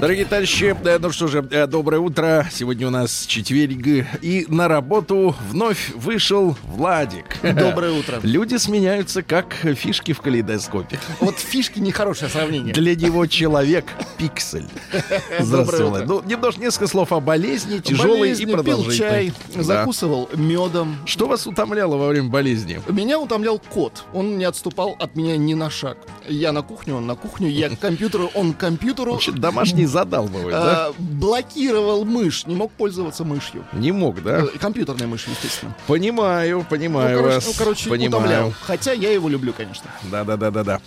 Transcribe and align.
Дорогие 0.00 0.26
товарищи, 0.26 0.76
э, 0.84 0.98
ну 1.00 1.10
что 1.10 1.26
же, 1.26 1.44
э, 1.50 1.66
доброе 1.66 1.98
утро. 1.98 2.46
Сегодня 2.52 2.86
у 2.86 2.90
нас 2.90 3.26
четверг. 3.26 4.06
И 4.22 4.46
на 4.48 4.68
работу 4.68 5.34
вновь 5.50 5.90
вышел 5.96 6.56
Владик. 6.62 7.24
Доброе 7.42 7.98
утро. 7.98 8.20
Люди 8.22 8.54
сменяются, 8.56 9.24
как 9.24 9.54
фишки 9.54 10.12
в 10.12 10.20
калейдоскопе. 10.20 11.00
Вот 11.18 11.40
фишки 11.40 11.80
нехорошее 11.80 12.30
сравнение. 12.30 12.72
Для 12.72 12.94
него 12.94 13.26
человек 13.26 13.86
пиксель. 14.18 14.68
Здравствуйте. 15.40 16.04
Ну, 16.06 16.22
немножко 16.24 16.60
несколько 16.60 16.86
слов 16.86 17.10
о 17.12 17.18
болезни, 17.18 17.78
тяжелой 17.80 18.20
Болезни, 18.20 18.42
и 18.44 18.46
пил 18.46 18.54
продолжительной. 18.54 19.10
чай, 19.10 19.32
Да. 19.56 19.62
закусывал 19.64 20.30
медом. 20.36 20.96
Что 21.06 21.26
вас 21.26 21.44
утомляло 21.48 21.96
во 21.96 22.06
время 22.08 22.28
болезни? 22.28 22.80
Меня 22.88 23.18
утомлял 23.18 23.58
кот. 23.58 24.04
Он 24.14 24.38
не 24.38 24.44
отступал 24.44 24.94
от 25.00 25.16
меня 25.16 25.36
ни 25.36 25.54
на 25.54 25.70
шаг. 25.70 25.98
Я 26.28 26.52
на 26.52 26.62
кухню, 26.62 26.94
он 26.94 27.06
на 27.08 27.16
кухню, 27.16 27.48
я 27.48 27.68
к 27.68 27.80
компьютеру, 27.80 28.30
он 28.34 28.52
к 28.52 28.58
компьютеру. 28.58 29.14
Вообще 29.14 29.32
домашний 29.32 29.87
задалбывает, 29.88 30.50
да? 30.50 30.86
А, 30.86 30.94
блокировал 30.98 32.04
мышь, 32.04 32.46
не 32.46 32.54
мог 32.54 32.70
пользоваться 32.72 33.24
мышью. 33.24 33.64
Не 33.72 33.92
мог, 33.92 34.22
да? 34.22 34.42
Э, 34.42 34.58
Компьютерной 34.58 35.06
мышью, 35.06 35.32
естественно. 35.32 35.74
Понимаю, 35.86 36.64
понимаю 36.68 37.16
ну, 37.16 37.22
короче, 37.22 37.34
вас. 37.34 37.46
ну, 37.46 37.52
короче, 37.58 37.90
понимаю. 37.90 38.22
утомлял. 38.22 38.52
Хотя 38.62 38.92
я 38.92 39.10
его 39.10 39.28
люблю, 39.28 39.52
конечно. 39.52 39.90
Да, 40.04 40.24
да, 40.24 40.36
да, 40.36 40.50
да, 40.50 40.64
да. 40.64 40.80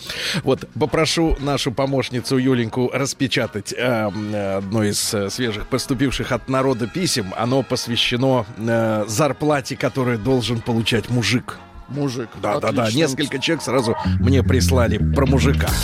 Вот 0.43 0.67
попрошу 0.79 1.37
нашу 1.39 1.71
помощницу 1.71 2.37
Юленьку 2.37 2.89
распечатать 2.93 3.73
э, 3.73 4.55
одно 4.57 4.83
из 4.83 5.13
э, 5.13 5.29
свежих 5.29 5.67
поступивших 5.67 6.31
от 6.31 6.49
народа 6.49 6.87
писем. 6.87 7.33
Оно 7.37 7.63
посвящено 7.63 8.45
э, 8.57 9.05
зарплате, 9.07 9.75
которую 9.75 10.19
должен 10.19 10.61
получать 10.61 11.09
мужик. 11.09 11.57
Мужик. 11.89 12.29
Да, 12.41 12.59
да, 12.59 12.71
да. 12.71 12.91
Несколько 12.91 13.39
человек 13.39 13.63
сразу 13.63 13.95
мне 14.19 14.43
прислали 14.43 14.97
про 14.97 15.25
мужика. 15.25 15.69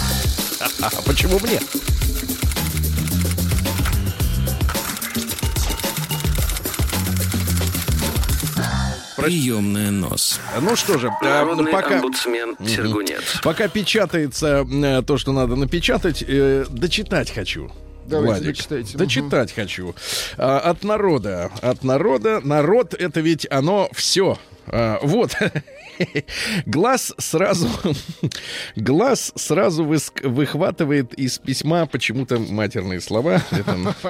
А 0.80 0.90
почему 1.06 1.40
мне? 1.40 1.60
Приемная 9.18 9.92
нос. 9.92 10.40
Ну 10.62 10.76
что 10.76 10.98
же, 10.98 11.08
э, 11.08 11.26
Народный 11.26 11.72
пока... 11.72 11.96
омбудсмен 11.96 12.56
Сергунец. 12.66 13.40
Пока 13.44 13.68
печатается 13.68 14.66
э, 14.70 15.02
то, 15.06 15.18
что 15.18 15.32
надо 15.32 15.56
напечатать, 15.56 16.24
э, 16.28 16.66
дочитать 16.70 17.32
хочу. 17.32 17.72
Давайте, 18.06 18.44
Владик. 18.44 18.56
дочитайте. 18.56 18.98
Дочитать 18.98 19.54
хочу. 19.54 19.94
А, 20.38 20.60
от 20.60 20.84
народа. 20.84 21.52
От 21.62 21.84
народа. 21.84 22.40
Народ 22.42 22.94
это 22.94 23.20
ведь 23.20 23.46
оно 23.50 23.90
все. 23.94 24.38
Вот. 25.02 25.36
Глаз 26.66 27.14
сразу, 27.18 27.68
глаз 28.76 29.32
сразу 29.36 29.84
выск- 29.84 30.28
выхватывает 30.28 31.14
из 31.16 31.40
письма 31.40 31.86
почему-то 31.88 32.38
матерные 32.40 33.02
слова. 33.02 33.42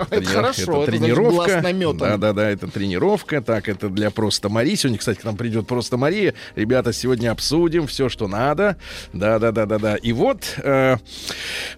Это, 0.09 0.25
хорошо, 0.25 0.83
это 0.83 0.91
тренировка. 0.91 1.31
глаз 1.31 1.63
наметан. 1.63 1.97
Да, 1.97 2.17
да, 2.17 2.33
да, 2.33 2.49
это 2.49 2.67
тренировка. 2.67 3.41
Так, 3.41 3.69
это 3.69 3.89
для 3.89 4.11
просто 4.11 4.49
Марии. 4.49 4.75
Сегодня, 4.75 4.97
кстати, 4.97 5.19
к 5.19 5.23
нам 5.23 5.37
придет 5.37 5.67
просто 5.67 5.97
Мария. 5.97 6.33
Ребята, 6.55 6.93
сегодня 6.93 7.31
обсудим 7.31 7.87
все, 7.87 8.09
что 8.09 8.27
надо. 8.27 8.77
Да, 9.13 9.39
да, 9.39 9.51
да, 9.51 9.65
да, 9.65 9.79
да. 9.79 9.95
И 9.95 10.11
вот, 10.13 10.55
э, 10.57 10.97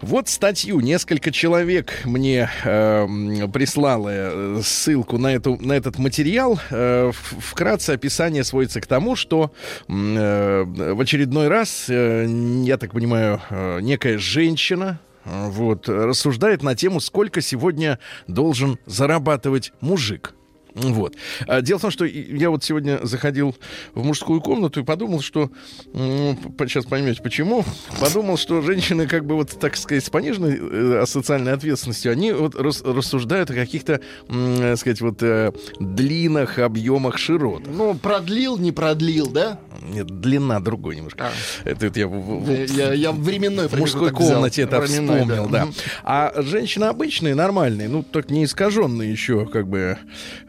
вот 0.02 0.28
статью. 0.30 0.80
Несколько 0.80 1.32
человек 1.32 2.02
мне 2.06 2.50
э, 2.64 3.08
прислало 3.54 4.10
э, 4.12 4.62
ссылку 4.64 5.18
на, 5.18 5.34
эту, 5.34 5.58
на 5.58 5.74
этот 5.74 5.98
материал. 5.98 6.60
Э, 6.70 7.12
вкратце 7.14 7.92
описание 7.92 8.44
сводится 8.70 8.82
к 8.82 8.88
тому, 8.88 9.16
что 9.16 9.52
э, 9.88 10.64
в 10.64 11.02
очередной 11.02 11.48
раз, 11.48 11.86
э, 11.90 12.26
я 12.64 12.78
так 12.78 12.92
понимаю, 12.92 13.42
э, 13.50 13.80
некая 13.82 14.18
женщина 14.18 15.00
э, 15.26 15.50
вот, 15.50 15.90
рассуждает 15.90 16.64
на 16.64 16.76
тему, 16.76 17.00
сколько 17.00 17.42
сегодня 17.42 18.00
должен 18.28 18.78
зарабатывать 18.86 19.74
мужик. 19.82 20.34
Вот. 20.82 21.16
А 21.48 21.62
Дело 21.62 21.78
в 21.78 21.82
том, 21.82 21.92
что 21.92 22.06
я 22.06 22.50
вот 22.50 22.64
сегодня 22.64 23.00
заходил 23.04 23.56
в 23.94 24.04
мужскую 24.04 24.42
комнату 24.42 24.80
и 24.80 24.84
подумал, 24.84 25.22
что... 25.22 25.50
п- 25.94 26.68
Сейчас 26.68 26.86
поймете, 26.86 27.22
почему. 27.22 27.64
Подумал, 28.00 28.38
что 28.38 28.62
женщины, 28.62 29.08
как 29.08 29.26
бы 29.26 29.36
вот, 29.36 29.58
так 29.60 29.76
сказать, 29.76 30.06
с 30.06 30.10
пониженной 30.10 30.58
э, 30.62 31.06
социальной 31.06 31.54
ответственностью, 31.54 32.12
они 32.12 32.32
вот 32.32 32.56
рас- 32.56 32.82
рассуждают 32.84 33.50
о 33.52 33.54
каких-то, 33.54 34.02
м, 34.30 34.62
э, 34.62 34.76
сказать, 34.76 35.02
вот 35.02 35.22
э, 35.24 35.52
длинах, 35.80 36.60
объемах, 36.60 37.18
широтах. 37.18 37.68
Ну, 37.74 37.94
продлил, 37.96 38.58
не 38.58 38.72
продлил, 38.72 39.28
да? 39.28 39.60
Нет, 39.82 40.08
длина 40.08 40.60
другой 40.60 40.96
немножко. 40.98 41.30
Это, 41.64 41.88
вот 41.88 42.48
я 42.48 42.64
Я, 42.66 42.94
я 42.94 43.12
временной 43.12 43.68
в 43.68 43.74
мужской 43.78 44.10
промежуток 44.10 44.20
взял. 44.20 44.34
комнате 44.36 44.62
это 44.64 44.80
Временной, 44.80 45.22
вспомнил, 45.22 45.50
да. 45.50 45.66
Мгм. 45.66 45.74
А 46.04 46.34
женщины 46.42 46.86
обычные, 46.86 47.36
нормальные, 47.36 47.88
ну, 47.90 48.04
так 48.04 48.30
не 48.30 48.44
искаженные 48.46 49.12
еще, 49.12 49.46
как 49.46 49.68
бы, 49.68 49.98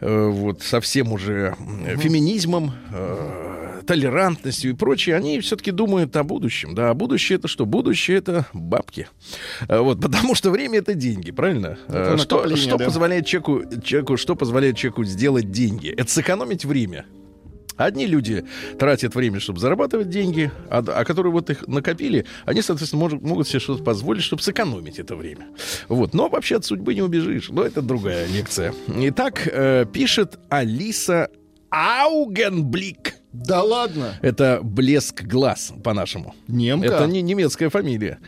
э, 0.01 0.20
вот, 0.29 0.63
совсем 0.63 1.13
уже 1.13 1.55
м, 1.59 1.99
феминизмом, 1.99 2.73
э, 2.93 3.83
толерантностью 3.87 4.71
и 4.71 4.75
прочее, 4.75 5.17
они 5.17 5.41
все-таки 5.41 5.71
думают 5.71 6.15
о 6.17 6.23
будущем. 6.23 6.75
Да, 6.75 6.91
а 6.91 6.95
будущее 6.95 7.39
это 7.39 7.49
что? 7.49 7.67
Будущее 7.67 8.19
это 8.19 8.47
бабки. 8.53 9.09
Э, 9.69 9.81
Вот, 9.81 10.01
потому 10.03 10.35
что 10.35 10.51
время 10.51 10.79
это 10.79 10.95
деньги, 10.95 11.31
правильно? 11.31 11.79
Это 11.89 12.15
Э, 12.15 12.19
что 12.19 12.57
что 12.57 12.77
да. 12.77 12.85
позволяет 12.85 13.27
человеку, 13.27 13.63
человеку, 13.83 14.17
что 14.17 14.37
позволяет 14.37 14.77
человеку 14.77 15.05
сделать 15.05 15.51
деньги? 15.51 15.89
Это 15.89 16.11
сэкономить 16.11 16.65
время. 16.65 17.05
Одни 17.81 18.07
люди 18.07 18.45
тратят 18.79 19.15
время, 19.15 19.41
чтобы 19.41 19.59
зарабатывать 19.59 20.11
деньги, 20.11 20.51
а, 20.69 20.85
а 20.87 21.05
которые 21.05 21.33
вот 21.33 21.49
их 21.51 21.67
накопили, 21.67 22.27
они, 22.45 22.61
соответственно, 22.63 23.01
может- 23.01 23.23
могут 23.23 23.49
себе 23.49 23.59
что-то 23.61 23.83
позволить, 23.83 24.23
чтобы 24.23 24.43
сэкономить 24.43 24.99
это 24.99 25.17
время. 25.17 25.47
Вот. 25.89 26.13
Но 26.15 26.29
вообще 26.29 26.57
от 26.57 26.65
судьбы 26.65 26.95
не 26.95 27.03
убежишь. 27.03 27.49
Но 27.49 27.63
это 27.63 27.81
другая 27.83 28.27
лекция. 28.27 28.75
Итак, 28.87 29.49
э, 29.51 29.87
пишет 29.91 30.39
Алиса 30.51 31.31
Аугенблик. 31.71 33.15
Да 33.33 33.63
ладно. 33.63 34.15
Это 34.23 34.61
блеск 34.63 35.23
глаз 35.23 35.73
по-нашему. 35.83 36.35
Немка. 36.49 36.87
Это 36.87 37.07
не 37.07 37.23
немецкая 37.23 37.71
фамилия. 37.71 38.19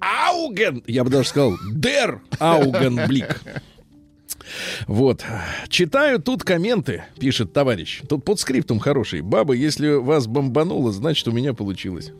Ауген, 0.00 0.82
я 0.86 1.04
бы 1.04 1.10
даже 1.10 1.28
сказал, 1.28 1.54
Дер 1.72 2.20
Аугенблик. 2.38 3.40
Вот. 4.86 5.24
Читаю 5.68 6.20
тут 6.20 6.44
комменты, 6.44 7.04
пишет 7.18 7.52
товарищ. 7.52 8.02
Тут 8.08 8.24
под 8.24 8.40
скриптум 8.40 8.78
хороший. 8.78 9.20
Баба, 9.20 9.54
если 9.54 9.94
вас 9.94 10.26
бомбануло, 10.26 10.92
значит, 10.92 11.26
у 11.28 11.32
меня 11.32 11.54
получилось. 11.54 12.12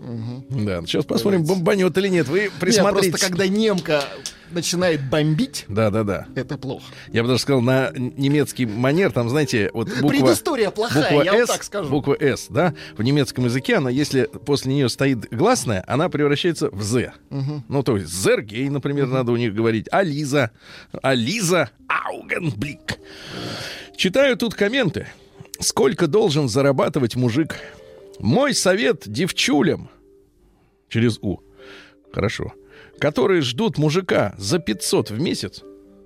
Да, 0.49 0.83
сейчас 0.83 1.05
посмотрим, 1.05 1.45
бомбанет 1.45 1.97
или 1.99 2.09
нет. 2.09 2.29
Вы 2.29 2.51
присмотрите. 2.61 3.11
просто 3.11 3.29
когда 3.29 3.47
немка 3.47 4.05
начинает 4.53 5.09
бомбить, 5.09 5.65
Да, 5.69 5.91
да, 5.91 6.03
да. 6.03 6.27
это 6.35 6.59
плохо. 6.59 6.85
Я 7.13 7.23
бы 7.23 7.29
даже 7.29 7.41
сказал, 7.41 7.61
на 7.61 7.93
немецкий 7.95 8.67
манер, 8.67 9.13
там, 9.13 9.29
знаете, 9.29 9.71
вот 9.73 9.89
буква... 9.89 10.09
Предыстория 10.09 10.71
плохая, 10.71 11.05
буква 11.05 11.23
я 11.23 11.33
вам 11.35 11.43
«С», 11.43 11.47
так 11.47 11.63
скажу. 11.63 11.89
Буква 11.89 12.17
«С», 12.19 12.47
да, 12.49 12.75
в 12.97 13.03
немецком 13.03 13.45
языке, 13.45 13.77
она, 13.77 13.91
если 13.91 14.25
после 14.25 14.75
нее 14.75 14.89
стоит 14.89 15.29
гласная, 15.31 15.85
она 15.87 16.09
превращается 16.09 16.69
в 16.71 16.83
«З». 16.83 17.13
Ну, 17.69 17.83
то 17.83 17.97
есть 17.97 18.13
«Зергей», 18.13 18.69
например, 18.69 19.07
надо 19.07 19.33
у 19.33 19.37
них 19.37 19.55
говорить, 19.55 19.87
«Ализа», 19.93 20.51
«Ализа 21.01 21.71
Аугенблик». 22.21 22.99
Читаю 23.97 24.37
тут 24.37 24.55
комменты. 24.55 25.07
Сколько 25.59 26.07
должен 26.07 26.49
зарабатывать 26.49 27.17
мужик? 27.17 27.57
Мой 28.19 28.55
совет 28.55 29.03
девчулям. 29.07 29.91
Через 30.89 31.19
«У». 31.22 31.41
Хорошо. 32.13 32.53
Которые 32.99 33.43
ждут 33.43 33.78
мужика 33.78 34.34
за 34.39 34.59
500 34.59 35.11
в 35.11 35.21
месяц. 35.21 35.63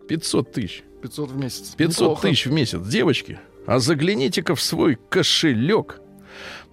500 0.09 0.53
тысяч. 0.53 0.83
500 1.03 1.31
в 1.31 1.37
месяц. 1.37 1.75
500 1.77 2.01
Неплохо. 2.01 2.29
тысяч 2.29 2.47
в 2.47 2.53
месяц, 2.53 2.81
девочки. 2.87 3.39
А 3.67 3.79
загляните-ка 3.79 4.55
в 4.55 4.61
свой 4.61 4.99
кошелек, 5.09 6.01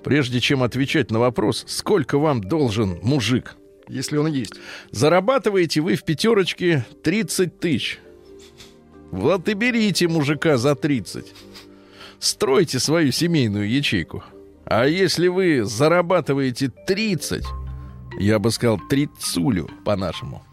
прежде 0.04 0.40
чем 0.40 0.64
отвечать 0.64 1.12
на 1.12 1.20
вопрос, 1.20 1.64
сколько 1.68 2.18
вам 2.18 2.42
должен 2.42 3.00
мужик. 3.02 3.56
Если 3.88 4.18
он 4.18 4.28
есть. 4.28 4.54
Зарабатываете 4.92 5.82
вы 5.82 5.96
в 5.96 6.04
пятерочке 6.04 6.86
30 7.04 7.60
тысяч. 7.60 8.00
Вот 9.12 9.50
и 9.50 9.54
берите 9.54 10.08
мужика 10.08 10.58
за 10.58 10.76
30. 10.76 11.26
Стройте 12.20 12.80
свою 12.80 13.12
семейную 13.12 13.70
ячейку. 13.70 14.24
А 14.66 14.86
если 14.86 15.28
вы 15.28 15.66
зарабатываете 15.66 16.72
30, 16.88 17.44
я 18.20 18.40
бы 18.40 18.52
сказал 18.52 18.80
трицулю 18.90 19.70
по-нашему, 19.84 20.44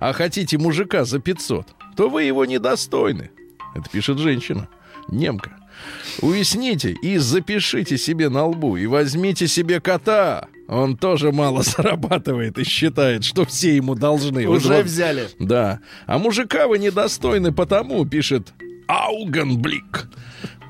а 0.00 0.12
хотите 0.12 0.58
мужика 0.58 1.04
за 1.04 1.20
500, 1.20 1.66
то 1.96 2.08
вы 2.08 2.24
его 2.24 2.44
недостойны. 2.44 3.30
Это 3.74 3.88
пишет 3.88 4.18
женщина, 4.18 4.68
немка. 5.08 5.56
Уясните 6.20 6.96
и 7.02 7.16
запишите 7.18 7.96
себе 7.96 8.28
на 8.28 8.46
лбу 8.46 8.76
и 8.76 8.86
возьмите 8.86 9.46
себе 9.46 9.80
кота. 9.80 10.48
Он 10.70 10.96
тоже 10.96 11.32
мало 11.32 11.62
зарабатывает 11.64 12.56
и 12.58 12.64
считает, 12.64 13.24
что 13.24 13.44
все 13.44 13.74
ему 13.74 13.96
должны. 13.96 14.46
Уже 14.46 14.68
вот- 14.74 14.84
взяли. 14.86 15.28
Да. 15.40 15.80
А 16.06 16.18
мужика 16.18 16.68
вы 16.68 16.78
недостойны 16.78 17.52
потому, 17.52 18.06
пишет 18.06 18.52
Аугенблик. 18.90 20.08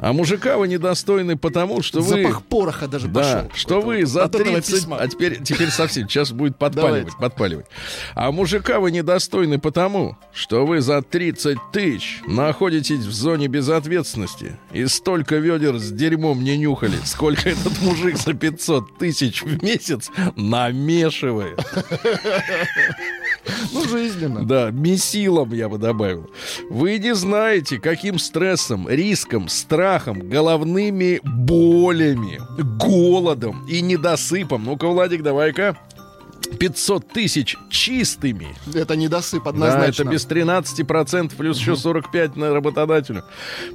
А 0.02 0.14
мужика 0.14 0.56
вы 0.56 0.66
недостойны 0.66 1.36
потому, 1.36 1.82
что 1.82 2.00
вы... 2.00 2.22
Запах 2.22 2.42
пороха 2.44 2.88
даже 2.88 3.06
Да, 3.06 3.20
пошел. 3.44 3.50
что 3.54 3.80
вы 3.82 4.06
за 4.06 4.24
От 4.24 4.34
этого 4.34 4.52
30... 4.56 4.74
письма. 4.74 4.96
А 4.96 5.06
теперь, 5.06 5.42
теперь 5.42 5.68
совсем, 5.68 6.08
сейчас 6.08 6.32
будет 6.32 6.56
подпаливать, 6.56 6.90
Давайте. 7.04 7.16
подпаливать. 7.18 7.66
А 8.14 8.32
мужика 8.32 8.80
вы 8.80 8.92
недостойны 8.92 9.58
потому, 9.58 10.16
что 10.32 10.64
вы 10.64 10.80
за 10.80 11.02
30 11.02 11.58
тысяч 11.72 12.20
находитесь 12.26 13.00
в 13.00 13.12
зоне 13.12 13.48
безответственности 13.48 14.56
и 14.72 14.86
столько 14.86 15.36
ведер 15.36 15.78
с 15.78 15.90
дерьмом 15.90 16.42
не 16.42 16.56
нюхали, 16.56 16.96
сколько 17.04 17.50
этот 17.50 17.78
мужик 17.82 18.16
за 18.16 18.32
500 18.32 18.98
тысяч 18.98 19.42
в 19.42 19.62
месяц 19.62 20.08
намешивает. 20.34 21.60
Ну, 23.72 23.88
жизненно. 23.88 24.44
Да, 24.46 24.70
месилом 24.70 25.52
я 25.52 25.68
бы 25.68 25.78
добавил. 25.78 26.30
Вы 26.68 26.98
не 26.98 27.14
знаете, 27.14 27.78
каким 27.78 28.18
стрессом, 28.18 28.88
риском, 28.88 29.48
страхом, 29.48 30.28
головными 30.28 31.20
болями, 31.22 32.40
голодом 32.78 33.66
и 33.66 33.80
недосыпом. 33.80 34.64
Ну-ка, 34.64 34.86
Владик, 34.88 35.22
давай-ка. 35.22 35.76
500 36.58 37.08
тысяч 37.08 37.56
чистыми. 37.70 38.48
Это 38.74 38.96
недосып 38.96 39.44
Да, 39.44 39.50
однозначно. 39.50 40.02
это 40.02 40.10
без 40.10 40.26
13% 40.26 41.36
плюс 41.36 41.58
еще 41.60 41.76
45 41.76 42.36
на 42.36 42.52
работодателю. 42.52 43.22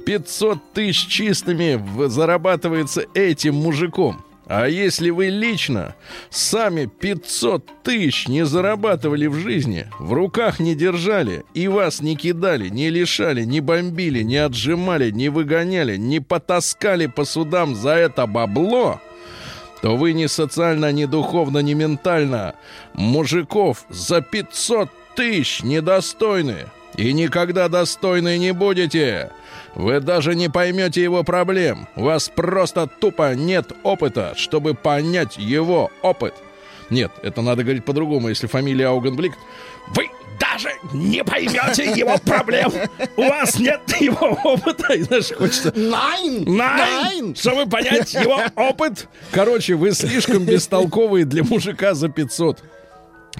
500 0.04 0.72
тысяч 0.74 1.06
чистыми 1.06 1.82
зарабатывается 2.08 3.04
этим 3.14 3.54
мужиком. 3.54 4.22
А 4.48 4.68
если 4.68 5.10
вы 5.10 5.26
лично 5.26 5.96
сами 6.30 6.86
500 6.86 7.82
тысяч 7.82 8.28
не 8.28 8.46
зарабатывали 8.46 9.26
в 9.26 9.34
жизни, 9.34 9.88
в 9.98 10.12
руках 10.12 10.60
не 10.60 10.76
держали, 10.76 11.44
и 11.52 11.66
вас 11.66 12.00
не 12.00 12.14
кидали, 12.14 12.68
не 12.68 12.88
лишали, 12.90 13.42
не 13.42 13.60
бомбили, 13.60 14.22
не 14.22 14.36
отжимали, 14.36 15.10
не 15.10 15.30
выгоняли, 15.30 15.96
не 15.96 16.20
потаскали 16.20 17.06
по 17.06 17.24
судам 17.24 17.74
за 17.74 17.90
это 17.90 18.28
бабло, 18.28 19.00
то 19.82 19.96
вы 19.96 20.12
ни 20.12 20.26
социально, 20.26 20.92
ни 20.92 21.06
духовно, 21.06 21.58
ни 21.58 21.74
ментально 21.74 22.54
мужиков 22.94 23.84
за 23.88 24.20
500 24.20 24.88
тысяч 25.16 25.64
недостойны. 25.64 26.66
И 26.96 27.12
никогда 27.12 27.68
достойны 27.68 28.38
не 28.38 28.52
будете. 28.52 29.30
Вы 29.76 30.00
даже 30.00 30.34
не 30.34 30.48
поймете 30.48 31.02
его 31.02 31.22
проблем. 31.22 31.86
У 31.96 32.04
вас 32.04 32.30
просто 32.34 32.86
тупо 32.86 33.34
нет 33.34 33.72
опыта, 33.82 34.32
чтобы 34.34 34.72
понять 34.72 35.36
его 35.36 35.90
опыт. 36.00 36.34
Нет, 36.88 37.12
это 37.22 37.42
надо 37.42 37.62
говорить 37.62 37.84
по-другому, 37.84 38.30
если 38.30 38.46
фамилия 38.46 38.86
Аугенблик. 38.86 39.34
Вы 39.88 40.08
даже 40.40 40.70
не 40.94 41.22
поймете 41.22 41.92
его 41.94 42.16
проблем. 42.16 42.72
У 43.16 43.22
вас 43.22 43.58
нет 43.58 43.82
его 44.00 44.38
опыта. 44.44 44.94
И 44.94 45.02
знаешь, 45.02 45.30
хочется 45.36 45.72
Найн! 45.76 46.44
Найн! 46.46 47.36
Чтобы 47.36 47.68
понять 47.68 48.14
его 48.14 48.40
опыт. 48.54 49.08
Короче, 49.30 49.74
вы 49.74 49.92
слишком 49.92 50.44
бестолковые 50.44 51.26
для 51.26 51.44
мужика 51.44 51.92
за 51.92 52.08
500. 52.08 52.62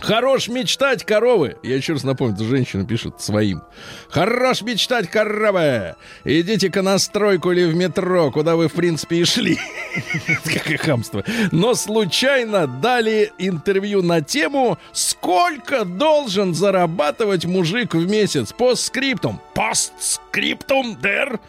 Хорош 0.00 0.48
мечтать, 0.48 1.04
коровы. 1.04 1.56
Я 1.62 1.76
еще 1.76 1.94
раз 1.94 2.04
напомню, 2.04 2.44
женщина 2.44 2.86
пишет 2.86 3.20
своим. 3.20 3.62
Хорош 4.08 4.62
мечтать, 4.62 5.10
коровы. 5.10 5.96
Идите-ка 6.24 6.82
на 6.82 6.98
стройку 6.98 7.52
или 7.52 7.64
в 7.64 7.74
метро, 7.74 8.30
куда 8.30 8.56
вы, 8.56 8.68
в 8.68 8.72
принципе, 8.72 9.16
и 9.16 9.24
шли. 9.24 9.58
Какое 10.44 10.76
хамство. 10.76 11.24
Но 11.50 11.74
случайно 11.74 12.66
дали 12.66 13.32
интервью 13.38 14.02
на 14.02 14.20
тему 14.20 14.78
«Сколько 14.92 15.84
должен 15.84 16.54
зарабатывать 16.54 17.46
мужик 17.46 17.94
в 17.94 18.08
месяц?» 18.08 18.52
Постскриптум. 18.52 19.40
Постскриптум, 19.54 20.98
дер. 21.00 21.40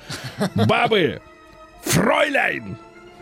Бабы. 0.55 1.21
Фройляйн. 1.83 2.77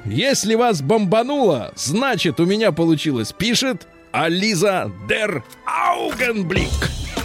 Если 0.05 0.53
вас 0.53 0.81
бомбануло, 0.81 1.73
значит, 1.75 2.39
у 2.39 2.45
меня 2.45 2.71
получилось, 2.71 3.31
пишет 3.31 3.87
Ализа 4.15 4.89
Дер 5.09 5.43
Аугенблик. 5.65 6.69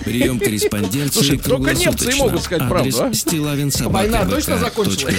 Прием 0.04 0.40
корреспонденции 0.40 1.20
Слушай, 1.20 1.38
только 1.38 1.72
немцы 1.72 2.16
могут 2.16 2.42
сказать 2.42 2.68
правду, 2.68 3.04
а? 3.04 3.14
стилавинсобака 3.14 3.92
Война 3.92 4.24
точно 4.26 4.58
закончилась? 4.58 5.14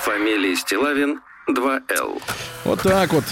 Фамилия 0.00 0.54
Стилавин 0.54 1.20
2Л. 1.48 2.20
Вот 2.64 2.82
так 2.82 3.10
вот. 3.14 3.24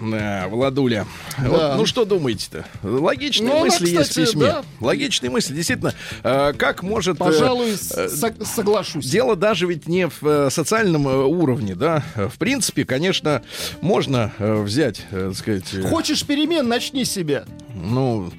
Да, 0.00 0.46
Владуля. 0.48 1.06
Вот, 1.38 1.76
ну 1.76 1.86
что 1.86 2.04
думаете-то? 2.04 2.64
Логичные 2.82 3.48
Ну, 3.48 3.54
она, 3.56 3.64
мысли 3.66 3.88
есть 3.88 3.96
в 3.96 4.08
кстати, 4.10 4.26
письме. 4.26 4.46
да. 4.46 4.64
Логичные 4.80 5.30
мысли, 5.30 5.54
действительно. 5.54 5.94
Э, 6.22 6.52
как 6.56 6.82
может... 6.82 7.16
э, 7.16 7.18
Пожалуй, 7.18 7.70
э, 7.72 8.08
сог- 8.08 8.44
соглашусь. 8.44 9.06
Дело 9.06 9.36
даже 9.36 9.66
ведь 9.66 9.88
не 9.88 10.08
в 10.08 10.18
э, 10.22 10.50
социальном 10.50 11.06
уровне, 11.06 11.74
да. 11.74 12.02
В 12.14 12.36
принципе, 12.38 12.84
конечно, 12.84 13.42
можно 13.80 14.32
э, 14.38 14.62
взять, 14.62 15.02
э, 15.10 15.28
так 15.30 15.38
сказать, 15.38 15.72
э, 15.74 15.82
Хочешь 15.82 16.24
перемен, 16.24 16.68
начни 16.68 17.04
с 17.04 17.10
себя. 17.12 17.44
ну, 17.74 18.30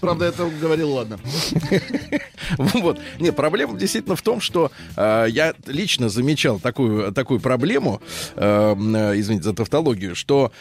Правда, 0.00 0.26
это 0.26 0.46
говорил, 0.60 0.92
ладно. 0.92 1.18
Вот. 2.58 3.00
Нет, 3.18 3.34
проблема 3.34 3.76
действительно 3.78 4.14
в 4.14 4.22
том, 4.22 4.40
что 4.40 4.70
я 4.96 5.54
лично 5.66 6.08
замечал 6.08 6.60
такую, 6.60 7.12
такую 7.12 7.40
проблему, 7.40 8.00
извините 8.36 9.44
за 9.44 9.52
тавтологию, 9.54 10.14
что 10.14 10.52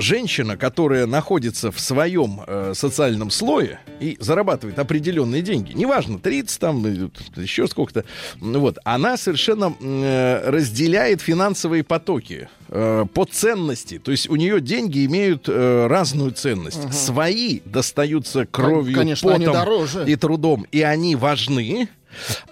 женщина, 0.00 0.56
которая 0.56 1.06
находится 1.06 1.70
в 1.70 1.80
своем 1.80 2.42
э, 2.46 2.72
социальном 2.74 3.30
слое 3.30 3.80
и 4.00 4.16
зарабатывает 4.20 4.78
определенные 4.78 5.42
деньги, 5.42 5.72
неважно, 5.72 6.18
30 6.18 6.60
там, 6.60 6.86
э, 6.86 7.08
еще 7.36 7.66
сколько-то, 7.66 8.04
вот, 8.40 8.78
она 8.84 9.16
совершенно 9.16 9.74
э, 9.80 10.50
разделяет 10.50 11.20
финансовые 11.20 11.84
потоки 11.84 12.48
э, 12.68 13.06
по 13.12 13.24
ценности. 13.24 13.98
То 13.98 14.10
есть 14.10 14.28
у 14.28 14.36
нее 14.36 14.60
деньги 14.60 15.04
имеют 15.06 15.48
э, 15.48 15.86
разную 15.86 16.32
ценность. 16.32 16.92
Свои 16.92 17.60
достаются 17.64 18.46
кровью, 18.46 18.96
конечно, 18.96 19.32
потом 19.32 20.06
и 20.06 20.16
трудом, 20.16 20.66
и 20.72 20.82
они 20.82 21.16
важны. 21.16 21.88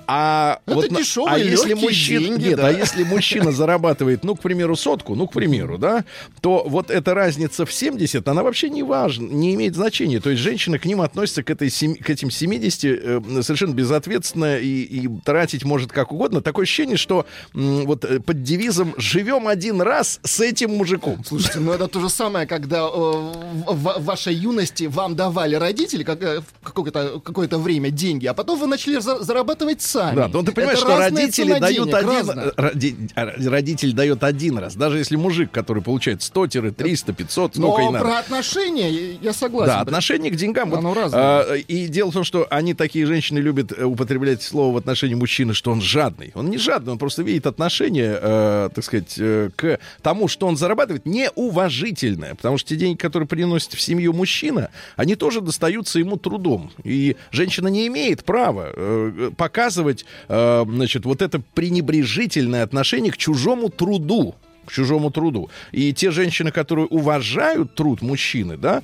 А 0.07 0.61
Это 0.67 0.75
вот 0.75 0.89
дешевые, 0.89 1.35
а 1.35 1.39
если 1.39 1.75
мужчина, 1.75 2.21
деньги, 2.21 2.49
нет, 2.49 2.57
да. 2.57 2.69
а 2.69 2.71
если 2.71 3.03
мужчина 3.05 3.53
зарабатывает, 3.53 4.25
ну, 4.25 4.35
к 4.35 4.41
примеру, 4.41 4.75
сотку, 4.77 5.15
ну, 5.15 5.27
к 5.27 5.33
примеру, 5.33 5.77
да, 5.77 6.05
то 6.41 6.65
вот 6.67 6.91
эта 6.91 7.13
разница 7.15 7.67
в 7.67 7.73
70, 7.73 8.27
она 8.27 8.43
вообще 8.43 8.71
не 8.71 8.83
важна, 8.83 9.29
не 9.29 9.55
имеет 9.55 9.75
значения. 9.75 10.21
То 10.21 10.31
есть 10.31 10.43
женщина 10.43 10.79
к 10.79 10.85
ним 10.87 11.03
относится 11.03 11.43
к, 11.43 11.51
этой, 11.51 11.69
к 11.71 12.09
этим 12.11 12.31
70 12.31 12.85
э, 12.85 13.43
совершенно 13.43 13.75
безответственно 13.75 14.59
и, 14.59 14.83
и 14.83 15.09
тратить 15.25 15.65
может 15.65 15.93
как 15.93 16.13
угодно. 16.13 16.41
Такое 16.41 16.63
ощущение, 16.65 16.97
что 16.97 17.27
м, 17.55 17.85
вот 17.85 18.05
э, 18.05 18.21
под 18.21 18.43
девизом 18.43 18.95
«живем 18.97 19.47
один 19.47 19.83
раз 19.83 20.21
с 20.23 20.41
этим 20.41 20.77
мужиком». 20.77 21.23
Слушайте, 21.27 21.61
ну 21.61 21.73
это 21.73 21.87
то 21.87 22.01
же 22.01 22.09
самое, 22.09 22.47
когда 22.47 22.79
э, 22.79 22.91
в, 22.91 23.75
в 23.99 24.05
вашей 24.05 24.35
юности 24.35 24.85
вам 24.85 25.17
давали 25.17 25.55
родители 25.55 26.03
как, 26.03 26.23
э, 26.23 26.41
какое-то, 26.63 27.59
время 27.59 27.91
деньги, 27.91 28.27
а 28.27 28.35
потом 28.35 28.59
вы 28.59 28.67
начали 28.67 29.01
за- 29.01 29.23
зарабатывать 29.49 29.83
сами. 29.83 30.17
Да, 30.17 30.29
ну 30.33 30.43
ты 30.43 30.53
понимаешь, 30.53 30.79
Это 30.79 30.89
что 30.89 30.99
родители 30.99 31.59
дают 31.59 31.95
один 31.95 32.31
роди- 32.57 33.11
а, 33.15 33.27
родитель 33.51 33.93
дает 33.93 34.23
один 34.25 34.59
раз. 34.59 34.75
Даже 34.77 34.99
если 34.99 35.17
мужик, 35.17 35.51
который 35.51 35.83
получает 35.83 36.23
100 36.23 36.47
300 36.49 37.13
500 37.13 37.57
Но 37.57 37.69
сколько 37.69 37.83
и 37.83 37.93
надо. 37.93 38.05
про 38.05 38.19
отношения 38.19 38.91
я- 39.21 39.33
согласен. 39.33 39.73
Да, 39.73 39.81
отношение 39.81 40.31
к 40.33 40.37
деньгам. 40.37 40.71
Вот, 40.71 40.79
Оно 40.79 40.95
разное. 40.95 41.21
а, 41.23 41.55
и 41.55 41.87
дело 41.89 42.11
в 42.11 42.15
том, 42.15 42.25
что 42.25 42.47
они, 42.51 42.75
такие 42.75 43.07
женщины, 43.07 43.39
любят 43.39 43.73
э, 43.77 43.85
употреблять 43.85 44.43
слово 44.43 44.75
в 44.75 44.77
отношении 44.77 45.15
мужчины, 45.15 45.55
что 45.55 45.71
он 45.71 45.81
жадный. 45.81 46.33
Он 46.35 46.51
не 46.51 46.59
жадный, 46.59 46.93
он 46.93 46.99
просто 46.99 47.23
видит 47.23 47.47
отношение, 47.47 48.19
э, 48.21 48.69
так 48.75 48.85
сказать, 48.85 49.15
э, 49.19 49.51
к 49.55 49.79
тому, 50.03 50.29
что 50.29 50.47
он 50.47 50.57
зарабатывает, 50.57 51.07
неуважительное. 51.07 52.35
Потому 52.35 52.59
что 52.59 52.71
те 52.71 52.77
деньги, 52.77 52.97
которые 52.99 53.27
приносит 53.29 53.75
в 53.75 53.81
семью 53.81 54.13
мужчина, 54.13 54.71
они 54.97 55.15
тоже 55.15 55.41
достаются 55.41 55.99
ему 55.99 56.17
трудом. 56.17 56.71
И 56.85 57.17
женщина 57.31 57.69
не 57.69 57.87
имеет 57.87 58.25
права 58.25 58.71
э, 58.75 59.31
показывать, 59.39 60.05
э, 60.29 60.65
значит, 60.69 61.07
вот 61.07 61.23
это 61.23 61.41
пренебрежительное 61.55 62.63
отношение 62.63 63.13
к 63.13 63.17
чужому 63.17 63.71
труду. 63.71 64.35
к 64.69 64.71
чужому 64.71 65.11
труду. 65.11 65.49
И 65.73 65.95
те 65.95 66.11
женщины, 66.11 66.51
которые 66.51 66.87
уважают 66.89 67.75
труд 67.75 68.03
мужчины, 68.03 68.59
да, 68.59 68.83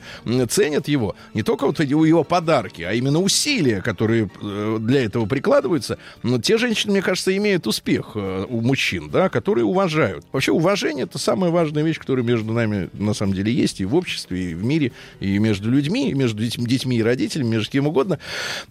ценят 0.49 0.89
его, 0.89 1.15
не 1.35 1.43
только 1.43 1.67
вот 1.67 1.79
его 1.79 2.25
подарки, 2.25 2.81
а 2.81 2.95
именно 2.95 3.21
усилия, 3.21 3.83
которые 3.83 4.31
э, 4.41 4.79
для 4.81 5.05
этого 5.05 5.27
прикладываются, 5.27 5.99
но 6.23 6.39
те 6.39 6.57
женщины, 6.57 6.93
мне 6.93 7.03
кажется, 7.03 7.37
имеют 7.37 7.67
успех 7.67 8.13
э, 8.15 8.47
у 8.49 8.63
мужчин, 8.63 9.11
да, 9.11 9.29
которые 9.29 9.67
уважают. 9.67 10.25
Вообще 10.33 10.53
уважение 10.53 11.05
это 11.05 11.19
самая 11.19 11.51
важная 11.51 11.83
вещь, 11.83 11.99
которая 11.99 12.25
между 12.25 12.55
нами 12.55 12.89
на 12.95 13.13
самом 13.13 13.35
деле 13.35 13.53
есть 13.53 13.83
и 13.83 13.85
в 13.85 13.95
обществе, 13.95 14.53
и 14.53 14.55
в 14.55 14.65
мире, 14.65 14.93
и 15.21 15.39
между 15.39 15.71
людьми, 15.71 16.09
и 16.09 16.15
между 16.15 16.43
детьми 16.43 16.97
и 16.97 17.03
родителями, 17.03 17.49
между 17.49 17.71
кем 17.71 17.87
угодно. 17.87 18.19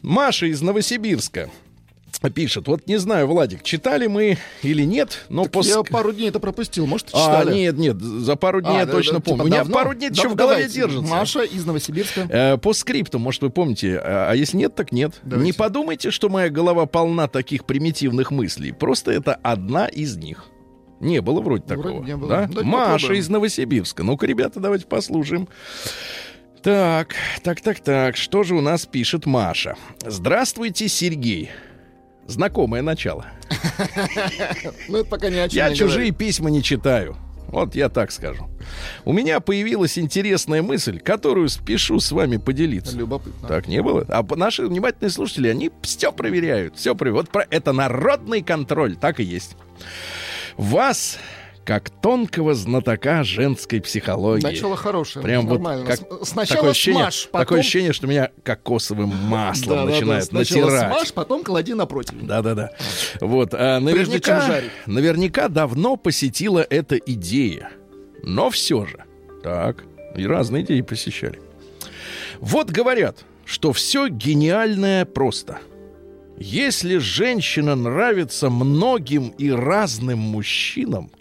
Маша 0.01 0.47
из 0.47 0.63
Новосибирска 0.63 1.51
пишет. 2.33 2.67
Вот 2.67 2.87
не 2.87 2.97
знаю, 2.97 3.27
Владик, 3.27 3.63
читали 3.63 4.07
мы 4.07 4.37
или 4.61 4.83
нет, 4.83 5.25
но 5.29 5.43
Так 5.43 5.53
пос- 5.53 5.67
Я 5.67 5.83
пару 5.83 6.11
дней 6.13 6.29
это 6.29 6.39
пропустил, 6.39 6.85
может, 6.85 7.09
А, 7.13 7.41
читали? 7.41 7.53
нет, 7.55 7.77
нет, 7.77 7.99
за 8.01 8.35
пару 8.35 8.61
дней 8.61 8.75
А, 8.75 8.79
я 8.79 8.85
да, 8.85 8.91
точно 8.91 9.13
да, 9.15 9.19
помню. 9.21 9.37
типа 9.37 9.43
У 9.43 9.47
меня 9.47 9.57
давно? 9.59 9.73
пару 9.73 9.93
дней 9.93 10.05
это 10.07 10.15
еще 10.15 10.23
Да, 10.23 10.29
в 10.29 10.35
голове 10.35 10.55
давайте. 10.55 10.73
держится. 10.75 11.09
Маша 11.13 11.41
из 11.43 11.65
Новосибирска. 11.65 12.21
Э, 12.29 12.57
по 12.57 12.73
скрипту, 12.73 13.19
может, 13.19 13.41
вы 13.41 13.49
помните. 13.49 13.97
А, 13.97 14.29
а 14.31 14.35
если 14.35 14.57
нет, 14.57 14.75
так 14.75 14.91
нет. 14.91 15.13
Давайте. 15.23 15.45
Не 15.45 15.53
подумайте, 15.53 16.11
что 16.11 16.29
моя 16.29 16.49
голова 16.49 16.85
полна 16.85 17.27
таких 17.27 17.65
примитивных 17.65 18.31
мыслей. 18.31 18.71
Просто 18.71 19.11
это 19.11 19.33
одна 19.35 19.87
из 19.87 20.15
них. 20.17 20.45
Не 20.99 21.21
было 21.21 21.41
вроде 21.41 21.63
Вроде 21.67 21.81
такого. 21.83 22.03
не 22.05 22.15
было. 22.15 22.29
Да? 22.29 22.41
Давайте 22.47 22.63
Маша 22.63 22.91
попробуем. 22.93 23.19
из 23.21 23.29
Новосибирска. 23.29 24.03
Ну-ка, 24.03 24.25
ребята, 24.25 24.59
давайте 24.61 24.85
послушаем. 24.85 25.49
Так, 26.61 27.15
так, 27.43 27.59
так, 27.59 27.81
так. 27.81 28.15
Что 28.15 28.43
же 28.43 28.55
у 28.55 28.61
нас 28.61 28.85
пишет 28.85 29.25
Маша? 29.25 29.75
Здравствуйте, 30.05 30.87
Сергей. 30.87 31.51
Знакомое 32.27 32.81
начало. 32.81 33.25
Ну, 34.87 34.97
это 34.99 35.09
пока 35.09 35.29
ни 35.29 35.37
о 35.37 35.49
чем 35.49 35.57
Я 35.57 35.69
не 35.69 35.75
чужие 35.75 36.11
письма 36.11 36.49
не 36.49 36.61
читаю. 36.61 37.15
Вот 37.47 37.75
я 37.75 37.89
так 37.89 38.11
скажу. 38.11 38.49
У 39.05 39.13
меня 39.13 39.39
появилась 39.39 39.99
интересная 39.99 40.63
мысль, 40.63 40.99
которую 40.99 41.49
спешу 41.49 41.99
с 41.99 42.11
вами 42.11 42.37
поделиться. 42.37 42.97
Любопытно. 42.97 43.47
Так 43.47 43.67
не 43.67 43.81
было. 43.81 44.05
А 44.09 44.25
наши 44.35 44.65
внимательные 44.65 45.11
слушатели, 45.11 45.49
они 45.49 45.71
все 45.83 46.11
проверяют. 46.11 46.75
Все 46.75 46.95
проверяют. 46.95 47.27
Вот 47.27 47.31
про 47.31 47.45
это 47.49 47.73
народный 47.73 48.41
контроль. 48.41 48.95
Так 48.95 49.19
и 49.19 49.23
есть. 49.23 49.55
Вас, 50.57 51.19
как 51.65 51.89
тонкого 52.01 52.53
знатока 52.53 53.23
женской 53.23 53.79
психологии. 53.81 54.43
Начало 54.43 54.75
хорошее. 54.75 55.23
Прям 55.23 55.47
вот 55.47 55.61
Нормально. 55.61 55.85
как 55.85 55.99
С- 55.99 56.29
Сначала 56.29 56.57
такое 56.57 56.71
ощущение, 56.71 57.01
смажь, 57.03 57.27
потом... 57.31 57.41
такое 57.45 57.59
ощущение, 57.61 57.93
что 57.93 58.07
меня 58.07 58.31
кокосовым 58.43 59.09
маслом 59.09 59.77
Да-да-да, 59.77 59.91
начинает 59.93 60.23
Сначала 60.25 60.65
натирать. 60.69 60.91
смажь, 60.93 61.13
потом 61.13 61.43
клади 61.43 61.73
на 61.73 61.85
противень. 61.85 62.27
Да-да-да. 62.27 62.71
Вот, 63.21 63.53
а 63.53 63.79
Прежде 63.79 63.95
наверняка, 63.95 64.39
чем 64.41 64.47
жарить. 64.51 64.71
наверняка 64.85 65.47
давно 65.47 65.95
посетила 65.95 66.59
эта 66.69 66.97
идея. 66.97 67.71
Но 68.23 68.49
все 68.49 68.85
же. 68.85 69.03
Так, 69.41 69.83
и 70.15 70.25
разные 70.27 70.63
идеи 70.63 70.81
посещали. 70.81 71.39
Вот 72.39 72.69
говорят, 72.71 73.19
что 73.45 73.71
все 73.73 74.07
гениальное 74.07 75.05
просто. 75.05 75.59
Если 76.37 76.97
женщина 76.97 77.75
нравится 77.75 78.49
многим 78.49 79.29
и 79.37 79.49
разным 79.51 80.19
мужчинам, 80.19 81.11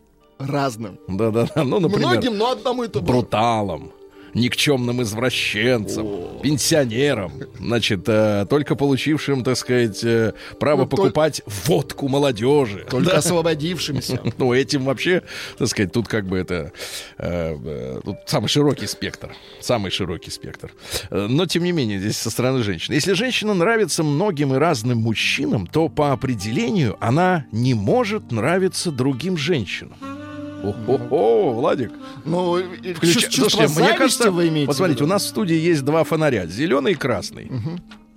Разным. 0.48 0.98
да-да-да, 1.08 1.64
ну, 1.64 1.80
например, 1.80 2.08
Многим, 2.08 2.36
но 2.38 2.50
одному 2.52 2.82
было. 2.88 3.00
бруталом, 3.02 3.92
никчемным 4.34 5.02
извращенцем, 5.02 6.06
пенсионером, 6.42 7.32
значит, 7.60 8.04
э, 8.08 8.46
только 8.48 8.76
получившим, 8.76 9.44
так 9.44 9.58
сказать, 9.58 10.02
э, 10.04 10.32
право 10.58 10.80
Ну, 10.80 10.86
толь- 10.86 10.96
покупать 10.96 11.42
водку 11.66 12.08
молодежи. 12.08 12.86
Только 12.88 13.10
Да. 13.10 13.18
освободившимся. 13.18 14.20
Ну, 14.38 14.54
этим 14.54 14.84
вообще, 14.84 15.22
так 15.58 15.68
сказать, 15.68 15.92
тут 15.92 16.08
как 16.08 16.26
бы 16.26 16.38
это... 16.38 16.72
э, 17.18 17.56
э, 17.62 18.00
тут 18.02 18.16
самый 18.26 18.48
широкий 18.48 18.86
спектр. 18.86 19.34
Самый 19.60 19.90
широкий 19.90 20.30
спектр. 20.30 20.72
Э, 21.10 21.26
Но, 21.28 21.44
тем 21.44 21.64
не 21.64 21.72
менее, 21.72 21.98
здесь 21.98 22.16
со 22.16 22.30
стороны 22.30 22.62
женщины. 22.62 22.94
Если 22.94 23.12
женщина 23.12 23.52
нравится 23.52 24.02
многим 24.02 24.54
и 24.54 24.56
разным 24.56 24.96
мужчинам, 24.98 25.66
то 25.66 25.90
по 25.90 26.12
определению 26.12 26.96
она 27.00 27.44
не 27.52 27.74
может 27.74 28.32
нравиться 28.32 28.90
другим 28.90 29.36
женщинам. 29.36 29.96
О-хо-хо, 30.62 31.52
Владик. 31.52 31.90
Ну, 32.24 32.58
чувс- 32.58 33.28
чувство 33.28 33.48
Слушайте, 33.48 33.80
мне 33.80 33.92
кажется, 33.94 34.30
вы 34.30 34.48
имеете 34.48 34.66
вот 34.66 34.74
в 34.74 34.76
смотрите, 34.76 34.98
виду? 34.98 35.04
у 35.06 35.08
нас 35.08 35.24
в 35.24 35.28
студии 35.28 35.56
есть 35.56 35.84
два 35.84 36.04
фонаря, 36.04 36.46
зеленый 36.46 36.92
и 36.92 36.94
красный. 36.96 37.50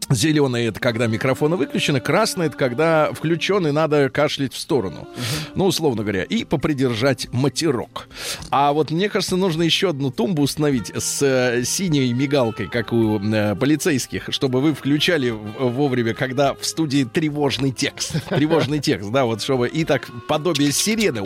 Зеленый 0.07 0.65
это 0.67 0.79
когда 0.79 1.07
микрофоны 1.07 1.55
выключены, 1.55 1.99
красный 1.99 2.45
это 2.45 2.55
когда 2.55 3.11
включен 3.11 3.65
и 3.65 3.71
надо 3.71 4.11
кашлять 4.11 4.53
в 4.53 4.59
сторону. 4.59 5.07
Ну, 5.55 5.65
условно 5.65 6.03
говоря, 6.03 6.21
и 6.21 6.43
попридержать 6.43 7.27
матерок. 7.33 8.07
А 8.51 8.71
вот 8.71 8.91
мне 8.91 9.09
кажется, 9.09 9.35
нужно 9.35 9.63
еще 9.63 9.89
одну 9.89 10.11
тумбу 10.11 10.43
установить 10.43 10.91
с 10.95 11.23
э, 11.23 11.63
синей 11.63 12.13
мигалкой, 12.13 12.67
как 12.67 12.93
у 12.93 13.17
э, 13.17 13.55
полицейских, 13.55 14.27
чтобы 14.29 14.61
вы 14.61 14.75
включали 14.75 15.31
вовремя, 15.31 16.13
когда 16.13 16.53
в 16.53 16.63
студии 16.67 17.03
тревожный 17.03 17.71
текст. 17.71 18.13
Тревожный 18.29 18.77
текст, 18.77 19.09
да, 19.09 19.25
вот 19.25 19.41
чтобы 19.41 19.69
и 19.69 19.85
так 19.85 20.07
подобие 20.27 20.71
сирены. 20.71 21.21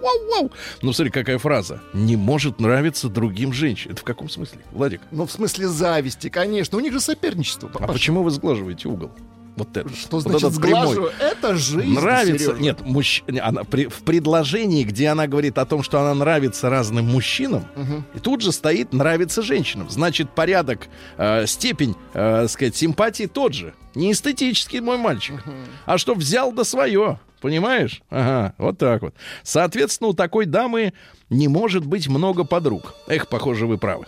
Вау-вау-вау-вау. 0.00 0.52
Ну, 0.82 0.92
смотри, 0.92 1.10
какая 1.10 1.38
фраза. 1.38 1.80
Не 1.92 2.16
может 2.16 2.60
нравиться 2.60 3.08
другим 3.08 3.52
женщинам. 3.52 3.92
Это 3.92 4.00
в 4.02 4.04
каком 4.04 4.28
смысле, 4.28 4.60
Владик? 4.72 5.00
Ну, 5.10 5.26
в 5.26 5.32
смысле 5.32 5.68
зависти, 5.68 6.28
конечно. 6.28 6.78
У 6.78 6.80
них 6.80 6.92
же 6.92 7.00
соперничество. 7.00 7.68
А 7.68 7.72
папаша. 7.72 7.92
почему 7.92 8.22
вы 8.22 8.30
сглаживаете 8.30 8.88
угол? 8.88 9.10
Вот 9.56 9.76
это. 9.76 9.88
Что 9.94 10.16
Вот 10.18 10.22
значит 10.22 10.52
сглажу? 10.52 11.08
Это 11.18 11.54
жизнь, 11.56 11.92
Нравится. 11.94 12.44
Сережа. 12.46 12.60
Нет, 12.62 12.80
мужч... 12.82 13.22
она 13.42 13.64
при- 13.64 13.86
в 13.88 14.02
предложении, 14.04 14.84
где 14.84 15.08
она 15.08 15.26
говорит 15.26 15.58
о 15.58 15.66
том, 15.66 15.82
что 15.82 16.00
она 16.00 16.14
нравится 16.14 16.70
разным 16.70 17.06
мужчинам, 17.06 17.66
и 18.14 18.18
тут 18.18 18.40
же 18.40 18.52
стоит 18.52 18.92
нравится 18.92 19.42
женщинам. 19.42 19.90
Значит, 19.90 20.30
порядок, 20.34 20.88
э, 21.18 21.46
степень, 21.46 21.94
э, 22.14 22.46
сказать, 22.48 22.76
симпатии 22.76 23.26
тот 23.26 23.52
же. 23.54 23.74
Не 23.94 24.12
эстетический 24.12 24.80
мой 24.80 24.96
мальчик. 24.98 25.42
А 25.84 25.98
что 25.98 26.14
взял 26.14 26.52
да 26.52 26.64
свое. 26.64 27.18
Понимаешь? 27.40 28.02
Ага, 28.10 28.54
вот 28.58 28.76
так 28.78 29.00
вот. 29.02 29.14
Соответственно, 29.42 30.08
у 30.10 30.12
такой 30.12 30.44
дамы 30.44 30.92
не 31.30 31.48
может 31.48 31.86
быть 31.86 32.06
много 32.06 32.44
подруг. 32.44 32.94
Эх, 33.08 33.28
похоже, 33.28 33.66
вы 33.66 33.78
правы. 33.78 34.06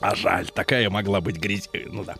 А 0.00 0.14
жаль, 0.14 0.48
такая 0.48 0.88
могла 0.90 1.20
быть 1.20 1.36
грязь. 1.36 1.68
э, 1.74 1.80
Ну 1.90 2.04
да. 2.04 2.14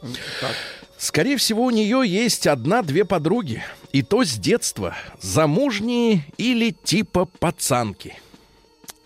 Скорее 1.04 1.37
всего, 1.37 1.66
у 1.66 1.70
нее 1.70 2.02
есть 2.06 2.46
одна-две 2.46 3.04
подруги. 3.04 3.62
И 3.92 4.00
то 4.00 4.25
с 4.25 4.38
детства. 4.38 4.94
Замужние 5.20 6.25
или 6.38 6.70
типа 6.70 7.26
пацанки. 7.26 8.14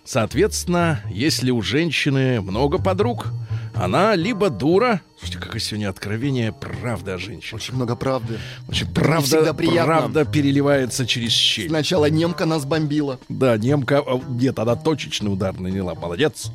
Соответственно, 0.05 1.03
если 1.11 1.51
у 1.51 1.61
женщины 1.61 2.41
много 2.41 2.79
подруг, 2.79 3.27
она 3.75 4.15
либо 4.15 4.49
дура... 4.49 5.01
Слушайте, 5.19 5.45
какое 5.45 5.61
сегодня 5.61 5.89
откровение 5.89 6.53
правда 6.53 7.15
о 7.15 7.19
женщине. 7.19 7.57
Очень 7.57 7.75
много 7.75 7.97
правды. 7.97 8.39
Очень 8.69 8.95
правда, 8.95 9.53
правда 9.53 10.25
переливается 10.25 11.05
через 11.05 11.33
щель. 11.33 11.69
Сначала 11.69 12.09
немка 12.09 12.47
нас 12.47 12.65
бомбила. 12.65 13.19
Да, 13.29 13.59
немка... 13.59 14.05
а, 14.07 14.23
Нет, 14.29 14.61
она 14.61 14.77
точечный 14.77 15.33
удар 15.33 15.59
наняла. 15.59 15.97
Молодец. 15.97 16.53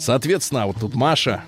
Соответственно, 0.00 0.66
вот 0.66 0.78
тут 0.80 0.96
Маша, 0.96 1.44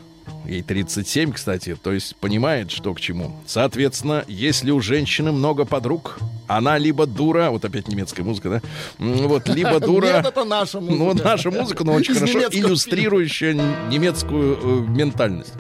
ей 0.46 0.62
37, 0.62 1.32
кстати, 1.32 1.76
то 1.80 1.92
есть 1.92 2.16
понимает, 2.16 2.70
что 2.70 2.94
к 2.94 3.00
чему. 3.00 3.36
Соответственно, 3.46 4.24
если 4.26 4.70
у 4.70 4.80
женщины 4.80 5.32
много 5.32 5.64
подруг, 5.64 6.18
она 6.46 6.78
либо 6.78 7.06
дура, 7.06 7.50
вот 7.50 7.64
опять 7.64 7.88
немецкая 7.88 8.22
музыка, 8.24 8.50
да? 8.50 8.62
Вот, 8.98 9.48
либо 9.48 9.78
дура... 9.80 10.06
Нет, 10.06 10.26
это 10.26 10.44
наша 10.44 10.80
музыка. 10.80 10.98
Ну, 10.98 11.14
наша 11.14 11.50
музыка, 11.50 11.84
но 11.84 11.92
очень 11.92 12.14
Из 12.14 12.18
хорошо 12.18 12.40
иллюстрирующая 12.50 13.54
немецкую 13.88 14.58
э, 14.60 14.90
ментальность. 14.90 15.54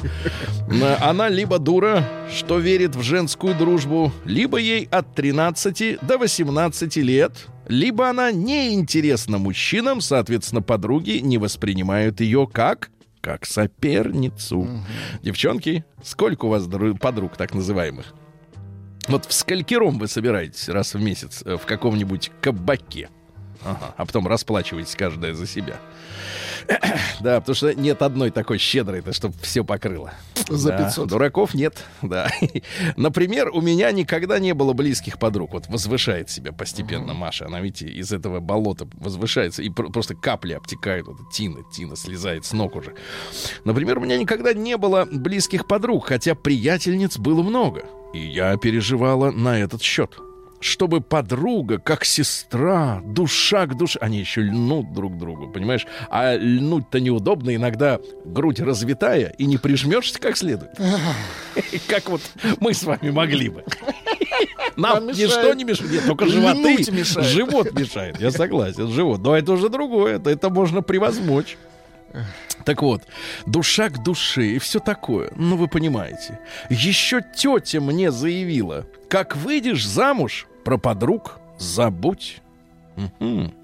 Она 1.00 1.28
либо 1.28 1.58
дура, 1.58 2.08
что 2.34 2.58
верит 2.58 2.96
в 2.96 3.02
женскую 3.02 3.54
дружбу, 3.54 4.12
либо 4.24 4.58
ей 4.58 4.88
от 4.90 5.14
13 5.14 5.98
до 6.02 6.18
18 6.18 6.96
лет, 6.96 7.32
либо 7.68 8.08
она 8.08 8.32
неинтересна 8.32 9.38
мужчинам, 9.38 10.00
соответственно, 10.00 10.62
подруги 10.62 11.20
не 11.22 11.38
воспринимают 11.38 12.20
ее 12.20 12.48
как 12.52 12.90
как 13.20 13.46
соперницу. 13.46 14.66
Девчонки, 15.22 15.84
сколько 16.02 16.46
у 16.46 16.48
вас 16.48 16.66
дру- 16.68 16.98
подруг 16.98 17.36
так 17.36 17.54
называемых? 17.54 18.14
Вот 19.08 19.24
в 19.24 19.32
сколькером 19.32 19.98
вы 19.98 20.06
собираетесь 20.08 20.68
раз 20.68 20.94
в 20.94 21.00
месяц 21.00 21.42
э, 21.44 21.56
в 21.56 21.66
каком-нибудь 21.66 22.30
кабаке? 22.40 23.08
Ага, 23.64 23.94
а 23.96 24.06
потом 24.06 24.26
расплачиваетесь 24.26 24.94
каждая 24.94 25.34
за 25.34 25.46
себя. 25.46 25.76
Да, 27.20 27.40
потому 27.40 27.54
что 27.54 27.74
нет 27.74 28.00
одной 28.02 28.30
такой 28.30 28.58
щедрой, 28.58 29.02
чтобы 29.12 29.34
все 29.42 29.64
покрыло. 29.64 30.12
За 30.48 30.70
Да, 30.70 30.78
500. 30.84 31.08
Дураков 31.08 31.54
нет, 31.54 31.84
да. 32.02 32.30
Например, 32.96 33.50
у 33.50 33.60
меня 33.60 33.90
никогда 33.92 34.38
не 34.38 34.54
было 34.54 34.72
близких 34.72 35.18
подруг. 35.18 35.52
Вот 35.52 35.66
возвышает 35.68 36.30
себя 36.30 36.52
постепенно 36.52 37.12
Маша. 37.12 37.46
Она, 37.46 37.60
видите, 37.60 37.88
из 37.88 38.12
этого 38.12 38.40
болота 38.40 38.88
возвышается, 38.94 39.62
и 39.62 39.68
про- 39.70 39.90
просто 39.90 40.14
капли 40.14 40.52
обтекают. 40.54 41.08
Вот 41.08 41.30
тина, 41.32 41.60
тина 41.72 41.96
слезает 41.96 42.44
с 42.44 42.52
ног 42.52 42.76
уже. 42.76 42.94
Например, 43.64 43.98
у 43.98 44.02
меня 44.02 44.16
никогда 44.16 44.54
не 44.54 44.76
было 44.76 45.06
близких 45.10 45.66
подруг, 45.66 46.06
хотя 46.06 46.34
приятельниц 46.34 47.18
было 47.18 47.42
много. 47.42 47.84
И 48.14 48.18
я 48.20 48.56
переживала 48.56 49.30
на 49.30 49.58
этот 49.58 49.82
счет. 49.82 50.16
Чтобы 50.60 51.00
подруга, 51.00 51.78
как 51.78 52.04
сестра, 52.04 53.00
душа 53.04 53.66
к 53.66 53.76
душе... 53.76 53.98
Они 54.00 54.18
еще 54.18 54.42
льнут 54.42 54.92
друг 54.92 55.14
к 55.14 55.18
другу, 55.18 55.48
понимаешь? 55.48 55.86
А 56.10 56.36
льнуть-то 56.36 57.00
неудобно, 57.00 57.54
иногда 57.54 57.98
грудь 58.24 58.60
развитая, 58.60 59.34
и 59.38 59.46
не 59.46 59.56
прижмешься 59.56 60.20
как 60.20 60.36
следует. 60.36 60.72
Как 61.88 62.08
вот 62.08 62.20
мы 62.60 62.74
с 62.74 62.82
вами 62.84 63.10
могли 63.10 63.48
бы. 63.48 63.64
Нам 64.76 65.08
мешает. 65.08 65.28
ничто 65.28 65.54
не 65.54 65.64
мешает, 65.64 65.90
нет, 65.90 66.06
только 66.06 66.26
животы, 66.26 66.92
мешает. 66.92 67.26
живот 67.26 67.72
мешает, 67.72 68.20
я 68.20 68.30
согласен, 68.30 68.88
живот. 68.88 69.20
Но 69.20 69.36
это 69.36 69.52
уже 69.52 69.68
другое, 69.68 70.16
это, 70.16 70.30
это 70.30 70.48
можно 70.50 70.82
превозмочь. 70.82 71.56
Так 72.64 72.82
вот, 72.82 73.02
душа 73.46 73.88
к 73.88 74.02
душе 74.02 74.46
и 74.46 74.58
все 74.58 74.80
такое. 74.80 75.30
Ну, 75.36 75.56
вы 75.56 75.68
понимаете. 75.68 76.38
Еще 76.68 77.22
тетя 77.34 77.80
мне 77.80 78.10
заявила, 78.10 78.86
как 79.08 79.36
выйдешь 79.36 79.86
замуж, 79.86 80.46
про 80.64 80.76
подруг 80.76 81.38
забудь. 81.58 82.42
Мгм. 82.96 83.54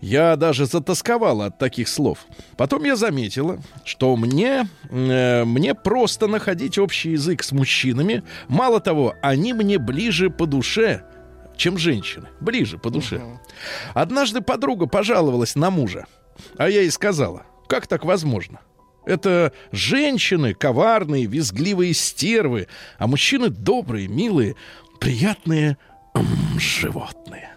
Я 0.00 0.36
даже 0.36 0.66
затасковала 0.66 1.46
от 1.46 1.58
таких 1.58 1.88
слов. 1.88 2.26
Потом 2.56 2.84
я 2.84 2.96
заметила, 2.96 3.58
что 3.84 4.14
мне, 4.16 4.68
э, 4.90 5.44
мне 5.44 5.74
просто 5.74 6.28
находить 6.28 6.78
общий 6.78 7.12
язык 7.12 7.42
с 7.42 7.52
мужчинами. 7.52 8.22
Мало 8.48 8.80
того, 8.80 9.14
они 9.22 9.52
мне 9.52 9.78
ближе 9.78 10.30
по 10.30 10.46
душе, 10.46 11.02
чем 11.56 11.78
женщины. 11.78 12.28
Ближе 12.40 12.78
по 12.78 12.90
душе. 12.90 13.20
Однажды 13.94 14.40
подруга 14.40 14.86
пожаловалась 14.86 15.56
на 15.56 15.70
мужа. 15.70 16.06
А 16.56 16.68
я 16.68 16.82
ей 16.82 16.90
сказала, 16.90 17.42
как 17.68 17.86
так 17.86 18.04
возможно? 18.04 18.60
Это 19.04 19.52
женщины 19.72 20.52
коварные, 20.52 21.26
визгливые 21.26 21.94
стервы, 21.94 22.68
а 22.98 23.06
мужчины 23.06 23.48
добрые, 23.48 24.08
милые, 24.08 24.54
приятные 25.00 25.78
животные. 26.58 27.50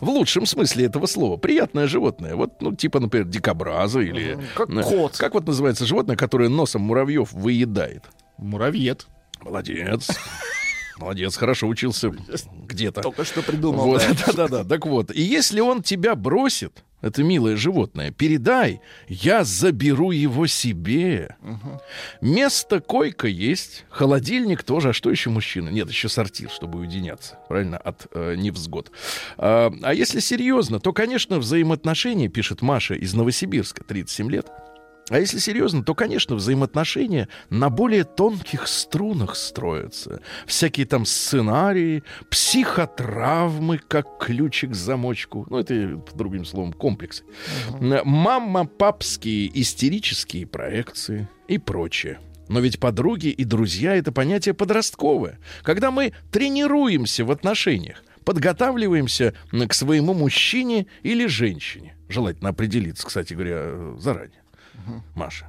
В 0.00 0.08
лучшем 0.08 0.46
смысле 0.46 0.86
этого 0.86 1.06
слова. 1.06 1.36
Приятное 1.36 1.86
животное. 1.86 2.34
Вот, 2.34 2.60
ну, 2.60 2.74
типа, 2.74 2.98
например, 3.00 3.26
дикобраза 3.26 4.00
или... 4.00 4.38
Как 4.54 4.70
э, 4.70 4.82
кот. 4.82 5.16
Как 5.16 5.34
вот 5.34 5.46
называется 5.46 5.86
животное, 5.86 6.16
которое 6.16 6.48
носом 6.48 6.82
муравьев 6.82 7.32
выедает? 7.32 8.04
Муравьед. 8.38 9.06
Молодец. 9.42 10.08
Молодец, 10.98 11.36
хорошо 11.36 11.66
учился 11.66 12.10
где-то. 12.66 13.02
Только 13.02 13.24
что 13.24 13.42
придумал. 13.42 13.84
Вот, 13.84 14.02
да. 14.08 14.26
да-да-да. 14.32 14.64
Так 14.64 14.86
вот, 14.86 15.10
и 15.10 15.20
если 15.20 15.60
он 15.60 15.82
тебя 15.82 16.14
бросит, 16.14 16.84
это 17.04 17.22
милое 17.22 17.54
животное, 17.56 18.10
передай, 18.10 18.80
я 19.08 19.44
заберу 19.44 20.10
его 20.10 20.46
себе. 20.46 21.36
Место 22.22 22.80
койка 22.80 23.28
есть, 23.28 23.84
холодильник 23.90 24.62
тоже, 24.62 24.88
а 24.88 24.92
что 24.94 25.10
еще 25.10 25.28
мужчина? 25.28 25.68
Нет, 25.68 25.88
еще 25.90 26.08
сортир, 26.08 26.48
чтобы 26.48 26.78
уединяться, 26.78 27.38
правильно, 27.46 27.76
от 27.76 28.06
э, 28.12 28.36
невзгод. 28.36 28.90
А, 29.36 29.70
а 29.82 29.92
если 29.92 30.20
серьезно, 30.20 30.80
то, 30.80 30.94
конечно, 30.94 31.38
взаимоотношения, 31.38 32.28
пишет 32.28 32.62
Маша 32.62 32.94
из 32.94 33.12
Новосибирска, 33.12 33.84
37 33.84 34.30
лет, 34.30 34.46
а 35.10 35.18
если 35.18 35.38
серьезно, 35.38 35.84
то, 35.84 35.94
конечно, 35.94 36.34
взаимоотношения 36.34 37.28
на 37.50 37.68
более 37.68 38.04
тонких 38.04 38.66
струнах 38.66 39.36
строятся. 39.36 40.20
Всякие 40.46 40.86
там 40.86 41.04
сценарии, 41.04 42.02
психотравмы, 42.30 43.78
как 43.78 44.18
ключик 44.18 44.70
к 44.70 44.74
замочку. 44.74 45.46
Ну, 45.50 45.58
это, 45.58 46.00
другим 46.14 46.44
словом, 46.46 46.72
комплексы. 46.72 47.24
Мама-папские 47.80 49.50
истерические 49.60 50.46
проекции 50.46 51.28
и 51.48 51.58
прочее. 51.58 52.18
Но 52.48 52.60
ведь 52.60 52.78
подруги 52.78 53.28
и 53.28 53.44
друзья— 53.44 53.94
это 53.96 54.12
понятие 54.12 54.54
подростковое. 54.54 55.38
Когда 55.62 55.90
мы 55.90 56.12
тренируемся 56.30 57.24
в 57.24 57.30
отношениях, 57.30 58.02
подготавливаемся 58.24 59.34
м, 59.52 59.68
к 59.68 59.74
своему 59.74 60.14
мужчине 60.14 60.86
или 61.02 61.26
женщине. 61.26 61.96
Желательно 62.08 62.50
определиться, 62.50 63.06
кстати 63.06 63.34
говоря, 63.34 63.56
э, 63.56 63.96
заранее. 64.74 65.02
Маша. 65.14 65.46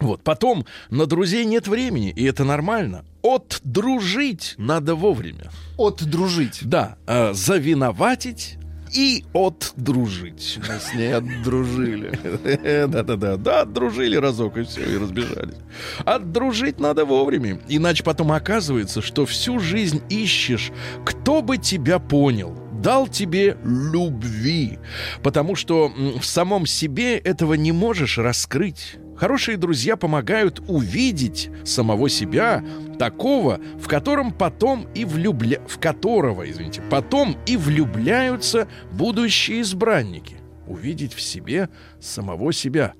Вот, 0.00 0.22
потом 0.22 0.64
на 0.90 1.06
друзей 1.06 1.44
нет 1.44 1.66
времени, 1.66 2.10
и 2.10 2.24
это 2.24 2.44
нормально. 2.44 3.04
Отдружить 3.22 4.54
надо 4.56 4.94
вовремя. 4.94 5.50
Отдружить. 5.76 6.60
Да, 6.62 6.98
э, 7.06 7.32
завиноватить 7.34 8.58
и 8.94 9.24
отдружить. 9.34 10.60
Мы 10.68 10.78
с 10.78 10.94
ней 10.94 11.14
отдружили. 11.14 12.86
Да-да-да, 12.86 13.36
да, 13.36 13.62
отдружили 13.62 14.16
разок 14.16 14.56
и 14.56 14.62
все, 14.62 14.82
и 14.82 14.96
разбежались. 14.96 15.56
Отдружить 16.04 16.78
надо 16.78 17.04
вовремя, 17.04 17.60
иначе 17.68 18.04
потом 18.04 18.30
оказывается, 18.30 19.02
что 19.02 19.26
всю 19.26 19.58
жизнь 19.58 20.00
ищешь, 20.08 20.70
кто 21.04 21.42
бы 21.42 21.58
тебя 21.58 21.98
понял, 21.98 22.56
дал 22.80 23.08
тебе 23.08 23.56
любви, 23.64 24.78
потому 25.22 25.54
что 25.54 25.92
в 26.20 26.24
самом 26.24 26.66
себе 26.66 27.18
этого 27.18 27.54
не 27.54 27.72
можешь 27.72 28.18
раскрыть. 28.18 28.96
Хорошие 29.16 29.56
друзья 29.56 29.96
помогают 29.96 30.60
увидеть 30.68 31.50
самого 31.64 32.08
себя 32.08 32.64
такого, 33.00 33.60
в 33.80 33.88
котором 33.88 34.32
потом 34.32 34.86
и 34.94 35.04
влюбля... 35.04 35.60
в 35.66 35.80
которого, 35.80 36.48
извините, 36.48 36.82
потом 36.88 37.36
и 37.46 37.56
влюбляются 37.56 38.68
будущие 38.92 39.62
избранники. 39.62 40.36
Увидеть 40.68 41.14
в 41.14 41.20
себе 41.20 41.68
самого 42.00 42.52
себя. 42.52 42.94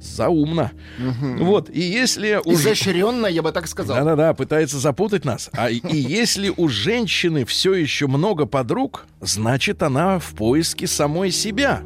Заумно. 0.00 0.72
Вот, 0.98 1.68
и 1.70 1.80
если 1.80 2.40
у 2.44 2.52
Изощренно, 2.52 3.26
я 3.26 3.42
бы 3.42 3.52
так 3.52 3.66
сказал. 3.66 3.96
да-да-да, 3.96 4.34
пытается 4.34 4.78
запутать 4.78 5.24
нас. 5.24 5.50
А 5.52 5.70
и 5.70 5.80
если 5.96 6.52
у 6.56 6.68
женщины 6.68 7.44
все 7.44 7.74
еще 7.74 8.06
много 8.06 8.46
подруг, 8.46 9.06
значит, 9.20 9.82
она 9.82 10.18
в 10.18 10.34
поиске 10.34 10.86
самой 10.86 11.30
себя. 11.30 11.82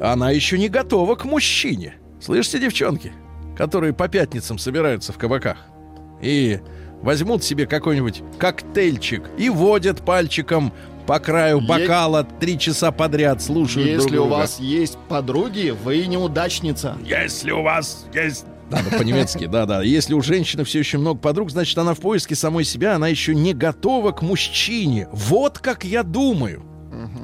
Она 0.00 0.30
еще 0.30 0.58
не 0.58 0.68
готова 0.68 1.16
к 1.16 1.24
мужчине. 1.24 1.94
Слышите, 2.20 2.60
девчонки, 2.60 3.12
которые 3.56 3.92
по 3.92 4.08
пятницам 4.08 4.58
собираются 4.58 5.12
в 5.12 5.18
кабаках 5.18 5.58
и 6.22 6.60
возьмут 7.02 7.44
себе 7.44 7.66
какой-нибудь 7.66 8.22
коктейльчик 8.38 9.24
и 9.36 9.50
водят 9.50 10.04
пальчиком 10.04 10.72
по 11.06 11.18
краю 11.18 11.60
Е- 11.60 11.66
бокала 11.66 12.24
три 12.24 12.58
часа 12.58 12.90
подряд, 12.92 13.42
слушают 13.42 13.88
друг 13.92 14.04
Если 14.04 14.16
у 14.18 14.22
друга. 14.22 14.32
вас 14.38 14.58
есть 14.60 14.96
подруги, 15.08 15.74
вы 15.84 16.06
неудачница. 16.06 16.96
Если 17.04 17.50
у 17.50 17.62
вас 17.62 18.06
есть... 18.14 18.46
Надо 18.70 18.90
по-немецки, 18.96 19.46
да-да. 19.46 19.82
Если 19.82 20.14
у 20.14 20.22
женщины 20.22 20.64
все 20.64 20.78
еще 20.78 20.96
много 20.98 21.18
подруг, 21.20 21.50
значит, 21.50 21.76
она 21.76 21.92
в 21.94 22.00
поиске 22.00 22.34
самой 22.34 22.64
себя, 22.64 22.94
она 22.96 23.08
еще 23.08 23.34
не 23.34 23.52
готова 23.52 24.12
к 24.12 24.22
мужчине. 24.22 25.06
Вот 25.12 25.58
как 25.58 25.84
я 25.84 26.02
думаю. 26.02 26.62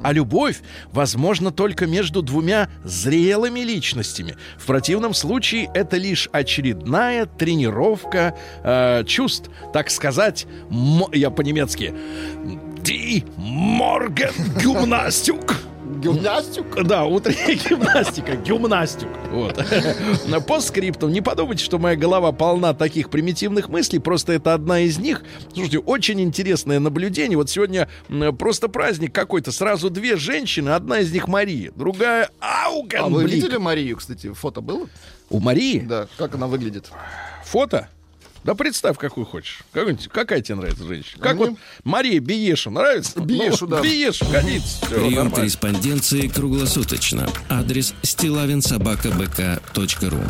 А 0.03 0.11
любовь 0.11 0.59
возможна 0.91 1.49
только 1.49 1.87
между 1.87 2.21
двумя 2.21 2.69
зрелыми 2.83 3.61
личностями. 3.61 4.35
В 4.57 4.65
противном 4.65 5.13
случае 5.13 5.69
это 5.73 5.95
лишь 5.97 6.27
очередная 6.33 7.25
тренировка 7.25 8.35
э, 8.63 9.03
чувств, 9.05 9.49
так 9.73 9.89
сказать, 9.89 10.45
м- 10.69 11.05
я 11.13 11.29
по-немецки. 11.31 11.93
Ди 12.83 13.23
Морген 13.37 14.33
Гюмнастюк. 14.61 15.55
Гимнастик? 16.01 16.65
Да, 16.83 17.05
утренняя 17.05 17.53
гимнастика, 17.55 18.35
гимнастик. 18.35 19.07
Вот. 19.29 19.63
По 20.47 20.59
скрипту. 20.61 21.09
Не 21.09 21.21
подумайте, 21.21 21.63
что 21.63 21.77
моя 21.79 21.95
голова 21.95 22.31
полна 22.31 22.73
таких 22.73 23.09
примитивных 23.11 23.69
мыслей, 23.69 23.99
просто 23.99 24.33
это 24.33 24.53
одна 24.55 24.79
из 24.79 24.97
них. 24.97 25.21
Слушайте, 25.53 25.77
очень 25.79 26.19
интересное 26.21 26.79
наблюдение. 26.79 27.37
Вот 27.37 27.49
сегодня 27.51 27.87
просто 28.39 28.67
праздник 28.67 29.13
какой-то. 29.13 29.51
Сразу 29.51 29.89
две 29.91 30.15
женщины, 30.15 30.69
одна 30.69 30.99
из 30.99 31.11
них 31.11 31.27
Мария, 31.27 31.71
другая 31.75 32.29
А 32.39 32.69
вы 32.71 32.77
Аугенблик. 32.77 33.29
видели 33.29 33.57
Марию, 33.57 33.97
кстати? 33.97 34.31
Фото 34.33 34.61
было? 34.61 34.87
У 35.29 35.39
Марии 35.39 35.79
Да, 35.79 36.07
как 36.17 36.33
она 36.35 36.47
выглядит? 36.47 36.89
фото? 37.45 37.89
Да 38.43 38.55
представь, 38.55 38.97
какую 38.97 39.27
хочешь. 39.27 39.59
Какую-нибудь- 39.71 40.07
какая 40.11 40.41
тебе 40.41 40.55
нравится 40.55 40.83
женщина? 40.83 41.17
А 41.19 41.23
Как 41.23 41.35
мне- 41.35 41.49
вот 41.51 41.59
Мария 41.83 42.19
Биеша 42.19 42.71
нравится? 42.71 43.19
Биешу, 43.19 43.67
Ну, 43.67 43.75
да. 43.75 43.81
Биешу, 43.81 44.25
годится. 44.25 44.77
Всё, 44.77 44.87
Прием 44.95 45.11
нормально. 45.13 45.35
корреспонденции 45.35 46.27
круглосуточно. 46.27 47.29
Адрес 47.49 47.93
стилавинсобакабк.ру 48.01 50.23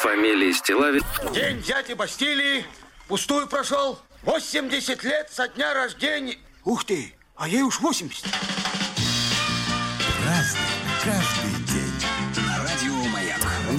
Фамилия 0.00 0.52
Стилавин 0.54 1.02
День 1.34 1.62
дяди 1.62 1.92
Бастилии 1.92 2.64
пустую 3.08 3.46
прошел. 3.46 3.98
80 4.22 5.02
лет 5.04 5.28
со 5.32 5.48
дня 5.48 5.74
рождения. 5.74 6.36
Ух 6.64 6.84
ты, 6.84 7.14
а 7.36 7.48
ей 7.48 7.62
уж 7.62 7.80
80. 7.80 8.24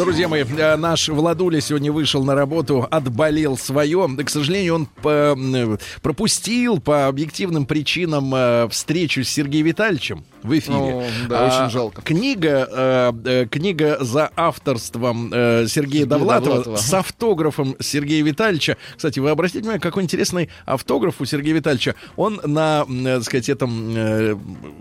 Друзья 0.03 0.27
мои, 0.27 0.43
э, 0.43 0.75
наш 0.77 1.09
Владуля 1.09 1.61
сегодня 1.61 1.91
вышел 1.91 2.23
на 2.23 2.33
работу, 2.33 2.87
отболел 2.89 3.55
свое. 3.55 4.09
К 4.25 4.29
сожалению, 4.31 4.73
он 4.75 4.85
по- 4.87 5.35
м, 5.37 5.77
пропустил 6.01 6.79
по 6.79 7.05
объективным 7.07 7.67
причинам 7.67 8.33
э, 8.33 8.67
встречу 8.71 9.23
с 9.23 9.29
Сергеем 9.29 9.67
Витальевичем. 9.67 10.23
В 10.43 10.57
эфире. 10.57 10.75
О, 10.77 11.03
да, 11.29 11.45
очень 11.47 11.71
жалко. 11.71 12.01
Книга, 12.01 12.67
э, 12.71 13.13
э, 13.25 13.45
книга 13.49 13.97
за 14.01 14.29
авторством 14.35 15.31
э, 15.33 15.65
Сергея 15.67 15.91
Сергея 15.91 16.05
Довлатова, 16.05 16.49
Довлатова. 16.49 16.75
с 16.77 16.93
автографом 16.93 17.75
Сергея 17.79 18.23
Витальевича. 18.23 18.77
Кстати, 18.95 19.19
вы 19.19 19.29
обратите 19.29 19.59
внимание, 19.59 19.81
какой 19.81 20.03
интересный 20.03 20.49
автограф 20.65 21.15
у 21.19 21.25
Сергея 21.25 21.55
Витальевича. 21.55 21.95
Он 22.15 22.39
на, 22.43 22.85
м, 22.87 23.05
э, 23.05 23.15
так 23.15 23.23
сказать, 23.25 23.49
этом... 23.49 23.93
э, 23.95 24.33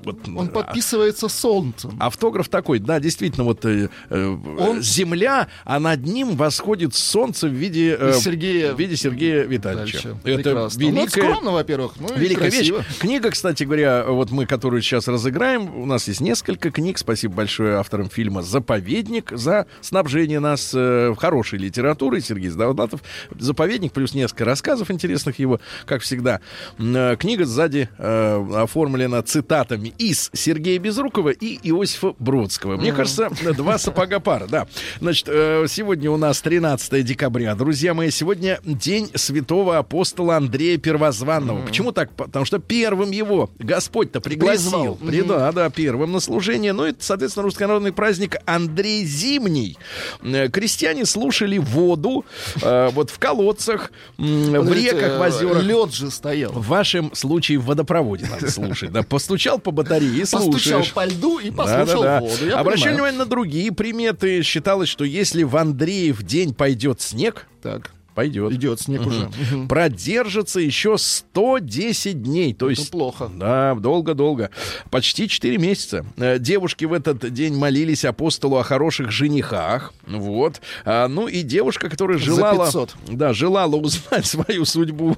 вот, 0.05 0.29
Он 0.29 0.46
а, 0.46 0.51
подписывается 0.51 1.29
солнцем. 1.29 1.96
Автограф 1.99 2.49
такой, 2.49 2.79
да, 2.79 3.01
действительно, 3.01 3.44
вот 3.44 3.64
э, 3.64 3.88
э, 4.09 4.37
Он- 4.59 4.83
земля, 4.83 5.49
а 5.64 5.81
над 5.81 6.05
ним 6.05 6.37
восходит 6.37 6.94
солнце 6.94 7.49
в 7.49 7.53
виде, 7.53 7.96
э, 7.99 8.12
Сергея 8.20 8.73
в 8.75 8.79
виде 8.79 8.96
Сергея 8.96 9.42
Витальевича. 9.44 9.92
Дальше. 10.03 10.16
Это 10.25 10.42
Прекрасно. 10.42 10.83
Ну, 10.83 10.88
это 10.90 10.96
великая, 11.01 11.23
скромно, 11.23 11.51
во-первых. 11.53 11.92
Ну, 11.99 12.09
великая 12.16 12.51
вещь. 12.51 12.70
Книга, 12.99 13.31
кстати 13.31 13.64
говоря, 13.64 14.05
вот 14.07 14.31
мы, 14.31 14.46
которую 14.46 14.83
сейчас 14.83 15.09
разыграем, 15.09 15.50
у 15.59 15.87
нас 15.87 16.09
есть 16.09 16.21
несколько 16.21 16.71
книг. 16.71 16.99
Спасибо 16.99 17.35
большое 17.35 17.77
авторам 17.77 18.09
фильма 18.09 18.43
«Заповедник» 18.43 19.31
за 19.33 19.67
снабжение 19.81 20.41
нас 20.41 20.73
э, 20.75 21.15
хорошей 21.19 21.59
литературой. 21.59 22.21
Сергей 22.21 22.51
Довлатов. 22.51 23.03
«Заповедник» 23.39 23.93
плюс 23.93 24.15
несколько 24.15 24.45
рассказов 24.45 24.91
интересных 24.91 25.39
его, 25.39 25.61
как 25.87 26.03
всегда. 26.03 26.41
Э, 26.79 27.17
Книга 27.19 27.45
сзади 27.45 27.89
э, 27.99 28.47
оформлена 28.57 29.23
цитатами 29.23 29.93
из 29.99 30.31
Сергея 30.33 30.79
Безрукова 30.79 31.31
и 31.31 31.59
Иосифа 31.69 32.15
Бродского. 32.19 32.77
Мне 32.77 32.93
кажется, 32.93 33.31
два 33.57 33.79
сапога 33.79 34.21
пара, 34.21 34.47
да. 34.47 34.67
Значит, 35.01 35.29
э, 35.29 35.67
сегодня 35.69 36.11
у 36.11 36.17
нас 36.17 36.41
13 36.41 37.05
декабря. 37.05 37.55
Друзья 37.55 37.95
мои, 37.95 38.11
сегодня 38.11 38.59
день 38.65 39.11
святого 39.15 39.79
апостола 39.79 40.37
Андрея 40.37 40.79
Первозванного. 40.79 41.65
Почему 41.65 41.93
так? 41.93 42.13
Потому 42.13 42.45
что 42.45 42.59
первым 42.59 43.11
его 43.11 43.51
Господь-то 43.59 44.21
пригласил. 44.21 44.51
Призвал. 44.71 44.95
При- 44.97 45.21
Да, 45.40 45.53
да, 45.53 45.70
первым 45.70 46.12
на 46.12 46.20
служение. 46.20 46.74
Ну, 46.74 46.85
это, 46.85 47.03
соответственно, 47.03 47.44
руссконародный 47.44 47.92
праздник 47.94 48.37
Андрей 48.44 49.05
Зимний. 49.07 49.79
Э, 50.22 50.48
Крестьяне 50.50 51.07
слушали 51.07 51.57
воду 51.57 52.26
э, 52.61 52.90
вот 52.92 53.09
в 53.09 53.18
колодцах, 53.18 53.90
м, 54.18 54.53
в 54.61 54.70
реках, 54.72 55.18
в 55.18 55.22
озерах. 55.22 55.62
Лед 55.62 55.94
же 55.94 56.11
стоял. 56.11 56.53
В 56.53 56.66
вашем 56.66 57.14
случае 57.14 57.57
в 57.59 57.64
водопроводе 57.64 58.26
надо 58.31 58.50
слушать. 58.53 58.92
Да, 58.92 59.03
постучал 59.03 59.59
по 59.59 59.70
батарее 59.70 60.11
и 60.14 60.20
Постучал 60.20 60.42
слушаешь. 60.53 60.92
по 60.92 61.07
льду 61.07 61.38
и 61.38 61.50
послушал 61.50 62.03
Да-да-да. 62.03 62.20
воду. 62.20 62.46
Я 62.46 62.59
Обращали 62.59 62.90
понимаю. 62.90 62.94
внимание 62.96 63.18
на 63.20 63.26
другие 63.26 63.72
приметы. 63.72 64.42
Считалось, 64.42 64.90
что 64.90 65.05
если 65.05 65.42
в 65.42 65.57
Андреев 65.57 66.22
день 66.22 66.53
пойдет 66.53 67.00
снег, 67.00 67.46
Так, 67.62 67.90
пойдет. 68.20 68.52
идет 68.52 68.80
снег 68.80 69.06
уже. 69.06 69.30
Продержится 69.68 70.61
еще 70.61 70.96
110 70.98 72.22
дней. 72.22 72.54
То 72.54 72.70
есть 72.70 72.90
плохо. 72.90 73.30
Да, 73.35 73.74
долго-долго. 73.74 74.50
Почти 74.90 75.28
4 75.28 75.59
месяца. 75.59 76.04
Э, 76.16 76.38
Девушки 76.38 76.85
в 76.85 76.92
этот 76.92 77.33
день 77.33 77.56
молились 77.56 78.04
апостолу 78.04 78.56
о 78.59 78.62
хороших 78.62 79.11
женихах. 79.11 79.92
Вот. 80.06 80.61
А, 80.85 81.09
ну 81.09 81.28
и 81.28 81.42
девушка, 81.42 81.88
которая 81.88 82.18
желала... 82.18 82.66
500. 82.66 82.96
Да, 83.09 83.33
желала 83.33 83.76
узнать 83.76 84.26
свою 84.30 84.64
судьбу, 84.64 85.14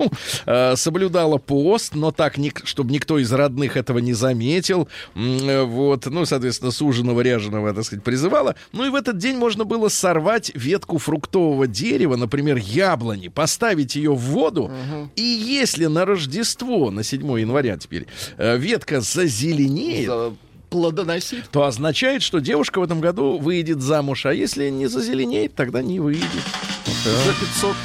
э, 0.47 0.77
соблюдала 0.77 1.39
пост, 1.39 1.95
но 1.95 2.11
так, 2.13 2.39
ник- 2.39 2.63
чтобы 2.65 2.93
никто 2.93 3.19
из 3.19 3.33
родных 3.33 3.77
этого 3.77 3.99
не 3.99 4.13
заметил. 4.13 4.89
Э, 5.15 5.63
Вот. 5.65 6.07
Ну, 6.07 6.25
соответственно, 6.27 6.71
суженого, 6.71 7.21
ряженого, 7.21 7.73
так 7.75 7.85
сказать, 7.85 8.05
призывала. 8.05 8.55
Ну 8.73 8.85
и 8.87 8.91
в 8.91 8.95
этот 8.95 9.19
день 9.19 9.37
можно 9.37 9.65
было 9.65 9.89
сорвать 9.89 10.53
ветку 10.55 10.99
фруктового 10.99 11.67
дерева, 11.67 12.17
например, 12.17 12.57
яблони, 12.93 13.29
поставить 13.29 13.97
ее 13.97 14.13
в 14.15 14.19
воду, 14.21 14.71
и 15.17 15.23
если 15.23 15.87
на 15.87 16.05
Рождество, 16.05 16.91
на 16.91 17.03
7 17.03 17.41
января 17.41 17.77
теперь, 17.79 18.07
э, 18.39 18.59
ветка 18.59 19.01
зазеленеет, 19.01 20.07
За- 20.07 20.35
Плодоносит. 20.71 21.49
то 21.51 21.65
означает, 21.65 22.23
что 22.23 22.39
девушка 22.39 22.81
в 22.81 22.83
этом 22.83 23.01
году 23.01 23.39
выйдет 23.39 23.81
замуж, 23.83 24.25
а 24.27 24.33
если 24.35 24.71
не 24.71 24.87
зазеленеет, 24.87 25.55
тогда 25.55 25.83
не 25.83 26.01
выйдет. 26.01 26.23
За 27.05 27.33
500. 27.35 27.77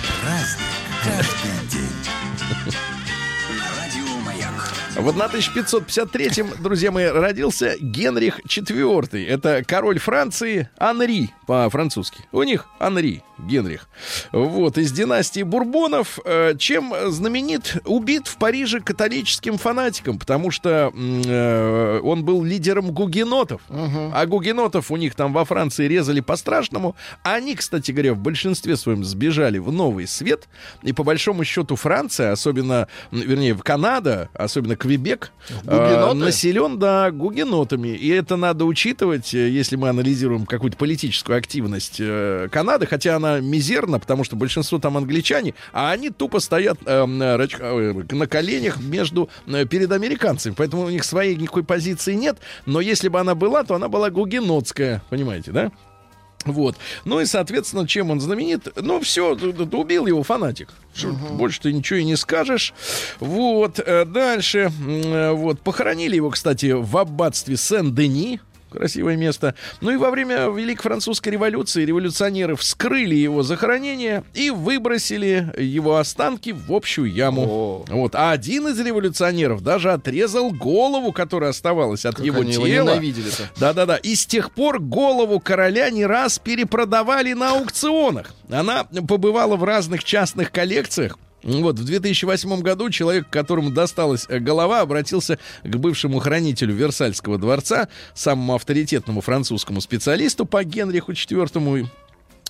В 4.97 5.09
1553-м, 5.09 6.63
друзья 6.63 6.91
мои, 6.91 7.05
родился 7.05 7.75
Генрих 7.79 8.39
IV. 8.39 9.27
Это 9.27 9.63
король 9.63 9.99
Франции 9.99 10.69
Анри 10.79 11.29
по-французски. 11.45 12.21
У 12.31 12.41
них 12.41 12.65
Анри, 12.79 13.23
Генрих. 13.37 13.87
Вот, 14.31 14.79
из 14.79 14.91
династии 14.91 15.43
Бурбонов. 15.43 16.17
Э, 16.25 16.55
Чем 16.57 16.93
знаменит? 17.07 17.77
Убит 17.85 18.27
в 18.27 18.37
Париже 18.37 18.79
католическим 18.79 19.59
фанатиком, 19.59 20.17
потому 20.17 20.49
что 20.49 20.91
э, 20.91 21.99
он 22.03 22.25
был 22.25 22.43
лидером 22.43 22.91
гугенотов. 22.91 23.61
А 23.69 24.25
гугенотов 24.25 24.89
у 24.89 24.97
них 24.97 25.13
там 25.13 25.31
во 25.31 25.45
Франции 25.45 25.87
резали 25.87 26.21
по-страшному. 26.21 26.95
Они, 27.21 27.55
кстати 27.55 27.91
говоря, 27.91 28.15
в 28.15 28.19
большинстве 28.19 28.75
своем 28.75 29.03
сбежали 29.03 29.59
в 29.59 29.71
Новый 29.71 30.07
Свет. 30.07 30.47
И 30.81 30.91
по 30.91 31.03
большому 31.03 31.43
счету 31.43 31.75
Франция, 31.75 32.31
особенно, 32.31 32.87
вернее, 33.11 33.53
в 33.53 33.61
Канада, 33.61 34.29
особенно 34.33 34.75
Квебек, 34.87 35.31
э, 35.65 36.13
населен, 36.25 36.79
да, 36.79 37.11
гугенотами. 37.11 37.89
И 37.89 38.09
это 38.09 38.35
надо 38.35 38.65
учитывать, 38.65 39.33
э, 39.33 39.49
если 39.49 39.75
мы 39.75 39.89
анализируем 39.89 40.45
какую-то 40.45 40.77
политическую 40.77 41.37
активность 41.37 41.97
э, 41.99 42.47
Канады, 42.51 42.85
хотя 42.85 43.15
она 43.15 43.39
мизерна, 43.39 43.99
потому 43.99 44.23
что 44.23 44.35
большинство 44.35 44.79
там 44.79 44.97
англичане, 44.97 45.53
а 45.73 45.91
они 45.91 46.09
тупо 46.09 46.39
стоят 46.39 46.79
э, 46.85 47.05
на 47.05 47.35
рач- 47.35 47.57
э, 47.59 48.15
на 48.15 48.27
коленях 48.27 48.79
между, 48.79 49.29
э, 49.47 49.65
перед 49.65 49.91
американцами. 49.91 50.53
Поэтому 50.57 50.83
у 50.83 50.89
них 50.89 51.03
своей 51.03 51.35
никакой 51.35 51.63
позиции 51.63 52.13
нет. 52.13 52.37
Но 52.65 52.81
если 52.81 53.09
бы 53.09 53.19
она 53.19 53.35
была, 53.35 53.63
то 53.63 53.75
она 53.75 53.87
была 53.89 54.09
гугенотская. 54.09 55.01
Понимаете, 55.09 55.51
да? 55.51 55.71
Вот. 56.47 56.75
Ну 57.05 57.19
и, 57.19 57.25
соответственно, 57.25 57.87
чем 57.87 58.09
он 58.11 58.19
знаменит? 58.19 58.67
Ну, 58.75 58.99
все, 59.01 59.31
убил 59.33 60.07
его 60.07 60.23
фанатик. 60.23 60.69
Что, 60.95 61.09
Больше 61.09 61.61
ты 61.61 61.73
ничего 61.73 61.99
и 61.99 62.03
не 62.03 62.15
скажешь. 62.15 62.73
Вот. 63.19 63.79
э, 63.79 64.05
Дальше. 64.05 64.71
э, 64.87 65.31
Вот. 65.31 65.59
Похоронили 65.61 66.15
его, 66.15 66.29
кстати, 66.29 66.71
в 66.71 66.97
аббатстве 66.97 67.57
Сен-Дени. 67.57 68.39
Красивое 68.77 69.15
место. 69.17 69.55
Ну 69.81 69.89
и 69.91 69.97
во 69.97 70.11
время 70.11 70.49
Великой 70.49 70.83
Французской 70.83 71.29
революции 71.29 71.83
революционеры 71.83 72.55
вскрыли 72.55 73.15
его 73.15 73.41
захоронение 73.41 74.23
и 74.35 74.51
выбросили 74.51 75.51
его 75.57 75.97
останки 75.97 76.51
в 76.51 76.71
общую 76.71 77.11
яму. 77.11 77.85
Вот. 77.87 78.13
А 78.13 78.31
один 78.31 78.67
из 78.67 78.79
революционеров 78.79 79.63
даже 79.63 79.91
отрезал 79.91 80.51
голову, 80.51 81.11
которая 81.11 81.49
оставалась 81.49 82.05
от 82.05 82.17
Как 82.17 82.25
его 82.25 82.41
они 82.41 82.53
его 82.53 82.67
тела. 82.67 82.91
ненавидели-то. 82.91 83.49
Да-да-да. 83.59 83.95
И 83.97 84.13
с 84.13 84.25
тех 84.27 84.51
пор 84.51 84.79
голову 84.79 85.39
короля 85.39 85.89
не 85.89 86.05
раз 86.05 86.37
перепродавали 86.37 87.33
на 87.33 87.51
аукционах. 87.53 88.33
Она 88.49 88.83
побывала 88.85 89.55
в 89.55 89.63
разных 89.63 90.03
частных 90.03 90.51
коллекциях. 90.51 91.17
Вот, 91.43 91.77
в 91.77 91.85
2008 91.85 92.61
году 92.61 92.89
человек, 92.89 93.29
которому 93.29 93.69
досталась 93.69 94.25
э, 94.27 94.39
голова, 94.39 94.81
обратился 94.81 95.37
к 95.63 95.75
бывшему 95.75 96.19
хранителю 96.19 96.73
Версальского 96.73 97.37
дворца, 97.37 97.87
самому 98.13 98.55
авторитетному 98.55 99.21
французскому 99.21 99.79
специалисту 99.81 100.45
по 100.45 100.63
Генриху 100.63 101.11
IV, 101.11 101.87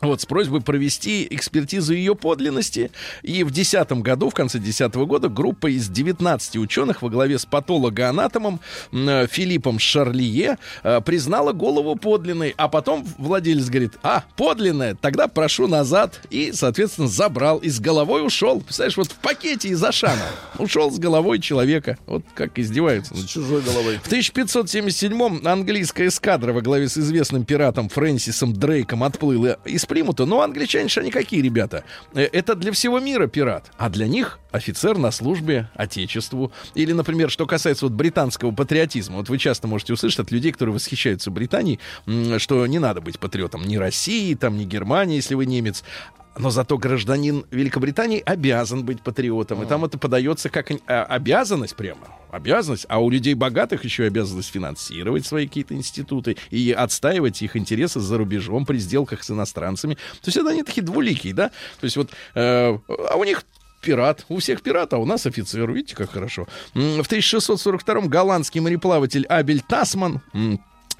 вот, 0.02 0.22
с 0.22 0.26
просьбой 0.26 0.62
провести 0.62 1.28
экспертизу 1.30 1.94
ее 1.94 2.16
подлинности. 2.16 2.92
И 3.24 3.44
в 3.44 3.52
2010 3.52 3.92
году, 4.04 4.30
в 4.30 4.34
конце 4.34 4.60
2010 4.60 4.96
года, 5.08 5.30
группа 5.30 5.68
из 5.68 5.90
19 5.90 6.58
ученых 6.58 7.02
во 7.02 7.10
главе 7.10 7.40
с 7.40 7.46
патологоанатомом 7.46 8.60
э, 8.92 9.28
Филиппом 9.28 9.80
Шарлие 9.80 10.58
э, 10.84 11.02
признала 11.02 11.52
голову 11.52 11.96
подлинной. 11.96 12.54
А 12.58 12.68
потом 12.68 13.06
владелец 13.18 13.70
говорит, 13.70 13.94
а, 14.04 14.24
подлинная, 14.36 14.96
тогда 14.96 15.28
прошу 15.28 15.68
назад. 15.68 16.22
И, 16.30 16.52
соответственно, 16.54 17.08
забрал 17.08 17.58
и 17.58 17.70
с 17.70 17.80
головой 17.80 18.26
ушел. 18.26 18.62
Представляешь, 18.62 18.98
вот 18.98 19.12
в 19.12 19.16
пакете 19.16 19.70
из 19.70 19.84
Ашана 19.84 20.26
ушел 20.60 20.92
с 20.92 21.00
головой 21.00 21.40
человека. 21.40 21.98
Вот 22.06 22.24
как 22.36 22.60
издеваются. 22.60 23.16
С 23.16 23.26
чужой 23.26 23.62
головой. 23.62 24.00
В 24.04 24.12
1577-м 24.12 25.48
английская 25.48 26.08
эскадра 26.08 26.54
во 26.54 26.62
главе 26.62 26.88
с 26.88 26.98
известным 26.98 27.46
пиратом 27.46 27.90
Фрэнсисом 27.90 28.54
Дрейком 28.54 29.04
отплыла 29.04 29.58
из 29.66 29.87
Плимута. 29.88 30.26
Но 30.26 30.42
англичане 30.42 30.90
же 30.90 31.00
они 31.00 31.12
какие 31.12 31.42
ребята? 31.42 31.84
Э, 32.14 32.22
Это 32.32 32.56
для 32.56 32.72
всего 32.72 33.00
мира 33.00 33.28
пират. 33.28 33.72
А 33.78 33.90
для 33.90 34.08
них 34.08 34.40
офицер 34.52 34.98
на 34.98 35.12
службе 35.12 35.70
Отечеству. 35.76 36.52
Или, 36.74 36.94
например, 36.94 37.30
что 37.30 37.46
касается 37.46 37.86
вот 37.86 37.94
британского 37.94 38.52
патриотизма. 38.52 39.18
Вот 39.18 39.30
вы 39.30 39.38
часто 39.38 39.68
можете 39.68 39.94
услышать 39.94 40.20
от 40.20 40.32
людей, 40.32 40.52
которые 40.52 40.74
восхищаются 40.76 41.32
Британией, 41.32 41.80
что 42.38 42.66
не 42.68 42.80
надо 42.80 43.02
быть 43.02 43.20
патриотом 43.20 43.64
ни 43.64 43.78
России, 43.78 44.34
там, 44.34 44.58
ни 44.58 44.66
Германии, 44.66 45.16
если 45.16 45.36
вы 45.36 45.46
немец. 45.46 45.84
Но 46.38 46.50
зато 46.50 46.78
гражданин 46.78 47.46
Великобритании 47.52 48.22
обязан 48.26 48.86
быть 48.86 49.02
патриотом. 49.02 49.64
И 49.64 49.66
там 49.66 49.86
это 49.86 49.98
подается 49.98 50.50
как 50.50 50.72
а, 50.88 51.04
обязанность 51.04 51.76
прямо. 51.76 52.08
Обязанность. 52.32 52.86
А 52.90 53.00
у 53.00 53.10
людей 53.10 53.34
богатых 53.34 53.84
еще 53.84 54.04
обязанность 54.06 54.50
финансировать 54.50 55.26
свои 55.26 55.48
какие-то 55.48 55.74
институты 55.74 56.38
и 56.50 56.72
отстаивать 56.72 57.42
их 57.42 57.56
интересы 57.56 58.00
за 58.00 58.18
рубежом 58.18 58.66
при 58.66 58.78
сделках 58.78 59.24
с 59.24 59.32
иностранцами. 59.32 59.96
То 59.96 60.28
есть 60.28 60.38
это 60.38 60.50
они 60.50 60.64
такие 60.64 60.84
двуликие, 60.84 61.34
да? 61.34 61.50
То 61.80 61.86
есть 61.86 61.98
вот... 61.98 62.12
э, 62.36 62.78
а 62.88 63.16
у 63.16 63.24
них 63.24 63.44
пират. 63.82 64.26
У 64.30 64.40
всех 64.40 64.62
пират, 64.62 64.94
а 64.94 64.98
у 64.98 65.06
нас 65.06 65.26
офицер. 65.26 65.72
Видите, 65.72 65.96
как 65.96 66.12
хорошо. 66.12 66.48
В 66.74 67.00
1642-м 67.00 68.10
голландский 68.10 68.60
мореплаватель 68.60 69.26
Абель 69.28 69.62
Тасман 69.62 70.22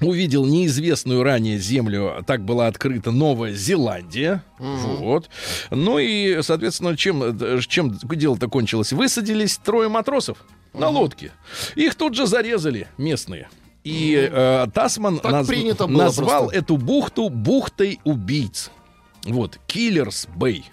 увидел 0.00 0.44
неизвестную 0.44 1.22
ранее 1.22 1.58
землю. 1.58 2.24
Так 2.26 2.44
была 2.44 2.66
открыта 2.66 3.10
Новая 3.10 3.52
Зеландия. 3.52 4.42
Вот. 4.58 5.28
Ну 5.70 5.98
и, 5.98 6.40
соответственно, 6.42 6.96
чем, 6.96 7.22
э, 7.22 7.60
чем 7.66 7.98
дело-то 8.02 8.48
кончилось? 8.48 8.92
Высадились 8.92 9.58
трое 9.58 9.88
матросов 9.88 10.38
на 10.72 10.88
лодке. 10.88 11.32
Их 11.74 11.94
тут 11.94 12.14
же 12.14 12.26
зарезали 12.26 12.88
местные. 12.98 13.48
И 13.84 14.28
э, 14.30 14.66
Тасман 14.74 15.18
Так 15.18 15.46
было 15.86 16.04
назвал 16.04 16.44
просто. 16.44 16.58
эту 16.58 16.76
бухту 16.76 17.28
бухтой 17.28 18.00
убийц. 18.04 18.70
Вот, 19.32 19.58
Киллерс 19.66 20.26
Бэй. 20.34 20.64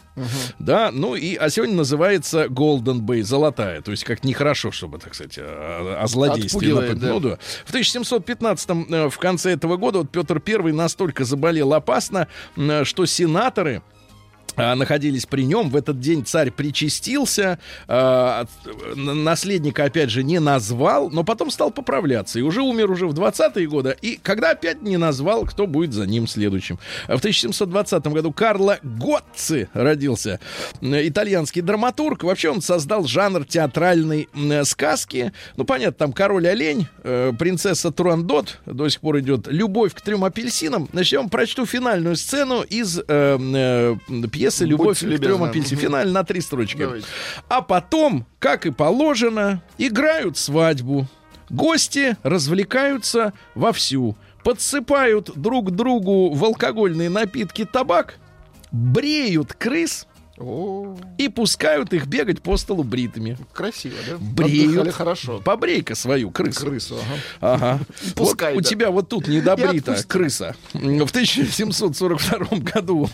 Да, 0.60 0.92
ну 0.94 1.16
и, 1.16 1.36
а 1.36 1.50
сегодня 1.50 1.76
называется 1.76 2.48
Голден 2.48 3.02
Бэй, 3.02 3.22
золотая. 3.22 3.82
То 3.82 3.92
есть 3.92 4.06
как 4.06 4.24
нехорошо, 4.24 4.72
чтобы, 4.72 4.98
так 4.98 5.14
сказать, 5.14 5.38
о, 5.38 6.00
о 6.02 6.08
злодействе. 6.08 6.74
Напомнить. 6.74 7.00
да. 7.00 7.08
Ну 7.10 7.20
да. 7.20 7.38
В 7.66 7.74
1715-м, 7.74 8.94
э, 8.94 9.10
в 9.10 9.18
конце 9.18 9.52
этого 9.52 9.76
года, 9.78 10.00
вот 10.00 10.12
Петр 10.12 10.42
I 10.46 10.72
настолько 10.72 11.26
заболел 11.26 11.74
опасно, 11.74 12.28
м, 12.56 12.86
что 12.86 13.06
сенаторы 13.06 13.82
находились 14.58 15.26
при 15.26 15.44
нем. 15.44 15.70
В 15.70 15.76
этот 15.76 16.00
день 16.00 16.26
царь 16.26 16.52
причастился, 16.52 17.60
а, 17.88 18.46
наследника, 18.96 19.84
опять 19.84 20.10
же, 20.10 20.24
не 20.24 20.40
назвал, 20.40 21.10
но 21.10 21.24
потом 21.24 21.52
стал 21.52 21.72
поправляться. 21.72 22.40
И 22.40 22.42
уже 22.42 22.62
умер 22.62 22.92
уже 22.92 23.08
в 23.08 23.14
20-е 23.14 23.68
годы. 23.68 23.98
И 24.02 24.20
когда 24.22 24.52
опять 24.52 24.82
не 24.82 24.98
назвал, 24.98 25.46
кто 25.46 25.68
будет 25.68 25.94
за 25.94 26.06
ним 26.06 26.28
следующим. 26.28 26.80
А 27.08 27.18
В 27.18 27.20
1720 27.20 28.08
году 28.08 28.32
Карло 28.32 28.80
Готци 28.84 29.68
родился. 29.74 30.40
Итальянский 30.82 31.62
драматург. 31.62 32.24
Вообще 32.24 32.50
он 32.50 32.62
создал 32.62 33.06
жанр 33.06 33.46
театральной 33.46 34.30
сказки. 34.64 35.34
Ну, 35.58 35.66
понятно, 35.66 35.98
там 35.98 36.14
«Король-олень», 36.14 36.88
э, 37.04 37.34
«Принцесса 37.38 37.92
Турандот», 37.92 38.60
до 38.66 38.88
сих 38.90 39.02
пор 39.02 39.20
идет 39.20 39.48
«Любовь 39.48 39.94
к 39.94 40.02
трем 40.02 40.24
апельсинам». 40.24 40.90
Вам 40.94 41.30
прочту 41.30 41.66
финальную 41.66 42.16
сцену 42.16 42.62
из 42.62 43.00
э, 43.00 43.04
э, 43.08 43.96
пьесы 44.32 44.45
«Любовь 44.66 44.88
Будьте 44.88 45.06
к 45.06 45.10
любезны. 45.10 45.26
трем 45.26 45.44
апельсинам». 45.44 45.82
Финально 45.82 46.12
на 46.14 46.24
три 46.24 46.42
строчки. 46.42 46.78
Давайте. 46.78 47.08
А 47.48 47.62
потом, 47.62 48.26
как 48.40 48.66
и 48.66 48.72
положено, 48.72 49.62
играют 49.78 50.38
свадьбу. 50.38 51.08
Гости 51.50 52.18
развлекаются 52.24 53.34
вовсю. 53.54 54.16
Подсыпают 54.44 55.32
друг 55.36 55.72
другу 55.72 56.32
в 56.34 56.44
алкогольные 56.44 57.10
напитки 57.10 57.66
табак, 57.66 58.20
бреют 58.72 59.54
крыс 59.54 60.08
И 61.18 61.30
пускают 61.30 61.94
их 61.94 62.08
бегать 62.08 62.42
по 62.42 62.58
столу 62.58 62.84
бритыми. 62.84 63.38
красиво, 63.54 63.96
да? 64.10 64.18
Бреют. 64.20 64.72
Отдыхали 64.72 64.90
хорошо. 64.92 65.40
Побрей-ка 65.40 65.96
свою 65.96 66.30
крысу. 66.30 66.66
Крысу, 66.66 66.96
ага. 67.40 67.54
Ага. 67.54 67.80
Пускай, 68.16 68.54
Вот 68.54 68.60
у 68.60 68.64
да. 68.64 68.70
тебя 68.70 68.92
вот 68.92 69.08
тут 69.08 69.28
недобрита 69.30 69.96
крыса. 70.08 70.56
В 70.74 71.10
1742 71.10 72.60
году, 72.60 73.10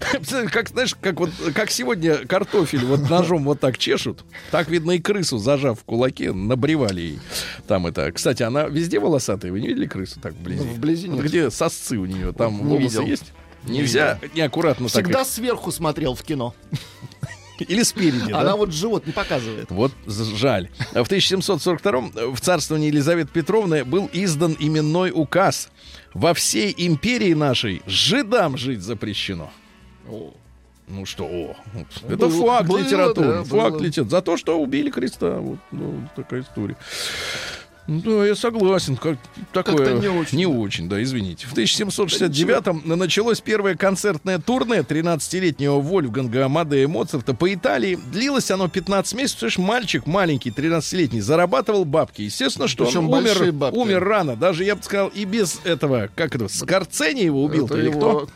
как 0.52 0.68
знаешь, 0.68 0.94
как 1.00 1.18
вот 1.18 1.30
как 1.54 1.70
сегодня 1.70 2.16
картофель 2.26 2.84
вот 2.84 3.08
ножом 3.08 3.44
вот 3.44 3.58
так 3.60 3.78
чешут, 3.78 4.24
так 4.50 4.68
видно 4.68 4.92
и 4.92 4.98
крысу 5.00 5.38
зажав 5.38 5.80
в 5.80 5.84
кулаке 5.84 6.32
набревали 6.32 7.00
ей. 7.00 7.18
Там 7.66 7.86
это, 7.86 8.12
кстати, 8.12 8.42
она 8.42 8.64
везде 8.64 8.98
волосатая. 9.00 9.50
Вы 9.50 9.60
не 9.60 9.68
видели 9.68 9.86
крысу 9.86 10.20
так 10.20 10.34
вблизи? 10.34 10.62
Ну, 10.64 10.74
вблизи 10.74 11.08
нет. 11.08 11.24
Где 11.24 11.50
сосцы 11.50 11.96
у 11.96 12.04
нее? 12.04 12.32
Там 12.32 12.56
Не 12.58 12.62
волосы 12.64 12.82
видел. 12.84 13.02
есть? 13.06 13.32
Нельзя 13.66 14.18
неаккуратно 14.34 14.88
так. 14.88 15.04
Всегда 15.04 15.24
сверху 15.24 15.70
смотрел 15.72 16.14
в 16.14 16.22
кино. 16.22 16.54
Или 17.58 17.82
спереди. 17.84 18.30
да? 18.32 18.40
Она 18.40 18.56
вот 18.56 18.72
живот 18.72 19.06
не 19.06 19.12
показывает. 19.12 19.70
Вот 19.70 19.92
жаль. 20.06 20.68
В 20.92 21.00
1742 21.06 22.32
в 22.34 22.40
царствовании 22.40 22.88
Елизаветы 22.88 23.30
Петровны 23.32 23.84
был 23.84 24.10
издан 24.12 24.56
именной 24.58 25.10
указ. 25.14 25.70
Во 26.12 26.34
всей 26.34 26.74
империи 26.76 27.32
нашей 27.32 27.82
жидам 27.86 28.56
жить 28.58 28.80
запрещено. 28.82 29.50
Ну 30.88 31.04
что, 31.04 31.24
о, 31.24 31.56
это 32.08 32.28
Было- 32.28 32.46
факт 32.46 32.68
было, 32.68 32.78
литературы. 32.78 33.28
да, 33.38 33.44
факт 33.44 33.80
литературы. 33.80 34.08
За 34.10 34.22
то, 34.22 34.36
что 34.36 34.60
убили 34.60 34.88
Христа. 34.90 35.38
Вот, 35.40 35.58
ну, 35.72 36.08
такая 36.14 36.42
история. 36.42 36.76
Ну, 37.86 38.00
Да, 38.00 38.26
я 38.26 38.34
согласен. 38.34 38.96
Как, 38.96 39.16
такое, 39.52 39.76
Как-то 39.76 39.92
не 40.00 40.08
очень, 40.08 40.38
Не 40.38 40.46
да. 40.46 40.50
очень, 40.50 40.88
да, 40.88 41.02
извините. 41.02 41.46
В 41.46 41.54
1769-м 41.54 42.82
началось 42.98 43.40
первое 43.40 43.76
концертное 43.76 44.38
турне 44.38 44.78
13-летнего 44.80 45.80
Вольфганга 45.80 46.46
Амадея 46.46 46.88
Моцарта 46.88 47.34
по 47.34 47.52
Италии. 47.52 47.98
Длилось 48.12 48.50
оно 48.50 48.68
15 48.68 49.14
месяцев. 49.14 49.38
Слышь, 49.40 49.58
мальчик 49.58 50.06
маленький, 50.06 50.50
13-летний, 50.50 51.20
зарабатывал 51.20 51.84
бабки. 51.84 52.22
Естественно, 52.22 52.68
что 52.68 52.84
Причем 52.86 53.04
он 53.04 53.10
большие 53.22 53.50
умер, 53.50 53.52
бабки. 53.52 53.78
умер 53.78 54.04
рано. 54.04 54.36
Даже, 54.36 54.64
я 54.64 54.74
бы 54.76 54.82
сказал, 54.82 55.08
и 55.08 55.24
без 55.24 55.60
этого, 55.64 56.08
как 56.14 56.34
это, 56.34 56.48
Скорцени 56.48 57.22
его 57.22 57.44
убил 57.44 57.66
Это 57.66 57.78
или 57.78 57.86
его 57.90 57.98
кто? 57.98 58.28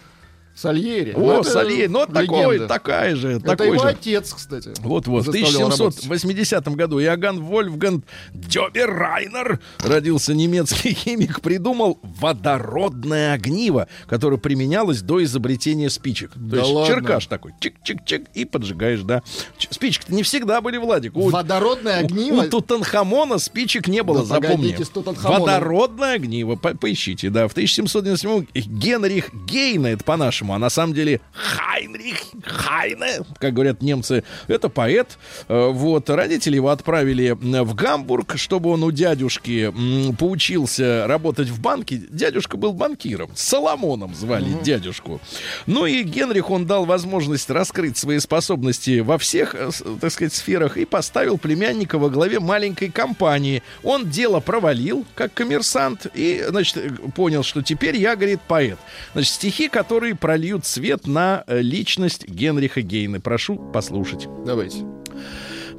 Сальери. 0.61 1.13
О, 1.17 1.19
Ну, 1.39 1.43
Сальери, 1.43 1.87
ну, 1.87 2.07
такой, 2.07 2.67
такая 2.67 3.17
же, 3.17 3.33
Это 3.33 3.47
такой 3.47 3.69
его 3.69 3.79
же. 3.83 3.89
отец, 3.89 4.35
кстати. 4.35 4.73
Вот-вот. 4.81 5.23
В 5.23 5.27
заставлял 5.33 5.71
работать. 5.71 6.05
1780 6.05 6.69
году 6.77 7.01
Иоганн 7.01 7.41
Вольфганг 7.41 8.05
Дёберрайнер, 8.35 9.61
родился 9.79 10.35
немецкий 10.35 10.93
химик, 10.95 11.41
придумал 11.41 11.99
водородное 12.03 13.33
огниво, 13.35 13.89
которое 14.09 14.37
применялось 14.37 15.03
до 15.03 15.23
изобретения 15.25 15.91
спичек. 15.91 16.33
То 16.35 16.39
Да 16.41 16.57
есть 16.59 16.71
ладно? 16.71 16.95
черкаш 16.95 17.27
такой, 17.27 17.53
чик-чик-чик, 17.61 18.27
и 18.35 18.45
поджигаешь, 18.45 19.01
да. 19.01 19.23
Спички-то 19.71 20.13
не 20.15 20.23
всегда 20.23 20.61
были, 20.61 20.77
Владик. 20.77 21.17
У, 21.17 21.29
Водородное 21.31 22.03
у- 22.03 22.05
огниво. 22.05 22.43
у 22.43 22.49
Тутанхамона 22.49 23.39
спичек 23.39 23.89
не 23.89 24.03
было, 24.03 24.21
Да 24.21 24.25
запомни. 24.27 24.77
Водородное 25.23 26.15
огниво, 26.15 26.57
по- 26.57 26.75
поищите, 26.77 27.31
да. 27.31 27.49
В 27.49 27.53
1797 27.53 28.47
Генрих 28.55 29.31
Гейне, 29.47 29.93
это 29.93 30.05
по-нашему, 30.05 30.50
а 30.53 30.59
на 30.59 30.71
самом 30.71 30.95
деле 30.95 31.21
Хайнрих 31.33 32.17
Хайне, 32.45 33.21
как 33.39 33.55
говорят 33.55 33.83
немцы, 33.83 34.25
это 34.49 34.69
поэт. 34.69 35.19
Э, 35.49 35.71
Вот, 35.71 36.11
родители 36.11 36.57
его 36.57 36.71
отправили 36.71 37.31
в 37.31 37.75
Гамбург, 37.75 38.37
чтобы 38.37 38.71
он 38.71 38.83
у 38.83 38.91
дядюшки 38.91 39.73
поучился 40.19 41.07
работать 41.07 41.49
в 41.49 41.61
банке. 41.61 42.01
Дядюшка 42.09 42.57
был 42.57 42.73
банкиром. 42.73 43.31
Соломоном 43.35 44.15
звали 44.15 44.51
дядюшку. 44.63 45.21
Ну 45.67 45.87
и 45.87 46.03
Генрих, 46.03 46.51
он 46.51 46.67
дал 46.67 46.85
возможность 46.85 47.51
раскрыть 47.51 47.97
свои 47.97 48.19
способности 48.19 49.01
во 49.01 49.19
всех, 49.19 49.55
э, 49.55 49.71
так 50.01 50.13
сказать, 50.13 50.35
сферах 50.35 50.77
и 50.77 50.85
поставил 50.85 51.39
племянника 51.39 51.99
во 51.99 52.11
главе 52.11 52.41
маленькой 52.41 52.91
компании. 52.91 53.63
Он 53.83 54.09
дело 54.09 54.41
провалил, 54.41 55.07
как 55.15 55.35
коммерсант, 55.35 56.07
и, 56.15 56.45
значит, 56.49 56.77
э, 56.77 56.91
понял, 57.15 57.43
что 57.43 57.63
теперь 57.63 57.97
я, 57.97 58.17
говорит, 58.17 58.41
поэт. 58.47 58.79
Значит, 59.13 59.33
стихи, 59.35 59.69
которые 59.69 60.15
прольют 60.41 60.65
свет 60.65 61.07
на 61.07 61.45
э, 61.47 61.61
личность 61.61 62.27
Генриха 62.27 62.81
Гейна. 62.81 63.21
Прошу 63.21 63.57
послушать. 63.57 64.27
Давайте. 64.47 64.79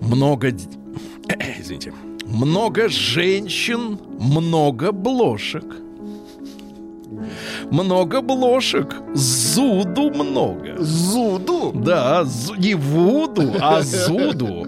Много... 0.02 0.50
Извините. 1.60 1.94
Много 2.26 2.88
женщин, 2.88 3.98
много 4.20 4.92
блошек. 4.92 5.64
Много 7.72 8.22
блошек, 8.22 8.94
зуду 9.16 10.12
много. 10.12 10.76
Зуду. 10.80 11.72
Да, 11.74 12.22
зу- 12.22 12.58
не 12.60 12.76
вуду, 12.76 13.54
а 13.60 13.82
зуду. 13.82 14.68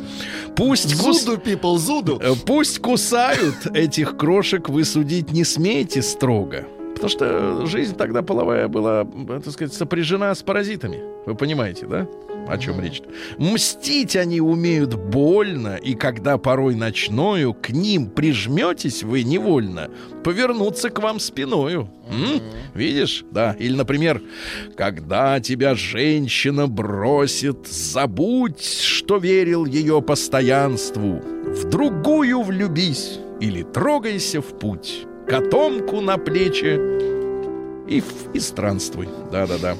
Пусть, 0.55 0.95
кус- 0.99 1.23
Зуду, 1.23 1.37
people, 1.37 1.77
зуду. 1.77 2.19
э, 2.21 2.33
пусть 2.45 2.79
кусают 2.79 3.67
этих 3.75 4.17
крошек, 4.17 4.69
вы 4.69 4.83
судить 4.85 5.31
не 5.31 5.43
смеете 5.43 6.01
строго. 6.01 6.65
Потому 6.93 7.09
что 7.09 7.65
жизнь 7.65 7.95
тогда 7.95 8.21
половая 8.21 8.67
была, 8.67 9.05
так 9.43 9.51
сказать, 9.51 9.73
сопряжена 9.73 10.33
с 10.33 10.43
паразитами. 10.43 11.01
Вы 11.25 11.35
понимаете, 11.35 11.85
да? 11.87 12.07
О 12.47 12.57
чем 12.57 12.81
речь? 12.81 13.01
Мстить 13.37 14.15
они 14.15 14.41
умеют 14.41 14.95
больно, 14.95 15.75
и 15.75 15.93
когда 15.95 16.37
порой 16.37 16.75
ночною 16.75 17.53
к 17.53 17.69
ним 17.69 18.07
прижметесь 18.09 19.03
вы 19.03 19.23
невольно, 19.23 19.89
повернуться 20.23 20.89
к 20.89 20.99
вам 20.99 21.19
спиною. 21.19 21.89
М? 22.09 22.41
Видишь? 22.73 23.23
Да. 23.31 23.55
Или, 23.57 23.75
например, 23.75 24.21
когда 24.75 25.39
тебя 25.39 25.73
женщина 25.75 26.67
бросит, 26.67 27.67
забудь, 27.67 28.63
что 28.63 29.17
верил 29.17 29.65
ее 29.65 30.01
постоянству. 30.01 31.21
В 31.45 31.69
другую 31.69 32.41
влюбись 32.41 33.19
или 33.39 33.63
трогайся 33.63 34.41
в 34.41 34.59
путь. 34.59 35.05
Котомку 35.27 36.01
на 36.01 36.17
плечи 36.17 36.79
и, 37.89 38.01
в- 38.01 38.33
и 38.35 38.39
странствуй. 38.39 39.07
Да-да-да. 39.31 39.77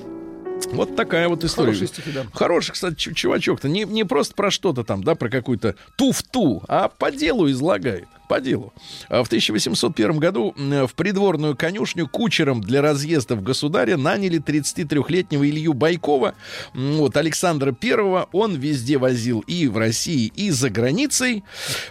Вот 0.71 0.95
такая 0.95 1.27
вот 1.27 1.43
история. 1.43 1.67
Хорошие 1.73 1.87
стихи, 1.87 2.11
да. 2.11 2.25
Хороший, 2.33 2.71
кстати, 2.71 2.95
чу- 2.95 3.13
чувачок-то. 3.13 3.67
Не, 3.67 3.83
не 3.83 4.05
просто 4.05 4.33
про 4.33 4.49
что-то 4.49 4.83
там, 4.83 5.03
да, 5.03 5.15
про 5.15 5.29
какую-то 5.29 5.75
туфту, 5.97 6.63
а 6.67 6.87
по 6.87 7.11
делу 7.11 7.49
излагает. 7.51 8.07
по 8.29 8.39
делу. 8.39 8.73
А 9.09 9.23
В 9.23 9.27
1801 9.27 10.17
году 10.17 10.53
в 10.57 10.93
придворную 10.95 11.55
конюшню 11.57 12.07
кучером 12.07 12.61
для 12.61 12.81
разъездов 12.81 13.43
государя 13.43 13.97
наняли 13.97 14.39
33-летнего 14.39 15.47
Илью 15.47 15.73
Байкова. 15.73 16.33
Вот, 16.73 17.17
Александра 17.17 17.73
Первого 17.73 18.29
он 18.31 18.55
везде 18.55 18.97
возил 18.97 19.41
и 19.41 19.67
в 19.67 19.77
России, 19.77 20.31
и 20.35 20.49
за 20.49 20.69
границей. 20.69 21.43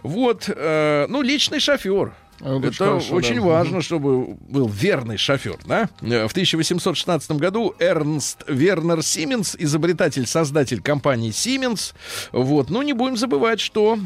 Вот, 0.02 0.44
э, 0.48 1.06
ну, 1.08 1.20
личный 1.22 1.60
шофер. 1.60 2.14
Очень 2.42 2.68
Это 2.68 2.76
хорошо, 2.84 3.14
очень 3.14 3.36
да. 3.36 3.40
важно, 3.42 3.82
чтобы 3.82 4.34
был 4.48 4.68
верный 4.68 5.16
шофер, 5.16 5.58
да? 5.64 5.88
Э, 6.00 6.26
В 6.26 6.32
1816 6.32 7.30
году 7.32 7.74
Эрнст 7.78 8.42
Вернер 8.48 9.02
Сименс, 9.02 9.54
изобретатель, 9.58 10.26
создатель 10.26 10.82
компании 10.82 11.30
Siemens, 11.30 11.94
вот, 12.32 12.68
ну 12.70 12.82
не 12.82 12.92
будем 12.94 13.16
забывать, 13.16 13.60
что 13.60 13.96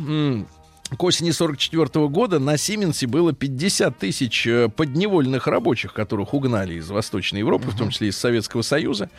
к 0.89 1.03
осени 1.03 1.31
44 1.31 2.09
года 2.09 2.39
на 2.39 2.57
Сименсе 2.57 3.07
было 3.07 3.33
50 3.33 3.99
тысяч 3.99 4.47
э, 4.47 4.69
подневольных 4.69 5.47
рабочих, 5.47 5.93
которых 5.93 6.35
угнали 6.35 6.75
из 6.75 6.89
Восточной 6.89 7.39
Европы, 7.41 7.69
в 7.69 7.77
том 7.77 7.91
числе 7.91 8.09
из 8.09 8.17
Советского 8.17 8.63
Союза. 8.63 9.11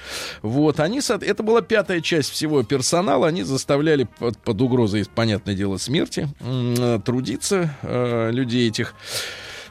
Вот, 0.42 0.80
они, 0.80 1.00
это 1.00 1.44
была 1.44 1.62
пятая 1.62 2.02
часть 2.02 2.32
всего 2.32 2.64
персонала, 2.64 3.28
они 3.28 3.44
заставляли 3.44 4.08
под, 4.20 4.38
под 4.38 4.62
угрозой, 4.62 5.06
понятное 5.14 5.56
дело, 5.56 5.78
смерти 5.78 6.30
э, 6.40 7.00
трудиться 7.04 7.74
э, 7.82 8.32
людей 8.32 8.70
этих. 8.70 8.94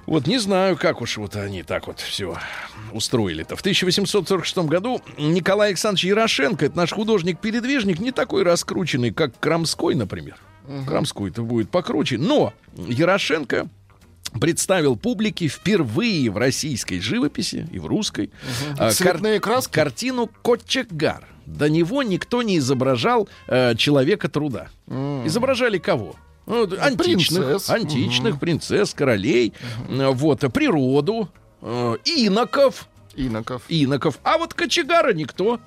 Вот 0.07 0.29
не 0.29 0.39
знаю, 0.39 0.77
как 0.77 1.01
уж 1.01 1.17
вот 1.17 1.35
они 1.35 1.65
так 1.65 1.89
вот 1.89 1.99
все 1.99 2.37
устроили-то. 2.93 3.57
В 3.57 3.61
1846 3.61 4.59
году 4.59 5.03
Николай 5.19 5.69
Александрович 5.69 6.05
Ярошенко, 6.05 6.67
это 6.67 6.77
наш 6.77 6.93
художник-передвижник, 6.93 7.99
не 7.99 8.13
такой 8.13 8.45
раскрученный, 8.45 9.11
как 9.11 9.39
Крамской, 9.41 9.97
например. 9.97 10.37
Крамской-то 10.87 11.43
будет 11.43 11.71
покруче. 11.71 12.19
Но 12.19 12.53
Ярошенко 12.77 13.69
представил 14.41 14.97
публике 14.97 15.49
впервые 15.49 16.31
в 16.31 16.37
российской 16.37 17.01
живописи 17.01 17.67
и 17.73 17.79
в 17.79 17.87
русской 17.87 18.31
а, 18.79 18.91
Цветные 18.91 19.41
краски? 19.41 19.73
картину 19.73 20.29
«Кочегар». 20.43 21.27
До 21.47 21.69
него 21.71 22.03
никто 22.03 22.43
не 22.43 22.59
изображал 22.59 23.29
э, 23.47 23.77
человека 23.77 24.29
труда. 24.29 24.69
Изображали 24.89 25.79
кого? 25.79 26.17
Ну, 26.47 26.63
античных, 26.81 27.45
Принцесс. 27.47 27.71
античных 27.71 28.41
принцесс, 28.41 28.95
королей, 28.95 29.53
э, 29.89 30.09
вот, 30.09 30.43
э, 30.45 30.49
природу, 30.49 31.29
э, 31.63 31.97
иноков, 32.05 32.89
Иноков. 33.15 33.63
иноков. 33.69 34.19
А 34.25 34.39
вот 34.39 34.55
кочегара 34.55 35.13
никто. 35.13 35.61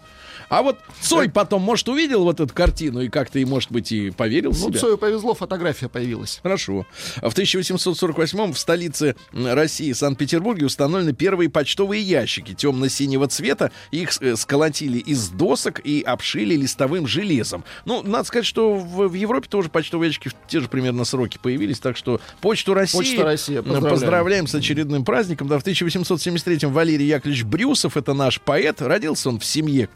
А 0.49 0.61
вот 0.63 0.77
Цой 1.01 1.29
потом, 1.29 1.61
может, 1.61 1.87
увидел 1.89 2.23
вот 2.23 2.39
эту 2.39 2.53
картину 2.53 3.01
и 3.01 3.09
как-то, 3.09 3.39
и, 3.39 3.45
может 3.45 3.71
быть, 3.71 3.91
и 3.91 4.09
поверил 4.11 4.51
Ну, 4.51 4.69
себя. 4.69 4.79
Цою 4.79 4.97
повезло, 4.97 5.33
фотография 5.33 5.89
появилась. 5.89 6.39
Хорошо. 6.43 6.85
В 7.17 7.31
1848 7.31 8.53
в 8.53 8.57
столице 8.59 9.15
России, 9.31 9.91
Санкт-Петербурге, 9.93 10.65
установлены 10.65 11.13
первые 11.13 11.49
почтовые 11.49 12.01
ящики 12.01 12.53
темно-синего 12.53 13.27
цвета. 13.27 13.71
Их 13.91 14.09
э, 14.21 14.35
сколотили 14.35 14.97
из 14.97 15.29
досок 15.29 15.79
и 15.83 16.01
обшили 16.01 16.55
листовым 16.55 17.07
железом. 17.07 17.63
Ну, 17.85 18.01
надо 18.03 18.23
сказать, 18.25 18.45
что 18.45 18.75
в, 18.75 19.07
в 19.07 19.13
Европе 19.13 19.47
тоже 19.49 19.69
почтовые 19.69 20.09
ящики 20.09 20.29
в 20.29 20.35
те 20.47 20.59
же 20.59 20.67
примерно 20.67 21.05
сроки 21.05 21.37
появились. 21.41 21.79
Так 21.79 21.95
что 21.97 22.19
Почту 22.41 22.73
России, 22.73 22.97
Почта 22.97 23.23
Россия, 23.23 23.59
м, 23.59 23.65
поздравляем. 23.65 23.93
поздравляем 23.93 24.47
с 24.47 24.55
очередным 24.55 25.05
праздником. 25.05 25.47
Да, 25.47 25.59
в 25.59 25.63
1873-м 25.63 26.71
Валерий 26.73 27.07
Яковлевич 27.07 27.43
Брюсов, 27.43 27.97
это 27.97 28.13
наш 28.13 28.41
поэт, 28.41 28.81
родился 28.81 29.29
он 29.29 29.39
в 29.39 29.45
семье 29.45 29.87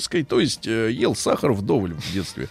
купеческой, 0.00 0.24
то 0.24 0.40
есть 0.40 0.66
э, 0.66 0.90
ел 0.92 1.14
сахар 1.14 1.52
вдоволь 1.52 1.94
в 1.94 2.12
детстве. 2.12 2.48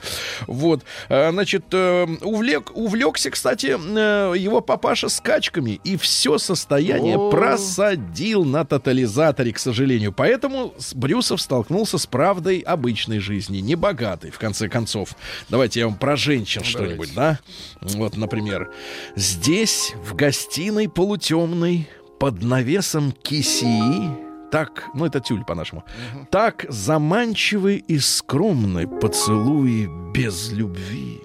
Вот, 0.47 0.83
А, 1.09 1.31
значит, 1.31 1.65
э, 1.71 2.05
увлек, 2.21 2.71
увлекся, 2.75 3.31
кстати, 3.31 3.77
э, 3.77 4.37
его 4.37 4.61
папаша 4.61 5.09
скачками 5.09 5.79
и 5.83 5.97
все 5.97 6.37
состояние 6.37 7.17
О. 7.17 7.29
просадил 7.29 8.45
на 8.45 8.65
тотализаторе, 8.65 9.53
к 9.53 9.59
сожалению. 9.59 10.11
Поэтому 10.11 10.73
Брюсов 10.93 11.41
столкнулся 11.41 11.97
с 11.97 12.05
правдой 12.05 12.59
обычной 12.59 13.19
жизни, 13.19 13.59
небогатой, 13.59 14.31
в 14.31 14.39
конце 14.39 14.69
концов. 14.69 15.15
Давайте 15.49 15.81
я 15.81 15.87
вам 15.87 15.97
про 15.97 16.15
женщин 16.15 16.63
что-нибудь, 16.63 17.13
да? 17.13 17.39
Вот, 17.81 18.17
например, 18.17 18.71
здесь, 19.15 19.93
в 20.05 20.15
гостиной 20.15 20.89
полутемной, 20.89 21.89
под 22.19 22.43
навесом 22.43 23.13
кисии, 23.13 24.28
так, 24.51 24.85
ну 24.93 25.05
это 25.05 25.19
тюль 25.19 25.43
по-нашему, 25.43 25.83
так 26.31 26.65
заманчивы 26.69 27.75
и 27.75 27.99
скромны 27.99 28.87
поцелуи 28.87 29.89
без 30.13 30.51
любви. 30.51 31.21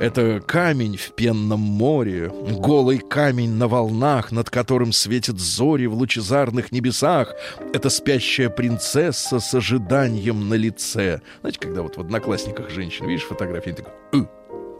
Это 0.00 0.40
камень 0.40 0.96
в 0.96 1.12
пенном 1.12 1.60
море, 1.60 2.30
голый 2.30 2.98
камень 2.98 3.52
на 3.52 3.68
волнах, 3.68 4.32
над 4.32 4.50
которым 4.50 4.92
светят 4.92 5.38
зори 5.38 5.86
в 5.86 5.94
лучезарных 5.94 6.72
небесах. 6.72 7.34
Это 7.72 7.90
спящая 7.90 8.48
принцесса 8.48 9.40
с 9.40 9.54
ожиданием 9.54 10.48
на 10.48 10.54
лице. 10.54 11.20
Знаете, 11.40 11.60
когда 11.60 11.82
вот 11.82 11.96
в 11.96 12.00
одноклассниках 12.00 12.70
женщин, 12.70 13.06
видишь 13.06 13.24
фотографии, 13.24 13.70
такой, 13.70 13.92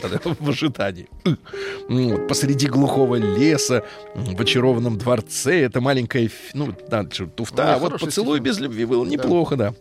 в 0.40 0.48
ожидании. 0.48 1.08
Вот 1.88 2.28
посреди 2.28 2.66
глухого 2.66 3.16
леса, 3.16 3.84
в 4.14 4.40
очарованном 4.40 4.98
дворце, 4.98 5.62
это 5.62 5.80
маленькая, 5.80 6.30
ну, 6.54 6.74
да, 6.88 7.04
туфта. 7.04 7.78
Ну, 7.80 7.88
вот 7.88 8.00
поцелуй 8.00 8.38
стих. 8.38 8.44
без 8.44 8.58
любви 8.58 8.84
было 8.84 9.04
неплохо, 9.04 9.56
да. 9.56 9.74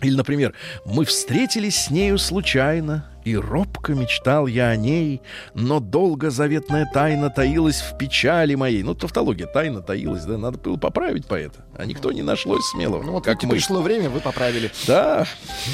Или, 0.00 0.16
например, 0.16 0.54
«Мы 0.84 1.04
встретились 1.04 1.84
с 1.84 1.90
нею 1.90 2.18
случайно, 2.18 3.11
и 3.24 3.36
робко 3.36 3.94
мечтал 3.94 4.46
я 4.46 4.68
о 4.68 4.76
ней, 4.76 5.20
но 5.54 5.80
долго 5.80 6.30
заветная 6.30 6.88
тайна 6.92 7.30
таилась 7.30 7.80
в 7.80 7.96
печали 7.98 8.54
моей». 8.54 8.82
Ну, 8.82 8.94
тавтология, 8.94 9.46
тайна 9.46 9.80
таилась, 9.82 10.24
да, 10.24 10.38
надо 10.38 10.58
было 10.58 10.76
поправить 10.76 11.26
поэта. 11.26 11.64
А 11.76 11.84
никто 11.86 12.12
не 12.12 12.22
нашлось 12.22 12.64
смелого, 12.70 13.02
Ну 13.02 13.12
вот 13.12 13.24
как 13.24 13.42
мы. 13.44 13.50
пришло 13.50 13.80
время, 13.80 14.10
вы 14.10 14.20
поправили. 14.20 14.70
Да, 14.86 15.26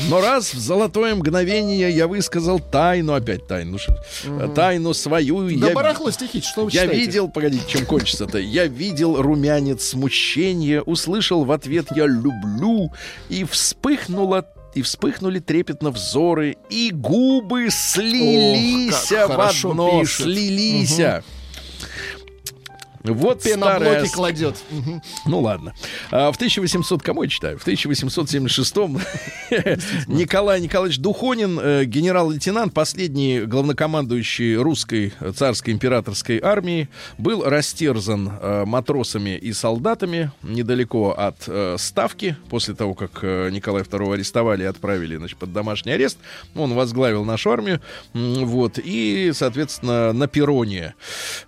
но 0.09 0.21
раз 0.21 0.55
в 0.55 0.59
золотое 0.59 1.15
мгновение 1.15 1.91
я 1.91 2.07
высказал 2.07 2.61
тайну, 2.61 3.15
опять 3.15 3.47
тайну, 3.47 3.73
ну 3.73 3.79
что, 3.79 4.49
тайну 4.55 4.95
свою, 4.95 5.49
Да 5.59 5.69
я, 5.69 5.75
барахло 5.75 6.11
стихи, 6.11 6.41
что 6.41 6.65
вы 6.65 6.71
я 6.73 6.83
читаете? 6.83 7.01
видел, 7.01 7.29
погодите, 7.29 7.65
чем 7.67 7.85
кончится-то, 7.87 8.39
я 8.39 8.67
видел 8.67 9.21
румянец 9.21 9.83
смущения, 9.85 10.81
услышал 10.83 11.45
в 11.45 11.53
ответ 11.53 11.87
«я 11.97 12.07
люблю» 12.07 12.93
и 13.29 13.45
вспыхнула 13.45 14.47
и 14.79 14.83
вспыхнули 14.83 15.41
трепетно 15.41 15.91
взоры, 15.91 16.57
и 16.71 16.91
губы 16.93 17.69
слились 17.71 19.11
в 19.11 19.41
одно, 19.41 20.01
пишет. 20.01 20.27
слились. 20.27 21.01
Вот 23.05 23.43
старая 23.43 23.79
Пеноблоки 23.79 24.13
кладет. 24.13 24.57
Мгм. 24.71 25.03
ну 25.27 25.41
ладно. 25.41 25.75
А, 26.11 26.33
в 26.33 26.37
1800, 26.37 27.03
кому 27.03 27.23
я 27.23 27.29
читаю? 27.29 27.59
В 27.59 27.63
1876 27.63 28.75
Николай 30.07 30.61
Николаевич 30.61 30.99
Духонин, 30.99 31.59
э, 31.61 31.85
генерал-лейтенант, 31.85 32.75
последний 32.75 33.41
главнокомандующий 33.41 34.57
русской 34.57 35.13
царской 35.35 35.73
императорской 35.73 36.41
армии, 36.41 36.89
был 37.17 37.45
растерзан 37.45 38.31
э, 38.41 38.65
матросами 38.67 39.37
и 39.37 39.53
солдатами 39.53 40.33
недалеко 40.43 41.13
от 41.17 41.45
э, 41.47 41.77
Ставки. 41.79 42.37
После 42.51 42.75
того, 42.75 42.95
как 42.95 43.21
э, 43.23 43.51
Николая 43.51 43.85
II 43.85 44.15
арестовали 44.15 44.65
и 44.65 44.67
отправили 44.67 45.17
значит, 45.17 45.39
под 45.39 45.53
домашний 45.53 45.93
арест, 45.93 46.19
он 46.55 46.75
возглавил 46.75 47.25
нашу 47.25 47.51
армию. 47.51 47.81
Вот, 48.13 48.79
и, 48.83 49.33
соответственно, 49.35 50.13
на 50.13 50.27
перроне 50.27 50.95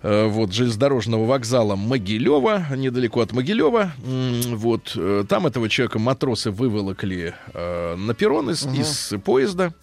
вот, 0.01 0.53
железнодорожного 0.53 1.25
вокзала 1.25 1.41
Могилева, 1.59 2.65
недалеко 2.75 3.21
от 3.21 3.31
Могилева, 3.31 3.91
вот, 3.97 4.93
э, 4.95 5.25
там 5.27 5.47
этого 5.47 5.69
человека 5.69 5.99
матросы 5.99 6.51
выволокли 6.51 7.35
э, 7.53 7.95
на 7.95 8.13
перрон 8.13 8.49
из, 8.49 8.65
из 8.65 9.13
поезда 9.23 9.73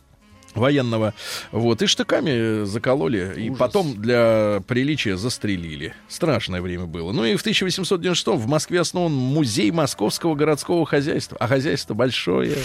военного, 0.54 1.14
вот, 1.52 1.82
и 1.82 1.86
штыками 1.86 2.64
закололи, 2.64 3.34
и 3.36 3.50
потом 3.50 4.00
для 4.00 4.62
приличия 4.66 5.16
застрелили. 5.16 5.94
Страшное 6.08 6.60
время 6.60 6.86
было. 6.86 7.12
Ну 7.12 7.24
и 7.24 7.36
в 7.36 7.40
1896 7.40 8.26
в 8.28 8.46
Москве 8.46 8.80
основан 8.80 9.12
музей 9.12 9.70
московского 9.70 10.34
городского 10.34 10.86
хозяйства. 10.86 11.36
А 11.40 11.46
хозяйство 11.46 11.94
большое. 11.94 12.56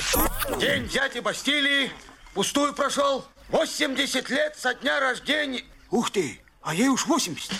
День 0.59 0.87
дяди 0.87 1.19
Бастилии 1.19 1.91
пустую 2.33 2.73
прошел. 2.73 3.25
80 3.49 4.29
лет 4.29 4.55
со 4.57 4.73
дня 4.73 4.99
рождения. 4.99 5.61
Ух 5.91 6.09
ты, 6.09 6.39
а 6.61 6.73
ей 6.73 6.87
уж 6.87 7.05
80. 7.05 7.51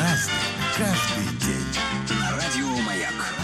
Разный, 0.00 0.32
каждый 0.78 1.09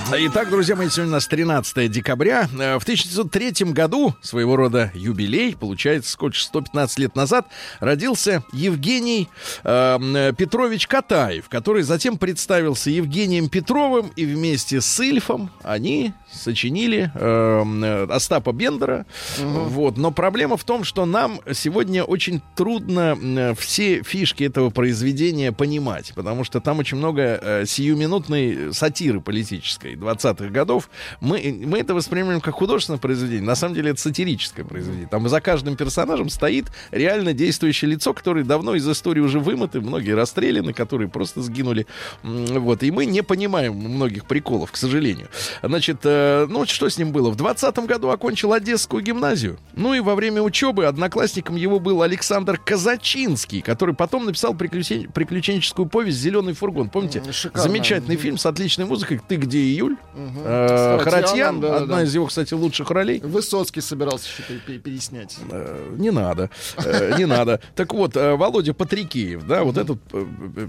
Итак, 0.09 0.51
друзья 0.51 0.77
мои, 0.77 0.89
сегодня 0.89 1.11
у 1.11 1.15
нас 1.15 1.27
13 1.27 1.91
декабря. 1.91 2.49
Э, 2.53 2.79
В 2.79 2.85
1903 2.85 3.73
году, 3.73 4.15
своего 4.23 4.55
рода 4.55 4.93
юбилей, 4.95 5.57
получается, 5.57 6.13
сколько, 6.13 6.39
115 6.39 6.99
лет 7.01 7.17
назад, 7.17 7.49
родился 7.81 8.45
Евгений 8.53 9.29
э, 9.65 10.33
Петрович 10.39 10.87
Катаев, 10.87 11.49
который 11.49 11.83
затем 11.83 12.19
представился 12.19 12.89
Евгением 12.89 13.49
Петровым, 13.49 14.13
и 14.15 14.25
вместе 14.27 14.81
с 14.81 15.01
Ильфом 15.01 15.51
они 15.65 16.13
сочинили 16.31 17.11
э, 17.13 18.07
Остапа 18.09 18.53
Бендера. 18.53 19.07
Вот. 19.39 19.97
Но 19.97 20.13
проблема 20.13 20.57
в 20.57 20.63
том, 20.63 20.85
что 20.85 21.05
нам 21.05 21.41
сегодня 21.53 22.05
очень 22.05 22.43
трудно 22.55 23.55
все 23.59 24.05
фишки 24.05 24.45
этого 24.45 24.71
произведения 24.71 25.51
понимать, 25.51 26.13
потому 26.15 26.45
что 26.45 26.61
там 26.61 26.79
очень 26.79 26.97
много 26.97 27.41
э, 27.43 27.65
сиюминутной 27.67 28.73
сатиры 28.73 29.21
политической 29.21 29.96
20-х 29.97 30.49
годов. 30.49 30.89
Мы, 31.21 31.63
мы 31.65 31.79
это 31.79 31.95
воспринимаем 31.95 32.41
как 32.41 32.55
художественное 32.55 32.99
произведение. 32.99 33.43
На 33.43 33.55
самом 33.55 33.75
деле 33.75 33.91
это 33.91 34.01
сатирическое 34.01 34.65
произведение. 34.65 35.09
Там 35.09 35.29
за 35.29 35.41
каждым 35.41 35.77
персонажем 35.77 36.29
стоит 36.29 36.67
реально 36.91 37.33
действующее 37.33 37.91
лицо, 37.91 38.13
которое 38.13 38.45
давно 38.45 38.75
из 38.75 38.89
истории 38.89 39.21
уже 39.21 39.41
вымыты, 39.41 39.81
многие 39.81 40.13
расстреляны, 40.13 40.73
которые 40.73 41.09
просто 41.09 41.43
сгинули. 41.43 41.87
Вот. 42.23 42.83
И 42.83 42.91
мы 42.91 43.07
не 43.07 43.23
понимаем 43.23 43.75
многих 43.75 44.27
приколов, 44.27 44.73
к 44.73 44.77
сожалению. 44.77 45.29
Значит, 45.63 45.99
э, 46.05 46.47
ну 46.49 46.67
что 46.67 46.89
с 46.89 46.99
ним 46.99 47.13
было? 47.13 47.31
В 47.31 47.37
20 47.37 47.79
году 47.87 48.11
окончил 48.11 48.53
Одесскую 48.53 49.03
гимназию. 49.03 49.59
Ну 49.75 49.95
и 49.95 50.01
во 50.01 50.15
время 50.15 50.43
учебы 50.43 50.87
одноклассником 50.87 51.57
его 51.57 51.79
был 51.81 52.03
Александр 52.03 52.59
Казачинский, 52.59 53.63
который 53.63 53.95
потом 53.95 54.27
написал 54.27 54.55
приключен- 54.55 55.11
приключенческую 55.13 55.87
повесть 55.87 56.19
«Зеленый 56.19 56.55
фургон». 56.55 56.89
Помните? 56.89 57.23
Шикарно. 57.31 57.63
Замечательный 57.63 58.17
фильм 58.17 58.39
с 58.39 58.47
отличной 58.47 58.87
музыкой 58.87 59.21
«Ты 59.27 59.37
где, 59.37 59.59
июль?» 59.87 59.97
Мгм. 60.15 60.43
Э, 60.45 60.99
Харатьян, 61.01 61.61
да, 61.61 61.77
одна 61.79 61.97
да. 61.97 62.03
из 62.03 62.15
его, 62.15 62.27
кстати, 62.27 62.55
лучших 62.55 62.91
ролей. 62.91 63.21
Высоцкий 63.21 63.81
собирался 63.81 64.27
еще 64.29 64.43
пере- 64.43 64.61
пере- 64.61 64.79
переснять. 64.79 65.37
Э, 65.51 65.95
Не 65.97 66.11
надо, 66.11 66.51
э, 66.85 67.15
не 67.19 67.27
надо. 67.27 67.61
Так 67.75 67.93
вот, 67.95 68.17
э, 68.17 68.35
Володя 68.37 68.75
Патрикеев, 68.75 69.47
да, 69.47 69.63
вот 69.65 69.77
этот 69.77 69.99
э, 70.13 70.25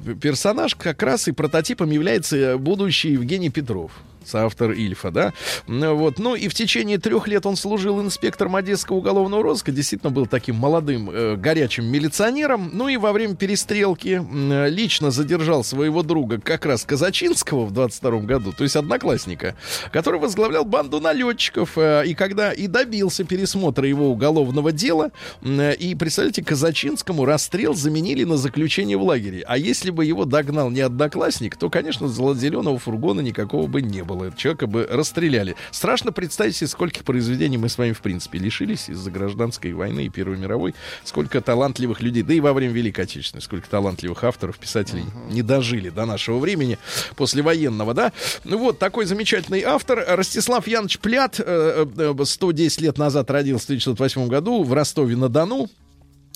э, 0.07 0.13
персонаж 0.21 0.75
как 0.75 1.01
раз 1.03 1.27
и 1.27 1.31
прототипом 1.31 1.89
является 1.91 2.57
будущий 2.57 3.11
Евгений 3.13 3.49
Петров 3.49 3.91
соавтор 4.27 4.71
Ильфа, 4.71 5.11
да. 5.11 5.33
Вот. 5.67 6.19
Ну 6.19 6.35
и 6.35 6.47
в 6.47 6.53
течение 6.53 6.97
трех 6.97 7.27
лет 7.27 7.45
он 7.45 7.55
служил 7.55 8.01
инспектором 8.01 8.55
Одесского 8.55 8.97
уголовного 8.97 9.43
розыска, 9.43 9.71
действительно 9.71 10.11
был 10.11 10.25
таким 10.25 10.55
молодым, 10.55 11.09
э, 11.09 11.35
горячим 11.35 11.85
милиционером. 11.85 12.69
Ну 12.73 12.87
и 12.87 12.97
во 12.97 13.11
время 13.13 13.35
перестрелки 13.35 14.21
э, 14.21 14.69
лично 14.69 15.11
задержал 15.11 15.63
своего 15.63 16.03
друга 16.03 16.39
как 16.39 16.65
раз 16.65 16.83
Казачинского 16.83 17.65
в 17.65 17.71
22 17.71 18.19
году, 18.21 18.53
то 18.55 18.63
есть 18.63 18.75
одноклассника, 18.75 19.55
который 19.91 20.19
возглавлял 20.19 20.65
банду 20.65 20.99
налетчиков, 20.99 21.77
э, 21.77 22.03
и 22.05 22.13
когда 22.13 22.51
и 22.51 22.67
добился 22.67 23.23
пересмотра 23.23 23.87
его 23.87 24.09
уголовного 24.09 24.71
дела, 24.71 25.11
э, 25.41 25.75
и, 25.75 25.95
представляете, 25.95 26.43
Казачинскому 26.43 27.25
расстрел 27.25 27.73
заменили 27.73 28.23
на 28.23 28.37
заключение 28.37 28.97
в 28.97 29.03
лагере. 29.03 29.43
А 29.47 29.57
если 29.57 29.91
бы 29.91 30.05
его 30.05 30.25
догнал 30.25 30.69
не 30.69 30.81
одноклассник, 30.81 31.57
то, 31.57 31.69
конечно, 31.69 32.07
зеленого 32.07 32.77
фургона 32.79 33.21
никакого 33.21 33.67
бы 33.67 33.81
не 33.81 34.03
было. 34.03 34.16
Этого 34.23 34.37
человека 34.37 34.67
бы 34.67 34.87
расстреляли. 34.89 35.55
Страшно 35.71 36.11
представить 36.11 36.55
себе, 36.55 36.67
скольких 36.67 37.03
произведений 37.03 37.57
мы 37.57 37.69
с 37.69 37.77
вами, 37.77 37.93
в 37.93 38.01
принципе, 38.01 38.39
лишились 38.39 38.89
из-за 38.89 39.11
гражданской 39.11 39.73
войны 39.73 40.05
и 40.05 40.09
Первой 40.09 40.37
мировой. 40.37 40.75
Сколько 41.03 41.41
талантливых 41.41 42.01
людей, 42.01 42.23
да 42.23 42.33
и 42.33 42.39
во 42.39 42.53
время 42.53 42.73
Великой 42.73 43.05
Отечественной, 43.05 43.41
сколько 43.41 43.69
талантливых 43.69 44.23
авторов, 44.23 44.57
писателей 44.57 45.05
не 45.29 45.41
дожили 45.41 45.89
до 45.89 46.05
нашего 46.05 46.39
времени, 46.39 46.77
послевоенного, 47.15 47.93
да? 47.93 48.13
Ну 48.43 48.57
вот, 48.57 48.79
такой 48.79 49.05
замечательный 49.05 49.61
автор. 49.61 50.03
Ростислав 50.07 50.67
Янович 50.67 50.99
Плят, 50.99 51.39
э, 51.39 51.85
э, 51.97 52.25
110 52.25 52.81
лет 52.81 52.97
назад 52.97 53.29
родился 53.31 53.65
в 53.65 53.69
1908 53.69 54.27
году 54.27 54.63
в 54.63 54.73
Ростове-на-Дону. 54.73 55.69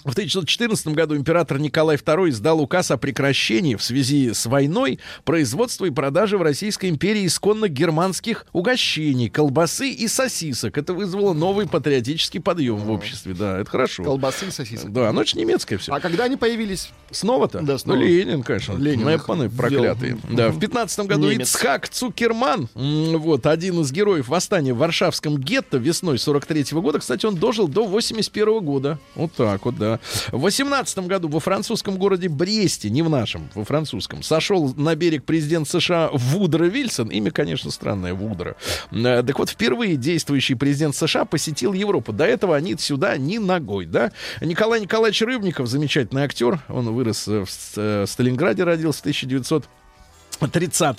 В 0.04 0.12
1914 0.14 0.88
году 0.88 1.16
император 1.16 1.60
Николай 1.60 1.96
II 1.96 2.30
издал 2.30 2.60
указ 2.60 2.90
о 2.90 2.98
прекращении 2.98 3.76
в 3.76 3.84
связи 3.84 4.34
с 4.34 4.48
войной 4.48 5.00
производства 5.26 5.86
и 5.86 5.92
продажи 5.92 6.38
в 6.40 6.42
Российской 6.42 6.90
империи 6.90 7.28
исконно 7.28 7.68
германских 7.68 8.48
угощений, 8.52 9.30
колбасы 9.30 9.90
и 9.90 10.08
сосисок. 10.08 10.78
Это 10.80 10.94
вызвало 10.96 11.34
новый 11.34 11.68
патриотический 11.68 12.40
подъем 12.40 12.78
в 12.78 12.90
обществе. 12.90 13.36
Да, 13.36 13.60
это 13.60 13.70
хорошо. 13.70 14.04
Колбасы 14.04 14.48
и 14.48 14.52
сосисок. 14.52 14.92
Да, 14.92 15.12
это 15.12 15.26
же 15.26 15.38
немецкое 15.38 15.78
все. 15.78 15.94
А 15.94 16.00
когда 16.00 16.24
они 16.24 16.36
появились? 16.36 16.90
Снова-то? 17.12 17.60
Да, 17.62 17.78
снова. 17.78 18.00
Ну, 18.00 18.04
Ленин, 18.04 18.42
конечно. 18.42 18.74
Ленин 18.74 19.06
Нэпаны 19.06 19.44
их 19.46 19.52
проклятые. 19.56 20.14
ввел. 20.24 20.36
Да, 20.36 20.50
в 20.50 20.60
15 20.60 21.06
году 21.06 21.30
Немец. 21.30 21.50
Ицхак 21.50 21.90
Цукерман, 21.90 22.70
вот, 22.74 23.46
один 23.46 23.82
из 23.82 23.92
героев 23.92 24.30
восстания 24.30 24.74
в 24.74 24.78
Варшавском 24.78 25.38
гетто 25.38 25.78
весной 25.78 26.18
43 26.18 26.66
года. 26.80 27.00
Кстати, 27.00 27.26
он 27.28 27.36
дожил 27.36 27.68
до 27.68 27.86
81 27.86 28.60
года. 28.62 28.98
Вот 29.14 29.34
так 29.34 29.66
вот, 29.66 29.78
да. 29.78 29.91
В 30.32 30.40
18 30.42 31.00
году 31.08 31.28
во 31.28 31.40
французском 31.40 31.98
городе 31.98 32.30
Бресте, 32.30 32.90
не 32.90 33.02
в 33.02 33.10
нашем, 33.10 33.50
во 33.56 33.64
французском, 33.64 34.24
сошел 34.24 34.74
на 34.76 34.96
берег 34.96 35.24
президент 35.24 35.68
США 35.68 36.10
Вудро 36.14 36.66
Вильсон. 36.66 37.10
Имя, 37.10 37.32
конечно, 37.32 37.72
странное, 37.72 38.14
Вудро. 38.14 38.56
Э, 38.92 39.24
Так 39.24 39.40
вот, 39.40 39.50
впервые 39.50 39.96
действующий 39.96 40.56
президент 40.56 40.96
США 40.96 41.26
посетил 41.26 41.74
Европу. 41.74 42.14
До 42.14 42.26
этого 42.26 42.56
они 42.56 42.76
сюда 42.78 43.18
ни 43.18 43.38
ногой, 43.38 43.86
да. 43.86 44.12
Николай 44.42 44.82
Николаевич 44.82 45.22
Рыбников, 45.22 45.68
замечательный 45.68 46.24
актер. 46.24 46.60
Он 46.70 46.92
вырос 46.94 47.28
э, 47.28 47.46
в 47.46 47.50
э, 47.78 48.06
Сталинграде, 48.08 48.64
родился 48.64 49.00
в 49.00 49.02
1900 49.02 49.66
30 50.48 50.98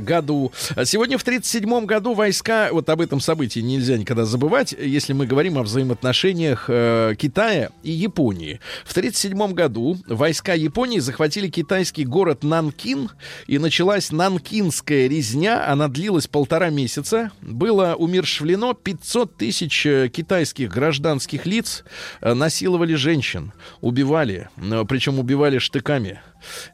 году. 0.00 0.52
Сегодня 0.84 1.18
в 1.18 1.24
37 1.24 1.84
году 1.86 2.14
войска, 2.14 2.68
вот 2.72 2.88
об 2.88 3.00
этом 3.00 3.20
событии 3.20 3.60
нельзя 3.60 3.96
никогда 3.96 4.24
забывать, 4.24 4.72
если 4.72 5.12
мы 5.12 5.26
говорим 5.26 5.58
о 5.58 5.62
взаимоотношениях 5.62 6.66
э, 6.68 7.14
Китая 7.18 7.70
и 7.82 7.90
Японии. 7.90 8.60
В 8.84 8.94
37 8.94 9.52
году 9.52 9.98
войска 10.06 10.54
Японии 10.54 10.98
захватили 10.98 11.48
китайский 11.48 12.04
город 12.04 12.42
Нанкин, 12.42 13.10
и 13.46 13.58
началась 13.58 14.12
Нанкинская 14.12 15.08
резня. 15.08 15.66
Она 15.70 15.88
длилась 15.88 16.26
полтора 16.26 16.70
месяца. 16.70 17.30
Было 17.40 17.94
умершвлено 17.94 18.74
500 18.74 19.36
тысяч 19.36 19.86
э, 19.86 20.08
китайских 20.08 20.70
гражданских 20.70 21.46
лиц, 21.46 21.84
э, 22.20 22.34
насиловали 22.34 22.94
женщин, 22.94 23.52
убивали, 23.80 24.48
э, 24.56 24.84
причем 24.88 25.18
убивали 25.18 25.58
штыками, 25.58 26.20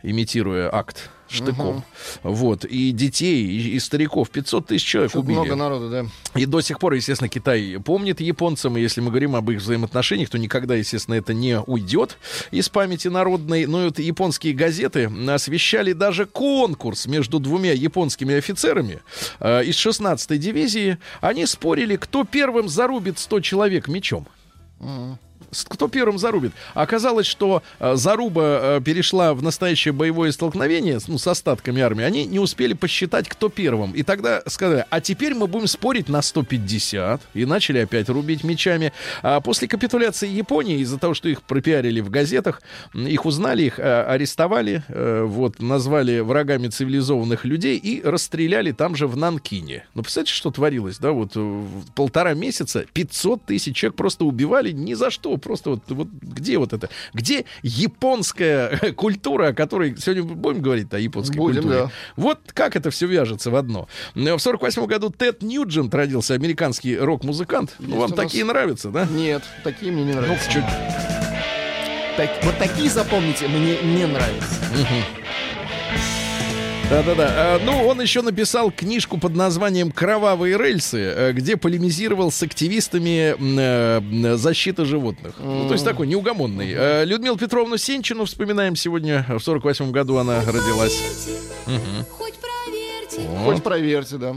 имитируя 0.03 0.74
акт 0.74 1.11
штыком. 1.28 1.84
Вот. 2.22 2.64
И 2.64 2.90
детей, 2.92 3.44
и, 3.46 3.70
и 3.76 3.80
стариков. 3.80 4.30
500 4.30 4.66
тысяч 4.66 4.84
человек 4.84 5.10
Что-то 5.10 5.24
убили. 5.24 5.36
много 5.38 5.54
народу, 5.54 5.90
да. 5.90 6.06
И 6.40 6.46
до 6.46 6.60
сих 6.60 6.78
пор, 6.78 6.94
естественно, 6.94 7.28
Китай 7.28 7.78
помнит 7.84 8.20
японцам, 8.20 8.76
и 8.76 8.80
если 8.80 9.00
мы 9.00 9.10
говорим 9.10 9.36
об 9.36 9.50
их 9.50 9.58
взаимоотношениях, 9.58 10.28
то 10.30 10.38
никогда, 10.38 10.74
естественно, 10.74 11.14
это 11.14 11.34
не 11.34 11.60
уйдет 11.60 12.18
из 12.50 12.68
памяти 12.68 13.08
народной. 13.08 13.66
Но 13.66 13.84
вот 13.84 13.98
японские 13.98 14.54
газеты 14.54 15.10
освещали 15.28 15.92
даже 15.92 16.26
конкурс 16.26 17.06
между 17.06 17.38
двумя 17.38 17.72
японскими 17.72 18.34
офицерами 18.34 19.00
э, 19.40 19.64
из 19.64 19.74
16-й 19.76 20.38
дивизии. 20.38 20.98
Они 21.20 21.46
спорили, 21.46 21.96
кто 21.96 22.24
первым 22.24 22.68
зарубит 22.68 23.18
100 23.18 23.40
человек 23.40 23.88
мечом. 23.88 24.26
С- 24.80 25.18
Кто 25.51 25.88
первым 25.88 26.18
зарубит? 26.18 26.53
Оказалось, 26.74 27.26
что 27.26 27.62
э, 27.80 27.96
заруба 27.96 28.42
э, 28.42 28.80
перешла 28.84 29.32
в 29.32 29.42
настоящее 29.42 29.92
боевое 29.92 30.30
столкновение 30.30 30.99
ну, 31.09 31.16
с 31.16 31.26
остатками 31.26 31.80
армии. 31.80 32.05
Они 32.05 32.26
не 32.26 32.38
успели 32.38 32.74
посчитать, 32.74 33.28
кто 33.28 33.49
первым. 33.49 33.92
И 33.92 34.03
тогда 34.03 34.42
сказали, 34.46 34.84
а 34.90 35.01
теперь 35.01 35.34
мы 35.34 35.46
будем 35.46 35.66
спорить 35.66 36.09
на 36.09 36.20
150. 36.20 37.22
И 37.34 37.46
начали 37.46 37.78
опять 37.78 38.09
рубить 38.11 38.44
мечами. 38.44 38.92
А 39.22 39.40
после 39.40 39.68
капитуляции 39.68 40.28
Японии, 40.28 40.80
из-за 40.80 40.99
того, 40.99 41.14
что 41.14 41.28
их 41.28 41.42
пропиарили 41.42 42.01
в 42.01 42.11
газетах, 42.11 42.61
их 42.92 43.24
узнали, 43.24 43.62
их 43.62 43.78
э, 43.78 44.03
арестовали, 44.03 44.82
э, 44.88 45.22
вот, 45.22 45.61
назвали 45.61 46.20
врагами 46.20 46.68
цивилизованных 46.68 47.46
людей 47.46 47.78
и 47.78 48.03
расстреляли 48.03 48.72
там 48.72 48.96
же 48.96 49.07
в 49.07 49.16
Нанкине. 49.16 49.86
Ну, 49.94 50.03
представляете, 50.03 50.34
что 50.34 50.51
творилось, 50.51 50.99
да? 50.99 51.12
Вот 51.12 51.36
полтора 51.94 52.34
месяца 52.34 52.84
500 52.92 53.44
тысяч 53.46 53.76
человек 53.76 53.96
просто 53.96 54.26
убивали 54.26 54.72
ни 54.72 54.92
за 54.92 55.11
что. 55.11 55.38
Просто 55.39 55.70
вот, 55.70 55.82
вот 55.89 56.09
где 56.22 56.59
вот 56.59 56.72
это? 56.72 56.89
Где 57.14 57.45
японская 57.62 58.93
культура, 58.97 59.49
о 59.49 59.53
которой 59.53 59.97
сегодня 59.99 60.22
будем 60.24 60.61
говорить 60.62 60.93
о 60.93 60.99
японской 60.99 61.36
Будем, 61.36 61.62
культуре? 61.62 61.84
да. 61.84 61.91
Вот 62.16 62.41
как 62.53 62.76
это 62.76 62.91
все 62.91 63.07
вяжется 63.07 63.51
в 63.51 63.57
одно. 63.57 63.89
В 64.14 64.39
48 64.39 64.86
году 64.86 65.11
Тед 65.11 65.43
Ньюджент 65.43 65.95
родился, 65.95 66.34
американский 66.34 66.97
рок-музыкант. 66.97 67.74
Ну, 67.78 67.86
Есть 67.86 67.99
вам 67.99 68.12
у 68.12 68.16
нас- 68.16 68.24
такие 68.24 68.45
нравятся, 68.45 68.91
да? 68.91 69.07
Нет, 69.11 69.43
такие 69.64 69.93
мне 69.93 70.05
не 70.05 70.12
Ну, 70.12 70.20
нравятся. 70.22 70.51
чуть 70.51 70.64
Так- 72.16 72.30
вот 72.43 72.59
такие, 72.59 72.91
запомните, 72.91 73.47
мне 73.49 73.78
не 73.82 74.07
нравятся. 74.07 74.57
Да-да-да. 76.91 77.28
А, 77.30 77.61
Ну, 77.62 77.86
он 77.86 78.01
еще 78.01 78.22
написал 78.22 78.70
книжку 78.70 79.18
под 79.18 79.34
названием 79.34 79.91
«Кровавые 79.93 80.57
рельсы», 80.57 80.99
э, 80.99 81.32
где 81.32 81.59
полемизировал 81.59 82.30
с 82.30 82.43
активистами 82.43 83.34
э, 83.39 84.36
защиты 84.36 84.86
животных. 84.86 85.34
Ну, 85.39 85.66
то 85.66 85.74
есть 85.74 85.84
такой 85.84 86.07
неугомонный. 86.07 86.72
Э, 86.72 87.05
Людмилу 87.05 87.36
Петровну 87.36 87.76
Сенчину 87.76 88.24
вспоминаем 88.24 88.74
сегодня. 88.74 89.26
В 89.28 89.41
48 89.41 89.91
году 89.91 90.16
она 90.16 90.41
родилась. 90.47 90.99
Хоть 92.11 92.34
проверьте, 92.39 93.28
Хоть 93.45 93.62
проверьте, 93.62 94.16
да. 94.16 94.36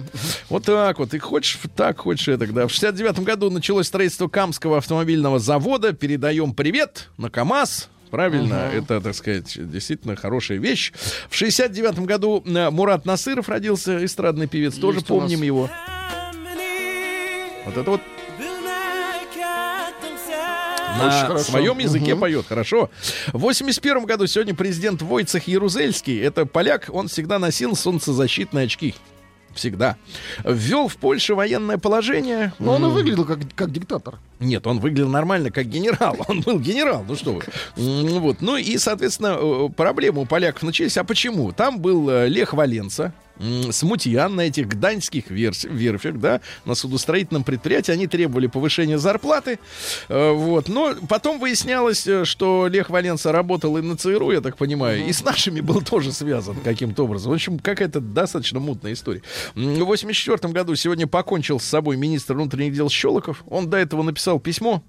Вот 0.49 0.65
так 0.65 0.99
вот. 0.99 1.13
И 1.13 1.19
хочешь 1.19 1.57
так, 1.73 1.99
хочешь 1.99 2.27
это. 2.27 2.47
Да. 2.47 2.67
В 2.67 2.71
69 2.71 3.19
году 3.19 3.49
началось 3.49 3.87
строительство 3.87 4.27
Камского 4.27 4.79
автомобильного 4.79 5.39
завода. 5.39 5.93
Передаем 5.93 6.53
привет 6.53 7.07
на 7.17 7.29
КАМАЗ. 7.29 7.87
Правильно, 8.11 8.69
это, 8.73 8.99
так 9.01 9.15
сказать, 9.15 9.53
действительно 9.57 10.15
хорошая 10.15 10.57
вещь. 10.59 10.91
В 11.29 11.35
69 11.35 11.99
году 11.99 12.43
э, 12.45 12.69
Мурат 12.69 13.05
Насыров 13.05 13.47
родился, 13.49 14.03
эстрадный 14.03 14.47
певец, 14.47 14.75
тоже 14.75 14.99
Есть 14.99 15.09
нас. 15.09 15.17
помним 15.19 15.41
его. 15.41 15.69
Вот 17.65 17.77
это 17.77 17.89
вот 17.91 18.01
на 20.99 21.09
хорошо. 21.09 21.43
своем 21.51 21.79
языке 21.79 22.11
Мгм. 22.13 22.19
поет, 22.21 22.45
хорошо. 22.47 22.89
В 23.33 23.39
81 23.39 24.05
году 24.05 24.27
сегодня 24.27 24.53
президент 24.53 25.01
Войцех 25.01 25.47
Ярузельский, 25.47 26.19
это 26.21 26.45
поляк, 26.45 26.89
он 26.91 27.07
всегда 27.07 27.39
носил 27.39 27.75
солнцезащитные 27.75 28.65
очки. 28.65 28.93
Всегда. 29.53 29.97
Ввел 30.43 30.87
в 30.87 30.97
Польше 30.97 31.35
военное 31.35 31.77
положение. 31.77 32.53
Но 32.59 32.75
он 32.75 32.85
и 32.85 32.87
выглядел 32.89 33.25
как, 33.25 33.39
как 33.55 33.71
диктатор. 33.71 34.19
Нет, 34.39 34.65
он 34.65 34.79
выглядел 34.79 35.09
нормально, 35.09 35.51
как 35.51 35.67
генерал. 35.67 36.17
Он 36.27 36.41
был 36.41 36.59
генерал, 36.59 37.05
ну 37.07 37.15
что 37.15 37.33
вы. 37.33 37.43
Вот. 37.75 38.41
Ну 38.41 38.57
и, 38.57 38.77
соответственно, 38.77 39.37
э, 39.39 39.69
проблемы 39.69 40.21
у 40.21 40.25
поляков 40.25 40.63
начались. 40.63 40.97
А 40.97 41.03
почему? 41.03 41.51
Там 41.51 41.79
был 41.79 42.09
э, 42.09 42.27
Лех 42.27 42.53
Валенца, 42.53 43.13
смутьян 43.71 44.35
на 44.35 44.41
этих 44.41 44.67
гданьских 44.67 45.29
верфях, 45.29 46.19
да, 46.19 46.41
на 46.65 46.75
судостроительном 46.75 47.43
предприятии. 47.43 47.91
Они 47.91 48.07
требовали 48.07 48.47
повышения 48.47 48.97
зарплаты. 48.97 49.59
Э, 50.09 50.31
Вот. 50.31 50.67
Но 50.67 50.95
потом 51.09 51.39
выяснялось, 51.39 52.07
э, 52.07 52.25
что 52.25 52.67
Лех 52.67 52.89
Валенца 52.89 53.31
работал 53.31 53.77
и 53.77 53.81
на 53.81 53.97
ЦРУ, 53.97 54.31
я 54.31 54.41
так 54.41 54.57
понимаю, 54.57 55.05
и 55.05 55.11
с 55.11 55.23
нашими 55.23 55.61
был 55.61 55.81
тоже 55.81 56.11
связан 56.11 56.55
каким-то 56.63 57.05
образом. 57.05 57.31
В 57.31 57.35
общем, 57.35 57.59
какая-то 57.59 57.99
достаточно 57.99 58.59
мутная 58.59 58.93
история. 58.93 59.21
В 59.55 59.83
84 59.83 60.53
году 60.53 60.75
сегодня 60.75 61.07
покончил 61.07 61.59
с 61.59 61.63
собой 61.63 61.97
министр 61.97 62.35
внутренних 62.35 62.73
дел 62.73 62.89
Щелоков. 62.89 63.43
Он 63.49 63.69
до 63.69 63.77
этого 63.77 64.03
написал 64.03 64.39
письмо 64.39 64.83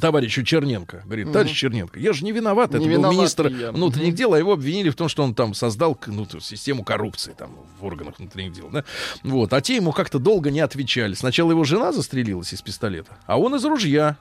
товарищу 0.00 0.42
Черненко. 0.42 1.02
Говорит, 1.04 1.32
товарищ 1.32 1.52
Черненко, 1.52 1.98
я 1.98 2.12
же 2.12 2.24
не 2.24 2.32
виноват. 2.32 2.70
Не 2.70 2.76
Это 2.76 2.84
был 2.84 2.92
виноват 2.92 3.16
министр 3.16 3.46
я. 3.48 3.72
внутренних 3.72 4.14
дел, 4.14 4.34
а 4.34 4.38
его 4.38 4.52
обвинили 4.52 4.90
в 4.90 4.96
том, 4.96 5.08
что 5.08 5.22
он 5.22 5.34
там 5.34 5.54
создал 5.54 5.98
ну, 6.06 6.26
систему 6.40 6.84
коррупции 6.84 7.34
там, 7.36 7.50
в 7.80 7.84
органах 7.84 8.18
внутренних 8.18 8.52
дел. 8.52 8.68
Да? 8.70 8.84
Вот. 9.22 9.52
А 9.52 9.60
те 9.60 9.76
ему 9.76 9.92
как-то 9.92 10.18
долго 10.18 10.50
не 10.50 10.60
отвечали. 10.60 11.14
Сначала 11.14 11.50
его 11.50 11.64
жена 11.64 11.92
застрелилась 11.92 12.52
из 12.52 12.62
пистолета, 12.62 13.16
а 13.26 13.38
он 13.38 13.54
из 13.54 13.64
ружья. 13.64 14.16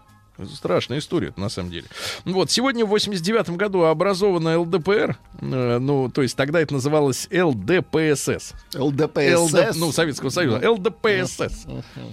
Страшная 0.55 0.97
история, 0.97 1.31
на 1.37 1.47
самом 1.47 1.69
деле. 1.69 1.85
Вот, 2.25 2.49
сегодня 2.49 2.85
в 2.85 2.89
89 2.89 3.51
году 3.51 3.83
образована 3.83 4.59
ЛДПР, 4.59 5.17
э, 5.41 5.77
ну, 5.77 6.09
то 6.09 6.23
есть 6.23 6.35
тогда 6.35 6.59
это 6.59 6.73
называлось 6.73 7.27
ЛДПСС. 7.31 8.53
ЛДПСС. 8.73 9.53
ЛД, 9.53 9.75
ну, 9.75 9.91
Советского 9.91 10.29
Союза. 10.29 10.71
ЛДПСС. 10.71 11.67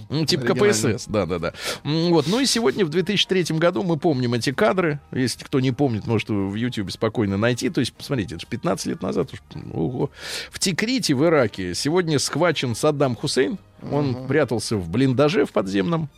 Ну, 0.09 0.25
типа 0.25 0.43
Оригинально. 0.43 0.93
КПСС, 0.93 1.07
да-да-да. 1.07 1.53
Вот. 1.83 2.27
Ну 2.27 2.39
и 2.39 2.45
сегодня, 2.45 2.85
в 2.85 2.89
2003 2.89 3.57
году, 3.57 3.81
мы 3.83 3.97
помним 3.97 4.35
эти 4.35 4.51
кадры. 4.51 4.99
Если 5.11 5.43
кто 5.43 5.59
не 5.59 5.71
помнит, 5.71 6.05
может 6.05 6.29
в 6.29 6.53
Ютьюбе 6.53 6.91
спокойно 6.91 7.37
найти. 7.37 7.69
То 7.69 7.79
есть, 7.79 7.93
посмотрите, 7.93 8.35
это 8.35 8.41
же 8.41 8.47
15 8.47 8.85
лет 8.85 9.01
назад. 9.01 9.33
уж. 9.33 9.39
Ого. 9.73 10.11
В 10.51 10.59
Тикрите, 10.59 11.15
в 11.15 11.25
Ираке, 11.25 11.73
сегодня 11.73 12.19
схвачен 12.19 12.75
Саддам 12.75 13.15
Хусейн. 13.15 13.57
Он 13.91 14.27
прятался 14.27 14.77
в 14.77 14.89
блиндаже 14.89 15.45
в 15.45 15.51
подземном. 15.51 16.09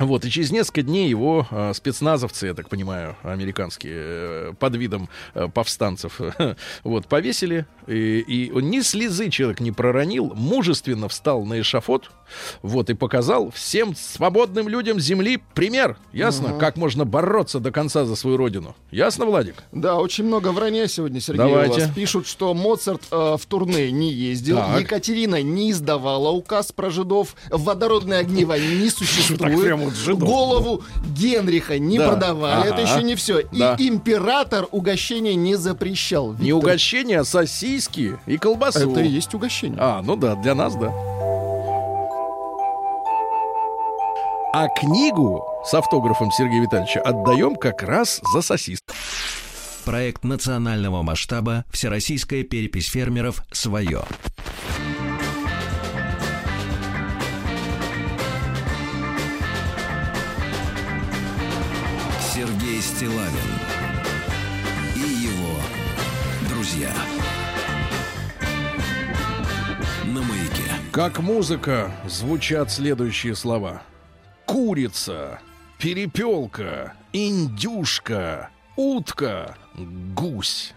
Вот, 0.00 0.24
и 0.24 0.30
через 0.30 0.50
несколько 0.50 0.80
дней 0.82 1.10
его 1.10 1.46
э, 1.50 1.72
спецназовцы, 1.74 2.46
я 2.46 2.54
так 2.54 2.70
понимаю, 2.70 3.16
американские, 3.22 3.94
э, 3.96 4.52
под 4.58 4.74
видом 4.76 5.10
э, 5.34 5.46
повстанцев, 5.52 6.20
вот, 6.84 7.06
повесили. 7.06 7.66
И, 7.86 8.20
и 8.20 8.50
он 8.50 8.70
ни 8.70 8.80
слезы 8.80 9.28
человек 9.28 9.60
не 9.60 9.72
проронил, 9.72 10.32
мужественно 10.34 11.08
встал 11.08 11.44
на 11.44 11.60
эшафот, 11.60 12.10
вот, 12.62 12.88
и 12.88 12.94
показал 12.94 13.50
всем 13.50 13.94
свободным 13.94 14.68
людям 14.68 14.98
земли 15.00 15.38
пример. 15.54 15.98
Ясно? 16.12 16.54
Как 16.58 16.76
можно 16.76 17.04
бороться 17.04 17.60
до 17.60 17.70
конца 17.70 18.06
за 18.06 18.16
свою 18.16 18.38
родину. 18.38 18.74
Ясно, 18.90 19.26
Владик? 19.26 19.56
Да, 19.72 19.96
очень 19.96 20.24
много 20.24 20.52
вранья 20.52 20.86
сегодня, 20.86 21.20
Сергей. 21.20 21.38
Давайте. 21.38 21.82
У 21.82 21.84
вас 21.84 21.94
пишут, 21.94 22.26
что 22.26 22.54
Моцарт 22.54 23.02
э, 23.10 23.36
в 23.38 23.44
турне 23.46 23.90
не 23.90 24.10
ездил, 24.12 24.56
Так. 24.56 24.80
Екатерина 24.80 25.42
не 25.42 25.72
издавала 25.72 26.30
указ 26.30 26.72
про 26.72 26.88
жидов, 26.88 27.34
водородные 27.50 28.20
огнива 28.20 28.58
не 28.58 28.88
существует. 28.90 29.89
Голову 30.14 30.82
Генриха 31.16 31.78
не 31.78 31.98
Да. 31.98 32.08
продавали, 32.08 32.66
это 32.68 32.82
Ага. 32.82 32.82
еще 32.82 33.02
не 33.02 33.14
все. 33.14 33.42
Да. 33.52 33.74
И 33.78 33.88
император 33.88 34.66
угощение 34.70 35.34
не 35.34 35.56
запрещал. 35.56 36.32
Не 36.34 36.46
Виктор, 36.52 36.58
угощение, 36.58 37.20
а 37.20 37.24
сосиски 37.24 38.18
и 38.26 38.36
колбасу. 38.38 38.90
Это 38.90 39.00
и 39.00 39.08
есть 39.08 39.34
угощение. 39.34 39.78
А, 39.80 40.02
ну 40.02 40.16
да, 40.16 40.34
для 40.34 40.54
нас, 40.54 40.74
да. 40.76 40.92
А 44.52 44.66
книгу 44.68 45.44
с 45.64 45.72
автографом 45.74 46.32
Сергея 46.32 46.62
Витальевича 46.62 47.00
отдаем 47.00 47.54
как 47.54 47.82
раз 47.82 48.20
за 48.34 48.42
сосиску. 48.42 48.92
Проект 49.84 50.24
национального 50.24 51.02
масштаба 51.02 51.64
«Всероссийская 51.70 52.42
перепись 52.42 52.88
фермеров. 52.88 53.42
Свое». 53.52 54.02
Стилавин 63.00 63.32
и 64.94 64.98
его 64.98 65.58
друзья. 66.50 66.92
На 70.04 70.20
маяке. 70.20 70.70
Как 70.92 71.18
музыка 71.20 71.90
звучат 72.06 72.70
следующие 72.70 73.34
слова. 73.34 73.80
Курица, 74.44 75.40
перепелка, 75.78 76.92
индюшка, 77.14 78.50
утка, 78.76 79.56
гусь. 80.14 80.74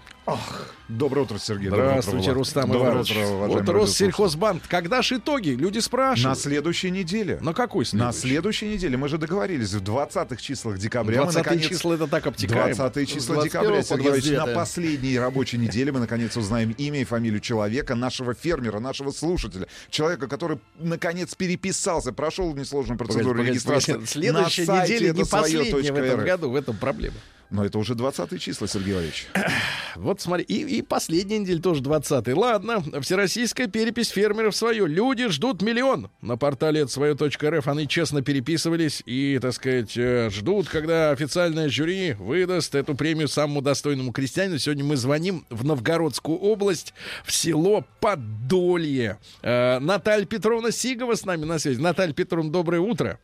Доброе 0.88 1.21
утро, 1.21 1.38
Сергей. 1.38 1.69
Доброе 1.69 1.89
Здравствуйте, 1.89 2.26
Влад. 2.28 2.38
Рустам 2.38 2.71
Доброе 2.71 2.91
Иванович. 2.91 3.11
утро, 3.11 3.26
Вот. 3.26 3.69
Россельхозбанк. 3.69 4.63
Когда 4.69 5.01
ж 5.01 5.13
итоги? 5.13 5.49
Люди 5.49 5.78
На 5.78 5.82
спрашивают. 5.82 6.39
следующей 6.39 6.91
неделе. 6.91 7.39
На 7.41 7.53
какой 7.53 7.84
На 7.91 8.11
следующий? 8.13 8.19
следующей 8.21 8.67
неделе. 8.69 8.97
Мы 8.97 9.09
же 9.09 9.17
договорились 9.17 9.74
в 9.74 9.84
20-х 9.84 10.36
числах 10.38 10.78
декабря. 10.78 11.17
мы, 11.19 11.24
20 11.24 11.38
наконец, 11.43 11.67
числа 11.67 11.95
это 11.95 12.07
так 12.07 12.26
обтекаем. 12.28 12.76
20 12.76 13.09
числа 13.09 13.36
21 13.36 13.43
декабря, 13.43 13.84
Сергей 13.84 14.07
Иванович, 14.07 14.26
на 14.26 14.32
29. 14.32 14.55
последней 14.55 15.19
рабочей 15.19 15.57
неделе 15.57 15.91
мы 15.91 15.99
наконец 15.99 16.38
узнаем 16.38 16.71
имя 16.71 17.01
и 17.01 17.03
фамилию 17.03 17.41
человека, 17.41 17.95
нашего 17.95 18.34
фермера, 18.34 18.80
нашего 18.80 19.11
слушателя. 19.11 19.67
Человека, 19.89 20.28
который 20.28 20.59
наконец 20.80 21.36
переписался, 21.36 22.13
прошел 22.13 22.53
несложную 22.55 22.97
процедуру 22.97 23.32
Погодите, 23.32 23.51
регистрации. 23.51 23.91
погодите, 23.93 24.13
Следующая 24.13 24.65
на 24.65 24.84
неделя 24.84 25.13
не 25.13 25.24
последняя 25.26 25.91
в 25.91 25.95
этом 25.95 26.26
году, 26.26 26.49
в 26.49 26.55
этом 26.55 26.78
проблема. 26.78 27.15
Но 27.53 27.63
это 27.63 27.78
уже 27.78 27.93
20 27.93 28.41
числа, 28.41 28.67
Сергей. 28.67 29.11
Вот 29.95 30.12
смотри, 30.22 30.45
и, 30.45 30.78
и 30.78 30.82
последняя 30.82 31.39
неделя 31.39 31.61
тоже 31.61 31.82
20 31.82 32.28
Ладно, 32.36 32.84
всероссийская 33.01 33.68
перепись 33.68 34.09
фермеров 34.09 34.55
свое. 34.55 34.88
Люди 34.88 35.28
ждут 35.30 35.61
миллион. 35.61 36.09
На 36.22 36.38
портале 36.38 36.88
свое.рф 36.88 37.68
они 37.68 37.88
честно 37.88 38.22
переписывались 38.22 39.03
и, 39.05 39.39
так 39.41 39.53
сказать, 39.53 39.95
э, 39.97 40.30
ждут, 40.30 40.70
когда 40.70 41.11
официальное 41.11 41.70
жюри 41.70 42.14
выдаст 42.14 42.76
эту 42.76 42.95
премию 42.95 43.28
самому 43.28 43.61
достойному 43.61 44.11
крестьянину. 44.11 44.57
Сегодня 44.57 44.84
мы 44.84 44.95
звоним 44.95 45.45
в 45.49 45.66
Новгородскую 45.66 46.38
область, 46.38 46.93
в 47.26 47.32
село 47.32 47.86
Подолье. 47.99 49.18
Э, 49.41 49.80
Наталья 49.80 50.26
Петровна 50.26 50.72
Сигова 50.72 51.16
с 51.16 51.26
нами 51.26 51.45
на 51.45 51.59
связи. 51.59 51.80
Наталья 51.80 52.14
Петровна, 52.14 52.51
доброе 52.51 52.80
утро. 52.80 53.20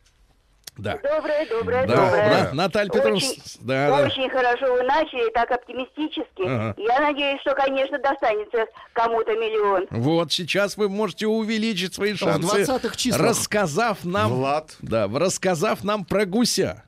Да. 0.78 0.98
Доброе, 0.98 1.46
доброе, 1.48 1.86
Да, 1.88 1.96
доброе. 1.96 2.30
да, 2.30 2.50
Наталья 2.54 2.90
Петровна, 2.90 3.18
Очень, 3.18 3.42
да, 3.62 3.88
да. 3.98 4.06
очень 4.06 4.30
хорошо 4.30 4.74
вы 4.74 4.84
начали, 4.84 5.30
так 5.32 5.52
оптимистически. 5.52 6.44
Ага. 6.46 6.74
Я 6.78 7.00
надеюсь, 7.02 7.42
что, 7.42 7.54
конечно, 7.54 8.00
достанется 8.00 8.66
кому-то 8.94 9.32
миллион. 9.34 9.88
Вот 9.92 10.32
сейчас 10.32 10.78
вы 10.78 10.88
можете 10.88 11.28
увеличить 11.28 11.94
свои 11.94 12.14
В 12.14 12.18
шансы, 12.18 12.64
20-х 12.64 12.96
числах. 12.96 13.22
рассказав 13.22 14.06
нам, 14.06 14.30
Влад. 14.34 14.76
да, 14.82 15.10
рассказав 15.14 15.84
нам 15.84 16.06
про 16.06 16.26
гуся. 16.26 16.84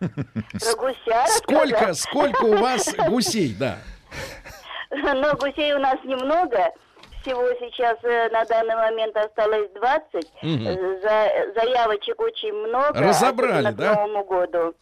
Про 0.00 0.74
гуся 0.76 1.26
Сколько, 1.36 1.94
сколько 1.94 2.44
у 2.44 2.56
вас 2.56 2.92
гусей, 3.08 3.54
да? 3.54 3.78
Но 4.90 5.34
гусей 5.36 5.74
у 5.74 5.78
нас 5.78 5.96
немного. 6.04 6.70
Всего 7.28 7.46
сейчас 7.60 7.98
э, 8.04 8.30
на 8.30 8.42
данный 8.46 8.74
момент 8.74 9.14
осталось 9.14 9.68
20. 9.74 10.32
Мгм. 10.42 10.66
Э, 10.66 11.00
за- 11.02 11.60
заявочек 11.60 12.18
очень 12.22 12.54
много. 12.54 12.98
Разобрали, 12.98 13.70
да? 13.72 13.92
К 13.92 13.96
Новому 13.98 14.24
году. 14.24 14.74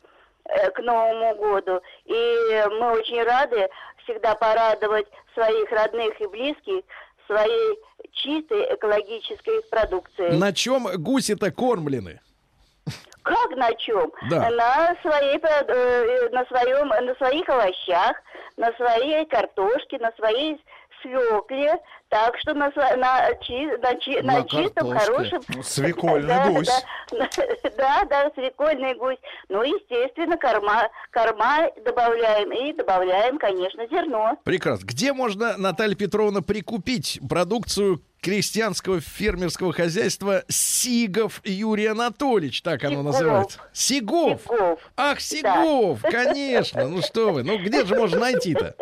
Э, 0.49 0.71
К 0.71 0.79
Новому 0.79 1.35
году. 1.35 1.81
И 2.05 2.65
мы 2.79 2.93
очень 2.93 3.21
рады 3.25 3.69
всегда 4.05 4.37
порадовать 4.37 5.09
своих 5.35 5.69
родных 5.73 6.21
и 6.21 6.27
близких 6.29 6.85
своей 7.27 7.79
чистой 8.13 8.73
экологической 8.77 9.61
продукцией. 9.69 10.39
На 10.39 10.53
чем 10.53 10.87
гуси-то 10.99 11.51
кормлены? 11.51 12.21
Как 13.25 13.51
на 13.57 13.75
чем? 13.75 14.13
Да. 14.31 14.51
На 14.51 14.95
своей, 15.03 15.39
на 16.31 16.45
своем, 16.45 16.89
на 17.07 17.15
своих 17.17 17.49
овощах, 17.49 18.13
на 18.57 18.73
своей 18.75 19.27
картошке, 19.27 19.99
на 19.99 20.13
своей 20.13 20.63
свекле, 21.03 21.77
так 22.09 22.39
что 22.39 22.55
на, 22.55 22.71
на, 22.77 22.97
на, 22.97 23.31
на 23.31 24.33
На 24.33 24.45
чистом, 24.45 24.97
хорошем... 24.97 25.43
Ну, 25.49 25.63
свекольный 25.63 26.29
Да, 26.35 26.49
гусь. 26.49 26.69
Да, 27.11 27.29
да, 27.77 28.05
да, 28.09 28.31
свекольный 28.35 28.95
гусь. 28.95 29.19
Ну, 29.49 29.63
естественно, 29.63 30.37
корма, 30.37 30.89
корма 31.11 31.69
добавляем 31.85 32.53
и 32.53 32.73
добавляем, 32.73 33.39
конечно, 33.39 33.87
зерно. 33.89 34.39
Прекрасно. 34.45 34.87
Где 34.87 35.13
можно, 35.13 35.57
Наталья 35.57 35.97
Петровна, 35.97 36.43
прикупить 36.43 37.21
продукцию 37.29 38.01
крестьянского 38.21 39.01
фермерского 39.01 39.73
хозяйства 39.73 40.43
Сигов 40.49 41.41
Юрий 41.45 41.87
Анатольевич, 41.87 42.63
так 42.63 42.83
оно 42.83 42.97
Сигов. 42.97 43.05
называется. 43.05 43.61
Сигов. 43.73 44.43
Сигов. 44.43 44.81
Ах, 44.97 45.21
Сигов, 45.21 46.01
конечно. 46.11 46.89
Ну 46.89 47.03
что 47.03 47.31
вы, 47.33 47.43
ну 47.45 47.59
где 47.59 47.85
же 47.85 47.95
можно 47.95 48.19
найти-то? 48.19 48.75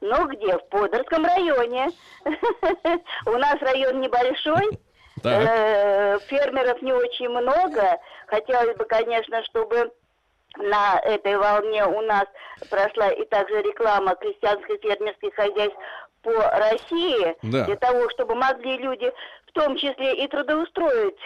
Ну, 0.00 0.26
где? 0.28 0.58
В 0.58 0.68
Подорском 0.68 1.24
районе. 1.24 1.88
У 3.26 3.30
нас 3.38 3.56
район 3.60 4.00
небольшой, 4.00 4.78
э, 5.24 6.18
фермеров 6.28 6.80
не 6.82 6.92
очень 6.92 7.28
много. 7.28 7.98
Хотелось 8.26 8.76
бы, 8.76 8.84
конечно, 8.84 9.42
чтобы 9.44 9.90
на 10.58 10.98
этой 11.00 11.36
волне 11.36 11.84
у 11.86 12.00
нас 12.02 12.24
прошла 12.70 13.10
и 13.10 13.24
также 13.26 13.62
реклама 13.62 14.14
крестьянских 14.16 14.80
фермерских 14.80 15.34
хозяйств 15.34 15.76
по 16.22 16.32
России, 16.32 17.36
Да. 17.42 17.64
для 17.64 17.76
того, 17.76 18.08
чтобы 18.10 18.34
могли 18.34 18.78
люди, 18.78 19.12
в 19.48 19.52
том 19.52 19.76
числе 19.76 20.14
и 20.24 20.28
трудоустроить 20.28 21.18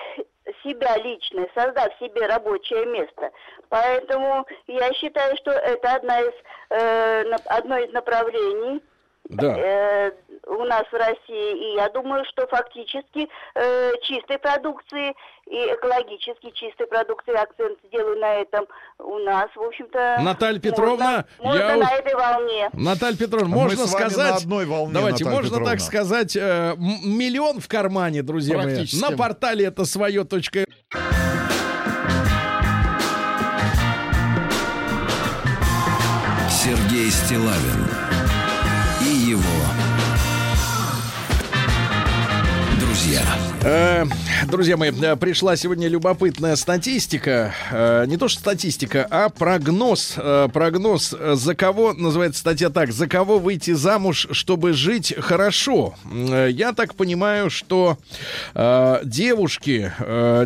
себя 0.62 0.97
лично, 0.99 1.47
создав 1.55 1.93
себе 1.99 2.26
рабочее 2.26 2.86
место. 2.86 3.30
Поэтому 3.68 4.47
я 4.66 4.93
считаю, 4.95 5.36
что 5.36 5.51
это 5.53 5.95
одна 5.95 6.20
из, 6.20 6.34
э, 6.70 7.22
одно 7.47 7.78
из 7.78 7.93
направлений 7.93 8.82
Да. 9.31 9.57
э, 9.57 10.11
у 10.47 10.64
нас 10.64 10.85
в 10.91 10.95
России. 10.95 11.72
И 11.72 11.76
я 11.76 11.89
думаю, 11.91 12.24
что 12.31 12.47
фактически 12.47 13.28
э, 13.55 13.93
чистой 14.03 14.39
продукции 14.39 15.14
и 15.47 15.57
экологически 15.74 16.51
чистой 16.51 16.87
продукции 16.87 17.35
акцент 17.35 17.78
сделаю 17.87 18.18
на 18.18 18.35
этом 18.35 18.66
у 18.99 19.18
нас, 19.18 19.49
в 19.55 19.62
общем-то. 19.62 20.18
Наталья 20.20 20.59
Петровна, 20.59 21.24
можно, 21.39 21.61
можно 21.61 21.72
я 21.72 21.76
на 21.76 21.93
этой 21.93 22.14
волне. 22.14 22.70
Наталья 22.72 23.16
Петровна, 23.16 23.49
Мы 23.49 23.62
можно 23.62 23.87
сказать... 23.87 24.31
на 24.31 24.37
одной 24.37 24.66
волне, 24.66 24.95
давайте, 24.95 25.24
Наталья 25.24 25.37
можно 25.37 25.51
Петровна. 25.51 25.70
так 25.70 25.81
сказать, 25.81 26.37
э, 26.37 26.74
миллион 26.76 27.61
в 27.61 27.68
кармане, 27.68 28.22
друзья 28.22 28.57
мои. 28.57 28.85
На 29.01 29.16
портале 29.16 29.66
это 29.66 29.85
свое 29.85 30.24
точка. 30.24 30.64
Сергей 36.49 37.11
Стилавин 37.11 38.10
друзья. 43.61 44.07
Э, 44.43 44.47
друзья 44.47 44.77
мои, 44.77 44.91
э, 44.91 45.17
пришла 45.17 45.57
сегодня 45.57 45.89
любопытная 45.89 46.57
статистика. 46.57 47.55
Э, 47.71 48.05
не 48.07 48.17
то 48.17 48.29
что 48.29 48.41
статистика, 48.41 49.07
а 49.11 49.29
прогноз. 49.29 50.15
Прогноз, 50.53 51.15
за 51.35 51.55
кого, 51.55 51.93
называется 51.93 52.41
статья 52.41 52.71
так, 52.71 52.93
за 52.93 53.07
кого 53.07 53.39
выйти 53.39 53.73
замуж, 53.73 54.29
чтобы 54.31 54.73
жить 54.73 55.15
хорошо. 55.19 55.95
Я 56.11 56.73
так 56.73 56.95
понимаю, 56.95 57.51
что 57.51 57.99
девушки, 58.55 59.93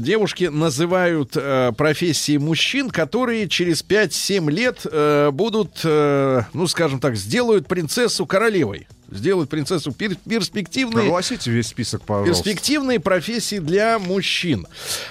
девушки 0.01 0.45
называют 0.45 1.33
профессии 1.77 2.37
мужчин, 2.37 2.91
которые 2.91 3.49
через 3.49 3.83
5-7 3.83 4.51
лет 4.51 5.35
будут, 5.35 5.81
ну, 5.85 6.67
скажем 6.67 7.01
так, 7.01 7.17
сделают 7.17 7.67
принцессу 7.67 8.27
королевой. 8.27 8.87
Сделают 9.15 9.49
принцессу 9.49 9.93
пер- 9.93 10.19
перспективной. 10.29 11.07
Огласите 11.07 11.51
весь 11.51 11.69
список, 11.69 12.03
пожалуйста. 12.03 12.43
Перспективные 12.45 12.99
профессии 13.01 13.61
для 13.61 13.99
мужчин. 14.01 14.67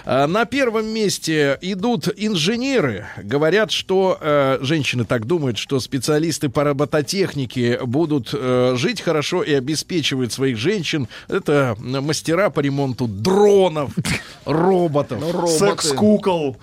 А, 0.06 0.28
На 0.28 0.45
первом 0.45 0.88
месте 0.88 1.58
идут 1.62 2.10
инженеры. 2.16 3.08
Говорят, 3.24 3.72
что 3.72 4.18
э, 4.20 4.58
женщины 4.62 5.06
так 5.06 5.26
думают, 5.26 5.58
что 5.58 5.80
специалисты 5.80 6.49
по 6.49 6.64
робототехнике 6.66 7.80
будут 7.86 8.30
э, 8.34 8.74
жить 8.78 8.99
хорошо 9.01 9.41
и 9.41 9.54
обеспечивают 9.54 10.34
своих 10.34 10.58
женщин. 10.58 11.08
Это 11.30 11.76
мастера 11.80 12.49
по 12.49 12.60
ремонту 12.60 13.08
дронов, 13.08 13.91
роботов. 14.45 15.24
Секс-кукол. 15.58 16.58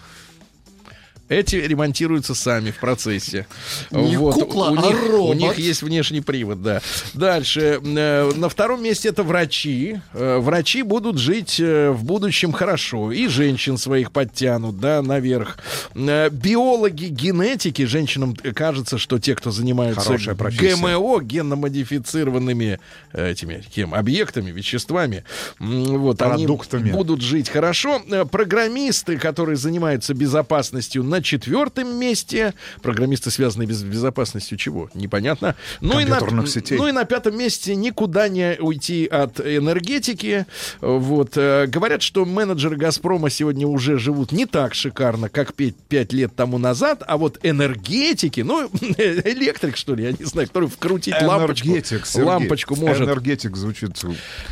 Эти 1.30 1.54
ремонтируются 1.54 2.34
сами 2.34 2.72
в 2.72 2.78
процессе. 2.78 3.46
Не 3.92 4.16
кукла, 4.16 4.70
у, 4.70 4.76
а 4.76 4.82
них, 4.82 5.02
у 5.04 5.12
робот. 5.12 5.36
них 5.36 5.58
есть 5.58 5.80
внешний 5.80 6.20
привод, 6.20 6.60
да. 6.60 6.82
Дальше. 7.14 7.80
э, 7.80 8.32
на 8.34 8.48
втором 8.48 8.82
месте 8.82 9.10
это 9.10 9.22
врачи. 9.22 10.00
Э, 10.12 10.38
врачи 10.38 10.82
будут 10.82 11.18
жить 11.18 11.60
э, 11.60 11.90
в 11.90 12.02
будущем 12.02 12.50
хорошо. 12.50 13.12
И 13.12 13.28
женщин 13.28 13.78
своих 13.78 14.10
подтянут, 14.10 14.80
да, 14.80 15.02
наверх. 15.02 15.58
Биологи, 15.94 17.04
генетики. 17.04 17.84
Женщинам 17.84 18.34
кажется, 18.34 18.98
что 18.98 19.20
те, 19.20 19.36
кто 19.36 19.52
занимаются. 19.52 20.18
ГМО, 20.18 21.22
генно-модифицированными 21.22 22.80
этими 23.12 23.62
кем, 23.72 23.94
объектами, 23.94 24.50
веществами, 24.50 25.22
вот, 25.60 26.18
Продуктами. 26.18 26.82
они 26.82 26.92
будут 26.92 27.20
жить 27.20 27.48
хорошо. 27.48 28.02
Программисты, 28.32 29.16
которые 29.16 29.54
занимаются 29.54 30.12
безопасностью 30.12 31.04
на 31.04 31.19
четвертом 31.22 31.96
месте. 31.98 32.54
Программисты, 32.82 33.30
связанные 33.30 33.66
без 33.66 33.82
безопасностью 33.82 34.58
чего? 34.58 34.90
Непонятно. 34.94 35.56
Ну 35.80 36.00
и, 36.00 36.04
на, 36.04 36.20
сетей. 36.46 36.78
ну 36.78 36.88
и 36.88 36.92
на 36.92 37.04
пятом 37.04 37.36
месте 37.36 37.74
никуда 37.74 38.28
не 38.28 38.56
уйти 38.60 39.06
от 39.06 39.40
энергетики. 39.40 40.46
Вот. 40.80 41.32
э, 41.36 41.66
Говорят, 41.66 42.02
что 42.02 42.24
менеджеры 42.24 42.76
«Газпрома» 42.76 43.30
сегодня 43.30 43.66
уже 43.66 43.98
живут 43.98 44.32
не 44.32 44.46
так 44.46 44.74
шикарно, 44.74 45.28
как 45.28 45.54
пять, 45.54 45.76
пять 45.76 46.12
лет 46.12 46.34
тому 46.34 46.58
назад, 46.58 47.02
а 47.06 47.16
вот 47.16 47.38
энергетики, 47.42 48.40
ну, 48.40 48.68
электрик, 48.98 49.76
что 49.76 49.94
ли, 49.94 50.04
я 50.04 50.12
не 50.12 50.24
знаю, 50.24 50.48
который 50.48 50.68
вкрутить 50.68 51.14
лампочку, 51.20 51.68
Энергетик, 51.68 52.06
Сергей. 52.06 52.26
лампочку 52.28 52.76
может. 52.76 53.08
Энергетик 53.08 53.56
звучит 53.56 53.90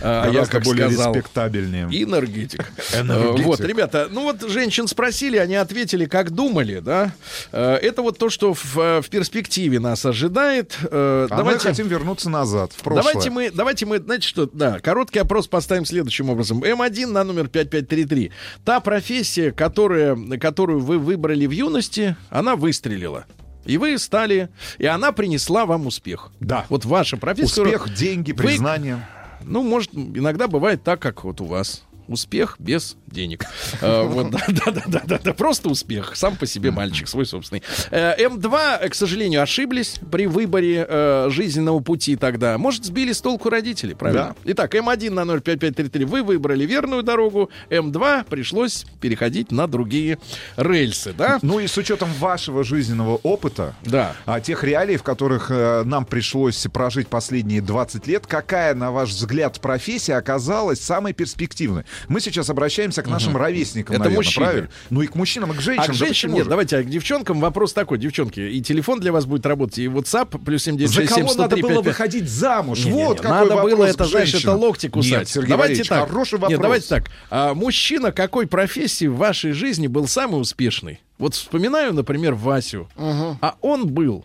А, 0.00 0.30
я 0.30 0.44
как 0.46 0.62
более 0.64 0.88
сказал. 0.90 1.14
респектабельнее. 1.14 1.84
Энергетик. 1.84 2.64
Энергетик. 2.94 3.38
Э, 3.38 3.42
Вот, 3.42 3.60
ребята, 3.60 4.08
ну 4.10 4.22
вот 4.24 4.42
женщин 4.50 4.86
спросили, 4.86 5.36
они 5.36 5.54
ответили, 5.54 6.06
как 6.06 6.30
думали, 6.59 6.80
да. 6.80 7.12
Э, 7.52 7.74
Это 7.76 8.02
вот 8.02 8.18
то, 8.18 8.28
что 8.30 8.54
в, 8.54 8.78
э, 8.78 9.00
в 9.00 9.09
перспективе 9.09 9.80
нас 9.80 10.04
ожидает. 10.04 10.76
Э, 10.90 11.26
А 11.30 11.42
мы 11.44 11.59
хотим 11.59 11.88
вернуться 11.88 12.30
назад, 12.30 12.72
в 12.72 12.82
прошлое. 12.82 13.02
Давайте 13.12 13.30
мы, 13.30 13.50
давайте 13.50 13.86
мы, 13.86 13.98
знаете 13.98 14.26
что, 14.26 14.46
да, 14.52 14.80
короткий 14.80 15.18
опрос 15.20 15.46
поставим 15.48 15.84
следующим 15.84 16.30
образом. 16.30 16.62
М1 16.62 17.06
на 17.06 17.24
номер 17.24 17.48
5533. 17.48 18.30
Та 18.64 18.80
профессия, 18.80 19.52
которая, 19.52 20.16
которую 20.38 20.80
вы 20.80 20.98
выбрали 20.98 21.46
в 21.46 21.50
юности, 21.50 22.16
она 22.30 22.56
выстрелила. 22.56 23.24
И 23.64 23.76
вы 23.76 23.98
стали, 23.98 24.48
и 24.78 24.86
она 24.86 25.12
принесла 25.12 25.66
вам 25.66 25.86
успех. 25.86 26.30
Да. 26.40 26.64
Вот 26.68 26.84
ваша 26.84 27.16
профессия. 27.16 27.62
Успех, 27.62 27.94
деньги, 27.94 28.32
Вы- 28.32 28.38
признание. 28.44 29.06
Ну, 29.44 29.62
может, 29.62 29.94
иногда 29.94 30.48
бывает 30.48 30.82
так, 30.82 31.00
как 31.00 31.22
вот 31.24 31.40
у 31.40 31.44
вас. 31.44 31.84
Успех 32.09 32.56
без 32.59 32.96
денег. 33.12 33.44
Э, 33.80 34.02
Вот, 34.02 34.30
да, 34.30 34.40
да, 34.48 34.70
да, 34.72 34.82
да, 34.86 35.02
да, 35.04 35.20
да, 35.22 35.32
просто 35.34 35.68
успех. 35.68 36.16
Сам 36.16 36.36
по 36.36 36.46
себе 36.46 36.70
мальчик, 36.70 37.06
свой 37.09 37.26
собственный. 37.26 37.62
Э, 37.90 38.16
М2, 38.18 38.78
э, 38.80 38.88
к 38.88 38.94
сожалению, 38.94 39.42
ошиблись 39.42 40.00
при 40.11 40.26
выборе 40.26 40.86
жизненного 41.30 41.80
пути 41.80 42.16
тогда. 42.16 42.59
Может, 42.59 42.84
сбили 42.84 43.12
с 43.12 43.20
толку 43.20 43.50
родители, 43.50 43.94
правильно? 43.94 44.34
Итак, 44.44 44.74
М1 44.74 45.11
на 45.11 45.24
05533 45.40 46.04
вы 46.04 46.22
выбрали 46.22 46.64
верную 46.64 47.02
дорогу. 47.02 47.50
М2 47.70 48.26
пришлось 48.28 48.84
переходить 49.00 49.52
на 49.52 49.66
другие 49.66 50.18
рельсы, 50.56 51.12
да? 51.12 51.38
Ну 51.42 51.61
и 51.61 51.66
с 51.66 51.76
учетом 51.76 52.11
вашего 52.18 52.64
жизненного 52.64 53.16
опыта, 53.22 53.74
Да. 53.84 54.14
а 54.26 54.40
тех 54.40 54.64
реалий, 54.64 54.96
в 54.96 55.02
которых 55.02 55.50
нам 55.50 56.04
пришлось 56.04 56.66
прожить 56.72 57.09
последние 57.09 57.61
20 57.62 58.06
лет, 58.06 58.26
какая, 58.26 58.74
на 58.74 58.90
ваш 58.90 59.11
взгляд, 59.11 59.61
профессия 59.61 60.14
оказалась 60.14 60.80
самой 60.80 61.12
перспективной? 61.12 61.84
Мы 62.09 62.20
сейчас 62.20 62.50
обращаемся 62.50 62.97
к 63.03 63.09
нашим 63.09 63.36
ровесникам, 63.36 63.94
Это 63.96 64.05
наверное, 64.05 64.16
мужчины. 64.24 64.46
правильно? 64.46 64.68
Ну 64.90 65.03
и 65.03 65.07
к 65.07 65.14
мужчинам, 65.14 65.53
и 65.53 65.57
к 65.57 65.61
женщинам. 65.61 65.90
А 65.90 65.92
к 65.92 65.94
женщинам 65.94 66.34
нет, 66.34 66.44
же? 66.44 66.51
давайте, 66.51 66.76
а 66.78 66.82
к 66.82 66.88
девчонкам 66.88 67.40
вопрос 67.40 67.72
такой, 67.72 67.99
девчонки, 67.99 68.40
и 68.40 68.61
телефон 68.62 69.01
для 69.01 69.12
вас 69.12 69.26
будет 69.26 69.46
работать, 69.46 69.78
и 69.78 69.86
WhatsApp 69.86 70.42
плюс 70.44 70.62
За 70.64 70.72
7967 70.72 71.09
кого 71.09 71.34
надо 71.34 71.57
103 71.57 71.62
было 71.62 71.70
55. 71.82 71.84
выходить 71.86 72.28
замуж? 72.28 72.84
Не-не-не, 72.84 73.05
вот 73.07 73.20
какой 73.20 73.49
надо 73.49 73.62
было 73.62 73.84
это, 73.84 74.05
знаешь, 74.05 74.34
это 74.34 74.55
локти 74.55 74.88
кусать. 74.88 75.11
Нет, 75.12 75.28
Сергей 75.28 75.51
давайте 75.51 75.74
Валерьевич, 75.74 75.88
так. 75.88 76.09
хороший 76.09 76.34
вопрос. 76.34 76.51
Нет, 76.51 76.61
давайте 76.61 76.88
так. 76.88 77.05
А, 77.30 77.55
мужчина 77.55 78.12
какой 78.12 78.46
профессии 78.46 79.07
в 79.07 79.16
вашей 79.16 79.53
жизни 79.53 79.86
был 79.86 80.07
самый 80.09 80.40
успешный? 80.40 81.01
Вот 81.18 81.34
вспоминаю, 81.34 81.92
например, 81.94 82.34
Васю. 82.34 82.88
А 82.96 83.57
он 83.61 83.88
был 83.88 84.24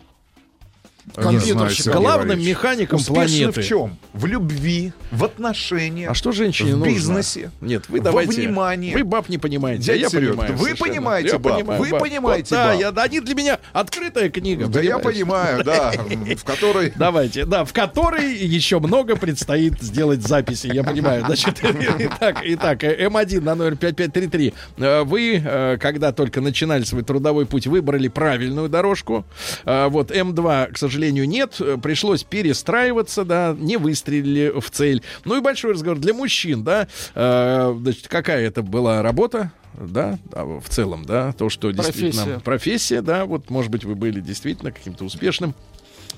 Компьютерщиком. 1.14 1.92
Сергей 1.92 2.00
главным 2.00 2.40
механиком 2.40 2.96
Успешны 2.98 3.14
планеты. 3.14 3.60
в 3.62 3.66
чем? 3.66 3.96
В 4.14 4.26
любви, 4.26 4.92
в 5.10 5.22
отношениях. 5.24 6.10
А 6.10 6.14
что 6.14 6.32
женщине 6.32 6.74
В 6.74 6.78
нужно? 6.78 6.90
бизнесе. 6.92 7.50
Нет, 7.60 7.84
вы 7.88 7.98
Во 7.98 8.04
давайте. 8.04 8.40
внимании. 8.40 8.94
Вы 8.94 9.04
баб 9.04 9.28
не 9.28 9.38
понимаете, 9.38 9.82
а 9.82 9.94
Дядя 9.94 10.00
я 10.00 10.08
Серёг, 10.08 10.30
понимаю. 10.30 10.52
вы 10.54 10.64
совершенно. 10.64 10.88
понимаете 10.90 11.28
Я 11.28 11.38
баб, 11.38 11.54
понимаю 11.58 11.80
вы 11.82 11.90
баб. 11.90 12.00
понимаете 12.00 12.54
Вот, 12.56 12.62
да, 12.62 12.72
баб. 12.72 12.80
я, 12.80 13.02
они 13.02 13.20
для 13.20 13.34
меня 13.34 13.58
открытая 13.72 14.30
книга. 14.30 14.66
Да 14.66 14.80
я 14.80 14.98
понимаю, 14.98 15.62
да, 15.62 15.92
в 15.92 16.44
которой... 16.44 16.92
Давайте, 16.96 17.44
да, 17.44 17.64
в 17.64 17.72
которой 17.72 18.34
еще 18.36 18.80
много 18.80 19.16
предстоит 19.16 19.80
сделать 19.82 20.22
записи, 20.26 20.68
я 20.72 20.82
понимаю. 20.84 21.24
Значит, 21.26 21.60
итак, 21.98 22.38
итак, 22.44 22.82
э, 22.84 23.06
М1 23.08 23.40
на 23.42 23.54
номер 23.54 23.76
5533. 23.76 24.54
Э, 24.78 25.02
Вы, 25.04 25.40
э, 25.44 25.76
когда 25.78 26.12
только 26.12 26.40
начинали 26.40 26.82
свой 26.84 27.02
трудовой 27.04 27.46
путь, 27.46 27.66
выбрали 27.66 28.08
правильную 28.08 28.68
дорожку. 28.68 29.24
Э, 29.64 29.88
Вот 29.88 30.10
М2, 30.10 30.72
к 30.72 30.78
сожалению, 30.78 30.93
нет. 31.26 31.56
Э, 31.60 31.76
Пришлось 31.82 32.22
перестраиваться, 32.24 33.24
да, 33.24 33.54
не 33.58 33.76
выстрелили 33.76 34.52
в 34.58 34.70
цель. 34.70 35.02
Ну 35.24 35.36
и 35.36 35.40
большой 35.40 35.72
разговор 35.72 35.98
для 35.98 36.14
мужчин, 36.14 36.62
да. 36.64 36.88
Э, 37.14 37.74
Значит, 37.78 38.08
какая 38.08 38.46
это 38.46 38.62
была 38.62 39.02
работа? 39.02 39.52
Да, 39.74 40.18
а 40.32 40.60
в 40.60 40.68
целом, 40.68 41.04
да, 41.04 41.32
то, 41.32 41.48
что 41.48 41.72
действительно 41.72 42.12
Профессия. 42.22 42.40
профессия, 42.44 43.02
да, 43.02 43.24
вот, 43.24 43.50
может 43.50 43.72
быть, 43.72 43.84
вы 43.84 43.96
были 43.96 44.20
действительно 44.20 44.70
каким-то 44.70 45.04
успешным, 45.04 45.52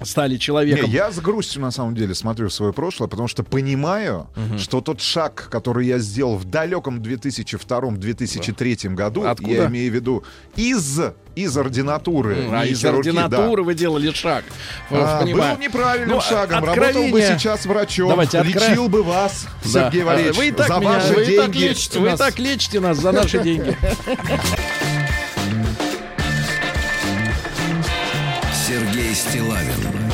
стали 0.03 0.35
Не, 0.35 0.39
человеком. 0.39 0.91
я 0.91 1.11
с 1.11 1.19
грустью 1.21 1.63
на 1.63 1.71
самом 1.71 1.95
деле 1.95 2.15
смотрю 2.15 2.49
в 2.49 2.53
свое 2.53 2.73
прошлое, 2.73 3.09
потому 3.09 3.29
что 3.29 3.43
понимаю, 3.43 4.29
что 4.59 4.81
тот 4.81 5.01
шаг, 5.01 5.49
который 5.51 5.87
я 5.87 5.99
сделал 5.99 6.37
в 6.37 6.45
далеком 6.45 7.01
2002-2003 7.01 8.95
году, 8.95 9.25
Откуда? 9.27 9.51
я 9.53 9.67
имею 9.67 9.91
в 9.91 9.95
виду 9.95 10.25
из 10.57 11.01
из 11.35 11.55
ординатуры, 11.59 12.49
А 12.51 12.65
не 12.65 12.71
из 12.73 12.81
хирургии, 12.81 13.11
да. 13.11 13.25
ординатуры 13.25 13.63
вы 13.63 13.75
делали 13.75 14.11
шаг. 14.11 14.43
А, 14.91 15.21
понимаю. 15.21 15.55
был 15.57 15.63
неправильным 15.63 16.17
Ну, 16.17 16.21
шагом. 16.23 16.65
откровение- 16.65 16.95
Работал 16.95 17.13
бы 17.13 17.21
сейчас 17.39 17.67
врачом. 17.67 18.09
Давайте, 18.09 18.39
откро- 18.39 18.71
Лечил 18.71 18.89
бы 18.89 19.03
вас, 19.03 19.47
Да. 19.65 19.91
Сергей 19.91 20.03
Валерьевич, 20.05 20.37
Вы 20.39 20.49
и 20.49 20.53
так 20.53 20.69
за 20.69 20.79
меня- 20.79 20.89
ваши 20.95 21.13
вы 21.13 21.25
и 21.25 21.37
так 21.37 21.51
деньги. 21.53 21.69
лечите 21.69 21.99
Вы 21.99 22.09
нас. 22.11 22.19
так 22.19 22.39
лечите 22.39 22.81
нас 22.81 22.97
за 22.97 23.13
наши 23.13 23.43
деньги. 23.43 23.77
Стилавин 29.17 30.06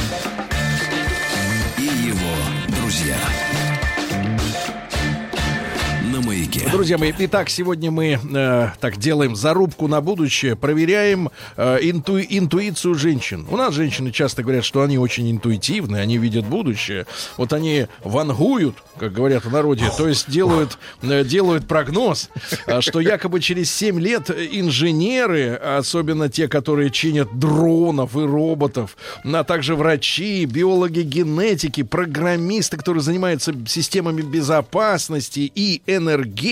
Маяке. 6.62 6.70
Друзья 6.70 6.98
мои, 6.98 7.12
итак, 7.18 7.48
сегодня 7.50 7.90
мы 7.90 8.18
э, 8.22 8.68
так 8.80 8.96
делаем 8.96 9.36
зарубку 9.36 9.88
на 9.88 10.00
будущее, 10.00 10.56
проверяем 10.56 11.30
э, 11.56 11.78
инту- 11.82 12.24
интуицию 12.28 12.94
женщин. 12.94 13.46
У 13.50 13.56
нас 13.56 13.74
женщины 13.74 14.10
часто 14.12 14.42
говорят, 14.42 14.64
что 14.64 14.82
они 14.82 14.98
очень 14.98 15.30
интуитивны, 15.30 15.96
они 15.96 16.18
видят 16.18 16.44
будущее. 16.46 17.06
Вот 17.36 17.52
они 17.52 17.86
вангуют, 18.04 18.76
как 18.98 19.12
говорят 19.12 19.44
в 19.44 19.52
народе, 19.52 19.90
то 19.96 20.08
есть 20.08 20.30
делают, 20.30 20.78
э, 21.02 21.24
делают 21.24 21.66
прогноз, 21.66 22.30
э, 22.66 22.80
что 22.80 23.00
якобы 23.00 23.40
через 23.40 23.70
7 23.72 23.98
лет 24.00 24.30
инженеры, 24.30 25.54
особенно 25.54 26.28
те, 26.28 26.48
которые 26.48 26.90
чинят 26.90 27.38
дронов 27.38 28.16
и 28.16 28.20
роботов, 28.20 28.96
а 29.24 29.44
также 29.44 29.74
врачи, 29.74 30.44
биологи 30.44 31.00
генетики, 31.00 31.82
программисты, 31.82 32.76
которые 32.76 33.02
занимаются 33.02 33.52
системами 33.66 34.22
безопасности 34.22 35.50
и 35.54 35.82
энергетики, 35.86 36.51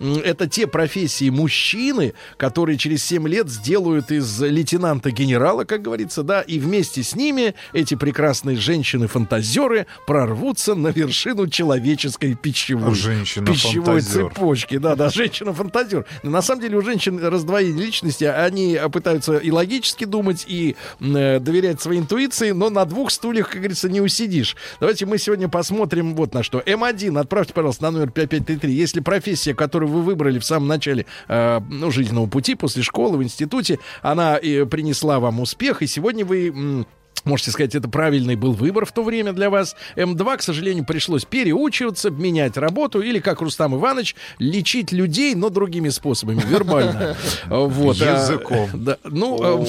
м, 0.00 0.18
это 0.18 0.48
те 0.48 0.66
профессии 0.66 1.30
мужчины, 1.30 2.14
которые 2.36 2.78
через 2.78 3.04
7 3.04 3.26
лет 3.28 3.48
сделают 3.48 4.10
из 4.10 4.40
лейтенанта 4.40 5.10
генерала, 5.10 5.64
как 5.64 5.82
говорится, 5.82 6.22
да, 6.22 6.42
и 6.42 6.58
вместе 6.58 7.02
с 7.02 7.14
ними 7.14 7.54
эти 7.72 7.94
прекрасные 7.94 8.56
женщины-фантазеры 8.56 9.86
прорвутся 10.06 10.74
на 10.74 10.88
вершину 10.88 11.48
человеческой 11.48 12.34
пищевой, 12.34 12.94
пищевой 12.94 14.00
цепочки. 14.00 14.78
Да, 14.78 14.94
да, 14.94 15.10
женщина-фантазер. 15.10 16.04
На 16.22 16.42
самом 16.42 16.62
деле 16.62 16.76
у 16.78 16.82
женщин 16.82 17.18
раздвоение 17.18 17.84
личности, 17.84 18.24
они 18.24 18.74
э, 18.74 18.88
пытаются 18.88 19.36
и 19.36 19.50
логически 19.50 20.04
думать, 20.04 20.44
и 20.46 20.76
э, 21.00 21.38
доверять 21.40 21.80
своей 21.80 22.00
интуиции, 22.00 22.50
но 22.50 22.70
на 22.70 22.84
двух 22.84 23.10
стульях, 23.10 23.48
как 23.48 23.58
говорится, 23.58 23.88
не 23.88 24.00
усидишь. 24.00 24.56
Давайте 24.80 25.06
мы 25.06 25.18
сегодня 25.18 25.48
посмотрим 25.48 26.14
вот 26.14 26.34
на 26.34 26.42
что. 26.42 26.60
М1, 26.60 27.18
отправьте, 27.18 27.52
пожалуйста, 27.52 27.84
на 27.84 27.90
номер 27.92 28.10
5533. 28.10 28.72
Если 28.72 29.00
профессия, 29.04 29.54
которую 29.54 29.90
вы 29.90 30.02
выбрали 30.02 30.38
в 30.38 30.44
самом 30.44 30.68
начале 30.68 31.06
э, 31.28 31.60
ну, 31.68 31.90
жизненного 31.90 32.26
пути, 32.26 32.54
после 32.54 32.82
школы, 32.82 33.18
в 33.18 33.22
институте, 33.22 33.78
она 34.02 34.38
э, 34.38 34.64
принесла 34.66 35.20
вам 35.20 35.40
успех, 35.40 35.82
и 35.82 35.86
сегодня 35.86 36.24
вы... 36.24 36.48
м, 36.48 36.86
Можете 37.24 37.50
сказать, 37.50 37.74
это 37.74 37.88
правильный 37.88 38.36
был 38.36 38.52
выбор 38.52 38.84
в 38.84 38.92
то 38.92 39.02
время 39.02 39.32
для 39.32 39.50
вас. 39.50 39.76
М2, 39.96 40.36
к 40.38 40.42
сожалению, 40.42 40.84
пришлось 40.84 41.24
переучиваться, 41.24 42.10
менять 42.10 42.56
работу 42.56 43.00
или, 43.00 43.18
как 43.18 43.40
Рустам 43.40 43.74
Иванович, 43.74 44.14
лечить 44.38 44.92
людей, 44.92 45.34
но 45.34 45.48
другими 45.48 45.88
способами, 45.88 46.42
вербально. 46.46 47.16
Вот. 47.46 48.00
а, 48.02 48.18
Языком. 48.18 48.68
Да, 48.74 48.98
ну, 49.04 49.62
э, 49.64 49.66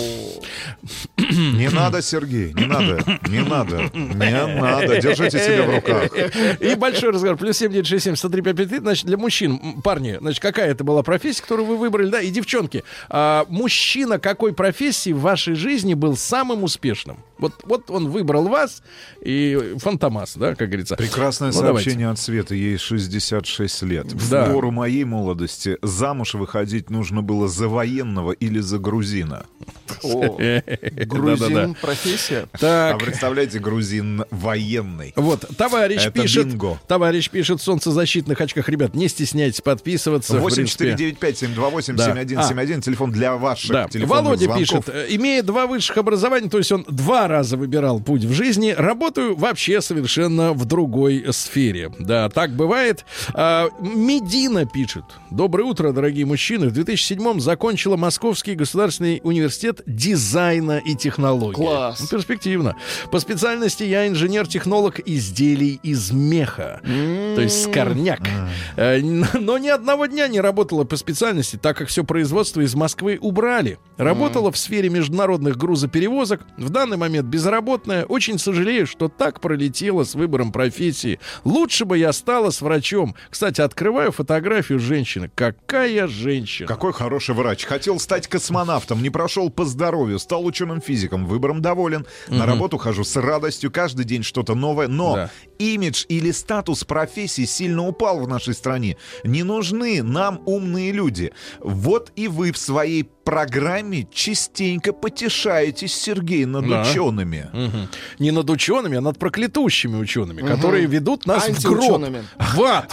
Не 1.18 1.70
надо, 1.70 2.02
Сергей, 2.02 2.54
не 2.54 2.66
надо, 2.66 3.04
не 3.30 3.40
надо, 3.42 3.90
не 3.94 4.60
надо. 4.62 5.02
Держите 5.02 5.40
себя 5.40 5.64
в 5.64 5.76
руках. 5.76 6.12
И 6.60 6.76
большой 6.76 7.12
разговор. 7.12 7.38
Плюс 7.38 7.58
7967 7.58 8.16
103 8.16 8.42
553. 8.42 8.80
Значит, 8.80 9.06
для 9.06 9.18
мужчин, 9.18 9.82
парни, 9.82 10.18
значит, 10.20 10.42
какая 10.42 10.72
это 10.72 10.84
была 10.84 11.04
профессия, 11.04 11.42
которую 11.42 11.68
вы 11.68 11.78
выбрали, 11.78 12.10
да, 12.10 12.22
и 12.22 12.30
девчонки. 12.30 12.84
а, 13.10 13.46
мужчина 13.50 14.20
какой 14.20 14.54
профессии 14.54 15.12
в 15.14 15.20
вашей 15.22 15.56
жизни 15.56 15.94
был 15.94 16.16
самым 16.18 16.64
успешным? 16.64 17.18
Вот, 17.38 17.54
вот 17.64 17.90
он 17.92 18.10
выбрал 18.10 18.48
вас 18.48 18.82
и 19.24 19.74
фантомас, 19.78 20.36
да, 20.38 20.56
как 20.56 20.70
говорится. 20.70 20.96
Прекрасное 20.96 21.52
Ну, 21.52 21.62
давайте. 21.62 21.84
сообщение 21.90 22.10
от 22.10 22.20
Светы. 22.20 22.56
Ей 22.56 22.78
66 22.78 23.82
лет. 23.84 24.08
Да. 24.30 24.46
В 24.46 24.54
пору 24.54 24.72
моей 24.72 25.04
молодости 25.04 25.78
замуж 25.82 26.34
выходить 26.36 26.90
нужно 26.90 27.22
было 27.22 27.48
за 27.48 27.68
военного 27.68 28.32
или 28.32 28.60
за 28.60 28.80
грузина. 28.80 29.46
О, 30.04 30.38
грузин, 31.06 31.76
профессия. 31.82 32.48
А 32.54 32.58
Так, 32.58 33.00
представляете, 33.00 33.60
грузин 33.60 34.24
военный. 34.32 35.14
вот, 35.16 35.46
товарищ 35.58 36.02
Это 36.06 36.12
пишет, 36.22 36.48
бинго. 36.48 36.80
товарищ 36.88 37.30
пишет 37.30 37.60
в 37.60 37.64
солнцезащитных 37.64 38.40
очках. 38.42 38.70
Ребят, 38.70 38.96
не 38.96 39.08
стесняйтесь 39.08 39.62
подписываться. 39.62 40.40
в 40.40 40.46
принципе. 40.54 40.96
8495-728-7171. 40.96 42.82
Телефон 42.82 43.12
для 43.12 43.36
ваших 43.36 43.72
Да. 43.72 43.88
телефонных 43.88 44.24
Володя 44.26 44.46
звонков. 44.46 44.86
пишет, 44.86 45.06
имея 45.10 45.44
два 45.44 45.68
высших 45.68 45.98
образования, 45.98 46.50
то 46.50 46.58
есть 46.58 46.72
он 46.72 46.86
два 46.88 47.25
раза 47.28 47.58
выбирал 47.58 48.00
путь 48.00 48.24
в 48.24 48.34
жизни, 48.34 48.74
работаю 48.78 49.36
вообще 49.36 49.82
совершенно 49.82 50.54
в 50.54 50.66
другой 50.66 51.26
сфере. 51.32 51.92
Да, 52.00 52.30
так 52.30 52.52
бывает. 52.52 53.06
А, 53.34 53.68
Медина 53.80 54.66
пишет. 54.66 55.04
Доброе 55.32 55.64
утро, 55.64 55.92
дорогие 55.92 56.26
мужчины. 56.26 56.68
В 56.68 56.72
2007 56.74 57.40
закончила 57.40 57.98
Московский 57.98 58.56
государственный 58.56 59.22
университет 59.24 59.82
дизайна 59.86 60.82
и 60.86 60.96
технологий. 60.96 61.56
Класс. 61.56 62.00
Ну, 62.02 62.08
перспективно. 62.08 62.76
По 63.12 63.20
специальности 63.20 63.84
я 63.84 64.08
инженер-технолог 64.08 65.00
изделий 65.06 65.80
из 65.84 66.12
меха. 66.12 66.82
То 66.84 67.42
есть 67.42 67.64
скорняк. 67.64 68.22
Э, 68.76 69.00
н- 69.00 69.26
Но 69.40 69.58
ни 69.58 69.68
одного 69.68 70.06
дня 70.06 70.28
не 70.28 70.40
работала 70.42 70.84
по 70.84 70.96
специальности, 70.96 71.58
так 71.62 71.78
как 71.78 71.88
все 71.88 72.04
производство 72.04 72.62
из 72.62 72.76
Москвы 72.76 73.18
убрали. 73.22 73.78
Работала 73.98 74.52
в 74.52 74.58
сфере 74.58 74.90
международных 74.90 75.58
грузоперевозок. 75.58 76.42
В 76.58 76.70
данный 76.70 76.98
момент 76.98 77.15
безработная. 77.24 78.06
Очень 78.06 78.38
сожалею, 78.40 78.88
что 78.88 79.08
так 79.08 79.40
пролетела 79.42 80.04
с 80.04 80.16
выбором 80.16 80.52
профессии. 80.52 81.20
Лучше 81.44 81.86
бы 81.86 81.98
я 81.98 82.12
стала 82.14 82.50
с 82.50 82.62
врачом. 82.62 83.16
Кстати, 83.30 83.62
открываю 83.62 84.12
фотографию 84.12 84.80
женщины. 84.80 85.32
Какая 85.34 86.08
женщина? 86.08 86.68
Какой 86.68 86.94
хороший 86.94 87.36
врач. 87.36 87.66
Хотел 87.66 88.00
стать 88.00 88.28
космонавтом, 88.28 89.02
не 89.02 89.10
прошел 89.10 89.50
по 89.50 89.66
здоровью, 89.66 90.20
стал 90.20 90.46
ученым-физиком, 90.46 91.26
выбором 91.26 91.62
доволен. 91.62 92.06
На 92.28 92.46
работу 92.46 92.78
хожу 92.78 93.04
с 93.04 93.16
радостью, 93.20 93.72
каждый 93.72 94.06
день 94.06 94.24
что-то 94.24 94.56
новое. 94.56 94.88
Но 94.88 95.16
Да. 95.16 95.30
имидж 95.60 96.06
или 96.10 96.32
статус 96.32 96.84
профессии 96.84 97.46
сильно 97.46 97.88
упал 97.88 98.20
в 98.20 98.28
нашей 98.28 98.54
стране. 98.54 98.98
Не 99.24 99.44
нужны 99.44 100.04
нам 100.04 100.42
умные 100.46 100.92
люди. 100.92 101.32
Вот 101.60 102.12
и 102.16 102.28
вы 102.28 102.52
в 102.52 102.58
своей 102.58 103.10
программе 103.26 104.08
частенько 104.14 104.94
потешаетесь, 104.94 105.94
Сергей, 105.94 106.46
над 106.46 106.70
Да. 106.70 106.82
учеными. 106.84 107.50
Мгм. 107.52 107.90
Не 108.20 108.32
над 108.32 108.50
учеными, 108.50 108.98
а 108.98 109.02
над 109.02 109.18
проклятущими 109.20 109.98
учеными, 109.98 110.42
которые 110.48 110.86
ведут 110.86 111.26
нас 111.26 111.50
в 111.50 111.64
гроб. 111.64 112.02
В 112.40 112.64
ад. 112.64 112.92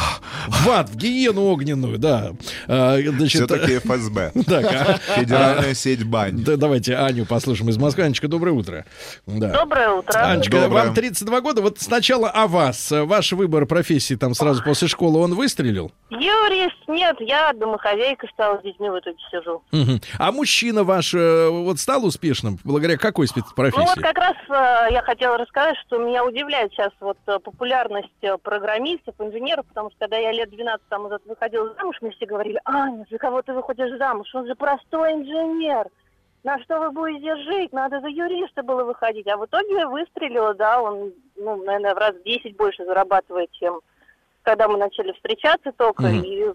В 0.48 0.68
ад, 0.70 0.88
в 0.88 0.96
гиену 0.96 1.42
огненную, 1.44 1.98
да. 1.98 2.32
А, 2.66 2.98
значит, 3.00 3.42
Все-таки 3.48 3.78
ФСБ. 3.78 4.32
так, 4.46 4.64
а- 4.64 4.98
Федеральная 5.20 5.74
сеть 5.74 6.02
бань. 6.04 6.42
Да, 6.42 6.56
давайте 6.56 6.96
Аню 6.96 7.26
послушаем 7.26 7.68
из 7.70 7.76
Москвы. 7.76 8.04
Анечка, 8.04 8.26
доброе 8.26 8.52
утро. 8.52 8.84
Да. 9.26 9.52
Доброе 9.52 9.90
утро. 9.90 10.18
Анечка, 10.18 10.62
Доброе. 10.62 10.86
вам 10.86 10.94
32 10.94 11.40
года. 11.42 11.62
Вот 11.62 11.78
сначала 11.78 12.28
о 12.30 12.46
вас. 12.48 12.90
Ваш 12.90 13.32
выбор 13.32 13.66
профессии 13.66 14.14
там 14.14 14.34
сразу 14.34 14.64
после 14.64 14.88
школы, 14.88 15.20
он 15.20 15.34
выстрелил? 15.34 15.92
Юрист, 16.10 16.76
нет, 16.88 17.16
я 17.20 17.52
домохозяйка 17.52 18.26
стала 18.32 18.58
с 18.58 18.62
детьми 18.62 18.88
в 18.88 18.98
итоге 18.98 19.16
сижу. 19.30 19.62
А 20.22 20.30
мужчина 20.30 20.84
ваш 20.84 21.14
э, 21.14 21.48
вот 21.48 21.80
стал 21.80 22.04
успешным 22.04 22.56
благодаря 22.62 22.96
какой 22.96 23.26
Ну 23.26 23.32
вот 23.34 23.44
спецпрофессии? 23.44 24.00
как 24.00 24.16
раз 24.16 24.36
э, 24.48 24.92
я 24.92 25.02
хотела 25.02 25.36
рассказать, 25.36 25.76
что 25.84 25.98
меня 25.98 26.24
удивляет 26.24 26.70
сейчас 26.70 26.92
вот 27.00 27.18
э, 27.26 27.40
популярность 27.40 28.08
программистов, 28.44 29.16
инженеров, 29.18 29.66
потому 29.66 29.90
что 29.90 29.98
когда 29.98 30.18
я 30.18 30.30
лет 30.30 30.48
12 30.48 30.86
там 30.88 31.02
назад 31.02 31.22
выходила 31.26 31.74
замуж, 31.74 31.96
мне 32.00 32.12
все 32.12 32.26
говорили, 32.26 32.60
Аня, 32.64 33.04
за 33.10 33.18
кого 33.18 33.42
ты 33.42 33.52
выходишь 33.52 33.98
замуж? 33.98 34.32
Он 34.32 34.46
же 34.46 34.54
простой 34.54 35.14
инженер. 35.14 35.88
На 36.44 36.62
что 36.62 36.78
вы 36.78 36.92
будете 36.92 37.34
жить? 37.38 37.72
Надо 37.72 38.00
за 38.00 38.06
юриста 38.06 38.62
было 38.62 38.84
выходить. 38.84 39.26
А 39.26 39.36
в 39.36 39.46
итоге 39.46 39.88
выстрелила, 39.88 40.54
да, 40.54 40.80
он, 40.80 41.12
ну, 41.34 41.64
наверное, 41.64 41.96
в 41.96 41.98
раз 41.98 42.14
в 42.14 42.22
10 42.22 42.56
больше 42.56 42.84
зарабатывает, 42.84 43.50
чем 43.50 43.80
когда 44.42 44.68
мы 44.68 44.78
начали 44.78 45.10
встречаться 45.14 45.72
только. 45.72 46.04
Мгм. 46.04 46.22
И 46.22 46.46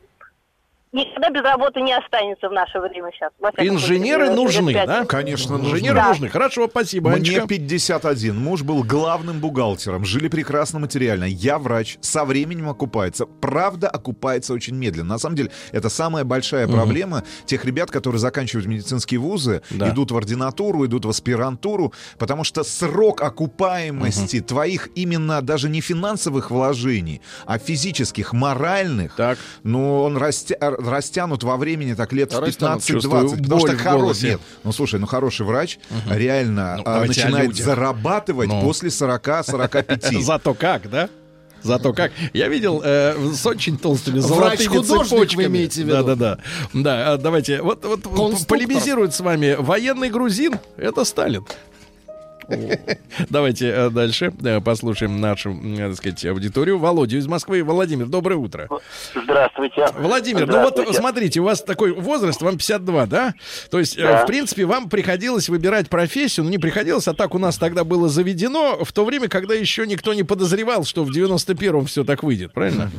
никогда 0.91 1.29
без 1.29 1.41
работы 1.43 1.81
не 1.81 1.93
останется 1.93 2.49
в 2.49 2.51
наше 2.53 2.79
время 2.79 3.11
сейчас. 3.13 3.31
Инженеры 3.57 4.29
нужны, 4.29 4.73
да? 4.73 5.05
Конечно, 5.05 5.55
Инженеры 5.55 5.95
Да. 5.95 6.09
нужны. 6.09 6.29
Хорошо, 6.29 6.67
спасибо, 6.69 7.09
Мне 7.11 7.17
Анечка. 7.19 7.47
51. 7.47 8.35
Муж 8.37 8.63
был 8.63 8.83
главным 8.83 9.39
бухгалтером. 9.39 10.05
Жили 10.05 10.27
прекрасно 10.27 10.79
материально. 10.79 11.25
Я 11.25 11.57
врач. 11.59 11.97
Со 12.01 12.25
временем 12.25 12.69
окупается. 12.69 13.25
Правда, 13.25 13.89
окупается 13.89 14.53
очень 14.53 14.75
медленно. 14.75 15.09
На 15.09 15.17
самом 15.19 15.35
деле, 15.35 15.51
это 15.71 15.89
самая 15.89 16.23
большая 16.23 16.67
проблема 16.67 17.23
тех 17.45 17.65
ребят, 17.65 17.91
которые 17.91 18.19
заканчивают 18.19 18.67
медицинские 18.67 19.19
вузы, 19.19 19.61
Да. 19.71 19.89
идут 19.89 20.11
в 20.11 20.17
ординатуру, 20.17 20.85
идут 20.85 21.05
в 21.05 21.09
аспирантуру, 21.09 21.93
потому 22.17 22.43
что 22.43 22.63
срок 22.63 23.21
окупаемости 23.21 24.39
твоих 24.41 24.89
именно 24.95 25.41
даже 25.41 25.69
не 25.69 25.81
финансовых 25.81 26.51
вложений, 26.51 27.21
а 27.45 27.57
физических, 27.59 28.33
моральных, 28.33 29.15
Так. 29.15 29.37
ну, 29.63 30.01
он 30.03 30.17
растя- 30.17 30.57
растянут 30.87 31.43
во 31.43 31.57
времени 31.57 31.93
так 31.93 32.13
лет 32.13 32.33
в 32.33 32.39
Растянут. 32.39 32.81
15-20. 32.81 32.85
Чувствую 32.85 33.29
Потому 33.29 33.59
что 33.59 33.77
хороший... 33.77 34.29
Нет, 34.31 34.41
ну, 34.63 34.71
слушай, 34.71 34.99
ну, 34.99 35.05
хороший 35.07 35.45
врач 35.45 35.79
реально 36.09 36.77
Ну, 36.77 36.83
а, 36.85 37.05
начинает 37.05 37.55
зарабатывать 37.55 38.49
Ну. 38.49 38.61
после 38.61 38.89
40-45. 38.89 40.21
Зато 40.21 40.53
как, 40.53 40.89
да? 40.89 41.09
Зато 41.63 41.91
как. 41.93 42.11
Я 42.33 42.47
видел 42.47 42.81
э, 42.83 43.15
с 43.33 43.45
очень 43.45 43.77
толстыми 43.77 44.19
золотыми 44.19 44.77
вы 44.77 44.83
цепочками. 44.83 45.45
имеете 45.45 45.83
в 45.83 45.87
виду? 45.87 46.03
Да, 46.03 46.15
да, 46.15 46.15
да. 46.15 46.37
Да, 46.73 47.17
давайте. 47.17 47.61
Вот, 47.61 47.83
вот 47.83 48.03
полемизирует 48.47 49.13
с 49.13 49.19
вами 49.19 49.55
военный 49.57 50.09
грузин. 50.09 50.59
Это 50.77 51.03
Сталин. 51.03 51.45
Давайте 53.29 53.67
э, 53.69 53.89
дальше 53.89 54.31
э, 54.43 54.61
послушаем 54.61 55.19
нашу, 55.19 55.51
э, 55.51 55.87
так 55.89 55.95
сказать, 55.95 56.25
аудиторию. 56.25 56.77
Володю 56.77 57.17
из 57.17 57.27
Москвы. 57.27 57.63
Владимир, 57.63 58.05
доброе 58.07 58.35
утро. 58.37 58.67
Здравствуйте. 59.13 59.85
Владимир, 59.97 60.47
ну 60.47 60.61
вот 60.61 60.73
Здравствуйте. 60.73 60.93
смотрите, 60.93 61.39
у 61.39 61.43
вас 61.43 61.61
такой 61.61 61.91
возраст, 61.93 62.41
вам 62.41 62.57
52, 62.57 63.05
да? 63.07 63.33
То 63.71 63.79
есть, 63.79 63.97
Да. 63.97 64.23
в 64.23 64.27
принципе, 64.27 64.65
вам 64.65 64.89
приходилось 64.89 65.49
выбирать 65.49 65.89
профессию, 65.89 66.45
ну 66.45 66.49
не 66.51 66.57
приходилось, 66.57 67.07
а 67.07 67.13
так 67.13 67.35
у 67.35 67.39
нас 67.39 67.57
тогда 67.57 67.83
было 67.83 68.07
заведено, 68.09 68.83
в 68.83 68.91
то 68.93 69.05
время, 69.05 69.27
когда 69.27 69.53
еще 69.53 69.85
никто 69.87 70.13
не 70.13 70.23
подозревал, 70.23 70.83
что 70.85 71.03
в 71.03 71.09
91-м 71.09 71.85
все 71.85 72.03
так 72.03 72.23
выйдет, 72.23 72.53
правильно? 72.53 72.89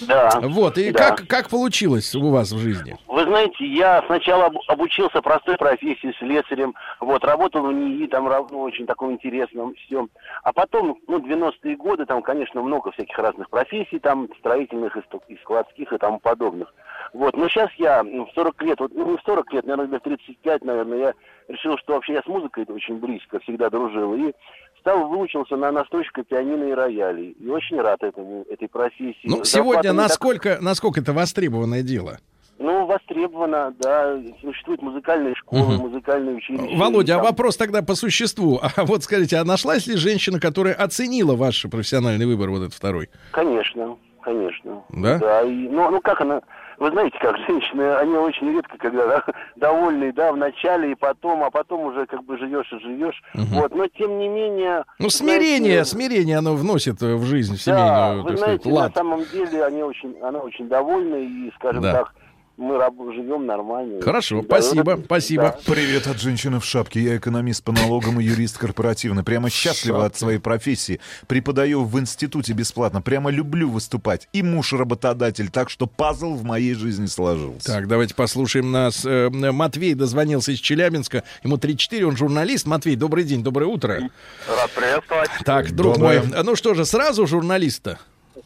Да. 0.00 0.40
Вот, 0.42 0.78
и 0.78 0.90
Да. 0.90 1.10
как, 1.10 1.26
как 1.26 1.48
получилось 1.48 2.14
у 2.14 2.30
вас 2.30 2.52
в 2.52 2.58
жизни? 2.58 2.96
Вы 3.06 3.24
знаете, 3.24 3.66
я 3.66 4.02
сначала 4.06 4.46
об- 4.46 4.58
обучился 4.68 5.20
простой 5.20 5.56
профессии 5.56 6.14
слесарем, 6.18 6.74
вот, 7.00 7.24
работал 7.24 7.66
в 7.66 7.72
НИИ, 7.72 8.06
там, 8.08 8.26
ра- 8.28 8.46
ну, 8.50 8.60
очень 8.62 8.86
таком 8.88 9.12
интересном 9.12 9.74
всем. 9.74 10.10
А 10.42 10.52
потом, 10.52 10.98
ну, 11.06 11.18
90-е 11.18 11.76
годы, 11.76 12.06
там, 12.06 12.22
конечно, 12.22 12.62
много 12.62 12.90
всяких 12.90 13.16
разных 13.18 13.48
профессий, 13.50 13.98
там, 14.00 14.28
строительных 14.40 14.96
и, 14.96 15.36
складских 15.42 15.92
и 15.92 15.98
тому 15.98 16.18
подобных. 16.18 16.74
Вот, 17.12 17.36
но 17.36 17.48
сейчас 17.48 17.70
я 17.78 18.02
ну, 18.02 18.26
в 18.26 18.32
40 18.32 18.62
лет, 18.62 18.80
вот, 18.80 18.92
ну, 18.94 19.10
не 19.10 19.16
в 19.16 19.22
40 19.22 19.52
лет, 19.52 19.66
наверное, 19.66 19.98
в 19.98 20.02
35, 20.02 20.64
наверное, 20.64 20.98
я 20.98 21.14
решил, 21.48 21.76
что 21.78 21.94
вообще 21.94 22.14
я 22.14 22.22
с 22.22 22.26
музыкой 22.26 22.64
очень 22.68 22.98
близко 22.98 23.38
всегда 23.40 23.70
дружил, 23.70 24.14
и 24.14 24.32
стал, 24.80 25.08
выучился 25.08 25.56
на 25.56 25.70
настройщика 25.70 26.24
пианино 26.24 26.64
и 26.64 26.72
роялей. 26.72 27.30
И 27.38 27.48
очень 27.48 27.80
рад 27.80 28.02
этому, 28.02 28.44
этой 28.48 28.68
профессии. 28.68 29.20
Ну, 29.24 29.44
Зарплата 29.44 29.50
сегодня 29.50 29.78
не 29.90 29.96
так- 29.96 30.08
насколько, 30.08 30.58
насколько 30.60 31.00
это 31.00 31.12
востребованное 31.12 31.82
дело? 31.82 32.18
Ну, 32.58 32.86
востребовано, 32.86 33.72
да. 33.78 34.16
Существуют 34.40 34.82
музыкальные 34.82 35.34
школы, 35.36 35.74
Мгм. 35.74 35.88
музыкальные 35.88 36.36
училища. 36.36 36.76
Володя, 36.76 37.14
а 37.14 37.16
Там- 37.18 37.26
вопрос 37.26 37.56
тогда 37.56 37.82
по 37.82 37.94
существу. 37.94 38.60
А 38.76 38.84
вот 38.84 39.04
скажите, 39.04 39.36
а 39.36 39.44
нашлась 39.44 39.86
ли 39.86 39.96
женщина, 39.96 40.40
которая 40.40 40.74
оценила 40.74 41.36
ваш 41.36 41.62
профессиональный 41.70 42.26
выбор, 42.26 42.50
вот 42.50 42.62
этот 42.62 42.74
второй? 42.74 43.08
Конечно, 43.32 43.96
конечно. 44.22 44.82
Да? 44.90 45.42
и, 45.42 45.68
ну, 45.68 45.90
ну, 45.90 46.00
как 46.00 46.20
она... 46.20 46.40
Вы 46.78 46.90
знаете, 46.92 47.16
как 47.20 47.36
женщины, 47.48 47.82
они 47.96 48.14
очень 48.14 48.52
редко, 48.52 48.76
когда 48.78 49.06
да, 49.06 49.24
довольны, 49.56 50.12
да, 50.12 50.32
в 50.32 50.36
начале 50.36 50.92
и 50.92 50.94
потом, 50.94 51.42
а 51.42 51.50
потом 51.50 51.80
уже 51.86 52.06
как 52.06 52.24
бы 52.24 52.38
живешь 52.38 52.72
и 52.72 52.78
живешь. 52.80 53.20
Вот, 53.34 53.74
но 53.74 53.86
тем 53.88 54.18
не 54.18 54.28
менее... 54.28 54.84
Ну, 55.00 55.10
смирение, 55.10 55.84
знаете, 55.84 55.90
смирение 55.90 56.38
оно 56.38 56.54
вносит 56.54 57.02
э, 57.02 57.14
в 57.16 57.24
жизнь, 57.24 57.56
в 57.56 57.64
Да, 57.64 58.12
семейную, 58.12 58.22
вы 58.22 58.28
так 58.30 58.38
знаете, 58.38 58.60
сказать, 58.60 58.78
лад. 58.78 58.94
на 58.94 59.00
самом 59.00 59.24
деле 59.32 59.64
они 59.64 59.82
очень, 59.82 60.16
она 60.22 60.38
очень 60.40 60.68
довольна 60.68 61.16
и, 61.16 61.50
скажем 61.56 61.82
Да. 61.82 61.92
так, 61.92 62.14
мы 62.58 63.14
живем 63.14 63.46
нормально. 63.46 64.02
Хорошо, 64.02 64.40
Да, 64.42 64.46
спасибо, 64.60 64.92
это- 64.94 65.04
спасибо. 65.04 65.42
да. 65.44 65.72
Привет 65.72 66.06
от 66.08 66.20
женщины 66.20 66.58
в 66.58 66.64
шапке. 66.64 67.00
Я 67.00 67.16
экономист 67.16 67.62
по 67.62 67.70
налогам 67.72 68.20
и 68.20 68.24
юрист 68.24 68.58
корпоративный. 68.58 69.22
Прямо 69.22 69.48
счастлива 69.48 70.04
от 70.04 70.16
своей 70.16 70.38
профессии. 70.40 71.00
Преподаю 71.28 71.84
в 71.84 71.98
институте 72.00 72.52
бесплатно. 72.52 73.00
Прямо 73.00 73.30
люблю 73.30 73.70
выступать. 73.70 74.28
И 74.32 74.42
муж 74.42 74.72
работодатель. 74.72 75.50
Так 75.50 75.70
что 75.70 75.86
пазл 75.86 76.34
в 76.34 76.42
моей 76.44 76.74
жизни 76.74 77.06
сложился. 77.06 77.64
Так, 77.66 77.86
давайте 77.86 78.14
послушаем 78.14 78.72
нас. 78.72 79.04
Э, 79.06 79.30
Матвей 79.30 79.94
дозвонился 79.94 80.50
из 80.52 80.58
Челябинска. 80.58 81.22
Ему 81.44 81.58
34, 81.58 82.06
он 82.06 82.16
журналист. 82.16 82.66
Матвей, 82.66 82.96
добрый 82.96 83.22
день, 83.24 83.44
доброе 83.44 83.66
утро. 83.66 84.00
Рад 84.48 84.70
приветствовать. 84.74 85.30
Так, 85.44 85.70
друг 85.72 85.94
Доброе. 85.94 86.22
мой, 86.24 86.42
ну 86.42 86.56
что 86.56 86.74
же, 86.74 86.84
сразу 86.84 87.24
журналиста? 87.26 87.98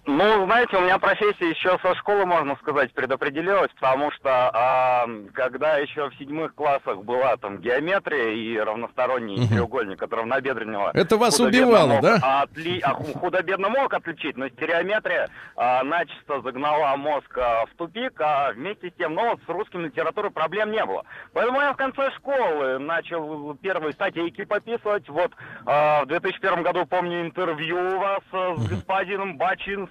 Ну, 0.05 0.46
знаете, 0.46 0.76
у 0.78 0.80
меня 0.80 0.98
профессия 0.98 1.50
еще 1.50 1.78
со 1.80 1.94
школы, 1.94 2.26
можно 2.26 2.57
сказать, 2.57 2.92
предопределилась, 2.92 3.70
потому 3.80 4.11
что 4.11 4.50
а, 4.53 5.07
когда 5.32 5.76
еще 5.76 6.11
в 6.11 6.14
седьмых 6.16 6.57
классах 6.57 7.05
была 7.05 7.36
там 7.36 7.59
геометрия 7.59 8.30
и 8.30 8.59
равносторонний 8.59 9.46
треугольник 9.46 10.03
от 10.03 10.12
равнобедренного... 10.12 10.90
Это 10.94 11.16
вас 11.16 11.38
убивало, 11.38 11.86
мог 11.94 12.03
да? 12.03 12.18
отли- 12.44 12.80
а 12.82 12.94
ху- 12.94 13.16
худо-бедно 13.16 13.68
мог 13.68 13.94
отличить, 13.94 14.36
но 14.36 14.48
стереометрия 14.48 15.28
а, 15.55 15.84
начисто 15.84 16.40
загнала 16.40 16.96
мозг 16.96 17.38
а, 17.38 17.66
в 17.66 17.74
тупик, 17.76 18.20
а 18.20 18.50
вместе 18.55 18.90
с 18.90 18.94
тем, 18.94 19.14
ну, 19.14 19.30
вот 19.30 19.40
с 19.46 19.48
русским 19.48 19.84
литературой 19.84 20.32
проблем 20.32 20.72
не 20.72 20.84
было. 20.84 21.05
Поэтому 21.32 21.61
я 21.61 21.74
в 21.74 21.76
конце 21.76 22.11
школы 22.16 22.80
начал 22.80 23.55
первые 23.62 23.92
статейки 23.92 24.44
пописывать. 24.46 25.09
Вот 25.09 25.30
а, 25.64 26.03
в 26.03 26.07
2001 26.09 26.64
году, 26.64 26.86
помню, 26.86 27.22
интервью 27.22 27.76
у 27.78 27.98
вас 28.00 28.22
а, 28.32 28.57
с 28.57 28.66
господином 28.68 29.36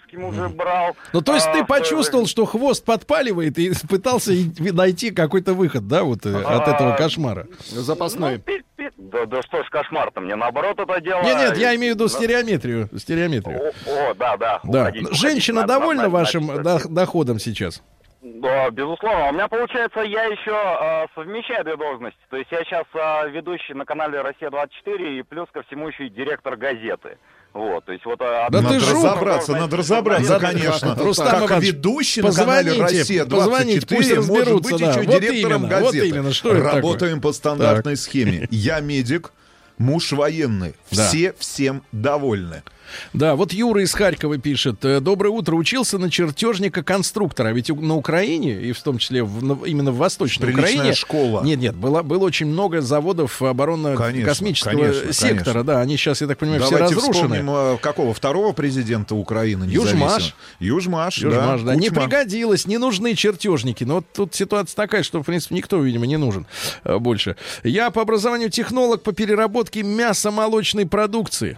Бачинским 0.02 0.24
уже 0.26 0.50
брал. 0.50 0.96
Ну, 1.14 1.22
то 1.22 1.34
есть 1.36 1.48
А, 1.48 1.54
ты 1.54 1.66
почувствовал, 1.66 2.26
что 2.28 2.46
хвост 2.46 2.84
подпаливает 2.86 3.58
и 3.58 3.72
пытался 3.88 4.32
найти 4.60 5.12
какой-то 5.12 5.54
выход, 5.54 5.88
да, 5.88 6.04
вот 6.04 6.26
э, 6.26 6.36
от 6.36 6.68
А, 6.68 6.72
этого 6.76 6.96
кошмара? 6.96 7.48
Запасной. 7.68 8.34
Ну, 8.38 8.40
пи- 8.40 8.64
пи- 8.76 8.90
Да, 8.98 9.26
да 9.26 9.42
что 9.42 9.64
ж 9.64 9.70
кошмар-то, 9.70 10.22
мне 10.22 10.36
наоборот 10.36 10.80
это 10.80 11.02
дело... 11.02 11.22
Нет, 11.24 11.38
нет, 11.38 11.58
я 11.58 11.76
имею 11.76 11.94
в 11.94 11.96
виду 11.98 12.08
стереометрию. 12.10 12.90
Стереометрию. 12.98 13.60
О, 13.88 14.12
о, 14.12 14.14
да, 14.16 14.38
да. 14.38 14.60
Да. 14.64 14.82
уходить, 14.84 15.04
уходить. 15.04 15.20
Женщина 15.22 15.62
Надо- 15.62 15.74
довольна 15.80 16.04
надо- 16.04 16.14
вашим 16.14 16.64
до- 16.64 16.88
доходом 16.90 17.40
сейчас? 17.40 17.82
Да, 18.22 18.70
безусловно. 18.70 19.30
У 19.30 19.34
меня 19.34 19.48
получается, 19.48 20.02
я 20.02 20.26
еще 20.26 20.52
э, 20.52 21.08
совмещаю 21.16 21.64
две 21.64 21.76
должности. 21.76 22.20
То 22.30 22.38
есть 22.38 22.52
я 22.52 22.64
сейчас 22.64 22.84
э, 22.94 23.30
ведущий 23.32 23.74
на 23.74 23.84
канале 23.86 24.22
Россия-24 24.22 25.20
и 25.20 25.24
плюс 25.24 25.48
ко 25.52 25.64
всему 25.64 25.88
еще 25.88 26.06
и 26.06 26.10
директор 26.10 26.56
газеты. 26.56 27.18
Вот, 27.54 27.84
то 27.84 27.92
есть 27.92 28.06
вот... 28.06 28.18
Да 28.20 28.46
одна 28.46 28.60
ты 28.60 28.64
надо 28.66 28.80
жук. 28.80 28.96
разобраться, 28.96 29.52
надо 29.52 29.78
разобраться, 29.78 30.30
Да, 30.30 30.40
конечно. 30.40 30.96
Рустам 30.96 31.28
как 31.28 31.50
Иванович, 31.50 31.68
ведущий 31.68 32.22
на 32.22 32.32
канале 32.32 32.82
Россия 32.82 33.26
позвоните, 33.26 33.86
пусть 33.88 34.10
24 34.10 34.22
может 34.22 34.62
быть 34.62 34.78
да. 34.80 34.90
еще 34.90 35.02
Вот 35.02 35.22
директором 35.22 35.64
именно, 35.66 35.80
вот 35.80 35.86
газеты. 35.94 36.08
именно, 36.08 36.34
что 36.34 36.54
Работаем 36.54 37.20
по 37.20 37.34
стандартной 37.34 37.98
схеме. 37.98 38.48
Я 38.52 38.80
медик, 38.80 39.34
муж 39.78 40.14
военный. 40.14 40.76
Да. 40.92 41.08
Все 41.08 41.34
всем 41.38 41.84
довольны. 41.92 42.64
Да, 43.14 43.36
вот 43.36 43.54
Юра 43.54 43.84
из 43.84 43.94
Харькова 43.94 44.38
пишет. 44.38 44.84
э, 44.86 45.00
Доброе 45.00 45.30
утро. 45.30 45.56
Учился 45.56 45.98
на 45.98 46.10
чертежника-конструктора. 46.10 47.50
А 47.50 47.52
Ведь 47.54 47.70
на 47.70 47.96
Украине, 47.96 48.54
и 48.62 48.72
в 48.72 48.82
том 48.82 48.98
числе 48.98 49.24
в- 49.24 49.66
именно 49.66 49.92
в 49.92 49.98
Восточной 49.98 50.46
Приличная 50.48 50.74
Украине... 50.76 50.94
школа. 50.94 51.44
Нет, 51.44 51.60
нет, 51.60 51.76
было, 51.76 52.02
было 52.04 52.24
очень 52.26 52.48
много 52.48 52.82
заводов 52.82 53.42
оборонно-космического 53.42 54.94
сектора. 55.14 55.44
конечно. 55.44 55.64
Да, 55.64 55.82
они 55.82 55.98
сейчас, 55.98 56.22
я 56.22 56.28
так 56.28 56.38
понимаю, 56.38 56.62
Давайте 56.62 56.86
все 56.88 56.96
разрушены. 56.96 57.14
вспомним 57.38 57.50
э, 57.50 57.78
какого 57.82 58.14
второго 58.14 58.52
президента 58.54 59.16
Украины 59.16 59.66
Южмаш. 59.66 60.36
Южмаш, 60.60 61.18
Южмаш, 61.20 61.62
да. 61.62 61.76
Не 61.76 61.90
Кучма. 61.90 62.04
пригодилось, 62.04 62.66
не 62.68 62.78
нужны 62.78 63.16
чертежники. 63.16 63.84
Но 63.84 63.96
вот 63.96 64.06
тут 64.14 64.36
ситуация 64.36 64.76
такая, 64.76 65.04
что, 65.04 65.22
в 65.22 65.26
принципе, 65.26 65.56
никто, 65.56 65.80
видимо, 65.82 66.06
не 66.06 66.18
нужен 66.18 66.46
э, 66.84 66.98
больше. 66.98 67.36
Я 67.64 67.90
по 67.92 68.02
образованию 68.02 68.50
технолог 68.50 69.02
по 69.04 69.12
переработке 69.14 69.84
мясо-молочной 69.84 70.86
продукции. 70.86 71.58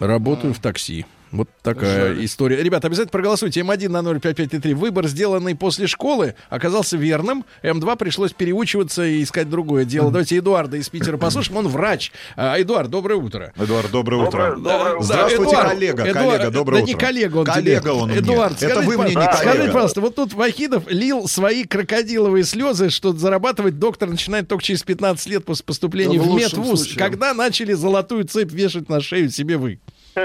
Работаю 0.00 0.52
в 0.54 0.58
такси. 0.58 1.06
Вот 1.30 1.48
такая 1.62 2.24
история. 2.24 2.60
Ребята, 2.60 2.88
обязательно 2.88 3.12
проголосуйте. 3.12 3.60
М1 3.60 3.88
на 3.88 4.02
05533. 4.02 4.74
Выбор, 4.74 5.06
сделанный 5.06 5.54
после 5.54 5.86
школы, 5.86 6.34
оказался 6.48 6.96
верным. 6.96 7.44
М2 7.62 7.96
пришлось 7.96 8.32
переучиваться 8.32 9.04
и 9.06 9.22
искать 9.22 9.48
другое 9.48 9.84
дело. 9.84 10.10
Давайте 10.10 10.38
Эдуарда 10.38 10.76
из 10.78 10.88
Питера 10.88 11.16
послушаем. 11.18 11.58
Он 11.58 11.68
врач. 11.68 12.10
А, 12.34 12.60
Эдуард, 12.60 12.90
доброе 12.90 13.14
утро. 13.14 13.52
Эдуард, 13.56 13.92
доброе 13.92 14.26
утро. 14.26 14.56
Да, 14.58 14.96
Здравствуйте, 15.00 15.52
Эдуард, 15.52 15.68
коллега, 15.70 16.02
Эдуард, 16.02 16.16
коллега, 16.38 16.50
доброе 16.50 16.76
да 16.78 16.82
утро. 16.82 16.92
не 16.94 16.98
коллега 16.98 17.36
он 17.36 17.44
Коллега 17.44 17.80
тебе. 17.80 17.90
он 17.92 18.08
мне. 18.10 18.18
Эдуард, 18.18 18.56
Это 18.60 18.70
скажите, 18.74 18.86
вы 18.88 18.98
мне 18.98 19.08
не 19.10 19.14
коллега. 19.14 19.36
Скажите, 19.36 19.66
пожалуйста, 19.70 20.00
вот 20.00 20.14
тут 20.16 20.32
Вахидов 20.32 20.90
лил 20.90 21.28
свои 21.28 21.62
крокодиловые 21.62 22.42
слезы, 22.42 22.90
что 22.90 23.12
зарабатывать 23.12 23.78
доктор 23.78 24.08
начинает 24.10 24.48
только 24.48 24.64
через 24.64 24.82
15 24.82 25.28
лет 25.28 25.44
после 25.44 25.64
поступления 25.64 26.18
Да, 26.18 26.24
в 26.24 26.30
в 26.32 26.34
медвуз. 26.36 26.80
случае. 26.80 26.98
Когда 26.98 27.34
начали 27.34 27.72
золотую 27.72 28.24
цепь 28.24 28.50
вешать 28.50 28.88
на 28.88 29.00
шею 29.00 29.30
себе 29.30 29.56
вы? 29.58 29.78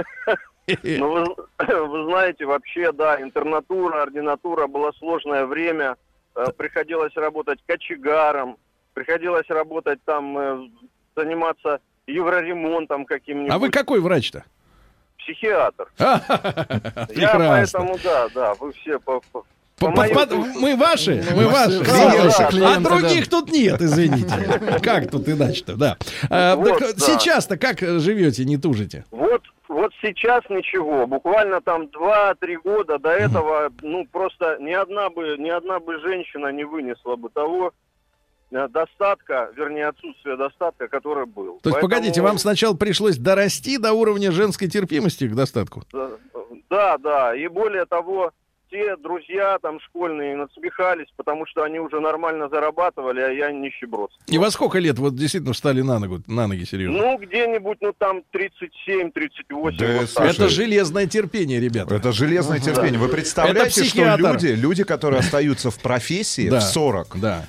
Ну, 0.83 1.13
вы, 1.59 1.87
вы 1.87 2.03
знаете, 2.09 2.45
вообще, 2.45 2.91
да, 2.91 3.21
интернатура, 3.21 4.01
ординатура 4.01 4.65
было 4.65 4.91
сложное 4.97 5.45
время. 5.45 5.95
Э, 6.35 6.45
Приходилось 6.57 7.15
работать 7.15 7.59
кочегаром, 7.67 8.57
приходилось 8.95 9.47
работать 9.47 9.99
там, 10.05 10.35
э, 10.37 10.67
заниматься 11.15 11.79
евроремонтом 12.07 13.05
каким-нибудь. 13.05 13.51
А 13.51 13.59
вы 13.59 13.69
какой 13.69 13.99
врач-то? 14.01 14.43
Психиатр. 15.19 15.87
А, 15.99 16.19
Я 17.15 17.35
поэтому, 17.35 17.97
да, 18.03 18.27
да, 18.33 18.53
вы 18.55 18.71
все 18.73 18.97
по, 18.99 19.21
по- 19.31 19.41
По- 19.77 19.87
по 19.87 19.91
по- 19.91 19.97
моим 19.97 20.15
под-. 20.15 20.31
Мы 20.55 20.75
ваши, 20.77 21.23
Ну, 21.29 21.37
мы 21.37 21.47
ваши. 21.47 21.79
Да, 21.83 22.23
ваши 22.23 22.37
да. 22.39 22.47
клиенты, 22.49 22.89
А 22.89 22.97
других 22.99 23.29
тут 23.29 23.51
нет, 23.51 23.81
извините. 23.81 24.79
Как 24.83 25.11
тут 25.11 25.27
иначе-то, 25.29 25.75
да. 25.75 25.97
А, 26.29 26.55
Вот, 26.55 26.79
так 26.79 26.95
да. 26.95 27.05
Сейчас-то 27.05 27.57
как 27.57 27.79
живете, 27.81 28.45
не 28.45 28.57
тужите? 28.57 29.03
Вот, 29.11 29.43
вот 29.67 29.91
сейчас 30.01 30.43
ничего. 30.49 31.07
Буквально 31.07 31.61
там 31.61 31.83
2-3 31.83 32.55
года 32.63 32.99
до 32.99 33.09
этого, 33.09 33.71
ну, 33.81 34.05
просто 34.11 34.57
ни 34.59 34.71
одна 34.71 35.09
бы, 35.09 35.35
ни 35.37 35.49
одна 35.49 35.79
бы 35.79 35.99
женщина 35.99 36.51
не 36.51 36.63
вынесла 36.63 37.15
бы 37.15 37.29
того 37.29 37.73
э, 38.51 38.67
достатка, 38.69 39.51
вернее, 39.55 39.87
отсутствия 39.87 40.37
достатка, 40.37 40.87
который 40.87 41.25
был. 41.25 41.59
То 41.61 41.69
есть, 41.69 41.75
Поэтому, 41.75 41.81
погодите, 41.81 42.21
вам 42.21 42.37
сначала 42.37 42.75
пришлось 42.75 43.17
дорасти 43.17 43.77
до 43.77 43.93
уровня 43.93 44.31
женской 44.31 44.67
терпимости 44.67 45.27
к 45.27 45.35
достатку? 45.35 45.83
э, 45.93 46.17
Да, 46.69 46.97
да. 46.97 47.35
И 47.35 47.47
более 47.47 47.85
того, 47.85 48.31
те 48.75 48.97
друзья 48.97 49.57
там 49.61 49.79
школьные 49.79 50.35
насмехались, 50.35 51.07
потому 51.15 51.45
что 51.45 51.63
они 51.63 51.79
уже 51.79 52.01
нормально 52.01 52.49
зарабатывали, 52.49 53.21
а 53.21 53.29
я 53.29 53.51
нищеброд. 53.51 54.11
И 54.27 54.37
во 54.37 54.51
сколько 54.51 54.79
лет 54.79 54.99
вот 54.99 55.15
действительно 55.15 55.53
встали 55.53 55.81
на 55.81 55.97
ногу, 55.99 56.21
на 56.27 56.47
ноги 56.47 56.65
серьезно? 56.65 56.97
Ну, 56.97 57.17
где-нибудь, 57.17 57.77
ну, 57.79 57.93
там 57.97 58.21
37-38. 58.33 59.77
Да, 59.77 59.99
вот 59.99 60.09
слушай, 60.09 60.31
Это 60.31 60.49
железное 60.49 61.07
терпение, 61.07 61.61
ребята. 61.61 61.95
Это 61.95 62.11
железное 62.11 62.59
терпение. 62.59 62.99
Вы 62.99 63.07
представляете, 63.07 63.81
Это 63.81 63.89
что 63.89 64.15
люди, 64.17 64.47
люди, 64.47 64.83
которые 64.83 65.19
остаются 65.21 65.71
в 65.71 65.79
профессии 65.79 66.49
в 66.49 66.59
40, 66.59 67.19
Да. 67.19 67.45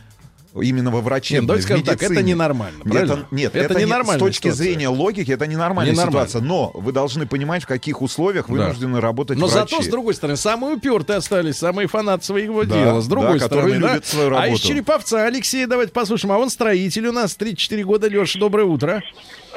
Именно 0.63 0.91
во 0.91 0.97
Нет, 0.99 1.05
врачебной, 1.05 1.47
давайте 1.47 1.63
в 1.65 1.67
скажем 1.69 1.85
так, 1.85 1.97
это 1.97 2.05
медицине. 2.13 2.31
ненормально, 2.33 2.77
Нет, 2.85 2.93
правильно? 2.93 3.13
это, 3.13 3.27
нет, 3.31 3.55
Это 3.55 3.65
это, 3.65 3.75
не- 3.75 3.85
ненормальная 3.85 4.17
с 4.19 4.21
точки 4.29 4.43
ситуация. 4.49 4.65
зрения 4.65 4.89
логики, 4.89 5.31
это 5.31 5.47
ненормальная 5.47 5.93
Ненормально. 5.95 6.29
ситуация. 6.29 6.47
Но 6.47 6.71
вы 6.75 6.93
должны 6.93 7.27
понимать, 7.27 7.65
в 7.65 7.67
каких 7.67 8.03
условиях 8.03 8.47
Да. 8.49 8.53
вынуждены 8.53 9.01
работать 9.01 9.39
Но 9.39 9.47
врачи. 9.47 9.71
зато, 9.71 9.83
с 9.83 9.87
другой 9.89 10.15
стороны, 10.15 10.37
самые 10.37 10.75
упертые 10.77 11.19
остались, 11.19 11.57
самые 11.57 11.89
фанаты 11.89 12.25
своего 12.25 12.65
Да, 12.65 12.75
дела. 12.75 13.01
С 13.01 13.07
другой 13.07 13.39
да, 13.39 13.47
стороны, 13.47 13.79
да. 13.81 13.89
любят 13.95 14.07
свою 14.07 14.29
А 14.37 14.47
из 14.47 14.51
работу. 14.51 14.63
Череповца 14.63 15.25
Алексей, 15.25 15.67
давайте 15.67 15.93
послушаем. 15.93 16.33
А 16.33 16.39
он 16.39 16.51
строитель 16.51 17.07
у 17.09 17.13
нас, 17.13 17.35
34 17.37 17.85
года. 17.85 18.09
Леша, 18.09 18.39
доброе 18.39 18.65
утро. 18.67 19.03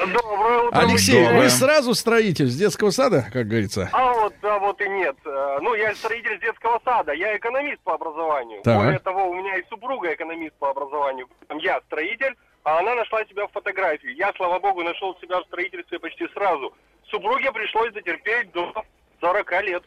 Доброе 0.06 0.58
утро. 0.62 0.78
Алексей, 0.78 1.22
Доброе. 1.22 1.42
вы 1.42 1.48
сразу 1.50 1.94
строитель 1.94 2.46
с 2.46 2.56
детского 2.56 2.90
сада, 2.90 3.26
как 3.32 3.46
говорится? 3.46 3.88
А 3.92 4.12
вот, 4.14 4.34
да, 4.40 4.58
вот 4.58 4.80
и 4.80 4.88
нет. 4.88 5.16
Э, 5.24 5.58
Ну, 5.60 5.74
я 5.74 5.94
строитель 5.94 6.40
детского 6.40 6.80
сада, 6.84 7.12
я 7.12 7.36
экономист 7.36 7.80
по 7.82 7.94
образованию. 7.94 8.62
Так. 8.62 8.76
Более 8.82 8.98
того, 9.00 9.28
у 9.28 9.34
меня 9.34 9.56
и 9.56 9.64
супруга 9.68 10.12
экономист 10.14 10.54
по 10.58 10.70
образованию. 10.70 11.28
Я 11.60 11.80
строитель, 11.86 12.34
а 12.64 12.78
она 12.78 12.94
нашла 12.94 13.24
себя 13.26 13.46
в 13.46 13.52
фотографии. 13.52 14.12
Я, 14.16 14.32
слава 14.36 14.58
богу, 14.58 14.82
нашел 14.82 15.16
себя 15.20 15.40
в 15.40 15.44
строительстве 15.44 15.98
почти 15.98 16.26
сразу. 16.28 16.72
Супруге 17.10 17.52
пришлось 17.52 17.92
затерпеть 17.92 18.52
до 18.52 18.72
40 19.20 19.62
лет. 19.64 19.82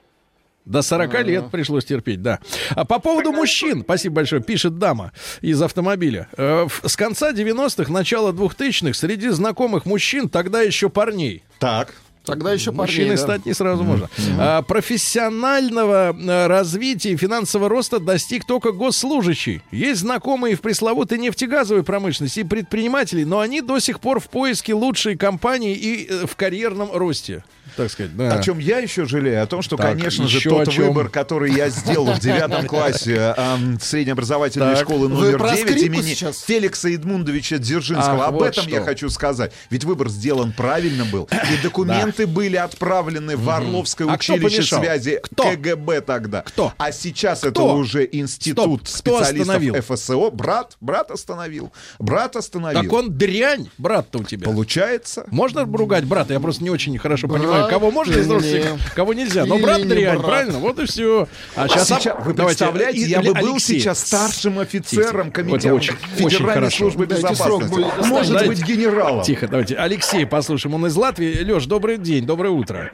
До 0.65 0.81
40 0.81 1.25
лет 1.25 1.51
пришлось 1.51 1.85
терпеть, 1.85 2.21
да. 2.21 2.39
А 2.71 2.85
по 2.85 2.99
поводу 2.99 3.31
мужчин, 3.31 3.81
спасибо 3.83 4.15
большое, 4.15 4.41
пишет 4.41 4.77
дама 4.77 5.11
из 5.41 5.61
автомобиля. 5.61 6.29
Э, 6.37 6.67
С 6.85 6.95
конца 6.95 7.31
90-х, 7.33 7.91
начала 7.91 8.31
2000-х 8.31 8.93
среди 8.93 9.29
знакомых 9.29 9.85
мужчин, 9.85 10.29
тогда 10.29 10.61
еще 10.61 10.89
парней, 10.89 11.43
Так. 11.59 11.93
Тогда 12.25 12.53
еще 12.53 12.71
парней, 12.71 12.85
Мужчиной 12.85 13.15
да. 13.17 13.21
стать 13.21 13.45
не 13.45 13.53
сразу 13.53 13.83
можно. 13.83 14.09
А, 14.39 14.61
профессионального 14.61 16.15
э, 16.15 16.47
развития 16.47 17.11
и 17.11 17.17
финансового 17.17 17.67
роста 17.69 17.99
достиг 17.99 18.45
только 18.45 18.71
госслужащий. 18.71 19.61
Есть 19.71 20.01
знакомые 20.01 20.55
в 20.55 20.61
пресловутой 20.61 21.17
нефтегазовой 21.17 21.83
промышленности 21.83 22.39
и 22.39 22.43
предприниматели, 22.43 23.25
но 23.25 23.39
они 23.39 23.61
до 23.61 23.79
сих 23.79 23.99
пор 23.99 24.21
в 24.21 24.29
поиске 24.29 24.73
лучшей 24.73 25.17
компании 25.17 25.75
и 25.75 26.07
э, 26.09 26.25
в 26.25 26.35
карьерном 26.37 26.91
росте. 26.93 27.43
Так 27.75 27.89
сказать, 27.89 28.15
да. 28.15 28.33
О 28.35 28.43
чем 28.43 28.59
я 28.59 28.79
еще 28.79 29.05
жалею? 29.05 29.41
О 29.41 29.45
том, 29.47 29.61
что, 29.61 29.77
Так, 29.77 29.91
конечно 29.91 30.27
же, 30.27 30.41
тот 30.47 30.69
чем? 30.69 30.87
выбор, 30.87 31.09
который 31.09 31.51
я 31.53 31.69
сделал 31.69 32.13
в 32.13 32.19
девятом 32.21 32.67
классе 32.67 33.33
эм, 33.35 33.79
среднеобразовательной 33.79 34.75
Так. 34.75 34.83
школы 34.85 35.09
номер 35.09 35.39
про 35.39 35.55
9 35.55 35.61
скрипку 35.61 35.85
имени 35.85 36.13
сейчас? 36.13 36.43
Феликса 36.43 36.89
Эдмундовича 36.89 37.57
Дзержинского. 37.57 38.25
Об 38.25 38.35
вот 38.35 38.47
этом 38.47 38.63
что. 38.63 38.71
я 38.71 38.81
хочу 38.81 39.09
сказать. 39.09 39.53
Ведь 39.69 39.85
выбор 39.85 40.09
сделан 40.09 40.51
правильно 40.51 41.05
был. 41.05 41.27
И 41.31 41.63
документы 41.63 42.27
были 42.27 42.57
отправлены 42.57 43.37
в 43.37 43.49
Орловское 43.49 44.07
А 44.07 44.13
училище 44.15 44.63
связи 44.63 45.19
Кто? 45.23 45.51
КГБ 45.51 46.01
тогда. 46.01 46.41
Кто? 46.41 46.73
А 46.77 46.91
сейчас 46.91 47.43
это 47.43 47.61
уже 47.63 48.07
институт 48.11 48.87
Стоп, 48.87 48.87
специалистов 48.87 49.63
ФСО. 49.85 50.29
Брат, 50.31 50.77
брат 50.79 51.11
остановил. 51.11 51.71
Брат 51.99 52.35
остановил. 52.35 52.81
Так 52.81 52.93
он 52.93 53.17
дрянь, 53.17 53.69
брат-то 53.77 54.19
у 54.19 54.23
тебя. 54.23 54.45
Получается? 54.45 55.25
Можно 55.31 55.65
ругать 55.65 56.05
брата? 56.05 56.33
Я 56.33 56.39
просто 56.39 56.63
не 56.63 56.69
очень 56.69 56.97
хорошо 56.97 57.27
Брат 57.27 57.41
понимаю, 57.41 57.52
кого 57.69 57.91
можно 57.91 58.13
из 58.13 58.29
родственников, 58.29 58.93
кого 58.93 59.13
нельзя. 59.13 59.45
Но 59.45 59.57
брат 59.57 59.87
дрянь, 59.87 60.21
правильно? 60.21 60.59
Вот 60.59 60.79
и 60.79 60.85
все. 60.85 61.27
А 61.55 61.67
сейчас, 61.67 61.87
Сейчас- 61.87 62.15
вы 62.25 62.33
давайте, 62.33 62.65
представляете, 62.65 62.99
я 63.01 63.21
бы 63.21 63.33
был 63.33 63.59
сейчас 63.59 63.99
старшим 63.99 64.59
офицером 64.59 65.31
комитета 65.31 65.79
Федеральной 66.15 66.71
службы 66.71 67.05
безопасности. 67.05 67.85
Может 68.07 68.47
быть, 68.47 68.63
генералом. 68.63 69.23
Тихо, 69.23 69.47
давайте. 69.47 69.75
Алексей, 69.75 70.25
послушаем. 70.25 70.75
Он 70.75 70.87
из 70.87 70.95
Латвии. 70.95 71.43
Леш, 71.43 71.65
добрый 71.65 71.97
день, 71.97 72.25
доброе 72.25 72.49
утро. 72.49 72.91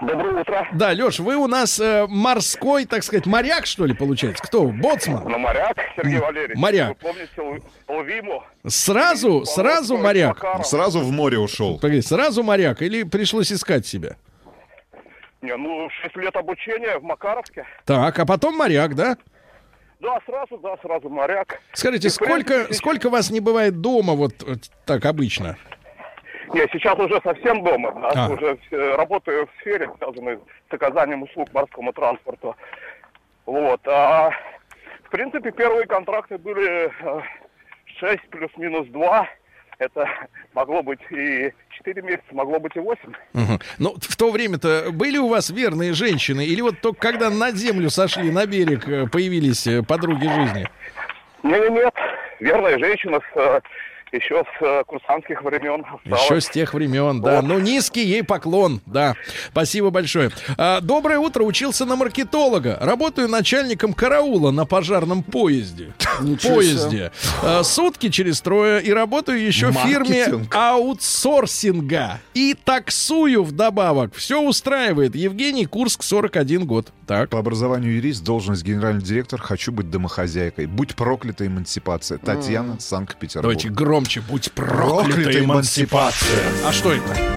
Доброе 0.00 0.40
утро. 0.40 0.68
Да, 0.72 0.90
Леш, 0.92 1.18
вы 1.18 1.36
у 1.36 1.46
нас 1.46 1.78
э, 1.78 2.06
морской, 2.08 2.86
так 2.86 3.02
сказать, 3.02 3.26
моряк, 3.26 3.66
что 3.66 3.84
ли, 3.84 3.94
получается? 3.94 4.42
Кто? 4.42 4.64
Боцман? 4.64 5.24
Ну, 5.28 5.38
моряк, 5.38 5.76
Сергей 5.96 6.18
Валерьевич. 6.18 6.56
Моряк. 6.58 6.88
Вы 6.88 6.94
помните 6.94 7.62
Лвиму? 7.86 8.42
Сразу, 8.66 9.44
сразу 9.44 9.98
моряк? 9.98 10.36
Макаров? 10.42 10.66
Сразу 10.66 11.00
в 11.00 11.10
море 11.10 11.38
ушел. 11.38 11.78
Погоди, 11.78 12.00
сразу 12.00 12.42
моряк 12.42 12.80
или 12.80 13.02
пришлось 13.02 13.52
искать 13.52 13.86
себя? 13.86 14.16
Не, 15.42 15.56
ну, 15.56 15.88
6 16.02 16.16
лет 16.16 16.34
обучения 16.36 16.98
в 16.98 17.02
Макаровске. 17.02 17.66
Так, 17.84 18.18
а 18.18 18.26
потом 18.26 18.56
моряк, 18.56 18.94
да? 18.94 19.16
Да, 20.00 20.18
сразу, 20.24 20.56
да, 20.58 20.76
сразу 20.82 21.10
моряк. 21.10 21.60
Скажите, 21.74 22.08
И, 22.08 22.10
сколько, 22.10 22.54
принципе, 22.54 22.74
сколько 22.74 23.10
вас 23.10 23.30
не 23.30 23.40
бывает 23.40 23.80
дома 23.82 24.14
вот, 24.14 24.42
вот 24.42 24.60
так 24.86 25.04
обычно? 25.04 25.58
Не, 26.52 26.66
сейчас 26.72 26.98
уже 26.98 27.20
совсем 27.22 27.62
дома. 27.62 27.92
да, 27.92 28.26
А. 28.26 28.28
Уже 28.30 28.58
э, 28.70 28.94
работаю 28.96 29.46
в 29.46 29.60
сфере, 29.60 29.90
связанной 29.98 30.38
с 30.68 30.74
оказанием 30.74 31.22
услуг 31.22 31.52
морскому 31.52 31.92
транспорту. 31.92 32.56
Вот. 33.46 33.80
А, 33.86 34.30
в 35.04 35.10
принципе, 35.10 35.50
первые 35.52 35.86
контракты 35.86 36.38
были 36.38 36.90
э, 37.02 37.20
6 37.98 38.28
плюс-минус 38.30 38.88
2. 38.88 39.28
Это 39.78 40.06
могло 40.52 40.82
быть 40.82 41.00
и 41.10 41.52
4 41.70 42.02
месяца, 42.02 42.24
могло 42.32 42.58
быть 42.58 42.76
и 42.76 42.80
8. 42.80 43.00
Мгм. 43.32 43.60
Ну, 43.78 43.94
в 44.00 44.16
то 44.16 44.30
время-то 44.30 44.90
были 44.92 45.18
у 45.18 45.28
вас 45.28 45.50
верные 45.50 45.94
женщины? 45.94 46.44
Или 46.44 46.60
вот 46.60 46.80
только 46.80 47.00
когда 47.00 47.30
на 47.30 47.52
землю 47.52 47.90
сошли, 47.90 48.30
на 48.30 48.44
берег, 48.46 48.86
э, 48.88 49.06
появились 49.06 49.66
э, 49.66 49.82
подруги 49.82 50.26
жизни? 50.26 50.68
Нет, 51.42 51.70
нет, 51.70 51.94
верная 52.40 52.78
женщина 52.78 53.20
с 53.32 53.36
э, 53.36 53.60
еще 54.12 54.42
с 54.44 54.62
э, 54.62 54.82
курсантских 54.86 55.42
времен. 55.42 55.84
осталось. 55.84 56.24
Еще 56.24 56.40
с 56.40 56.48
тех 56.48 56.74
времен, 56.74 57.20
да. 57.20 57.42
Ну, 57.42 57.58
низкий 57.58 58.04
ей 58.04 58.22
поклон, 58.24 58.80
да. 58.86 59.14
Спасибо 59.50 59.90
большое. 59.90 60.30
А, 60.56 60.80
доброе 60.80 61.18
утро. 61.18 61.44
Учился 61.44 61.84
на 61.84 61.96
маркетолога. 61.96 62.78
Работаю 62.80 63.28
начальником 63.28 63.92
караула 63.92 64.50
на 64.50 64.66
пожарном 64.66 65.22
поезде. 65.22 65.92
Ничего 66.20 66.56
Поезде. 66.56 67.12
А, 67.42 67.62
сутки 67.62 68.08
через 68.10 68.40
трое. 68.40 68.82
И 68.82 68.92
работаю 68.92 69.44
еще 69.44 69.68
в 69.68 69.74
фирме 69.74 70.26
аутсорсинга. 70.50 72.20
И 72.34 72.54
таксую 72.54 73.44
вдобавок. 73.44 74.14
Все 74.14 74.40
устраивает. 74.40 75.14
Евгений 75.14 75.66
Курск, 75.66 76.02
41 76.02 76.66
год. 76.66 76.92
Так. 77.06 77.30
По 77.30 77.38
образованию 77.38 77.94
юрист, 77.94 78.22
должность 78.24 78.62
генеральный 78.62 79.02
директор, 79.02 79.40
хочу 79.40 79.72
быть 79.72 79.90
домохозяйкой. 79.90 80.66
Будь 80.66 80.94
проклята 80.94 81.46
эмансипация. 81.46 82.18
Татьяна, 82.18 82.78
Санкт-Петербург. 82.78 83.42
Давайте 83.42 83.68
громче. 84.00 84.20
Будь 84.20 84.50
проклята 84.52 85.14
Проклята 85.14 85.44
эмансипация. 85.44 86.52
А 86.64 86.72
что 86.72 86.92
это? 86.92 87.36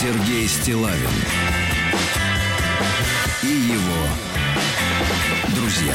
Сергей 0.00 0.48
Стилавин 0.48 1.08
и 3.42 3.46
его 3.46 4.06
друзья. 5.54 5.94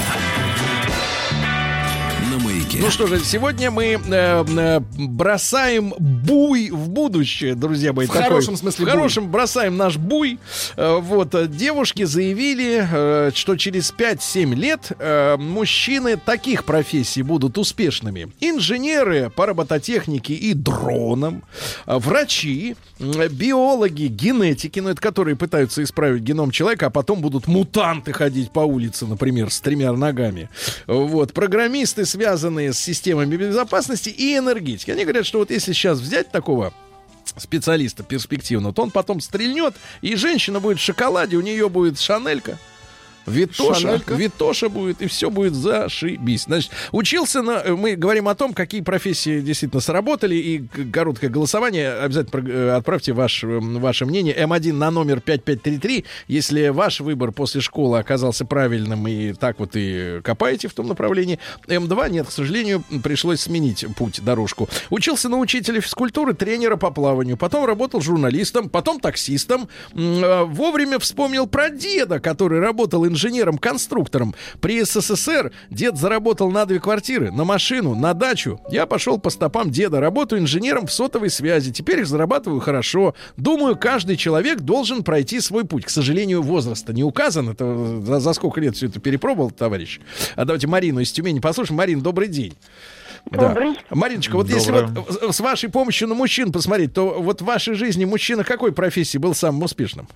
Маяке. 2.76 2.86
Ну 2.86 2.92
что 2.92 3.08
же, 3.08 3.24
сегодня 3.24 3.72
мы 3.72 3.86
э, 3.86 4.00
э, 4.08 4.80
бросаем 4.98 5.94
буй 5.98 6.70
в 6.70 6.90
будущее, 6.90 7.56
друзья 7.56 7.94
мои. 7.94 8.06
В 8.06 8.12
такой. 8.12 8.24
хорошем 8.24 8.58
смысле 8.58 8.86
В 8.86 8.90
хорошем 8.90 9.32
бросаем 9.32 9.78
наш 9.78 9.98
буй. 9.98 10.40
Э, 10.76 11.00
вот, 11.00 11.34
э, 11.36 11.48
девушки 11.48 12.04
заявили, 12.04 12.88
э, 12.92 13.32
что 13.34 13.56
через 13.56 13.92
5-7 13.92 14.56
лет 14.56 14.92
э, 14.98 15.38
мужчины 15.38 16.18
таких 16.18 16.66
профессий 16.66 17.24
будут 17.24 17.58
успешными. 17.58 18.32
Инженеры 18.40 19.30
по 19.30 19.46
робототехнике 19.46 20.34
и 20.34 20.54
дронам, 20.54 21.44
э, 21.86 21.98
врачи, 21.98 22.76
э, 23.00 23.28
биологи, 23.30 24.08
генетики, 24.08 24.80
ну 24.80 24.90
это 24.90 25.02
которые 25.02 25.36
пытаются 25.36 25.84
исправить 25.84 26.24
геном 26.24 26.52
человека, 26.52 26.88
а 26.88 26.90
потом 26.90 27.22
будут 27.22 27.48
мутанты 27.48 28.14
ходить 28.14 28.52
по 28.52 28.62
улице, 28.62 29.06
например, 29.06 29.52
с 29.52 29.62
тремя 29.62 29.92
ногами. 29.94 30.50
Вот, 30.88 31.34
программисты, 31.34 32.06
связанные 32.66 32.74
с 32.74 32.80
системами 32.80 33.36
безопасности 33.36 34.10
и 34.10 34.38
энергетики. 34.38 34.92
Они 34.92 35.04
говорят, 35.04 35.26
что 35.26 35.40
вот 35.40 35.52
если 35.52 35.74
сейчас 35.74 36.00
взять 36.00 36.32
такого 36.32 36.74
специалиста 37.38 38.04
перспективного, 38.04 38.74
то 38.74 38.84
он 38.84 38.92
потом 38.92 39.20
стрельнет, 39.20 39.76
и 40.02 40.16
женщина 40.16 40.60
будет 40.60 40.80
в 40.80 40.82
шоколаде, 40.82 41.38
у 41.38 41.42
нее 41.42 41.70
будет 41.70 42.00
шанелька. 42.00 42.58
Витоша, 43.26 43.82
Шанелька? 43.82 44.14
Витоша 44.14 44.70
будет, 44.70 45.02
и 45.02 45.08
все 45.08 45.30
будет 45.30 45.54
зашибись. 45.54 46.44
Значит, 46.44 46.72
учился 46.92 47.42
на... 47.42 47.64
Мы 47.76 47.96
говорим 47.96 48.28
о 48.28 48.36
том, 48.36 48.54
какие 48.54 48.82
профессии 48.82 49.42
действительно 49.42 49.82
сработали, 49.82 50.36
и 50.36 50.64
короткое 50.92 51.30
голосование. 51.30 51.94
Обязательно 51.94 52.50
э, 52.50 52.70
отправьте 52.72 53.14
ваш, 53.14 53.44
э, 53.44 53.48
ваше 53.48 54.06
мнение. 54.06 54.36
М1 54.36 54.74
на 54.74 54.92
номер 54.92 55.22
5533. 55.22 56.06
Если 56.28 56.68
ваш 56.70 57.00
выбор 57.00 57.32
после 57.32 57.62
школы 57.62 58.00
оказался 58.00 58.46
правильным, 58.46 59.08
и 59.08 59.34
так 59.34 59.60
вот 59.60 59.72
и 59.76 60.22
копаете 60.24 60.68
в 60.68 60.74
том 60.74 60.88
направлении. 60.88 61.40
М2, 61.68 62.10
нет, 62.10 62.28
к 62.28 62.32
сожалению, 62.32 62.84
пришлось 63.04 63.42
сменить 63.42 63.86
путь, 63.98 64.24
дорожку. 64.24 64.70
Учился 64.90 65.30
на 65.30 65.38
учителя 65.38 65.82
физкультуры, 65.82 66.34
тренера 66.34 66.76
по 66.76 66.92
плаванию. 66.92 67.38
Потом 67.38 67.66
работал 67.66 68.02
журналистом, 68.02 68.70
потом 68.70 69.00
таксистом. 69.00 69.68
Э, 69.94 70.44
Вовремя 70.44 71.00
вспомнил 71.00 71.48
про 71.48 71.70
деда, 71.70 72.20
который 72.20 72.60
работал 72.60 73.06
инженером-конструктором. 73.16 74.36
При 74.60 74.84
СССР 74.84 75.52
дед 75.70 75.98
заработал 75.98 76.52
на 76.52 76.66
две 76.66 76.80
квартиры, 76.80 77.32
на 77.32 77.46
машину, 77.46 77.96
на 77.96 78.14
дачу. 78.14 78.60
Я 78.70 78.86
пошел 78.86 79.18
по 79.18 79.30
стопам 79.30 79.72
деда, 79.72 80.00
работаю 80.00 80.42
инженером 80.42 80.88
в 80.88 80.92
сотовой 80.92 81.30
связи. 81.30 81.72
Теперь 81.72 82.06
зарабатываю 82.06 82.60
хорошо. 82.60 83.16
Думаю, 83.38 83.76
каждый 83.76 84.18
человек 84.18 84.60
должен 84.60 85.04
пройти 85.04 85.40
свой 85.40 85.66
путь. 85.66 85.86
К 85.86 85.90
сожалению, 85.90 86.42
возраста 86.42 86.94
не 86.94 87.04
указан. 87.04 87.50
Это 87.50 88.02
за, 88.02 88.20
за 88.20 88.34
сколько 88.34 88.60
лет 88.62 88.76
все 88.76 88.88
это 88.88 89.00
перепробовал, 89.00 89.52
товарищ? 89.52 90.00
А 90.36 90.46
давайте 90.46 90.68
Марину 90.68 91.00
из 91.00 91.12
Тюмени 91.12 91.40
послушаем. 91.40 91.78
Марин, 91.78 92.02
добрый 92.02 92.28
день. 92.28 92.54
Добрый. 93.32 93.74
Да. 93.74 93.80
Мариночка, 93.96 94.36
вот 94.36 94.50
если 94.50 94.72
Доброе. 94.72 95.06
вот 95.22 95.36
с 95.36 95.40
вашей 95.40 95.70
помощью 95.70 96.08
на 96.08 96.16
мужчин 96.16 96.52
посмотреть, 96.52 96.94
то 96.94 97.22
вот 97.22 97.42
в 97.42 97.46
вашей 97.46 97.74
жизни 97.74 98.06
мужчина 98.06 98.44
какой 98.44 98.72
профессии 98.72 99.18
был 99.18 99.34
самым 99.34 99.64
успешным? 99.64 100.08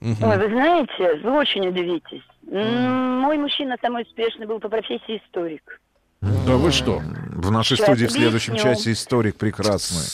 Перспективно. 0.00 0.32
Ой, 0.32 0.38
вы 0.38 0.54
знаете, 0.54 1.14
вы 1.22 1.32
очень 1.38 1.68
удивитесь. 1.68 2.22
М, 2.50 3.20
Мой 3.20 3.36
мужчина 3.38 3.76
самый 3.82 4.02
успешный 4.04 4.46
был 4.46 4.58
по 4.60 4.68
профессии 4.68 5.20
историк. 5.24 5.80
Да 6.20 6.54
вы 6.56 6.70
что? 6.72 7.00
В 7.34 7.50
нашей 7.50 7.76
Сейчас 7.76 7.86
студии 7.86 8.06
в 8.06 8.12
следующем 8.12 8.52
объясню. 8.54 8.74
часе 8.74 8.92
историк 8.92 9.36
прекрасный. 9.36 10.06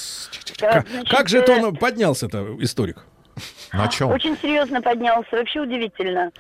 Так, 0.58 0.72
Как, 0.84 0.88
значит, 0.88 1.08
как 1.10 1.28
же 1.28 1.38
это 1.38 1.52
э, 1.52 1.62
он 1.64 1.76
поднялся-то, 1.76 2.56
историк? 2.60 3.04
На 3.72 3.88
чем? 3.88 4.10
Очень 4.10 4.36
серьезно 4.38 4.82
поднялся, 4.82 5.28
вообще 5.36 5.60
удивительно. 5.60 6.30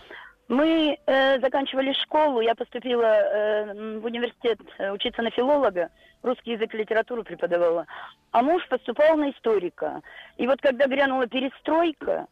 Мы 0.48 0.98
э, 1.06 1.40
заканчивали 1.40 1.92
школу, 2.02 2.40
я 2.40 2.54
поступила 2.54 3.04
э, 3.06 3.98
в 4.00 4.04
университет 4.04 4.58
э, 4.78 4.90
учиться 4.90 5.22
на 5.22 5.30
филолога, 5.30 5.88
русский 6.22 6.52
язык 6.52 6.74
и 6.74 6.78
литературу 6.78 7.24
преподавала, 7.24 7.86
а 8.32 8.42
муж 8.42 8.66
поступал 8.68 9.16
на 9.16 9.30
историка. 9.30 10.02
И 10.36 10.46
вот 10.46 10.60
когда 10.60 10.86
грянула 10.86 11.26
перестройка, 11.26 12.26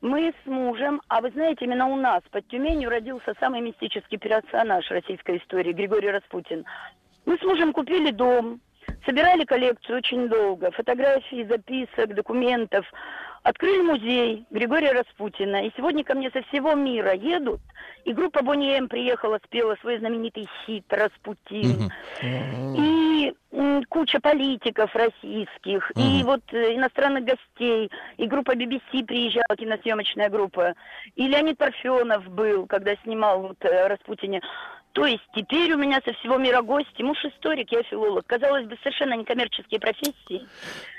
мы 0.00 0.32
с 0.44 0.46
мужем, 0.46 1.00
а 1.08 1.20
вы 1.20 1.30
знаете, 1.30 1.64
именно 1.64 1.88
у 1.88 1.96
нас 1.96 2.22
под 2.30 2.46
Тюменью 2.48 2.90
родился 2.90 3.34
самый 3.40 3.60
мистический 3.60 4.16
персонаж 4.16 4.88
российской 4.90 5.38
истории, 5.38 5.72
Григорий 5.72 6.10
Распутин. 6.10 6.64
Мы 7.26 7.36
с 7.36 7.42
мужем 7.42 7.72
купили 7.72 8.10
дом, 8.10 8.60
собирали 9.04 9.44
коллекцию 9.44 9.98
очень 9.98 10.28
долго, 10.28 10.70
фотографий, 10.70 11.44
записок, 11.44 12.14
документов, 12.14 12.86
открыли 13.42 13.82
музей 13.82 14.46
Григория 14.50 14.92
Распутина. 14.92 15.66
И 15.66 15.72
сегодня 15.76 16.04
ко 16.04 16.14
мне 16.14 16.30
со 16.30 16.42
всего 16.42 16.74
мира 16.74 17.12
едут, 17.14 17.60
и 18.04 18.12
группа 18.12 18.42
Бонни 18.42 18.76
М 18.76 18.88
приехала, 18.88 19.40
спела 19.44 19.76
свой 19.80 19.98
знаменитый 19.98 20.48
хит 20.64 20.84
«Распутин». 20.90 21.90
И 22.22 23.28
м, 23.28 23.34
куча 23.88 24.20
политиков 24.20 24.94
российских, 24.94 25.90
и 25.96 26.22
вот 26.22 26.42
э, 26.52 26.76
иностранных 26.76 27.24
гостей, 27.24 27.90
и 28.16 28.26
группа 28.26 28.52
BBC 28.52 29.04
приезжала, 29.04 29.56
киносъемочная 29.56 30.28
группа, 30.28 30.74
и 31.16 31.26
Леонид 31.26 31.58
Парфенов 31.58 32.26
был, 32.28 32.66
когда 32.66 32.94
снимал 33.02 33.42
вот 33.42 33.64
э, 33.64 33.88
Распутине. 33.88 34.40
То 34.92 35.06
есть 35.06 35.22
теперь 35.34 35.72
у 35.74 35.76
меня 35.78 36.00
со 36.04 36.12
всего 36.14 36.38
мира 36.38 36.60
гости, 36.60 37.02
муж 37.02 37.18
историк, 37.24 37.70
я 37.70 37.82
филолог. 37.84 38.26
Казалось 38.26 38.66
бы, 38.66 38.76
совершенно 38.82 39.14
некоммерческие 39.14 39.78
профессии. 39.78 40.42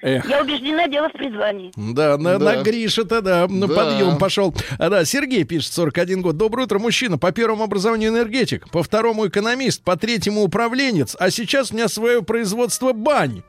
Эх. 0.02 0.30
Я 0.30 0.42
убеждена, 0.42 0.88
дело 0.88 1.10
в 1.10 1.14
призвании. 1.14 1.72
Да, 1.76 2.18
на, 2.18 2.40
Да. 2.40 2.56
на 2.58 2.64
Гриша-то, 2.64 3.22
да, 3.22 3.48
на 3.50 3.68
Да. 3.68 3.74
подъем 3.76 4.18
пошел. 4.18 4.56
А, 4.78 4.90
да, 4.90 5.04
Сергей 5.04 5.44
пишет, 5.44 5.74
41 5.74 6.22
год. 6.22 6.38
Доброе 6.38 6.64
утро, 6.64 6.80
мужчина. 6.80 7.18
По 7.18 7.32
первому 7.34 7.64
образованию 7.66 8.12
энергетик, 8.12 8.70
по 8.70 8.84
второму 8.84 9.28
экономист, 9.28 9.84
по 9.84 9.98
третьему 9.98 10.44
управленец, 10.44 11.18
а 11.20 11.30
сейчас 11.30 11.72
у 11.72 11.76
меня 11.76 11.90
свое 11.90 12.22
производство 12.24 12.94
бань. 12.94 13.44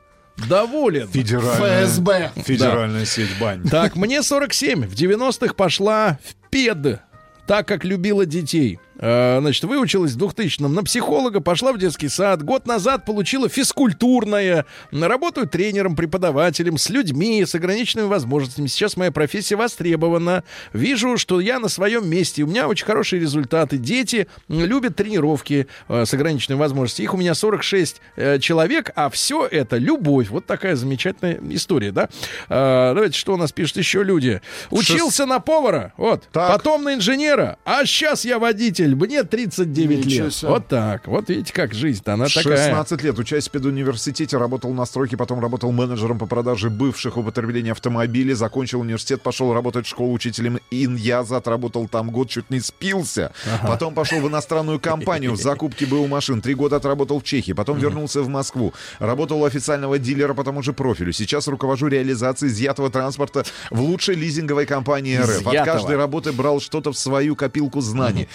Доволен. 0.49 1.07
Федеральная, 1.07 1.85
ФСБ. 1.85 2.31
федеральная 2.43 3.05
сеть 3.05 3.29
бань. 3.39 3.63
Так, 3.69 3.95
мне 3.95 4.21
47. 4.23 4.85
В 4.87 4.93
90-х 4.95 5.53
пошла 5.53 6.17
в 6.23 6.49
пед, 6.49 6.99
так 7.47 7.67
как 7.67 7.85
любила 7.85 8.25
детей. 8.25 8.79
Э, 9.01 9.39
Значит, 9.41 9.63
выучилась 9.63 10.13
в 10.13 10.17
2000-м 10.17 10.73
на 10.73 10.83
психолога, 10.83 11.41
пошла 11.41 11.73
в 11.73 11.77
детский 11.77 12.07
сад. 12.07 12.43
Год 12.43 12.67
назад 12.67 13.05
получила 13.05 13.49
физкультурное. 13.49 14.65
Работаю 14.91 15.47
тренером, 15.47 15.95
преподавателем, 15.95 16.77
с 16.77 16.89
людьми, 16.89 17.43
с 17.43 17.55
ограниченными 17.55 18.07
возможностями. 18.07 18.67
Сейчас 18.67 18.95
моя 18.97 19.11
профессия 19.11 19.55
востребована. 19.55 20.43
Вижу, 20.73 21.17
что 21.17 21.39
я 21.39 21.59
на 21.59 21.67
своем 21.67 22.07
месте. 22.07 22.43
У 22.43 22.47
меня 22.47 22.67
очень 22.67 22.85
хорошие 22.85 23.19
результаты. 23.19 23.77
Дети 23.77 24.27
любят 24.47 24.95
тренировки 24.95 25.67
э, 25.87 26.05
с 26.05 26.13
ограниченными 26.13 26.59
возможностями. 26.59 27.05
Их 27.05 27.13
у 27.13 27.17
меня 27.17 27.33
46 27.33 28.01
э, 28.15 28.39
человек, 28.39 28.91
а 28.95 29.09
все 29.09 29.47
это 29.47 29.77
любовь. 29.77 30.29
Вот 30.29 30.45
такая 30.45 30.75
замечательная 30.75 31.39
история, 31.49 31.91
да? 31.91 32.09
Давайте, 32.49 33.17
что 33.17 33.33
у 33.33 33.37
нас 33.37 33.51
пишут 33.51 33.77
еще 33.77 34.03
люди? 34.03 34.41
Учился 34.69 35.25
на 35.25 35.39
повара, 35.39 35.93
вот, 35.97 36.27
Так. 36.31 36.51
потом 36.51 36.83
на 36.83 36.93
инженера, 36.93 37.57
а 37.65 37.85
сейчас 37.85 38.25
я 38.25 38.37
водитель, 38.39 38.90
мне 38.95 39.23
39 39.23 40.05
Ничего 40.05 40.25
лет. 40.25 40.33
себе. 40.33 40.49
Вот 40.51 40.67
так. 40.67 41.07
Вот 41.07 41.29
видите, 41.29 41.53
как 41.53 41.73
жизнь-то, 41.73 42.13
она 42.13 42.25
такая. 42.25 42.67
16 42.67 43.03
лет, 43.03 43.19
учась 43.19 43.47
в 43.47 43.51
педуниверситете, 43.51 44.37
работал 44.37 44.73
на 44.73 44.85
стройке, 44.85 45.17
потом 45.17 45.39
работал 45.39 45.71
менеджером 45.71 46.19
по 46.19 46.25
продаже 46.25 46.69
бывших 46.69 47.17
употребления 47.17 47.71
автомобилей, 47.71 48.33
закончил 48.33 48.81
университет, 48.81 49.21
пошел 49.21 49.53
работать 49.53 49.85
в 49.85 49.89
школу 49.89 50.13
учителем 50.13 50.59
иньяза, 50.71 51.37
отработал 51.37 51.87
там 51.87 52.11
год, 52.11 52.29
чуть 52.29 52.49
не 52.49 52.59
спился. 52.59 53.31
Потом 53.61 53.93
пошел 53.93 54.19
в 54.19 54.27
иностранную 54.27 54.79
компанию 54.79 55.33
в 55.33 55.37
закупке 55.41 55.85
БУ 55.85 56.07
машин, 56.07 56.41
три 56.41 56.53
года 56.53 56.77
отработал 56.77 57.19
в 57.19 57.23
Чехии, 57.23 57.53
потом 57.53 57.77
вернулся 57.77 58.21
в 58.21 58.27
Москву, 58.27 58.73
работал 58.99 59.41
у 59.41 59.45
официального 59.45 59.99
дилера 59.99 60.33
по 60.33 60.43
тому 60.43 60.63
же 60.63 60.73
профилю. 60.73 61.11
Сейчас 61.13 61.47
руковожу 61.47 61.87
реализацией 61.87 62.51
изъятого 62.51 62.89
транспорта 62.89 63.43
в 63.69 63.81
лучшей 63.81 64.15
лизинговой 64.15 64.65
компании 64.65 65.17
РФ. 65.17 65.41
От 65.41 65.53
Изъятого. 65.53 65.65
каждой 65.65 65.97
работы 65.97 66.31
брал 66.31 66.59
что-то 66.59 66.91
в 66.91 66.97
свою 66.97 67.35
копилку 67.35 67.81
знаний. 67.81 68.27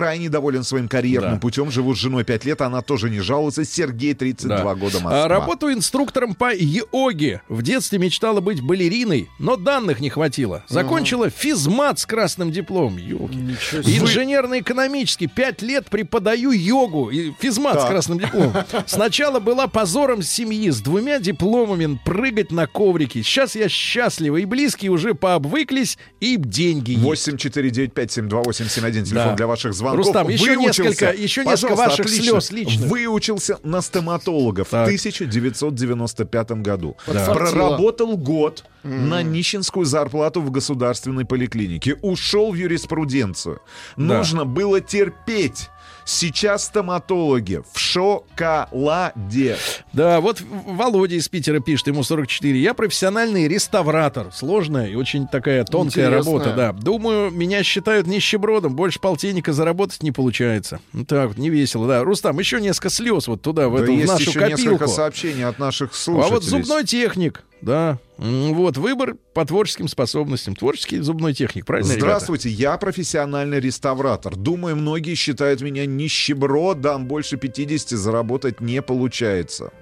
Крайне 0.00 0.30
доволен 0.30 0.64
своим 0.64 0.88
карьерным 0.88 1.34
Да. 1.34 1.38
путем. 1.40 1.70
Живу 1.70 1.94
с 1.94 1.98
женой 1.98 2.24
5 2.24 2.44
лет, 2.46 2.62
она 2.62 2.80
тоже 2.80 3.10
не 3.10 3.20
жалуется. 3.20 3.64
Сергей, 3.66 4.14
32 4.14 4.56
Да. 4.56 4.74
года, 4.74 4.96
А, 4.98 5.02
Москва. 5.02 5.28
Работаю 5.28 5.74
инструктором 5.74 6.34
по 6.34 6.54
йоге. 6.54 7.42
В 7.48 7.60
детстве 7.62 7.98
мечтала 7.98 8.40
быть 8.40 8.62
балериной, 8.62 9.28
но 9.38 9.56
данных 9.56 10.00
не 10.00 10.08
хватило. 10.08 10.64
Закончила 10.68 11.28
физмат 11.28 11.98
с 11.98 12.06
красным 12.06 12.50
дипломом. 12.50 12.96
Ёлки. 12.96 13.36
Инженерно-экономический. 13.84 15.26
Пять 15.26 15.60
лет 15.62 15.86
преподаю 15.90 16.52
йогу. 16.52 17.10
И 17.10 17.32
физмат 17.38 17.74
с 17.78 17.82
Так. 17.82 17.90
красным 17.90 18.18
дипломом. 18.18 18.54
Сначала 18.86 19.38
была 19.40 19.66
позором 19.66 20.22
семьи 20.22 20.70
с 20.70 20.80
двумя 20.80 21.18
дипломами 21.18 21.98
прыгать 22.04 22.52
на 22.52 22.66
коврике. 22.66 23.22
Сейчас 23.22 23.54
я 23.54 23.68
счастлива. 23.68 24.38
И 24.38 24.44
близкие 24.46 24.90
уже 24.90 25.14
пообвыклись, 25.14 25.98
и 26.20 26.36
деньги 26.36 26.92
есть. 26.92 27.02
8495-72871. 27.04 29.04
Телефон 29.04 29.28
Да. 29.30 29.34
для 29.36 29.46
ваших 29.46 29.74
звонков. 29.74 29.89
Рустам, 29.96 30.28
еще 30.28 30.56
несколько- 30.56 31.12
еще 31.12 31.44
несколько 31.44 31.74
ваших 31.76 32.06
отлично. 32.06 32.40
слез 32.40 32.50
личных. 32.50 32.88
Выучился 32.90 33.58
на 33.62 33.80
стоматолога 33.82 34.64
в 34.64 34.68
Так. 34.70 34.86
1995 34.86 36.62
году. 36.62 36.96
Подфартило. 37.06 37.34
Проработал 37.34 38.16
год 38.16 38.64
на 38.82 39.22
нищенскую 39.22 39.84
зарплату 39.86 40.40
в 40.40 40.50
государственной 40.50 41.24
поликлинике. 41.24 41.96
Ушел 42.02 42.52
в 42.52 42.54
юриспруденцию. 42.54 43.60
Да. 43.96 44.18
Нужно 44.18 44.44
было 44.44 44.80
терпеть. 44.80 45.68
Сейчас 46.04 46.64
стоматологи 46.64 47.62
в 47.72 47.78
шоколаде. 47.78 49.56
Да, 49.92 50.20
вот 50.20 50.40
Володя 50.40 51.16
из 51.16 51.28
Питера 51.28 51.60
пишет, 51.60 51.88
ему 51.88 52.02
44. 52.02 52.58
Я 52.58 52.74
профессиональный 52.74 53.48
реставратор. 53.48 54.28
Сложная 54.32 54.86
и 54.88 54.94
очень 54.94 55.26
такая 55.28 55.64
тонкая 55.64 56.06
Интересно. 56.06 56.32
работа, 56.32 56.52
да. 56.54 56.72
Думаю, 56.72 57.30
меня 57.30 57.62
считают 57.62 58.06
нищебродом. 58.06 58.74
Больше 58.74 59.00
полтинника 59.00 59.52
заработать 59.52 60.02
не 60.02 60.12
получается. 60.12 60.80
Ну, 60.92 61.04
так 61.04 61.28
вот, 61.28 61.38
не 61.38 61.50
весело, 61.50 61.86
да. 61.86 62.02
Рустам, 62.02 62.38
еще 62.38 62.60
несколько 62.60 62.90
слез 62.90 63.28
вот 63.28 63.42
туда, 63.42 63.68
в, 63.68 63.76
Да 63.76 63.82
эту, 63.84 63.94
в 63.94 64.04
нашу 64.06 64.30
еще 64.30 64.38
копилку. 64.38 64.60
несколько 64.62 64.86
сообщений 64.88 65.44
от 65.44 65.58
наших 65.58 65.92
А 65.92 65.94
слушателей. 65.94 66.34
вот 66.34 66.44
зубной 66.44 66.84
техник, 66.84 67.42
да. 67.62 67.98
Вот, 68.20 68.76
выбор 68.76 69.14
по 69.32 69.46
творческим 69.46 69.88
способностям. 69.88 70.54
Творческий 70.54 70.98
зубной 70.98 71.32
техник, 71.32 71.64
правильно, 71.64 71.88
ребята? 71.88 72.06
Здравствуйте, 72.06 72.50
я 72.50 72.76
профессиональный 72.76 73.60
реставратор. 73.60 74.36
Думаю, 74.36 74.76
многие 74.76 75.14
считают 75.14 75.62
меня 75.62 75.86
нищебродом. 75.86 77.06
Больше 77.06 77.38
50 77.38 77.98
заработать 77.98 78.60
не 78.60 78.82
получается. 78.82 79.72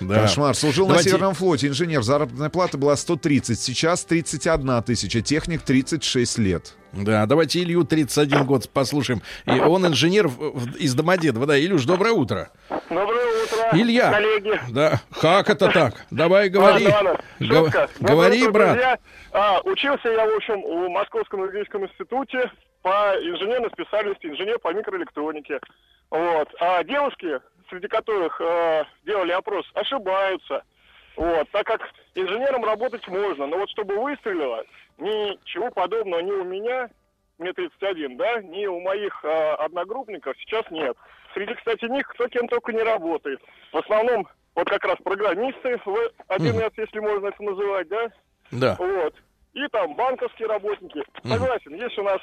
Да. 0.00 0.22
Кошмар. 0.22 0.54
Служил 0.54 0.86
Давайте- 0.86 1.10
на 1.10 1.12
Северном 1.16 1.34
флоте. 1.34 1.68
Инженер. 1.68 2.02
Заработная 2.02 2.48
плата 2.50 2.78
была 2.78 2.96
130. 2.96 3.58
Сейчас 3.60 4.04
31 4.04 4.82
тысяча. 4.82 5.20
Техник 5.20 5.62
36 5.62 6.38
лет. 6.38 6.74
Да, 6.92 7.24
давайте 7.26 7.60
Илью 7.62 7.84
31 7.84 8.44
год 8.46 8.68
послушаем. 8.70 9.22
И 9.46 9.60
он 9.60 9.86
инженер 9.86 10.26
в- 10.28 10.58
в- 10.58 10.76
из 10.76 10.94
Домодедова. 10.94 11.46
Да, 11.46 11.58
Илюш, 11.60 11.84
доброе 11.84 12.12
утро. 12.12 12.50
Доброе 12.88 13.44
утро, 13.44 13.68
Илья. 13.80 14.10
коллеги. 14.10 14.60
Да, 14.70 15.00
как 15.20 15.48
это 15.50 15.68
так? 15.68 16.04
Давай 16.10 16.48
говори. 16.48 16.86
Ладно, 16.88 17.20
ладно. 17.38 17.54
Шутка. 17.62 17.88
Говори, 18.00 18.42
утро, 18.42 18.52
брат. 18.52 18.68
друзья. 18.72 18.98
А, 19.32 19.60
учился 19.60 20.08
я, 20.08 20.26
в 20.26 20.34
общем, 20.36 20.60
в 20.62 20.88
Московском 20.88 21.44
юридическом 21.44 21.84
институте 21.84 22.50
по 22.82 23.12
инженерной 23.22 23.70
специальности, 23.70 24.26
инженер 24.26 24.58
по 24.58 24.72
микроэлектронике. 24.72 25.60
Вот. 26.10 26.48
А 26.60 26.82
девушки, 26.82 27.38
среди 27.70 27.88
которых 27.88 28.38
э, 28.40 28.84
делали 29.04 29.32
опрос, 29.32 29.64
ошибаются. 29.74 30.62
Вот. 31.16 31.48
Так 31.50 31.66
как 31.66 31.80
инженером 32.14 32.64
работать 32.64 33.06
можно, 33.08 33.46
но 33.46 33.58
вот 33.58 33.70
чтобы 33.70 33.96
выстрелило, 34.02 34.64
ничего 34.98 35.70
подобного 35.70 36.20
ни 36.20 36.32
у 36.32 36.44
меня, 36.44 36.90
мне 37.38 37.52
31, 37.52 38.16
да, 38.16 38.42
ни 38.42 38.66
у 38.66 38.80
моих 38.80 39.24
э, 39.24 39.52
одногруппников 39.54 40.36
сейчас 40.38 40.70
нет. 40.70 40.96
Среди, 41.32 41.54
кстати, 41.54 41.86
них 41.86 42.06
кто 42.08 42.28
кем 42.28 42.48
только 42.48 42.72
не 42.72 42.82
работает. 42.82 43.40
В 43.72 43.78
основном 43.78 44.28
вот 44.54 44.68
как 44.68 44.84
раз 44.84 44.96
программисты 45.02 45.80
в 45.84 46.12
1С, 46.28 46.72
если 46.76 46.98
можно 46.98 47.28
это 47.28 47.42
называть, 47.42 47.88
да? 47.88 48.10
Да. 48.50 48.76
Вот. 48.78 49.14
И 49.54 49.66
там 49.68 49.94
банковские 49.94 50.48
работники. 50.48 51.02
Согласен, 51.26 51.74
есть 51.74 51.98
у 51.98 52.02
нас 52.02 52.20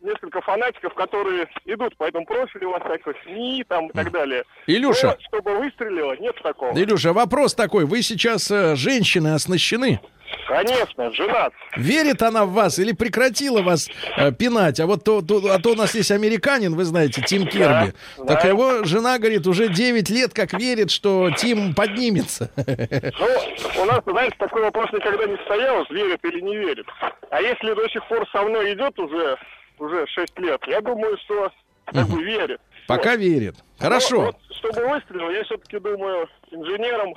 несколько 0.00 0.40
фанатиков, 0.40 0.94
которые 0.94 1.48
идут 1.64 1.96
по 1.96 2.04
этому 2.04 2.24
профилю 2.26 2.70
во 2.70 2.80
всяких 2.80 3.14
СМИ 3.24 3.64
там 3.68 3.88
и 3.88 3.92
так 3.92 4.10
далее. 4.10 4.44
Илюша. 4.66 5.08
Но 5.08 5.16
чтобы 5.28 5.58
выстрелило, 5.58 6.16
нет 6.20 6.36
такого. 6.42 6.72
Илюша, 6.78 7.12
вопрос 7.12 7.54
такой. 7.54 7.84
Вы 7.84 8.02
сейчас 8.02 8.50
э, 8.50 8.76
женщины 8.76 9.34
оснащены? 9.34 10.00
Конечно, 10.46 11.10
женат. 11.12 11.52
Верит 11.76 12.22
она 12.22 12.44
в 12.44 12.52
вас 12.52 12.78
или 12.78 12.92
прекратила 12.92 13.62
вас 13.62 13.88
э, 14.16 14.30
пинать? 14.32 14.78
А 14.80 14.86
вот 14.86 15.02
то, 15.04 15.20
то- 15.22 15.42
а 15.52 15.58
то 15.58 15.70
у 15.70 15.74
нас 15.74 15.94
есть 15.94 16.10
американин, 16.10 16.74
вы 16.74 16.84
знаете, 16.84 17.22
Тим 17.22 17.46
Керби. 17.46 17.92
да. 18.18 18.24
Так 18.24 18.44
его 18.44 18.84
жена, 18.84 19.18
говорит, 19.18 19.46
уже 19.46 19.68
9 19.68 20.08
лет 20.10 20.32
как 20.34 20.52
верит, 20.52 20.90
что 20.90 21.30
Тим 21.36 21.74
поднимется. 21.74 22.50
Ну, 22.56 23.82
у 23.82 23.84
нас, 23.86 24.00
знаете, 24.06 24.34
такой 24.38 24.62
вопрос 24.62 24.90
никогда 24.92 25.24
не 25.26 25.36
стоял, 25.44 25.84
верит 25.90 26.20
или 26.24 26.40
не 26.40 26.56
верит. 26.56 26.86
А 27.30 27.40
если 27.40 27.72
до 27.74 27.88
сих 27.88 28.06
пор 28.08 28.26
со 28.30 28.42
мной 28.42 28.74
идет 28.74 28.98
уже, 28.98 29.36
уже 29.80 30.06
6 30.06 30.38
лет, 30.38 30.60
я 30.66 30.80
думаю, 30.80 31.16
что 31.24 31.50
как 31.86 32.06
бы 32.08 32.22
верит. 32.22 32.60
Пока 32.86 33.10
Вот. 33.10 33.18
верит. 33.20 33.54
Но 33.78 33.84
Хорошо. 33.84 34.20
вот, 34.22 34.36
чтобы 34.58 34.86
выстрелил, 34.88 35.30
я 35.30 35.44
все-таки 35.44 35.78
думаю, 35.78 36.26
инженером 36.50 37.14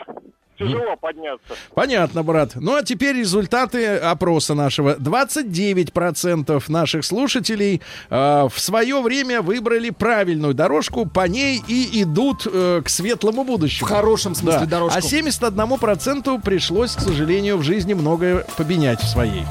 тяжело 0.59 0.95
подняться. 0.95 1.55
Понятно, 1.73 2.21
брат. 2.23 2.51
Ну 2.55 2.75
а 2.75 2.83
теперь 2.83 3.15
результаты 3.15 3.95
опроса 3.97 4.53
нашего. 4.53 4.95
29% 4.95 6.63
наших 6.67 7.03
слушателей 7.05 7.81
э, 8.11 8.47
в 8.47 8.59
свое 8.59 9.01
время 9.01 9.41
выбрали 9.41 9.89
правильную 9.89 10.53
дорожку, 10.53 11.07
по 11.07 11.27
ней 11.27 11.61
и 11.67 12.03
идут 12.03 12.45
э, 12.45 12.81
к 12.85 12.89
светлому 12.89 13.43
будущему. 13.43 13.87
В 13.87 13.89
хорошем 13.89 14.35
смысле 14.35 14.61
Да. 14.61 14.77
дорожку. 14.77 14.97
А 14.97 15.01
71% 15.01 16.41
пришлось, 16.43 16.95
к 16.95 16.99
сожалению, 16.99 17.57
в 17.57 17.63
жизни 17.63 17.93
многое 17.95 18.45
поменять 18.57 18.99
в 19.01 19.07
своей. 19.07 19.43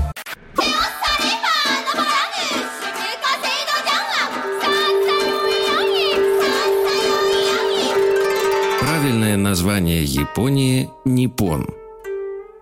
Правильное 9.31 9.51
название 9.51 10.03
Японии– 10.03 10.91
Ниппон. 11.05 11.69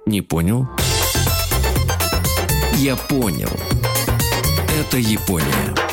Не 0.05 0.21
понял? 0.21 0.69
Я 2.75 2.95
понял. 2.95 3.49
Это 4.79 4.99
Япония. 4.99 5.88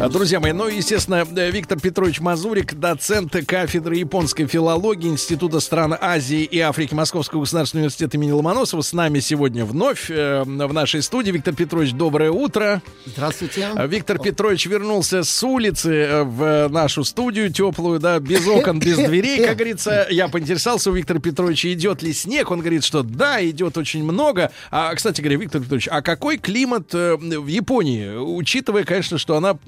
А, 0.00 0.08
Друзья 0.08 0.40
мои, 0.40 0.52
ну, 0.52 0.66
естественно, 0.66 1.26
э, 1.36 1.50
Виктор 1.50 1.78
Петрович 1.78 2.20
Мазурик, 2.20 2.72
доцент 2.72 3.36
кафедры 3.46 3.96
японской 3.96 4.46
филологии 4.46 5.10
Института 5.10 5.60
стран 5.60 5.94
Азии 6.00 6.42
и 6.42 6.58
Африки 6.58 6.94
Московского 6.94 7.40
государственного 7.40 7.82
университета 7.82 8.16
имени 8.16 8.32
Ломоносова 8.32 8.80
с 8.80 8.94
нами 8.94 9.20
сегодня 9.20 9.66
вновь 9.66 10.10
э, 10.10 10.42
в 10.44 10.72
нашей 10.72 11.02
студии. 11.02 11.30
Виктор 11.32 11.54
Петрович, 11.54 11.92
доброе 11.92 12.30
утро. 12.30 12.80
Здравствуйте. 13.04 13.68
А 13.74 13.86
Виктор 13.86 14.18
Петрович 14.18 14.64
вернулся 14.64 15.22
с 15.22 15.42
улицы 15.44 15.92
э, 15.92 16.22
в 16.22 16.68
нашу 16.70 17.04
студию 17.04 17.52
теплую, 17.52 18.00
да, 18.00 18.18
без 18.20 18.46
окон, 18.48 18.78
без 18.80 18.96
дверей, 18.96 19.44
как 19.44 19.56
говорится. 19.56 20.06
Я 20.08 20.28
поинтересовался 20.28 20.90
у 20.90 20.94
Виктора 20.94 21.20
Петровича, 21.20 21.70
идет 21.74 22.02
ли 22.02 22.14
снег. 22.14 22.50
Он 22.50 22.60
говорит, 22.60 22.84
что 22.84 23.02
да, 23.02 23.46
идет 23.46 23.76
очень 23.76 24.02
много. 24.02 24.50
А, 24.70 24.94
кстати 24.94 25.20
говоря, 25.20 25.36
Виктор 25.36 25.60
Петрович, 25.60 25.88
а 25.90 26.00
какой 26.00 26.38
климат 26.38 26.94
э, 26.94 27.16
в 27.16 27.46
Японии? 27.48 28.16
Учитывая, 28.16 28.84
конечно, 28.84 29.18
что 29.18 29.36
она 29.36 29.58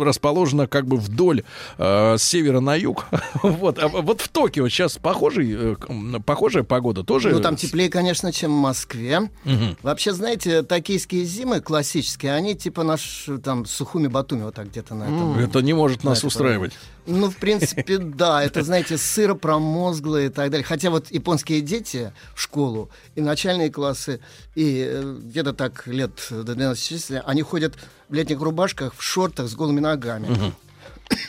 расположена 0.00 0.66
как 0.66 0.86
бы 0.86 0.96
вдоль 0.96 1.44
э, 1.78 2.16
с 2.18 2.22
севера 2.22 2.60
на 2.60 2.74
юг. 2.74 3.06
вот, 3.42 3.78
а 3.78 3.88
вот 3.88 4.20
в 4.20 4.28
Токио 4.28 4.68
сейчас 4.68 4.98
похожий, 4.98 5.74
э, 5.74 5.76
похожая 6.24 6.62
погода 6.62 7.04
тоже? 7.04 7.30
Ну, 7.30 7.40
там 7.40 7.56
теплее, 7.56 7.88
конечно, 7.88 8.32
чем 8.32 8.52
в 8.52 8.60
Москве. 8.60 9.30
Мгм. 9.44 9.76
Вообще, 9.82 10.12
знаете, 10.12 10.62
токийские 10.62 11.24
зимы 11.24 11.60
классические, 11.60 12.34
они 12.34 12.54
типа 12.54 12.82
наш 12.82 13.28
там 13.42 13.66
Сухуми 13.66 14.08
Батуми 14.08 14.42
вот 14.42 14.54
так 14.54 14.68
где-то 14.68 14.94
на 14.94 15.04
этом. 15.04 15.38
Это 15.38 15.60
не 15.60 15.72
может 15.72 16.04
нас 16.04 16.24
устраивать. 16.24 16.72
Ну, 17.06 17.30
в 17.30 17.36
принципе, 17.36 17.98
да, 17.98 18.42
это, 18.42 18.62
знаете, 18.62 18.98
сыро 18.98 19.34
промозглые 19.34 20.26
и 20.26 20.30
так 20.30 20.50
далее. 20.50 20.64
Хотя 20.64 20.90
вот 20.90 21.10
японские 21.10 21.60
дети 21.60 22.12
в 22.34 22.40
школу, 22.40 22.90
и 23.14 23.20
начальные 23.20 23.70
классы, 23.70 24.20
и 24.54 24.84
э, 24.88 25.16
где-то 25.22 25.52
так 25.52 25.86
лет 25.86 26.12
до 26.30 26.54
12 26.54 26.82
числа, 26.82 27.22
они 27.26 27.42
ходят 27.42 27.74
в 28.08 28.14
летних 28.14 28.40
рубашках, 28.40 28.94
в 28.94 29.02
шортах 29.02 29.48
с 29.48 29.54
голыми 29.54 29.80
ногами. 29.80 30.28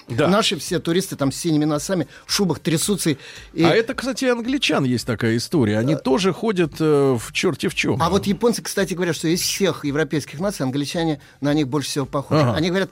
Да. 0.08 0.28
Наши 0.28 0.58
все 0.58 0.80
туристы 0.80 1.16
там 1.16 1.32
с 1.32 1.38
синими 1.38 1.66
носами, 1.66 2.08
в 2.28 2.32
шубах 2.32 2.60
трясутся. 2.60 3.12
И... 3.54 3.64
А 3.64 3.70
это, 3.70 3.96
кстати, 3.96 4.26
англичан 4.26 4.84
есть 4.84 5.08
такая 5.08 5.38
история. 5.38 5.80
Они 5.80 5.96
тоже 5.96 6.34
ходят 6.34 6.74
э, 6.80 7.18
в 7.20 7.32
черте 7.34 7.70
в 7.70 7.74
чем. 7.74 8.02
А 8.02 8.10
вот 8.10 8.28
японцы, 8.28 8.62
кстати, 8.62 8.94
говорят, 8.94 9.16
что 9.16 9.28
из 9.28 9.42
всех 9.42 9.86
европейских 9.86 10.40
наций 10.40 10.66
англичане 10.66 11.20
на 11.40 11.54
них 11.54 11.68
больше 11.68 11.90
всего 11.90 12.06
похожи. 12.06 12.42
Ага. 12.42 12.54
Они 12.56 12.70
говорят, 12.70 12.92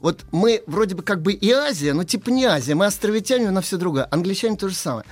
вот 0.00 0.24
мы 0.32 0.62
вроде 0.66 0.94
бы 0.94 1.02
как 1.02 1.22
бы 1.22 1.32
и 1.32 1.50
Азия, 1.50 1.92
но 1.94 2.04
типа 2.04 2.30
не 2.30 2.44
Азия, 2.44 2.74
мы 2.74 2.86
островитяне, 2.86 3.50
но 3.50 3.60
все 3.60 3.76
другое. 3.76 4.06
Англичане 4.10 4.56
то 4.56 4.68
же 4.68 4.74
самое. 4.74 5.04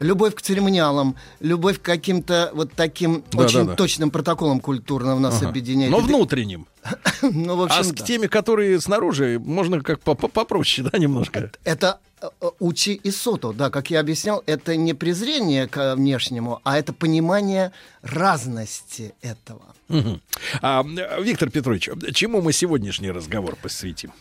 Любовь 0.00 0.36
к 0.36 0.42
церемониалам, 0.42 1.16
любовь 1.40 1.80
к 1.80 1.82
каким-то 1.82 2.52
вот 2.54 2.72
таким 2.72 3.24
Да, 3.32 3.38
очень 3.44 3.58
да, 3.60 3.64
да. 3.70 3.74
точным 3.74 4.12
протоколам 4.12 4.60
культурным 4.60 5.20
нас 5.20 5.38
Ага. 5.38 5.48
объединяет. 5.48 5.90
Но 5.90 5.98
внутренним. 5.98 6.66
Ну, 7.22 7.56
в 7.56 7.62
общем, 7.62 7.80
а 7.80 7.82
с 7.82 7.90
да. 7.90 8.04
теми, 8.04 8.28
которые 8.28 8.80
снаружи, 8.80 9.40
можно 9.44 9.80
как 9.80 9.98
по- 10.00 10.14
по- 10.14 10.28
попроще, 10.28 10.88
да, 10.90 10.96
немножко. 10.98 11.50
Это 11.64 11.98
э, 12.22 12.28
э, 12.40 12.46
учи 12.60 12.94
и 12.94 13.10
сото, 13.10 13.52
да, 13.52 13.70
как 13.70 13.90
я 13.90 13.98
объяснял, 13.98 14.40
это 14.46 14.76
не 14.76 14.94
презрение 14.94 15.66
к 15.66 15.96
внешнему, 15.96 16.60
а 16.62 16.78
это 16.78 16.92
понимание 16.92 17.72
разности 18.02 19.14
этого. 19.20 19.62
Мгм. 19.88 20.20
А, 20.62 20.84
э, 20.84 21.22
Виктор 21.24 21.50
Петрович, 21.50 21.88
чему 22.14 22.40
мы 22.40 22.52
сегодняшний 22.52 23.10
разговор 23.10 23.56
посвятим? 23.60 24.12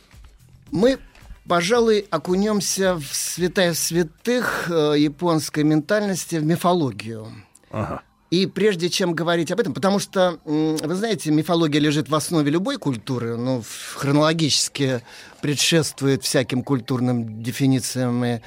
Мы, 0.72 1.00
пожалуй, 1.48 2.06
окунемся 2.10 2.96
в 2.96 3.06
святая 3.14 3.74
святых 3.74 4.70
э, 4.70 4.96
японской 4.98 5.64
ментальности, 5.64 6.36
в 6.36 6.46
мифологию. 6.46 7.28
Ага. 7.72 8.02
И 8.30 8.46
прежде 8.46 8.90
чем 8.90 9.14
говорить 9.14 9.52
об 9.52 9.60
этом, 9.62 9.74
потому 9.74 10.00
что, 10.00 10.40
вы 10.44 10.96
знаете, 10.96 11.32
мифология 11.32 11.80
лежит 11.80 12.10
в 12.10 12.16
основе 12.16 12.52
любой 12.52 12.78
культуры, 12.78 13.38
ну, 13.38 13.62
в- 13.62 13.96
хронологически 13.96 15.02
предшествует 15.42 16.24
всяким 16.24 16.62
культурным 16.62 17.42
дефинициям 17.42 18.26
и 18.26 18.42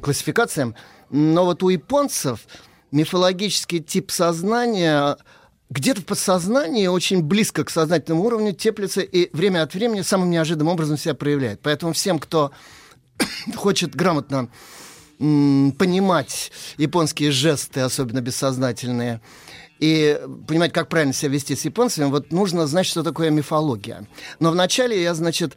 классификациям. 0.00 0.74
Но 1.10 1.44
вот 1.44 1.62
у 1.62 1.68
японцев 1.68 2.40
мифологический 2.90 3.78
тип 3.78 4.10
сознания 4.10 5.16
где-то 5.70 6.02
в 6.02 6.04
подсознании, 6.04 6.86
очень 6.86 7.22
близко 7.22 7.64
к 7.64 7.70
сознательному 7.70 8.24
уровню, 8.24 8.52
теплится 8.52 9.00
и 9.00 9.34
время 9.36 9.62
от 9.62 9.74
времени 9.74 10.02
самым 10.02 10.30
неожиданным 10.30 10.68
образом 10.68 10.96
себя 10.96 11.14
проявляет. 11.14 11.60
Поэтому 11.62 11.92
всем, 11.92 12.18
кто 12.18 12.52
хочет 13.56 13.94
грамотно 13.94 14.48
понимать 15.18 16.52
японские 16.76 17.30
жесты, 17.30 17.80
особенно 17.80 18.20
бессознательные, 18.20 19.20
и 19.78 20.20
понимать, 20.46 20.72
как 20.72 20.88
правильно 20.88 21.12
себя 21.12 21.32
вести 21.32 21.56
с 21.56 21.64
японцами, 21.64 22.06
вот 22.06 22.32
нужно 22.32 22.66
знать, 22.66 22.86
что 22.86 23.02
такое 23.02 23.30
мифология. 23.30 24.06
Но 24.40 24.50
вначале 24.50 25.02
я, 25.02 25.14
значит, 25.14 25.56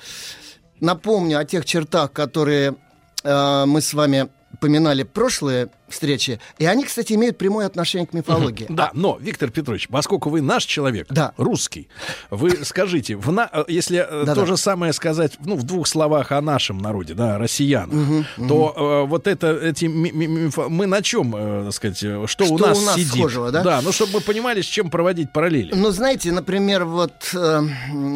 напомню 0.80 1.40
о 1.40 1.46
тех 1.46 1.66
чертах, 1.66 2.12
которые 2.12 2.76
э, 3.24 3.66
мы 3.66 3.82
с 3.82 3.94
вами 3.94 4.30
поминали 4.60 5.04
прошлые 5.04 5.70
встречи, 5.88 6.40
и 6.58 6.66
они, 6.66 6.84
кстати, 6.84 7.14
имеют 7.14 7.38
прямое 7.38 7.66
отношение 7.66 8.06
к 8.08 8.14
мифологии. 8.14 8.66
Да, 8.70 8.92
но, 8.94 9.18
Виктор 9.22 9.50
Петрович, 9.52 9.88
поскольку 9.88 10.30
вы 10.30 10.42
наш 10.42 10.66
человек, 10.66 11.08
русский, 11.38 11.88
вы 12.30 12.52
скажите, 12.66 13.16
в 13.16 13.32
на- 13.32 13.50
э, 13.52 13.64
если 13.68 14.00
э, 14.00 14.26
Да-да. 14.26 14.36
то 14.36 14.46
же 14.46 14.58
самое 14.58 14.92
сказать, 14.94 15.38
ну, 15.46 15.56
в 15.56 15.64
двух 15.64 15.88
словах 15.88 16.32
о 16.32 16.42
нашем 16.42 16.78
народе, 16.80 17.14
да, 17.14 17.38
россиянах, 17.38 17.94
Мгм, 17.94 18.26
то 18.50 18.74
э, 19.06 19.08
вот 19.10 19.28
это, 19.28 19.56
эти, 19.56 19.86
ми- 19.86 20.12
ми- 20.12 20.28
мифо- 20.48 20.68
мы 20.70 20.88
на 20.88 21.02
чем, 21.02 21.36
э, 21.36 21.64
так 21.66 21.74
сказать, 21.74 22.04
э, 22.04 22.26
что, 22.28 22.44
у 22.46 22.58
Что 22.58 22.68
нас 22.68 22.80
у 22.80 22.86
нас 22.86 22.96
сидит? 22.96 23.14
схожего, 23.14 23.52
да? 23.52 23.64
Да, 23.64 23.82
ну, 23.82 23.92
чтобы 23.92 24.14
мы 24.14 24.22
понимали, 24.22 24.62
с 24.62 24.66
чем 24.66 24.90
проводить 24.90 25.32
параллели. 25.32 25.74
Ну, 25.74 25.92
знаете, 25.92 26.32
например, 26.32 26.84
вот 26.86 27.14
э, 27.34 27.62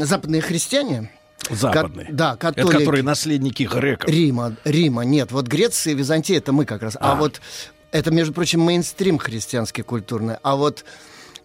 западные 0.03 0.41
христиане... 0.41 1.09
Западные. 1.49 2.07
ка- 2.07 2.13
да, 2.13 2.30
Это 2.34 2.38
католики. 2.53 2.77
которые 2.80 3.03
наследники 3.03 3.63
греков. 3.63 4.09
Рима, 4.09 4.55
Рима, 4.63 5.03
нет, 5.03 5.31
вот 5.31 5.47
Греция 5.47 5.91
и 5.93 5.95
Византия 5.95 6.38
это 6.38 6.51
мы 6.53 6.65
как 6.65 6.81
раз. 6.84 6.95
А, 6.99 7.13
А. 7.13 7.15
вот 7.15 7.41
это, 7.91 8.11
между 8.11 8.34
прочим, 8.34 8.61
мейнстрим 8.61 9.18
христианский 9.18 9.81
культурный. 9.81 10.35
А 10.43 10.55
вот 10.55 10.85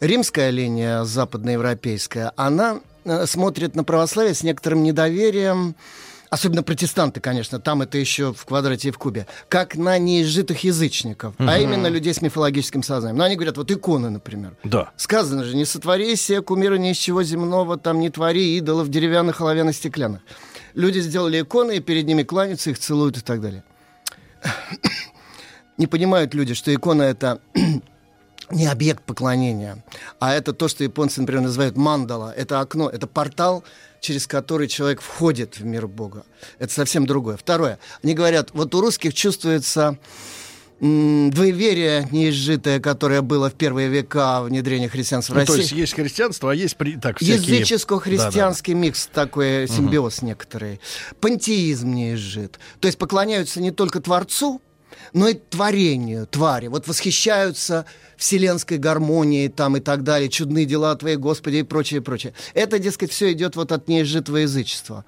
римская 0.01 0.51
линия 0.51 1.05
западноевропейская, 1.05 2.33
она 2.37 2.81
э, 3.05 3.27
смотрит 3.27 3.75
на 3.77 3.85
православие 3.85 4.35
с 4.35 4.43
некоторым 4.43 4.83
недоверием, 4.83 5.77
особенно 6.31 6.63
протестанты, 6.63 7.21
конечно, 7.21 7.61
там 7.61 7.83
это 7.83 7.99
еще 7.99 8.33
в 8.33 8.45
квадрате 8.45 8.89
и 8.89 8.91
в 8.91 8.99
кубе, 8.99 9.27
как 9.49 9.77
на 9.77 9.99
неизжитых 9.99 10.65
язычников, 10.65 11.35
а 11.39 11.43
Мгм. 11.43 11.63
именно 11.63 11.87
людей 11.89 12.13
с 12.15 12.23
мифологическим 12.23 12.83
сознанием. 12.83 13.17
Ну, 13.19 13.25
они 13.25 13.37
говорят, 13.37 13.57
вот 13.57 13.71
иконы, 13.71 14.11
например. 14.11 14.57
Да. 14.65 14.91
Сказано 14.97 15.45
же, 15.45 15.57
не 15.57 15.65
сотвори 15.65 16.17
себе 16.17 16.43
кумира 16.43 16.77
ни 16.77 16.91
из 16.93 16.97
чего 16.97 17.23
земного, 17.23 17.77
там 17.77 18.01
не 18.01 18.11
твори 18.11 18.57
идолов 18.59 18.89
деревянных, 18.89 19.41
оловянных, 19.41 19.77
стеклянных. 19.77 20.23
Люди 20.75 20.99
сделали 21.01 21.41
иконы, 21.41 21.77
и 21.77 21.81
перед 21.81 22.07
ними 22.07 22.23
кланяются, 22.23 22.71
их 22.71 22.79
целуют 22.79 23.17
и 23.19 23.21
так 23.21 23.41
далее. 23.41 23.65
Не 25.79 25.87
понимают 25.87 26.33
люди, 26.35 26.55
что 26.55 26.75
икона— 26.75 27.03
это 27.05 27.41
не 28.51 28.67
объект 28.67 29.03
поклонения, 29.05 29.85
а 30.21 30.33
это 30.35 30.53
то, 30.53 30.69
что 30.69 30.85
японцы, 30.85 31.21
например, 31.21 31.43
называют 31.43 31.77
мандала. 31.77 32.33
Это 32.37 32.61
окно, 32.61 32.89
это 32.89 33.07
портал, 33.07 33.65
через 34.01 34.27
который 34.27 34.69
человек 34.69 35.01
входит 35.01 35.59
в 35.59 35.65
мир 35.65 35.87
Бога. 35.89 36.25
Это 36.59 36.73
совсем 36.73 37.07
другое. 37.07 37.37
Второе. 37.37 37.79
Они 38.03 38.15
говорят, 38.15 38.51
вот 38.53 38.75
у 38.75 38.81
русских 38.81 39.15
чувствуется 39.15 39.99
двоеверие 40.79 42.07
неизжитое, 42.11 42.81
которое 42.81 43.23
было 43.23 43.49
в 43.49 43.55
первые 43.55 43.89
века 43.89 44.43
внедрения 44.43 44.89
христианства 44.91 45.33
в 45.33 45.37
Ну, 45.39 45.47
то 45.47 45.53
России. 45.53 45.63
есть 45.63 45.73
есть 45.73 45.95
христианство, 45.95 46.53
а 46.53 46.55
есть 46.55 46.77
при- 46.77 46.97
так, 46.97 47.17
всякие... 47.19 47.61
Языческо-христианский 47.61 48.75
микс 48.75 49.09
такой, 49.13 49.69
симбиоз 49.69 50.21
некоторый. 50.21 50.81
Пантеизм 51.21 51.93
не 51.95 52.15
изжит. 52.15 52.59
То 52.81 52.89
есть 52.89 52.99
поклоняются 52.99 53.61
не 53.61 53.71
только 53.71 54.01
Творцу, 54.01 54.61
но 55.17 55.29
и 55.29 55.35
творению, 55.35 56.27
твари. 56.27 56.67
Вот 56.67 56.87
восхищаются 56.87 57.87
вселенской 58.19 58.77
гармонией 58.77 59.49
там 59.49 59.79
и 59.79 59.81
так 59.81 60.03
далее, 60.03 60.29
чудные 60.29 60.67
дела 60.67 60.95
Твои, 60.95 61.17
Господи, 61.17 61.57
и 61.57 61.63
прочее, 61.63 62.03
прочее. 62.03 62.35
Это, 62.53 62.79
дескать, 62.79 63.11
все 63.11 63.33
идет 63.33 63.57
вот 63.57 63.73
от 63.73 63.89
неизжитого 63.89 64.37
язычества. 64.37 65.07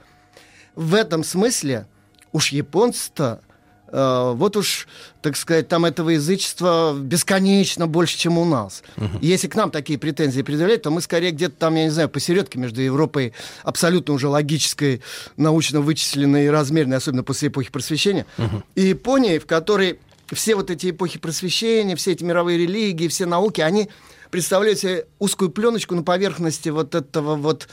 В 0.74 0.94
этом 0.94 1.22
смысле 1.24 1.86
уж 2.32 2.52
японцы-то 2.52 3.42
вот 3.90 4.56
уж, 4.56 4.86
так 5.22 5.36
сказать, 5.36 5.68
там 5.68 5.84
этого 5.84 6.10
язычества 6.10 6.96
бесконечно 6.98 7.86
больше, 7.86 8.18
чем 8.18 8.38
у 8.38 8.44
нас. 8.44 8.82
Если 9.20 9.48
к 9.48 9.54
нам 9.54 9.70
такие 9.70 9.98
претензии 9.98 10.42
предъявлять, 10.42 10.82
то 10.82 10.90
мы 10.90 11.00
скорее 11.00 11.30
где-то 11.30 11.54
там, 11.58 11.74
я 11.74 11.84
не 11.84 11.90
знаю, 11.90 12.08
посередке 12.08 12.58
между 12.58 12.80
Европой 12.80 13.32
абсолютно 13.62 14.14
уже 14.14 14.28
логической, 14.28 15.02
научно 15.36 15.80
вычисленной 15.80 16.46
и 16.46 16.48
размерной, 16.48 16.98
особенно 16.98 17.22
после 17.22 17.48
эпохи 17.48 17.70
просвещения, 17.70 18.26
и 18.74 18.82
Японией, 18.82 19.38
в 19.38 19.46
которой 19.46 19.98
все 20.32 20.54
вот 20.54 20.70
эти 20.70 20.90
эпохи 20.90 21.18
просвещения, 21.18 21.96
все 21.96 22.12
эти 22.12 22.22
мировые 22.22 22.58
религии, 22.58 23.08
все 23.08 23.26
науки, 23.26 23.60
они 23.60 23.88
представляют 24.30 24.78
себе 24.78 25.06
узкую 25.18 25.50
пленочку 25.50 25.94
на 25.94 26.02
поверхности 26.02 26.68
вот 26.68 26.94
этого 26.94 27.34
вот 27.34 27.68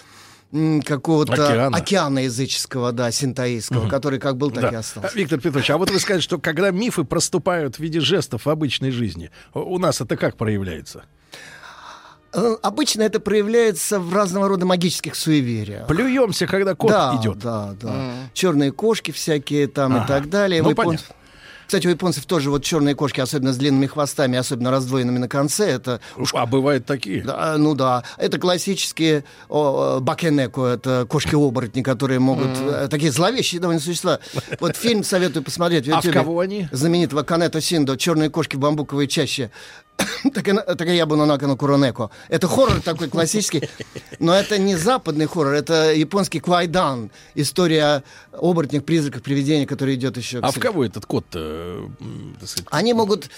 какого-то 0.86 1.34
Океана. 1.34 1.78
океана, 1.78 2.20
языческого, 2.20 2.92
да, 2.92 3.12
синтаистского, 3.12 3.90
который 3.90 4.20
как 4.20 4.38
был, 4.38 4.52
так 4.52 4.64
Да. 4.64 4.70
и 4.70 4.76
остался. 4.76 5.16
Виктор 5.18 5.40
Петрович, 5.40 5.70
а 5.70 5.78
вот 5.78 5.90
вы 5.92 6.00
сказали, 6.00 6.22
что 6.22 6.38
когда 6.40 6.72
мифы 6.72 7.04
проступают 7.04 7.76
в 7.76 7.80
виде 7.80 8.00
жестов 8.00 8.46
в 8.46 8.50
обычной 8.50 8.92
жизни, 8.92 9.32
у- 9.54 9.78
нас 9.80 10.00
это 10.02 10.16
как 10.16 10.38
проявляется? 10.38 11.04
Э, 12.34 12.56
Обычно 12.64 13.02
это 13.04 13.20
проявляется 13.22 14.00
в 14.00 14.14
разного 14.14 14.50
рода 14.50 14.66
магических 14.66 15.16
суевериях. 15.16 15.88
Плюемся, 15.88 16.48
когда 16.48 16.76
кот 16.76 16.92
да, 16.92 17.18
идет. 17.22 17.40
Да, 17.40 17.74
да. 17.82 18.12
Черные 18.34 18.72
кошки 18.74 19.12
всякие 19.12 19.68
там 19.68 19.94
и 19.96 20.00
Ага. 20.00 20.08
так 20.08 20.30
далее. 20.30 20.62
Ну, 20.62 20.70
япон- 20.72 20.86
понятно. 20.86 21.16
Кстати, 21.66 21.88
у 21.88 21.90
японцев 21.90 22.26
тоже 22.26 22.50
вот 22.50 22.64
черные 22.64 22.96
кошки, 22.96 23.22
особенно 23.22 23.54
с 23.54 23.58
длинными 23.58 23.88
хвостами, 23.88 24.38
особенно 24.38 24.72
раздвоенными 24.72 25.18
на 25.18 25.28
конце, 25.28 25.70
это... 25.70 26.00
А 26.34 26.46
бывают 26.46 26.86
такие? 26.86 27.24
Да, 27.24 27.56
ну 27.58 27.74
да. 27.76 28.04
Это 28.18 28.38
классические 28.38 29.24
о, 29.50 30.00
бакенеко, 30.00 30.66
это 30.66 31.06
кошки-оборотни, 31.10 31.82
которые 31.82 32.20
могут... 32.20 32.50
э, 32.58 32.88
Такие 32.90 33.12
зловещие 33.12 33.60
довольно 33.62 33.82
существа. 33.82 34.20
Вот 34.60 34.76
фильм 34.76 35.04
советую 35.04 35.44
посмотреть. 35.44 35.88
А 35.90 36.02
в 36.02 36.12
кого 36.12 36.40
они? 36.40 36.68
Знаменитого 36.72 37.24
Кането 37.24 37.62
Синдо 37.62 37.98
«Черные 37.98 38.30
кошки 38.30 38.56
в 38.56 38.60
бамбуковой 38.60 39.08
чаще». 39.08 39.52
Такая 40.34 40.96
ябуна 40.96 41.26
Накану 41.26 41.58
Куронеко. 41.58 42.10
Это 42.30 42.48
хоррор 42.48 42.82
такой 42.82 43.08
классический, 43.10 43.70
но 44.20 44.34
это 44.34 44.58
не 44.58 44.76
западный 44.76 45.28
хоррор, 45.28 45.54
это 45.54 45.94
японский 45.94 46.40
квайдан. 46.40 47.12
История 47.36 48.04
оборотнях, 48.32 48.84
призраках, 48.84 49.22
привидениях, 49.22 49.70
который 49.70 49.96
идет 49.96 50.18
еще... 50.18 50.40
А 50.40 50.52
в 50.52 50.60
кого 50.60 50.86
этот 50.86 51.06
кот? 51.06 51.26
они 52.72 52.94
могут 52.94 53.30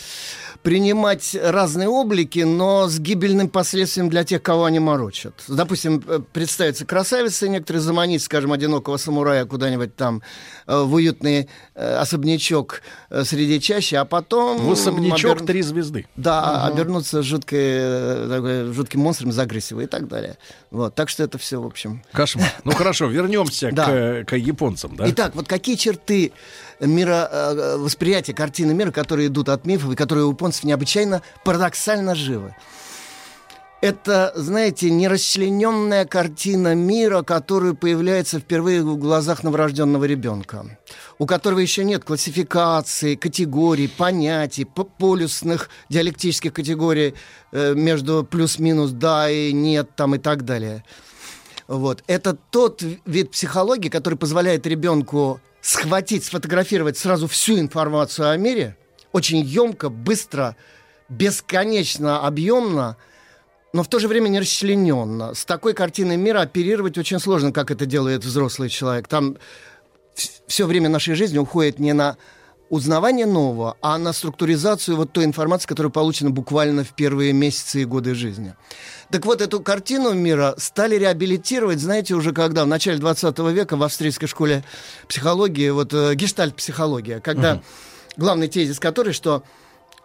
принимать 0.64 1.38
разные 1.42 1.88
облики, 1.88 2.40
но 2.40 2.88
с 2.88 3.00
гибельным 3.00 3.50
последствием 3.50 4.10
для 4.10 4.24
тех, 4.24 4.42
кого 4.42 4.66
они 4.66 4.80
морочат. 4.80 5.34
Допустим, 5.48 6.04
э, 6.08 6.20
представится 6.34 6.86
красавица, 6.86 7.48
некоторые 7.48 7.82
заманить, 7.82 8.24
скажем, 8.24 8.52
одинокого 8.52 8.98
самурая 8.98 9.46
куда-нибудь 9.46 9.96
там 9.96 10.22
э, 10.66 10.82
в 10.82 10.96
уютный 10.96 11.48
э, 11.76 11.96
особнячок 11.98 12.82
среди 13.24 13.62
чащи, 13.62 13.96
а 13.96 14.06
потом... 14.06 14.58
В 14.58 14.72
особнячок 14.72 15.46
три 15.46 15.62
звезды. 15.62 16.08
Да, 16.16 16.47
обернуться 16.48 17.22
жуткой, 17.22 17.60
э, 17.62 18.28
такой 18.30 18.74
жутким 18.74 19.02
монстром, 19.02 19.32
загрызть 19.32 19.72
его 19.72 19.82
и 19.82 19.86
так 19.86 20.08
далее. 20.08 20.38
Вот, 20.72 20.96
так 20.96 21.10
что 21.10 21.24
это 21.24 21.38
все, 21.38 21.62
в 21.62 21.66
общем... 21.66 22.04
Кошмар. 22.12 22.52
Ну 22.64 22.72
хорошо, 22.72 23.08
вернемся 23.08 23.72
к, 23.72 24.26
к 24.26 24.38
японцам, 24.38 24.96
да? 24.96 25.10
Итак, 25.10 25.36
вот 25.36 25.48
какие 25.48 25.76
черты 25.76 26.32
мира, 26.80 27.30
э, 27.32 27.78
восприятия 27.78 28.34
картины 28.34 28.74
мира, 28.74 28.92
которые 28.92 29.28
идут 29.28 29.50
от 29.50 29.66
мифов 29.66 29.92
и 29.92 29.96
которые 29.96 30.26
у 30.26 30.32
японцев 30.32 30.64
необычайно 30.64 31.22
парадоксально 31.44 32.16
живы? 32.16 32.56
Это, 33.80 34.34
знаете, 34.36 34.90
нерасчлененная 34.90 36.06
картина 36.06 36.74
мира, 36.74 37.22
которая 37.22 37.74
появляется 37.74 38.40
впервые 38.40 38.82
в 38.82 38.98
глазах 38.98 39.44
новорожденного 39.44 40.06
ребенка, 40.06 40.66
у 41.20 41.26
которого 41.26 41.60
еще 41.60 41.84
нет 41.84 42.04
классификации, 42.04 43.16
категорий, 43.16 43.88
понятий, 43.88 44.66
п- 44.66 44.84
полюсных 44.84 45.70
диалектических 45.90 46.54
категорий 46.54 47.16
э, 47.52 47.74
между 47.74 48.24
плюс-минус 48.24 48.92
да 48.92 49.30
и 49.30 49.52
нет 49.52 49.96
там 49.96 50.16
и 50.16 50.20
так 50.20 50.46
далее. 50.46 50.84
Вот. 51.68 52.04
Это 52.08 52.38
тот 52.52 52.84
вид 53.06 53.32
психологии, 53.32 53.90
который 53.90 54.18
позволяет 54.18 54.66
ребенку 54.68 55.42
схватить, 55.62 56.24
сфотографировать 56.24 56.98
сразу 56.98 57.28
всю 57.28 57.60
информацию 57.60 58.30
о 58.30 58.38
мире, 58.38 58.78
очень 59.12 59.40
емко, 59.40 59.90
быстро, 59.90 60.56
бесконечно 61.10 62.26
объемно, 62.26 62.96
но 63.74 63.84
в 63.84 63.90
то 63.90 64.00
же 64.00 64.08
время 64.08 64.30
не 64.30 64.40
расчлененно. 64.40 65.34
С 65.34 65.46
такой 65.46 65.74
картиной 65.74 66.16
мира 66.16 66.42
оперировать 66.42 66.98
очень 66.98 67.20
сложно, 67.20 67.52
как 67.52 67.70
это 67.70 67.86
делает 67.86 68.24
взрослый 68.24 68.70
человек. 68.70 69.08
Там 69.08 69.38
все 70.48 70.66
время 70.66 70.90
нашей 70.90 71.16
жизни 71.16 71.38
уходит 71.38 71.80
не 71.80 71.94
на 71.94 72.18
узнавание 72.70 73.26
нового, 73.26 73.78
а 73.82 73.98
на 73.98 74.14
структуризацию 74.14 74.98
вот 74.98 75.12
той 75.14 75.26
информации, 75.26 75.68
которая 75.68 75.92
получена 75.92 76.32
буквально 76.32 76.84
в 76.84 76.90
первые 76.90 77.34
месяцы 77.34 77.82
и 77.82 77.86
годы 77.86 78.14
жизни. 78.14 78.56
Так 79.10 79.26
вот, 79.26 79.42
эту 79.42 79.62
картину 79.62 80.14
мира 80.14 80.54
стали 80.58 80.98
реабилитировать, 80.98 81.80
знаете, 81.80 82.14
уже 82.14 82.34
когда, 82.34 82.66
в 82.66 82.68
начале 82.68 82.98
20 82.98 83.40
века 83.40 83.78
в 83.78 83.84
австрийской 83.84 84.28
школе 84.28 84.64
психологии, 85.08 85.70
вот 85.70 85.94
э, 85.94 86.14
гештальт-психология, 86.16 87.22
когда 87.22 87.54
uh-huh. 87.54 87.62
главный 88.18 88.50
тезис 88.50 88.80
которой, 88.80 89.14
что 89.14 89.44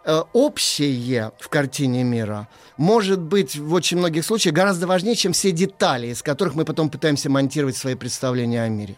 э, 0.05 0.21
общее 0.31 1.33
в 1.39 1.49
картине 1.49 2.03
мира 2.03 2.47
может 2.77 3.19
быть 3.19 3.57
в 3.57 3.73
очень 3.73 3.97
многих 3.97 4.25
случаях 4.25 4.55
гораздо 4.55 4.87
важнее, 4.87 5.15
чем 5.15 5.33
все 5.33 5.51
детали, 5.51 6.07
из 6.07 6.23
которых 6.23 6.55
мы 6.55 6.63
потом 6.63 6.89
пытаемся 6.89 7.29
монтировать 7.29 7.75
свои 7.75 7.95
представления 7.95 8.63
о 8.63 8.69
мире. 8.69 8.95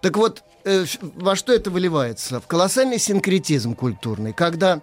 Так 0.00 0.16
вот, 0.16 0.42
э, 0.64 0.84
во 1.00 1.36
что 1.36 1.52
это 1.52 1.70
выливается? 1.70 2.40
В 2.40 2.46
колоссальный 2.46 2.98
синкретизм 2.98 3.74
культурный, 3.74 4.32
когда 4.32 4.80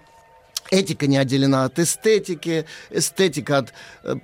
Этика 0.71 1.05
не 1.05 1.17
отделена 1.17 1.65
от 1.65 1.77
эстетики, 1.77 2.65
эстетика 2.89 3.59
от 3.59 3.73
э, 4.03 4.15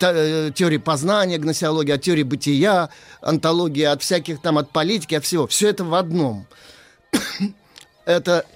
э, 0.00 0.50
теории 0.54 0.78
познания, 0.78 1.36
гносеологии, 1.36 1.92
от 1.92 2.00
теории 2.00 2.22
бытия, 2.22 2.88
антологии, 3.20 3.84
от 3.84 4.02
всяких 4.02 4.40
там, 4.40 4.56
от 4.56 4.70
политики, 4.70 5.14
от 5.14 5.24
всего. 5.24 5.46
Все 5.46 5.68
это 5.68 5.84
в 5.84 5.94
одном. 5.94 6.46
это 8.06 8.46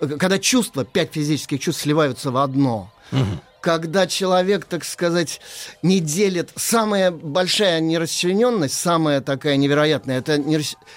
когда 0.00 0.38
чувства, 0.38 0.84
пять 0.84 1.12
физических 1.12 1.58
чувств 1.58 1.82
сливаются 1.82 2.30
в 2.30 2.36
одно. 2.36 2.92
Угу 3.10 3.40
когда 3.68 4.06
человек, 4.06 4.64
так 4.64 4.82
сказать, 4.82 5.42
не 5.82 6.00
делит... 6.00 6.52
Самая 6.56 7.10
большая 7.10 7.80
нерасчлененность, 7.80 8.72
самая 8.72 9.20
такая 9.20 9.56
невероятная, 9.56 10.20
это 10.20 10.38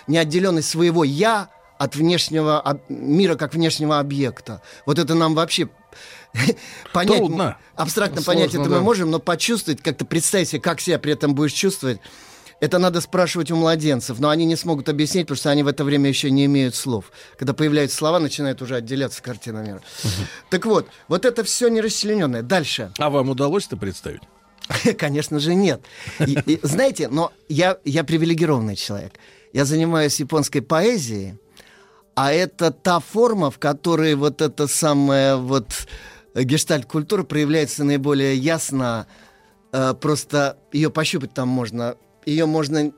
неотделенность 0.07 0.69
своего 0.69 1.03
«я» 1.03 1.49
от 1.77 1.97
внешнего 1.97 2.79
мира 2.87 3.35
как 3.35 3.55
внешнего 3.55 3.99
объекта. 3.99 4.61
Вот 4.85 4.99
это 4.99 5.15
нам 5.15 5.35
вообще 5.35 5.67
понять, 6.93 7.17
Трудно. 7.17 7.57
абстрактно 7.75 8.21
Сложно, 8.21 8.41
понять 8.41 8.55
это 8.55 8.69
да. 8.69 8.77
мы 8.77 8.79
можем, 8.79 9.11
но 9.11 9.19
почувствовать, 9.19 9.81
как-то 9.81 10.05
представить 10.05 10.47
себе, 10.47 10.61
как 10.61 10.79
себя 10.79 10.97
при 10.97 11.11
этом 11.11 11.35
будешь 11.35 11.51
чувствовать, 11.51 11.99
это 12.61 12.77
надо 12.77 13.01
спрашивать 13.01 13.49
у 13.51 13.55
младенцев, 13.55 14.19
но 14.19 14.29
они 14.29 14.45
не 14.45 14.55
смогут 14.55 14.87
объяснить, 14.87 15.25
потому 15.25 15.37
что 15.37 15.49
они 15.49 15.63
в 15.63 15.67
это 15.67 15.83
время 15.83 16.07
еще 16.07 16.29
не 16.29 16.45
имеют 16.45 16.75
слов. 16.75 17.11
Когда 17.37 17.53
появляются 17.53 17.97
слова, 17.97 18.19
начинает 18.19 18.61
уже 18.61 18.75
отделяться 18.75 19.21
картина 19.21 19.59
мира. 19.59 19.81
Угу. 20.03 20.11
Так 20.51 20.65
вот, 20.67 20.87
вот 21.07 21.25
это 21.25 21.43
все 21.43 21.69
нерасчлененное. 21.69 22.43
Дальше. 22.43 22.91
А 22.99 23.09
вам 23.09 23.29
удалось 23.29 23.65
это 23.65 23.77
представить? 23.77 24.21
Конечно 24.99 25.39
же, 25.39 25.55
нет. 25.55 25.81
И, 26.19 26.37
и, 26.45 26.59
знаете, 26.61 27.07
но 27.07 27.33
я, 27.49 27.77
я 27.83 28.03
привилегированный 28.03 28.75
человек. 28.75 29.13
Я 29.53 29.65
занимаюсь 29.65 30.19
японской 30.19 30.61
поэзией, 30.61 31.39
а 32.13 32.31
это 32.31 32.69
та 32.69 32.99
форма, 32.99 33.49
в 33.49 33.57
которой 33.57 34.13
вот 34.13 34.39
эта 34.39 34.67
самая 34.67 35.35
вот 35.35 35.87
гештальт-культура 36.35 37.23
проявляется 37.23 37.83
наиболее 37.83 38.35
ясно. 38.35 39.07
Э, 39.71 39.95
просто 39.99 40.59
ее 40.71 40.91
пощупать 40.91 41.33
там 41.33 41.47
можно 41.47 41.95
ее 42.25 42.45
можно 42.45 42.91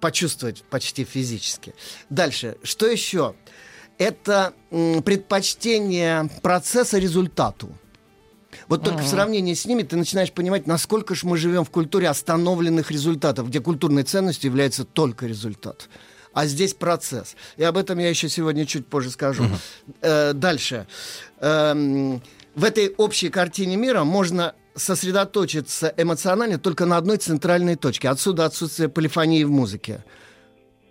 почувствовать 0.00 0.64
почти 0.64 1.04
физически. 1.04 1.74
Дальше, 2.10 2.56
что 2.62 2.86
еще? 2.86 3.34
Это 3.98 4.52
предпочтение 4.70 6.28
процесса 6.42 6.98
результату. 6.98 7.68
Вот 8.68 8.84
только 8.84 9.00
uh-huh. 9.00 9.06
в 9.06 9.08
сравнении 9.08 9.54
с 9.54 9.64
ними 9.64 9.82
ты 9.82 9.96
начинаешь 9.96 10.32
понимать, 10.32 10.66
насколько 10.66 11.14
же 11.14 11.26
мы 11.26 11.36
живем 11.36 11.64
в 11.64 11.70
культуре 11.70 12.08
остановленных 12.08 12.90
результатов, 12.90 13.48
где 13.48 13.60
культурной 13.60 14.02
ценностью 14.02 14.50
является 14.50 14.84
только 14.84 15.26
результат. 15.26 15.88
А 16.34 16.46
здесь 16.46 16.74
процесс. 16.74 17.36
И 17.56 17.62
об 17.62 17.76
этом 17.76 17.98
я 17.98 18.08
еще 18.08 18.28
сегодня 18.28 18.66
чуть 18.66 18.86
позже 18.86 19.10
скажу. 19.10 19.44
Uh-huh. 19.44 19.58
Э, 20.02 20.32
дальше. 20.32 20.86
Э, 21.38 22.18
в 22.54 22.64
этой 22.64 22.94
общей 22.96 23.28
картине 23.28 23.76
мира 23.76 24.04
можно 24.04 24.54
сосредоточиться 24.74 25.92
эмоционально 25.96 26.58
только 26.58 26.86
на 26.86 26.96
одной 26.96 27.18
центральной 27.18 27.76
точке. 27.76 28.08
Отсюда 28.08 28.46
отсутствие 28.46 28.88
полифонии 28.88 29.44
в 29.44 29.50
музыке. 29.50 30.04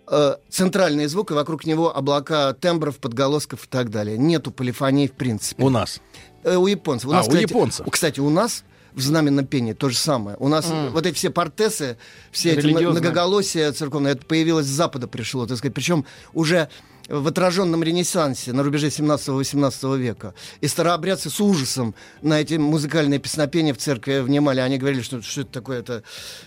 Э, 0.08 0.36
центральный 0.48 1.06
звук, 1.06 1.30
и 1.30 1.34
вокруг 1.34 1.64
него 1.64 1.96
облака 1.96 2.52
тембров, 2.54 2.98
подголосков 2.98 3.64
и 3.64 3.68
так 3.68 3.90
далее. 3.90 4.18
Нету 4.18 4.50
полифонии 4.50 5.06
в 5.06 5.12
принципе. 5.12 5.62
У 5.62 5.70
нас? 5.70 6.00
Э, 6.44 6.56
у 6.56 6.66
японцев. 6.66 7.08
У 7.08 7.12
а, 7.12 7.16
нас, 7.16 7.26
у 7.26 7.30
кстати, 7.30 7.50
японцев. 7.50 7.86
Кстати, 7.90 8.20
у 8.20 8.30
нас 8.30 8.64
в 8.94 9.00
знаменном 9.00 9.46
пении 9.46 9.72
то 9.72 9.88
же 9.88 9.96
самое. 9.96 10.36
У 10.38 10.48
нас 10.48 10.66
mm. 10.66 10.90
вот 10.90 11.06
эти 11.06 11.14
все 11.14 11.30
портесы, 11.30 11.96
все 12.30 12.52
эти 12.52 12.66
многоголосия 12.66 13.72
церковные, 13.72 14.12
это 14.12 14.26
появилось 14.26 14.66
с 14.66 14.70
Запада 14.70 15.08
пришло, 15.08 15.46
так 15.46 15.56
сказать. 15.56 15.74
Причем 15.74 16.04
уже 16.34 16.68
в 17.12 17.28
отраженном 17.28 17.82
ренессансе 17.82 18.54
на 18.54 18.62
рубеже 18.62 18.86
17-18 18.86 19.98
века. 19.98 20.34
И 20.62 20.66
старообрядцы 20.66 21.28
с 21.28 21.40
ужасом 21.40 21.94
на 22.22 22.40
эти 22.40 22.54
музыкальные 22.54 23.18
песнопения 23.18 23.74
в 23.74 23.78
церкви 23.78 24.20
внимали. 24.20 24.60
Они 24.60 24.78
говорили, 24.78 25.02
что, 25.02 25.20
что 25.20 25.42
это 25.42 25.52
такое, 25.52 25.80
это, 25.80 26.02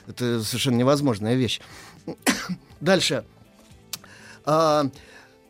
это 0.08 0.44
совершенно 0.44 0.78
невозможная 0.78 1.36
вещь. 1.36 1.62
Дальше. 2.82 3.26
А, 4.44 4.90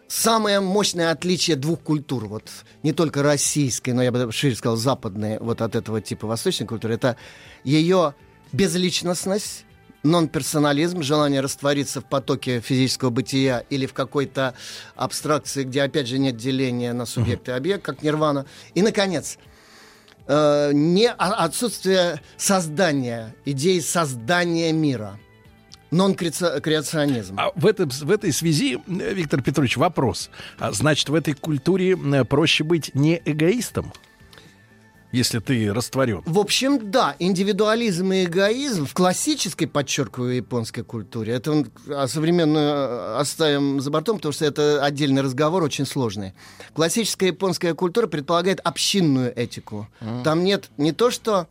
самое 0.09 0.59
мощное 0.59 1.11
отличие 1.11 1.55
двух 1.55 1.79
культур, 1.79 2.25
вот 2.25 2.49
не 2.83 2.91
только 2.91 3.23
российской, 3.23 3.91
но 3.91 4.03
я 4.03 4.11
бы 4.11 4.29
шире 4.33 4.55
сказал 4.55 4.75
западной, 4.75 5.39
вот 5.39 5.61
от 5.61 5.75
этого 5.75 6.01
типа 6.01 6.27
восточной 6.27 6.67
культуры, 6.67 6.95
это 6.95 7.15
ее 7.63 8.15
безличностность, 8.51 9.64
нон-персонализм, 10.06 11.02
желание 11.02 11.41
раствориться 11.41 11.99
в 11.99 12.06
потоке 12.06 12.61
физического 12.61 13.10
бытия 13.10 13.64
или 13.69 13.86
в 13.86 13.94
какой-то 13.94 14.53
абстракции, 14.95 15.64
где, 15.64 15.82
опять 15.82 16.07
же, 16.07 16.18
нет 16.19 16.38
деления 16.38 16.94
на 16.94 17.06
субъект 17.06 17.49
и 17.49 17.52
объект, 17.52 17.84
как 17.84 18.03
нирвана. 18.03 18.45
И, 18.76 18.82
наконец, 18.82 19.38
э, 20.27 20.72
не 20.73 21.10
отсутствие 21.10 22.22
создания, 22.38 23.36
идеи 23.44 23.80
создания 23.80 24.72
мира. 24.72 25.19
Нон-креационизм. 25.91 27.36
А 27.38 27.52
в, 27.56 27.65
этом, 27.65 27.90
в 27.90 28.11
этой 28.11 28.34
связи, 28.34 28.80
Виктор 28.88 29.41
Петрович, 29.41 29.77
вопрос. 29.77 30.30
А, 30.60 30.72
значит, 30.72 31.10
в 31.10 31.15
этой 31.15 31.34
культуре 31.34 31.95
проще 32.26 32.64
быть 32.64 32.94
не 32.95 33.22
эгоистом? 33.23 33.94
Если 35.11 35.40
ты 35.40 35.73
растворен. 35.73 36.22
В 36.26 36.40
общем, 36.40 36.91
да, 36.91 37.15
индивидуализм 37.19 38.11
и 38.11 38.26
эгоизм 38.26 38.86
в 38.86 38.94
классической, 38.94 39.68
подчеркиваю, 39.68 40.36
японской 40.36 40.84
культуре, 40.84 41.34
это 41.34 41.65
а 41.90 42.07
современную 42.07 42.65
э, 42.65 43.18
оставим 43.19 43.80
за 43.80 43.91
бортом, 43.91 44.18
потому 44.18 44.34
что 44.34 44.45
это 44.45 44.84
отдельный 44.84 45.22
разговор, 45.22 45.64
очень 45.64 45.86
сложный. 45.86 46.34
Классическая 46.73 47.27
японская 47.27 47.73
культура 47.73 48.07
предполагает 48.07 48.60
общинную 48.64 49.38
этику. 49.38 49.88
Mm. 50.02 50.23
Там 50.23 50.44
нет 50.44 50.69
не 50.77 50.91
то, 50.91 51.11
что 51.11 51.48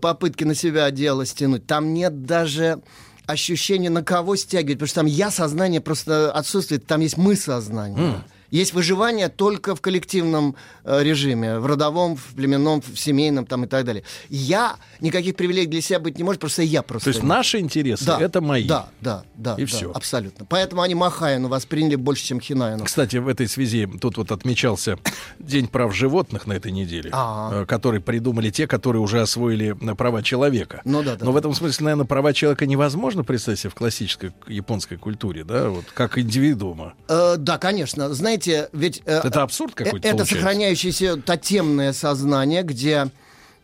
попытки 0.00 0.44
на 0.44 0.54
себя 0.54 0.84
одеяло 0.84 1.26
стянуть, 1.26 1.66
там 1.66 1.92
нет 1.94 2.24
даже 2.24 2.80
ощущения, 3.26 3.90
на 3.90 4.02
кого 4.02 4.36
стягивать, 4.36 4.74
потому 4.74 4.88
что 4.88 5.00
там 5.00 5.06
я 5.06 5.30
сознание 5.30 5.80
просто 5.80 6.30
отсутствует, 6.30 6.86
там 6.86 7.00
есть 7.00 7.16
мы 7.16 7.36
сознание. 7.36 7.98
Mm. 7.98 8.20
Есть 8.50 8.72
выживание 8.72 9.28
только 9.28 9.74
в 9.74 9.80
коллективном 9.80 10.56
э, 10.84 11.02
режиме, 11.02 11.58
в 11.58 11.66
родовом, 11.66 12.16
в 12.16 12.34
племенном, 12.34 12.80
в 12.80 12.98
семейном 12.98 13.46
там 13.46 13.64
и 13.64 13.66
так 13.66 13.84
далее. 13.84 14.04
Я 14.28 14.76
никаких 15.00 15.36
привилегий 15.36 15.70
для 15.70 15.80
себя 15.80 15.98
быть 16.00 16.18
не 16.18 16.24
может, 16.24 16.40
просто 16.40 16.62
я 16.62 16.82
просто. 16.82 17.10
То 17.10 17.14
есть 17.16 17.22
наши 17.22 17.58
интересы 17.58 18.04
да, 18.04 18.20
это 18.20 18.40
мои. 18.40 18.64
Да, 18.64 18.88
да, 19.00 19.24
да. 19.34 19.54
И 19.56 19.62
да, 19.62 19.66
все. 19.66 19.90
Абсолютно. 19.92 20.46
Поэтому 20.46 20.82
они 20.82 20.94
Махаяну 20.94 21.48
восприняли 21.48 21.96
больше, 21.96 22.24
чем 22.24 22.40
Хинаяну. 22.40 22.84
Кстати, 22.84 23.16
в 23.16 23.28
этой 23.28 23.48
связи 23.48 23.88
тут 24.00 24.16
вот 24.16 24.32
отмечался 24.32 24.98
День 25.38 25.68
прав 25.68 25.94
животных 25.94 26.46
на 26.46 26.54
этой 26.54 26.72
неделе, 26.72 27.10
А-а-а. 27.12 27.62
Э, 27.62 27.66
который 27.66 28.00
придумали 28.00 28.50
те, 28.50 28.66
которые 28.66 29.02
уже 29.02 29.20
освоили 29.20 29.76
э, 29.80 29.94
права 29.94 30.22
человека. 30.22 30.82
Ну 30.84 31.02
да, 31.02 31.16
да. 31.16 31.24
Но 31.24 31.32
в 31.32 31.36
этом 31.36 31.54
смысле, 31.54 31.84
наверное, 31.84 32.06
права 32.06 32.32
человека 32.32 32.66
невозможно 32.66 33.24
представить 33.24 33.60
себе 33.60 33.70
в 33.70 33.74
классической 33.74 34.32
японской 34.46 34.96
культуре, 34.96 35.44
да, 35.44 35.68
вот 35.70 35.84
как 35.92 36.18
индивидуума. 36.18 36.94
Э, 37.08 37.36
да, 37.38 37.58
конечно. 37.58 38.12
Знаете, 38.14 38.43
знаете, 38.44 38.68
ведь... 38.72 39.02
Э, 39.06 39.20
это 39.24 39.42
абсурд 39.42 39.74
какой-то 39.74 39.96
Это 39.96 40.16
получается. 40.16 40.34
сохраняющееся 40.34 41.16
тотемное 41.16 41.92
сознание, 41.92 42.62
где, 42.62 43.10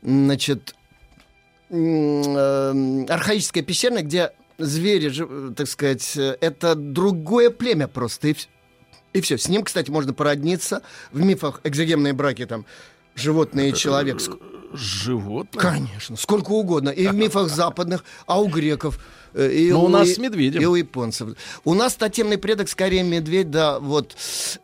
значит, 0.03 0.75
э, 1.71 3.05
архаическая 3.09 3.63
пещерная, 3.63 4.03
где 4.03 4.33
звери, 4.59 5.53
так 5.55 5.69
сказать, 5.69 6.17
э, 6.17 6.37
это 6.41 6.75
другое 6.75 7.51
племя 7.51 7.89
просто. 7.89 8.29
И, 8.29 8.37
и 9.13 9.21
все. 9.21 9.39
С 9.39 9.49
ним, 9.49 9.63
кстати, 9.65 9.91
можно 9.91 10.13
породниться. 10.13 10.83
В 11.13 11.21
мифах 11.21 11.61
экзогемные 11.65 12.13
браки 12.13 12.47
там 12.47 12.67
животное 13.15 13.69
и 13.69 13.75
человек. 13.75 14.21
Животное? 14.73 15.61
Конечно, 15.61 16.17
сколько 16.17 16.53
угодно. 16.53 16.91
И 16.91 17.07
в 17.07 17.15
мифах 17.15 17.49
западных, 17.49 18.05
а 18.27 18.41
у 18.41 18.49
греков. 18.49 19.01
Э, 19.35 19.51
И 19.53 19.73
Но 19.73 19.85
у 19.85 19.89
нас 19.89 20.09
и- 20.09 20.15
с 20.15 20.19
медведем. 20.19 20.61
И 20.63 20.65
у 20.67 20.75
японцев. 20.75 21.31
У 21.65 21.75
нас 21.75 21.95
тотемный 21.95 22.39
предок 22.39 22.69
скорее 22.69 23.03
медведь, 23.03 23.51
да, 23.51 23.79
вот. 23.81 24.17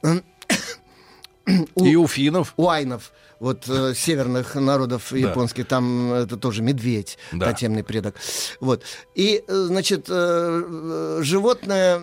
И 1.77 1.95
у 1.97 2.07
финнов. 2.09 2.55
У 2.57 2.69
айнов, 2.69 3.13
вот 3.39 3.69
э, 3.69 3.95
северных 3.95 4.57
народов 4.57 5.13
японских, 5.13 5.67
там 5.69 6.13
это 6.13 6.37
тоже 6.37 6.63
медведь, 6.63 7.19
Да. 7.33 7.47
тотемный 7.47 7.85
предок. 7.85 8.17
Вот. 8.61 8.83
И, 9.15 9.45
э, 9.47 9.55
значит, 9.69 10.07
э, 10.09 10.13
э, 10.13 11.19
животное, 11.23 12.01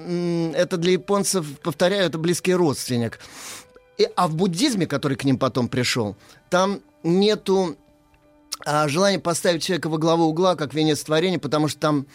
это 0.53 0.77
для 0.77 0.94
японцев, 0.94 1.45
повторяю, 1.61 2.06
это 2.06 2.18
близкий 2.18 2.53
родственник. 2.53 3.19
И, 3.98 4.07
а 4.15 4.27
в 4.27 4.35
буддизме, 4.35 4.88
который 4.88 5.18
к 5.18 5.23
ним 5.26 5.38
потом 5.38 5.68
пришел, 5.68 6.15
там 6.49 6.80
нету 7.03 7.76
а, 8.65 8.88
желания 8.88 9.19
поставить 9.19 9.61
человека 9.64 9.90
во 9.90 9.98
главу 9.98 10.23
угла, 10.26 10.56
как 10.56 10.73
венец 10.73 11.03
творения, 11.03 11.38
потому 11.38 11.68
что 11.68 11.80
там 11.81 12.07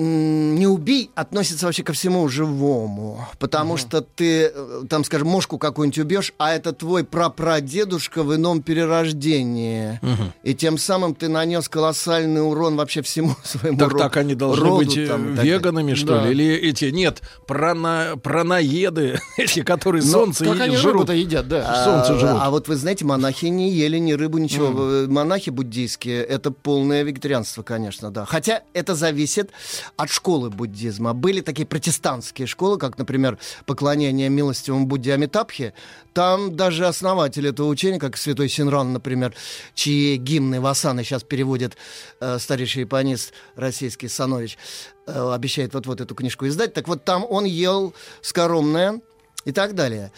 не 0.00 0.66
убий 0.68 1.10
относится 1.16 1.66
вообще 1.66 1.82
ко 1.82 1.92
всему 1.92 2.28
живому. 2.28 3.26
Потому 3.40 3.76
что 3.76 4.00
ты, 4.00 4.52
э, 4.54 4.82
там, 4.88 5.02
скажем, 5.02 5.26
мошку 5.28 5.58
какую-нибудь 5.58 5.98
убьешь, 5.98 6.32
а 6.38 6.52
это 6.54 6.72
твой 6.72 7.02
прапрадедушка 7.04 8.22
в 8.22 8.32
ином 8.34 8.62
перерождении. 8.62 10.00
И 10.44 10.54
тем 10.54 10.78
самым 10.78 11.14
ты 11.16 11.28
нанес 11.28 11.68
колоссальный 11.68 12.46
урон 12.46 12.76
вообще 12.76 13.02
всему 13.02 13.34
своему 13.42 13.76
Так, 13.78 13.92
ро- 13.92 13.98
так 13.98 14.16
они 14.18 14.34
должны 14.36 14.64
роду 14.64 14.76
быть 14.84 14.96
э, 14.96 15.06
там 15.08 15.32
и 15.32 15.36
так 15.36 15.44
веганами, 15.44 15.94
что 15.94 16.06
Да. 16.18 16.26
ли? 16.26 16.30
Или 16.30 16.54
эти, 16.54 16.86
нет, 16.86 17.20
прана, 17.46 18.14
праноеды, 18.22 19.18
эти, 19.36 19.62
которые 19.62 20.04
Но 20.04 20.10
солнце 20.12 20.44
как 20.44 20.58
и 20.58 20.62
они 20.62 20.76
жрут. 20.76 20.92
рыбу-то 20.94 21.12
едят, 21.12 21.46
А, 21.52 21.84
Солнце 21.84 22.18
жрут. 22.20 22.38
а 22.40 22.50
вот 22.50 22.68
вы 22.68 22.76
знаете, 22.76 23.04
монахи 23.04 23.46
не 23.46 23.70
ели 23.72 23.98
ни 23.98 24.12
рыбу, 24.12 24.38
ничего. 24.38 24.68
Э, 24.92 25.06
Монахи 25.08 25.50
буддийские 25.50 26.22
это 26.22 26.52
полное 26.52 27.02
вегетарианство, 27.02 27.62
конечно, 27.62 28.10
да. 28.12 28.24
Хотя 28.26 28.62
это 28.74 28.94
зависит 28.94 29.50
от 29.96 30.10
школы 30.10 30.50
буддизма. 30.50 31.14
Были 31.14 31.40
такие 31.40 31.66
протестантские 31.66 32.46
школы, 32.46 32.78
как, 32.78 32.98
например, 32.98 33.38
поклонение 33.66 34.28
милостивому 34.28 34.86
Будде 34.86 35.14
Амитабхе. 35.14 35.74
Там 36.12 36.56
даже 36.56 36.86
основатель 36.86 37.46
этого 37.46 37.68
учения, 37.68 37.98
как 37.98 38.16
святой 38.16 38.48
Синран, 38.48 38.92
например, 38.92 39.34
чьи 39.74 40.16
гимны 40.16 40.60
Васаны 40.60 41.04
сейчас 41.04 41.22
переводит 41.22 41.76
э, 42.20 42.38
старейший 42.38 42.82
японист 42.82 43.32
российский 43.56 44.08
Санович, 44.08 44.58
э, 45.06 45.32
обещает 45.32 45.74
вот-вот 45.74 46.00
эту 46.00 46.14
книжку 46.14 46.46
издать. 46.46 46.74
Так 46.74 46.88
вот, 46.88 47.04
там 47.04 47.24
он 47.28 47.44
ел 47.44 47.94
скоромное 48.20 49.00
и 49.44 49.52
так 49.52 49.74
далее. 49.74 50.12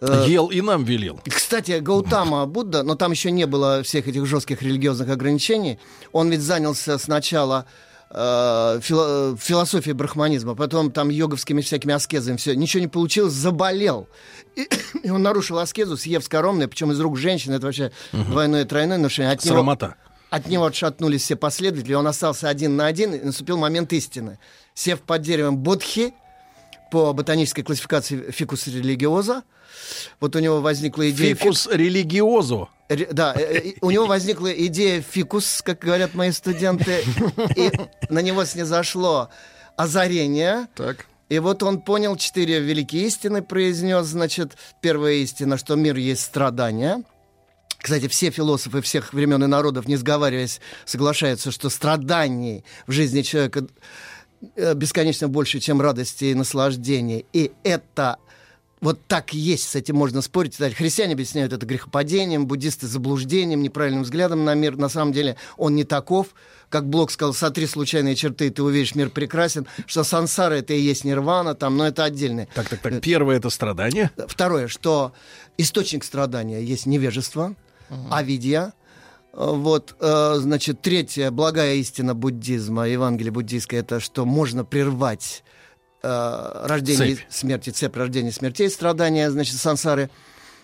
Э, 0.00 0.24
Ел 0.26 0.48
и 0.48 0.60
нам 0.60 0.84
велел. 0.84 1.20
кстати, 1.24 1.78
Гаутама 1.78 2.46
Будда, 2.46 2.82
но 2.82 2.94
там 2.94 3.12
еще 3.12 3.30
не 3.30 3.46
было 3.46 3.82
всех 3.82 4.08
этих 4.08 4.26
жестких 4.26 4.62
религиозных 4.62 5.08
ограничений. 5.08 5.78
Он 6.12 6.30
ведь 6.30 6.42
занялся 6.42 6.98
сначала 6.98 7.66
э, 8.10 8.80
фило- 8.82 9.36
философией 9.38 9.94
брахманизма, 9.94 10.54
потом 10.54 10.90
там 10.90 11.08
йоговскими 11.08 11.60
всякими 11.60 11.94
аскезами, 11.94 12.36
все, 12.36 12.54
ничего 12.54 12.80
не 12.80 12.88
получилось, 12.88 13.32
заболел. 13.32 14.08
И, 14.56 14.68
и 15.02 15.10
он 15.10 15.22
нарушил 15.22 15.58
аскезу, 15.58 15.96
съев 15.96 16.24
скоромное, 16.24 16.68
причем 16.68 16.92
из 16.92 17.00
рук 17.00 17.18
женщины, 17.18 17.54
это 17.54 17.66
вообще 17.66 17.90
двойное 18.12 18.64
тройное 18.64 18.98
нарушение. 18.98 19.32
От 19.32 19.40
него- 19.44 19.64
от 20.30 20.46
него 20.48 20.64
отшатнулись 20.64 21.22
все 21.22 21.36
последователи, 21.36 21.94
он 21.94 22.06
остался 22.06 22.48
один 22.48 22.76
на 22.76 22.86
один, 22.86 23.14
и 23.14 23.24
наступил 23.24 23.56
момент 23.56 23.92
истины. 23.92 24.38
Сев 24.74 25.00
под 25.02 25.22
деревом 25.22 25.56
Бодхи, 25.58 26.12
по 26.90 27.12
ботанической 27.12 27.62
классификации 27.64 28.30
фикус 28.32 28.66
религиоза, 28.66 29.42
вот 30.20 30.36
у 30.36 30.38
него 30.38 30.60
возникла 30.60 31.10
идея... 31.10 31.34
Фикус 31.34 31.68
религиозу. 31.70 32.68
Ре- 32.88 33.08
Да, 33.10 33.34
э, 33.36 33.70
э, 33.70 33.72
у 33.80 33.90
него 33.90 34.06
возникла 34.06 34.52
идея 34.52 35.00
фикус, 35.02 35.62
как 35.64 35.78
говорят 35.78 36.14
мои 36.14 36.32
студенты, 36.32 37.04
и 37.56 37.70
на 38.08 38.20
него 38.20 38.44
снизошло 38.44 39.30
озарение. 39.76 40.68
Так. 40.74 41.06
И 41.28 41.38
вот 41.38 41.62
он 41.62 41.80
понял 41.80 42.16
четыре 42.16 42.60
великие 42.60 43.06
истины, 43.06 43.42
произнес, 43.42 44.06
значит, 44.06 44.56
первая 44.80 45.14
истина, 45.14 45.56
что 45.56 45.74
мир 45.74 45.96
есть 45.96 46.22
страдания. 46.22 47.02
Кстати, 47.78 48.08
все 48.08 48.30
философы 48.30 48.80
всех 48.82 49.12
времен 49.12 49.42
и 49.44 49.46
народов, 49.46 49.86
не 49.88 49.96
сговариваясь, 49.96 50.60
соглашаются, 50.84 51.50
что 51.50 51.68
страданий 51.70 52.64
в 52.86 52.92
жизни 52.92 53.22
человека 53.22 53.66
э, 54.56 54.74
бесконечно 54.74 55.28
больше, 55.28 55.60
чем 55.60 55.80
радости 55.80 56.26
и 56.26 56.34
наслаждения. 56.34 57.24
И 57.32 57.52
это 57.62 58.16
вот 58.84 59.06
так 59.06 59.32
и 59.32 59.38
есть, 59.38 59.70
с 59.70 59.74
этим 59.74 59.96
можно 59.96 60.20
спорить. 60.20 60.56
Христиане 60.56 61.14
объясняют 61.14 61.54
это 61.54 61.64
грехопадением, 61.64 62.46
буддисты 62.46 62.86
заблуждением, 62.86 63.62
неправильным 63.62 64.02
взглядом 64.02 64.44
на 64.44 64.52
мир. 64.54 64.76
На 64.76 64.90
самом 64.90 65.14
деле 65.14 65.36
он 65.56 65.74
не 65.74 65.84
таков. 65.84 66.34
Как 66.68 66.86
Блок 66.86 67.10
сказал, 67.10 67.32
сотри 67.32 67.66
случайные 67.66 68.14
черты, 68.14 68.48
и 68.48 68.50
ты 68.50 68.62
увидишь, 68.62 68.94
мир 68.94 69.08
прекрасен. 69.08 69.66
Что 69.86 70.04
сансара— 70.04 70.54
это 70.56 70.74
и 70.74 70.80
есть 70.80 71.04
нирвана, 71.04 71.54
там, 71.54 71.78
но 71.78 71.86
это 71.86 72.04
отдельное. 72.04 72.46
Так, 72.54 72.68
так, 72.68 72.80
так. 72.80 73.00
Первое 73.00 73.36
это 73.36 73.48
страдание. 73.48 74.10
Второе, 74.28 74.68
что 74.68 75.14
источник 75.56 76.04
страдания 76.04 76.62
есть 76.62 76.84
невежество, 76.84 77.54
авидия. 78.10 78.74
Э, 79.32 79.50
Вот, 79.50 79.96
э, 79.98 80.34
значит, 80.36 80.82
третье, 80.82 81.30
благая 81.30 81.76
истина 81.76 82.14
буддизма, 82.14 82.86
Евангелие 82.86 83.32
буддийское, 83.32 83.80
это 83.80 83.98
что 83.98 84.26
можно 84.26 84.62
прервать 84.62 85.42
э, 86.04 86.66
рождение, 86.66 87.16
Цепь. 87.16 87.24
смерти, 87.30 87.70
цепь 87.70 87.96
рождения, 87.96 88.30
смертей, 88.30 88.70
страдания, 88.70 89.30
значит, 89.30 89.56
сансары. 89.56 90.10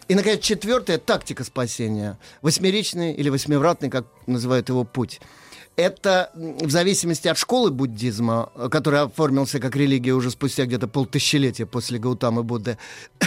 И, 0.09 0.15
наконец, 0.15 0.41
четвертое, 0.43 0.99
тактика 0.99 1.45
спасения. 1.45 2.19
Восьмеричный 2.43 3.13
или 3.13 3.29
восьмивратный, 3.29 3.91
как 3.91 4.07
называют 4.27 4.69
его 4.69 4.85
путь. 4.85 5.21
Это 5.77 6.31
в 6.35 6.69
зависимости 6.69 7.29
от 7.29 7.39
школы 7.39 7.71
буддизма, 7.71 8.51
который 8.71 9.01
оформился 9.01 9.61
как 9.61 9.77
религия 9.77 10.13
уже 10.13 10.31
спустя 10.31 10.67
где-то 10.67 10.89
полтысячелетия 10.89 11.65
после 11.65 11.99
Гаутамы 11.99 12.43
Будды, 12.43 12.77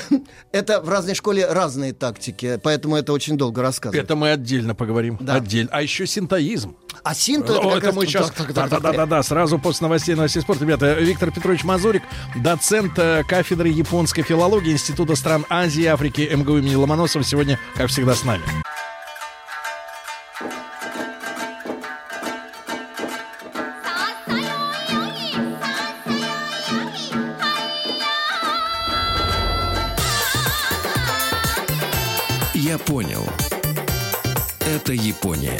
это 0.51 0.81
в 0.81 0.89
разной 0.89 1.15
школе 1.15 1.47
разные 1.51 1.93
тактики, 1.93 2.59
поэтому 2.61 2.95
это 2.95 3.11
очень 3.11 3.37
долго 3.37 3.61
рассказывать. 3.61 4.03
Это 4.03 4.15
мы 4.15 4.31
отдельно 4.31 4.75
поговорим. 4.75 5.17
Да. 5.19 5.35
Отдельно. 5.35 5.69
А 5.71 5.81
еще 5.81 6.05
синтоизм. 6.05 6.75
А 7.03 7.15
синто 7.15 7.53
О, 7.53 7.55
это, 7.55 7.69
как 7.69 7.77
это 7.77 7.87
раз- 7.87 7.95
мы 7.95 8.05
сейчас... 8.05 8.31
Да-да-да, 8.53 9.23
сразу 9.23 9.57
после 9.57 9.85
новостей, 9.85 10.15
новостей 10.15 10.41
спорта. 10.41 10.63
Ребята, 10.63 10.93
Виктор 10.93 11.31
Петрович 11.31 11.63
Мазурик, 11.63 12.03
доцент 12.35 12.93
э, 12.97 13.23
кафедры 13.27 13.69
японской 13.69 14.21
филологии 14.21 14.73
Института 14.73 15.15
стран 15.15 15.45
Азии 15.49 15.83
и 15.83 15.87
Африки 15.87 16.29
МГУ 16.31 16.57
имени 16.57 16.75
Ломоносова 16.75 17.23
сегодня, 17.23 17.59
как 17.75 17.89
всегда, 17.89 18.13
с 18.13 18.23
нами. 18.23 18.43
Понял. 32.85 33.23
Это 34.59 34.93
Япония. 34.93 35.59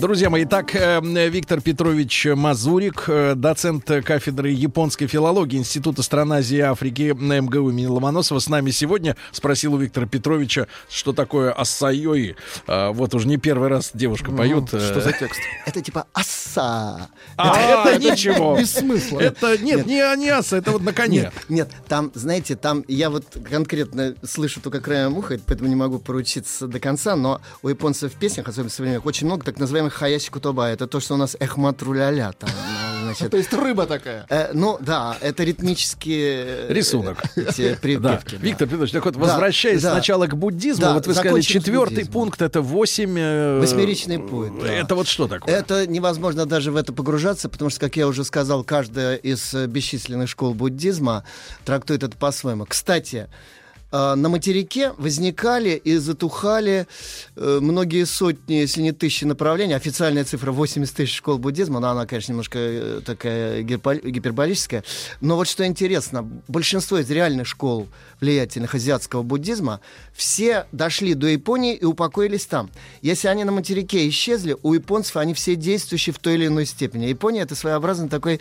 Друзья 0.00 0.30
мои, 0.30 0.44
итак, 0.44 0.74
э, 0.74 0.98
Виктор 1.28 1.60
Петрович 1.60 2.26
Мазурик, 2.34 3.04
э, 3.08 3.34
доцент 3.34 3.84
кафедры 3.84 4.48
японской 4.48 5.06
филологии 5.06 5.58
Института 5.58 6.02
стран 6.02 6.32
Азии 6.32 6.56
и 6.56 6.60
Африки 6.60 7.14
на 7.14 7.38
МГУ 7.38 7.68
имени 7.68 7.84
Ломоносова 7.84 8.38
с 8.38 8.48
нами 8.48 8.70
сегодня. 8.70 9.14
Спросил 9.30 9.74
у 9.74 9.76
Виктора 9.76 10.06
Петровича, 10.06 10.68
что 10.88 11.12
такое 11.12 11.52
ассайои. 11.52 12.34
А, 12.66 12.92
Вот 12.92 13.14
уже 13.14 13.28
не 13.28 13.36
первый 13.36 13.68
раз 13.68 13.90
девушка 13.92 14.30
поет. 14.32 14.72
э, 14.72 14.80
Что 14.80 15.02
за 15.02 15.12
текст? 15.12 15.38
Это 15.66 15.82
типа 15.82 16.06
аса. 16.14 17.10
А, 17.36 17.90
это 17.90 18.02
ничего. 18.10 18.56
Без 18.58 18.72
смысла. 18.72 19.20
Это 19.20 19.58
нет, 19.58 19.84
не 19.86 20.00
аса, 20.30 20.56
это 20.56 20.70
вот 20.70 20.80
на 20.82 20.94
коне. 20.94 21.20
Нет, 21.20 21.32
нет, 21.50 21.70
там, 21.88 22.10
знаете, 22.14 22.56
там 22.56 22.84
я 22.88 23.10
вот 23.10 23.36
конкретно 23.48 24.14
слышу 24.24 24.62
только 24.62 24.80
краем 24.80 25.18
уха, 25.18 25.38
поэтому 25.46 25.68
не 25.68 25.76
могу 25.76 25.98
поручиться 25.98 26.66
до 26.68 26.80
конца, 26.80 27.16
но 27.16 27.42
у 27.62 27.68
японцев 27.68 28.14
в 28.14 28.16
песнях, 28.16 28.48
особенно 28.48 28.70
современных, 28.70 29.04
очень 29.04 29.26
много 29.26 29.44
так 29.44 29.58
называемых 29.58 29.89
хаяси 29.90 30.30
кутоба. 30.30 30.70
Это 30.70 30.86
то, 30.86 31.00
что 31.00 31.14
у 31.14 31.16
нас 31.16 31.36
эхмат 31.40 31.82
руляля. 31.82 32.32
Там, 32.38 32.50
ну, 32.50 33.04
значит, 33.04 33.30
То 33.30 33.36
есть 33.36 33.52
рыба 33.52 33.86
такая. 33.86 34.26
Э, 34.28 34.50
ну 34.52 34.78
да, 34.80 35.16
это 35.20 35.42
ритмические 35.44 36.44
э, 36.68 36.72
Рисунок. 36.72 37.22
эти 37.36 37.70
Да. 37.70 37.76
припевки. 37.80 38.36
да. 38.36 38.42
Виктор 38.42 38.68
Петрович, 38.68 38.92
так 38.92 39.04
вот, 39.04 39.14
Да, 39.14 39.20
возвращаясь 39.20 39.82
да. 39.82 39.92
сначала 39.92 40.26
к 40.26 40.36
буддизму, 40.36 40.82
Да, 40.86 40.94
вот 40.94 41.06
вы 41.06 41.14
сказали, 41.14 41.40
четвертый 41.40 42.06
пункт 42.06 42.42
это 42.42 42.60
восемь... 42.60 43.16
э, 43.18 43.58
Восьмеричный 43.60 44.18
путь. 44.18 44.52
да. 44.60 44.72
Это 44.72 44.94
вот 44.94 45.08
что 45.08 45.28
такое? 45.28 45.54
Это 45.54 45.86
невозможно 45.86 46.46
даже 46.46 46.70
в 46.72 46.76
это 46.76 46.92
погружаться, 46.92 47.48
потому 47.48 47.70
что, 47.70 47.80
как 47.80 47.96
я 47.96 48.06
уже 48.06 48.24
сказал, 48.24 48.64
каждая 48.64 49.16
из 49.16 49.54
э, 49.54 49.66
бесчисленных 49.66 50.28
школ 50.28 50.54
буддизма 50.54 51.24
трактует 51.64 52.02
это 52.02 52.16
по-своему. 52.16 52.66
Кстати, 52.66 53.28
на 53.92 54.28
материке 54.28 54.92
возникали 54.98 55.70
и 55.70 55.96
затухали 55.96 56.86
э, 57.36 57.58
многие 57.60 58.06
сотни, 58.06 58.54
если 58.54 58.82
не 58.82 58.92
тысячи 58.92 59.24
направлений. 59.24 59.74
Официальная 59.74 60.24
цифра 60.24 60.52
80 60.52 60.94
тысяч 60.94 61.16
школ 61.16 61.38
буддизма, 61.38 61.80
но 61.80 61.90
она, 61.90 62.06
конечно, 62.06 62.32
немножко 62.32 62.58
э, 62.58 63.00
такая 63.04 63.62
гипербол- 63.62 64.08
гиперболическая. 64.08 64.84
Но 65.20 65.36
вот 65.36 65.48
что 65.48 65.66
интересно, 65.66 66.22
большинство 66.46 66.98
из 66.98 67.10
реальных 67.10 67.46
школ 67.46 67.88
влиятельных 68.20 68.74
азиатского 68.74 69.22
буддизма 69.22 69.80
все 70.12 70.66
дошли 70.72 71.14
до 71.14 71.26
Японии 71.26 71.74
и 71.74 71.84
упокоились 71.84 72.46
там. 72.46 72.70
Если 73.02 73.28
они 73.28 73.44
на 73.44 73.52
материке 73.52 74.08
исчезли, 74.08 74.56
у 74.62 74.74
японцев 74.74 75.16
они 75.16 75.34
все 75.34 75.56
действующие 75.56 76.12
в 76.12 76.18
той 76.18 76.34
или 76.34 76.46
иной 76.46 76.66
степени. 76.66 77.06
Япония 77.06 77.40
это 77.40 77.54
своеобразный 77.54 78.08
такой 78.08 78.40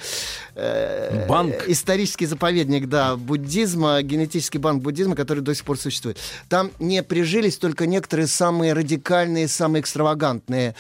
э, 0.56 1.26
Банк. 1.28 1.56
исторический 1.68 2.26
заповедник, 2.26 2.88
да, 2.88 3.16
буддизма, 3.16 4.02
генетический 4.02 4.60
банк 4.60 4.84
буддизма, 4.84 5.16
который 5.16 5.39
до 5.42 5.54
сих 5.54 5.66
пор 5.66 5.78
существует. 5.78 6.18
Там 6.48 6.72
не 6.80 7.04
прижились 7.04 7.58
только 7.58 7.86
некоторые 7.86 8.28
самые 8.28 8.74
радикальные, 8.74 9.48
самые 9.48 9.82
экстравагантные 9.82 10.76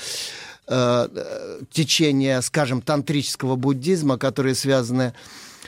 э, 0.67 1.07
э, 1.13 1.59
течения, 1.71 2.41
скажем, 2.41 2.81
тантрического 2.81 3.55
буддизма, 3.55 4.17
которые 4.17 4.55
связаны 4.55 5.13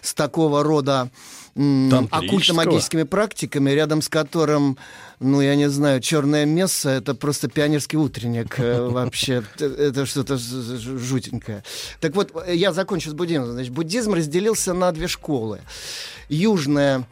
с 0.01 0.13
такого 0.13 0.63
рода 0.63 1.09
оккультно-магическими 1.55 3.03
практиками, 3.03 3.71
рядом 3.71 4.01
с 4.01 4.09
которым, 4.09 4.77
ну, 5.19 5.41
я 5.41 5.55
не 5.55 5.69
знаю, 5.69 5.99
черное 5.99 6.45
место 6.45 6.89
это 6.89 7.13
просто 7.13 7.49
пионерский 7.49 7.97
утренник 7.97 8.59
э, 8.59 8.81
вообще. 8.89 9.43
Это 9.59 10.05
что-то 10.05 10.37
жутенькое. 10.37 11.63
Так 11.99 12.15
вот, 12.15 12.31
я 12.47 12.71
закончу 12.71 13.09
с 13.09 13.13
буддизмом. 13.13 13.51
Значит, 13.51 13.73
буддизм 13.73 14.13
разделился 14.13 14.73
на 14.73 14.91
две 14.91 15.07
школы. 15.07 15.59
Южная 16.29 17.05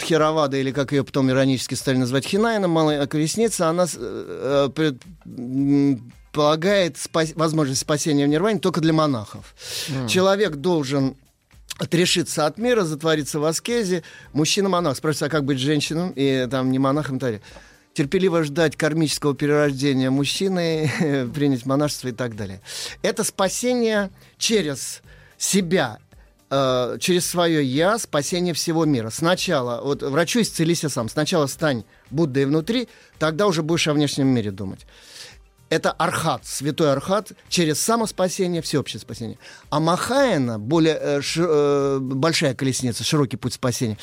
Тхеравада, 0.00 0.56
или 0.56 0.72
как 0.72 0.92
ее 0.92 1.04
потом 1.04 1.30
иронически 1.30 1.74
стали 1.74 1.96
называть 1.96 2.26
Хинайна, 2.26 2.68
малая 2.68 3.06
колесница, 3.06 3.68
она 3.68 3.86
э, 3.94 4.68
пред- 4.74 5.00
м, 5.26 6.12
полагает 6.32 6.96
спас- 6.96 7.34
возможность 7.36 7.80
спасения 7.80 8.24
в 8.24 8.28
нирване 8.28 8.58
только 8.58 8.80
для 8.80 8.92
монахов. 8.92 9.54
Человек 10.08 10.56
должен 10.56 11.16
отрешиться 11.78 12.46
от 12.46 12.58
мира, 12.58 12.82
затвориться 12.84 13.40
в 13.40 13.44
аскезе. 13.44 14.02
Мужчина-монах 14.32 14.96
спрашивает, 14.96 15.32
а 15.32 15.36
как 15.36 15.44
быть 15.44 15.58
женщином? 15.58 16.12
И 16.16 16.46
там 16.50 16.70
не 16.70 16.78
монахом, 16.78 17.16
и 17.16 17.18
так 17.20 17.26
далее. 17.28 17.42
Терпеливо 17.94 18.44
ждать 18.44 18.76
кармического 18.76 19.34
перерождения 19.34 20.10
мужчины, 20.10 20.90
принять 21.34 21.66
монашество 21.66 22.08
и 22.08 22.12
так 22.12 22.36
далее. 22.36 22.60
Это 23.02 23.24
спасение 23.24 24.10
через 24.38 25.02
себя, 25.38 25.98
э, 26.50 26.96
через 27.00 27.26
свое 27.26 27.64
я, 27.64 27.98
спасение 27.98 28.54
всего 28.54 28.84
мира. 28.84 29.10
Сначала, 29.10 29.80
вот 29.82 30.02
врачу 30.02 30.40
исцелись 30.40 30.80
сам, 30.80 31.08
сначала 31.08 31.46
стань 31.46 31.84
Буддой 32.10 32.44
внутри, 32.46 32.88
тогда 33.18 33.46
уже 33.46 33.62
будешь 33.62 33.86
о 33.88 33.92
внешнем 33.94 34.26
мире 34.26 34.50
думать. 34.50 34.86
Это 35.68 35.92
архат, 35.92 36.44
святой 36.44 36.92
архат, 36.92 37.30
через 37.48 37.80
самоспасение, 37.80 38.60
всеобщее 38.60 39.00
спасение. 39.00 39.38
А 39.70 39.78
Махаяна, 39.78 40.58
более 40.58 40.98
э, 41.00 41.20
ши- 41.22 41.46
э, 41.48 41.98
большая 42.00 42.54
колесница, 42.54 43.04
широкий 43.04 43.36
путь 43.36 43.54
спасения, 43.54 43.96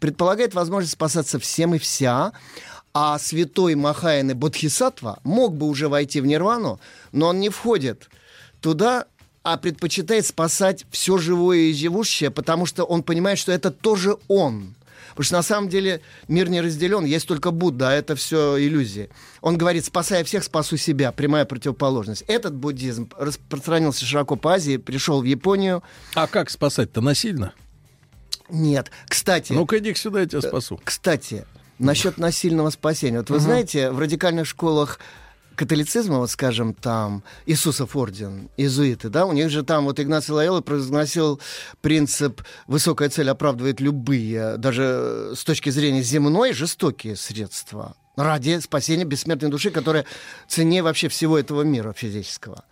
предполагает 0.00 0.52
возможность 0.54 0.94
спасаться 0.94 1.38
всем 1.38 1.76
и 1.76 1.78
вся. 1.78 2.32
А 2.92 3.18
святой 3.18 3.76
Махаяны 3.76 4.34
Бодхисаттва 4.34 5.20
мог 5.22 5.54
бы 5.54 5.66
уже 5.66 5.88
войти 5.88 6.20
в 6.20 6.26
нирвану, 6.26 6.80
но 7.12 7.28
он 7.28 7.38
не 7.40 7.48
входит 7.48 8.10
туда, 8.60 9.06
а 9.42 9.56
предпочитает 9.56 10.26
спасать 10.26 10.86
все 10.90 11.18
живое 11.18 11.58
и 11.58 11.72
живущее, 11.72 12.30
потому 12.30 12.66
что 12.66 12.84
он 12.84 13.02
понимает, 13.02 13.38
что 13.38 13.52
это 13.52 13.70
тоже 13.70 14.16
он. 14.28 14.74
Потому 15.10 15.24
что 15.24 15.36
на 15.36 15.42
самом 15.42 15.68
деле 15.68 16.00
мир 16.26 16.48
не 16.48 16.60
разделен, 16.60 17.04
есть 17.04 17.28
только 17.28 17.50
Будда, 17.50 17.90
а 17.90 17.92
это 17.92 18.16
все 18.16 18.58
иллюзии. 18.58 19.10
Он 19.42 19.58
говорит, 19.58 19.84
спасая 19.84 20.24
всех, 20.24 20.42
спасу 20.42 20.78
себя, 20.78 21.12
прямая 21.12 21.44
противоположность. 21.44 22.24
Этот 22.28 22.54
буддизм 22.54 23.10
распространился 23.18 24.06
широко 24.06 24.36
по 24.36 24.54
Азии, 24.54 24.78
пришел 24.78 25.20
в 25.20 25.24
Японию. 25.24 25.82
А 26.14 26.26
как 26.26 26.48
спасать-то 26.48 27.02
насильно? 27.02 27.52
Нет, 28.48 28.90
кстати... 29.06 29.52
Ну-ка 29.52 29.78
иди 29.78 29.94
сюда, 29.94 30.20
я 30.20 30.26
тебя 30.26 30.40
спасу. 30.40 30.80
Кстати, 30.82 31.44
насчет 31.78 32.16
насильного 32.16 32.70
спасения. 32.70 33.18
Вот 33.18 33.30
вы 33.30 33.38
знаете, 33.38 33.90
в 33.90 33.98
радикальных 33.98 34.46
школах 34.46 34.98
католицизма, 35.54 36.18
вот 36.18 36.30
скажем, 36.30 36.74
там 36.74 37.22
Иисусов 37.46 37.96
орден, 37.96 38.50
иезуиты, 38.56 39.08
да, 39.08 39.26
у 39.26 39.32
них 39.32 39.50
же 39.50 39.62
там 39.62 39.84
вот 39.84 40.00
Игнаций 40.00 40.34
Лайола 40.34 40.60
произносил 40.60 41.40
принцип 41.80 42.42
«высокая 42.66 43.08
цель 43.08 43.30
оправдывает 43.30 43.80
любые, 43.80 44.56
даже 44.56 44.82
э, 44.82 45.34
с 45.36 45.44
точки 45.44 45.70
зрения 45.70 46.02
земной, 46.02 46.52
жестокие 46.52 47.16
средства 47.16 47.96
ради 48.16 48.58
спасения 48.60 49.04
бессмертной 49.04 49.50
души, 49.50 49.70
которая 49.70 50.04
ценнее 50.48 50.82
вообще 50.82 51.08
всего 51.08 51.38
этого 51.38 51.62
мира 51.62 51.92
физического». 51.92 52.64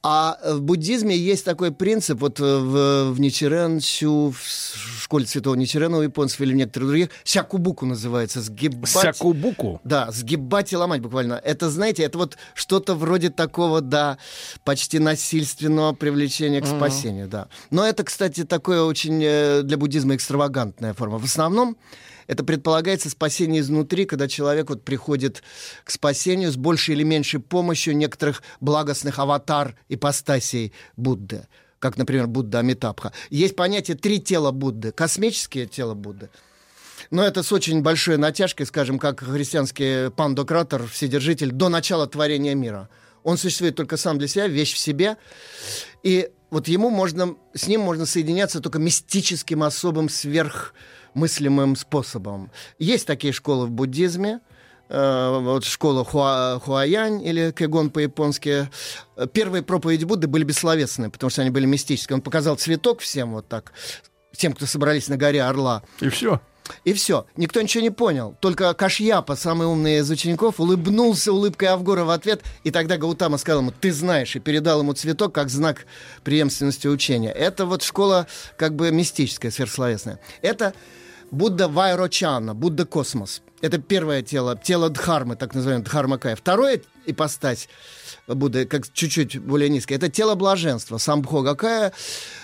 А 0.00 0.38
в 0.44 0.60
буддизме 0.60 1.16
есть 1.16 1.44
такой 1.44 1.72
принцип, 1.72 2.20
вот 2.20 2.38
э, 2.38 2.42
в, 2.44 3.10
в 3.10 3.20
Ничиренсю, 3.20 4.30
в 4.30 5.02
школе 5.02 5.26
святого 5.26 5.56
Ничирена 5.56 5.98
у 5.98 6.02
японцев 6.02 6.40
или 6.40 6.52
в 6.52 6.56
некоторых 6.56 6.88
других, 6.90 7.08
сякубуку 7.24 7.84
называется, 7.84 8.40
сгибать... 8.40 8.88
Сякубуку? 8.88 9.80
Да, 9.82 10.12
сгибать 10.12 10.72
и 10.72 10.76
ломать 10.76 11.00
буквально. 11.00 11.34
Это, 11.34 11.68
знаете, 11.68 12.04
это 12.04 12.16
вот 12.16 12.38
что-то 12.54 12.94
вроде 12.94 13.30
такого, 13.30 13.80
да, 13.80 14.18
почти 14.64 15.00
насильственного 15.00 15.94
привлечения 15.94 16.60
к 16.60 16.66
Мгм. 16.68 16.76
спасению, 16.76 17.26
да. 17.28 17.48
Но 17.70 17.84
это, 17.84 18.04
кстати, 18.04 18.44
такое 18.44 18.82
очень 18.82 19.20
э, 19.24 19.62
для 19.62 19.76
буддизма 19.78 20.14
экстравагантная 20.14 20.94
форма. 20.94 21.18
В 21.18 21.24
основном 21.24 21.76
это 22.28 22.44
предполагается 22.44 23.10
спасение 23.10 23.62
изнутри, 23.62 24.04
когда 24.04 24.28
человек 24.28 24.68
вот 24.68 24.84
приходит 24.84 25.42
к 25.82 25.90
спасению 25.90 26.52
с 26.52 26.56
большей 26.56 26.94
или 26.94 27.02
меньшей 27.02 27.40
помощью 27.40 27.96
некоторых 27.96 28.42
благостных 28.60 29.18
аватар 29.18 29.74
ипостасей 29.88 30.72
Будды, 30.96 31.48
как, 31.80 31.96
например, 31.96 32.28
Будда 32.28 32.60
Амитабха. 32.60 33.12
Есть 33.30 33.56
понятие 33.56 33.96
три 33.96 34.20
тела 34.20 34.52
Будды. 34.52 34.92
Космическое 34.92 35.66
тело 35.66 35.94
Будды, 35.94 36.28
но 37.10 37.24
это 37.24 37.42
с 37.42 37.50
очень 37.50 37.80
большой 37.80 38.18
натяжкой, 38.18 38.66
скажем, 38.66 38.98
как 38.98 39.20
христианский 39.20 40.10
пандократор, 40.10 40.86
вседержитель, 40.86 41.50
до 41.50 41.70
начала 41.70 42.06
творения 42.06 42.54
мира. 42.54 42.90
Он 43.22 43.38
существует 43.38 43.74
только 43.74 43.96
сам 43.96 44.18
для 44.18 44.28
себя, 44.28 44.46
вещь 44.46 44.74
в 44.74 44.78
себе. 44.78 45.16
И 46.02 46.30
вот 46.50 46.68
ему 46.68 46.90
можно, 46.90 47.36
с 47.54 47.66
ним 47.66 47.80
можно 47.80 48.04
соединяться 48.04 48.60
только 48.60 48.78
мистическим, 48.78 49.62
особым, 49.62 50.08
сверхмыслимым 51.18 51.76
способом. 51.76 52.50
Есть 52.78 53.06
такие 53.06 53.32
школы 53.32 53.66
в 53.66 53.70
буддизме, 53.70 54.40
э, 54.88 55.38
вот 55.40 55.64
школа 55.64 56.04
Хуа, 56.04 56.60
Хуаянь 56.60 57.24
или 57.24 57.50
Кэгон 57.50 57.90
по-японски. 57.90 58.68
Первые 59.32 59.62
проповеди 59.62 60.04
Будды 60.04 60.28
были 60.28 60.44
бессловесные, 60.44 61.10
потому 61.10 61.30
что 61.30 61.42
они 61.42 61.50
были 61.50 61.66
мистические. 61.66 62.16
Он 62.16 62.22
показал 62.22 62.56
цветок 62.56 63.00
всем 63.00 63.32
вот 63.32 63.48
так, 63.48 63.72
тем, 64.36 64.52
кто 64.52 64.66
собрались 64.66 65.08
на 65.08 65.16
горе 65.16 65.42
Орла. 65.42 65.82
И 66.00 66.08
все. 66.08 66.40
И 66.84 66.92
все. 66.92 67.26
Никто 67.36 67.60
ничего 67.60 67.82
не 67.82 67.90
понял. 67.90 68.36
Только 68.40 68.72
Кашьяпа, 68.74 69.36
самый 69.36 69.66
умный 69.66 69.98
из 69.98 70.10
учеников, 70.10 70.60
улыбнулся 70.60 71.32
улыбкой 71.32 71.68
Авгора 71.68 72.04
в 72.04 72.10
ответ, 72.10 72.42
и 72.64 72.70
тогда 72.70 72.96
Гаутама 72.96 73.38
сказал 73.38 73.62
ему, 73.62 73.72
ты 73.72 73.92
знаешь, 73.92 74.36
и 74.36 74.40
передал 74.40 74.80
ему 74.80 74.92
цветок 74.92 75.34
как 75.34 75.48
знак 75.48 75.86
преемственности 76.24 76.86
учения. 76.86 77.30
Это 77.30 77.66
вот 77.66 77.82
школа 77.82 78.26
как 78.56 78.74
бы 78.74 78.90
мистическая, 78.90 79.50
сверхсловесная. 79.50 80.20
Это 80.42 80.74
Будда 81.30 81.68
Вайрочана, 81.68 82.54
Будда 82.54 82.84
Космос. 82.84 83.42
Это 83.60 83.78
первое 83.78 84.22
тело, 84.22 84.56
тело 84.56 84.88
Дхармы, 84.88 85.34
так 85.36 85.54
называемое 85.54 85.84
Дхармакая. 85.84 86.36
Второе 86.36 86.80
ипостась 87.06 87.68
Будды, 88.28 88.66
как 88.66 88.92
чуть-чуть 88.92 89.38
более 89.40 89.68
низкое, 89.70 89.98
это 89.98 90.08
тело 90.10 90.34
блаженства, 90.34 90.98
Самбхогакая, 90.98 91.92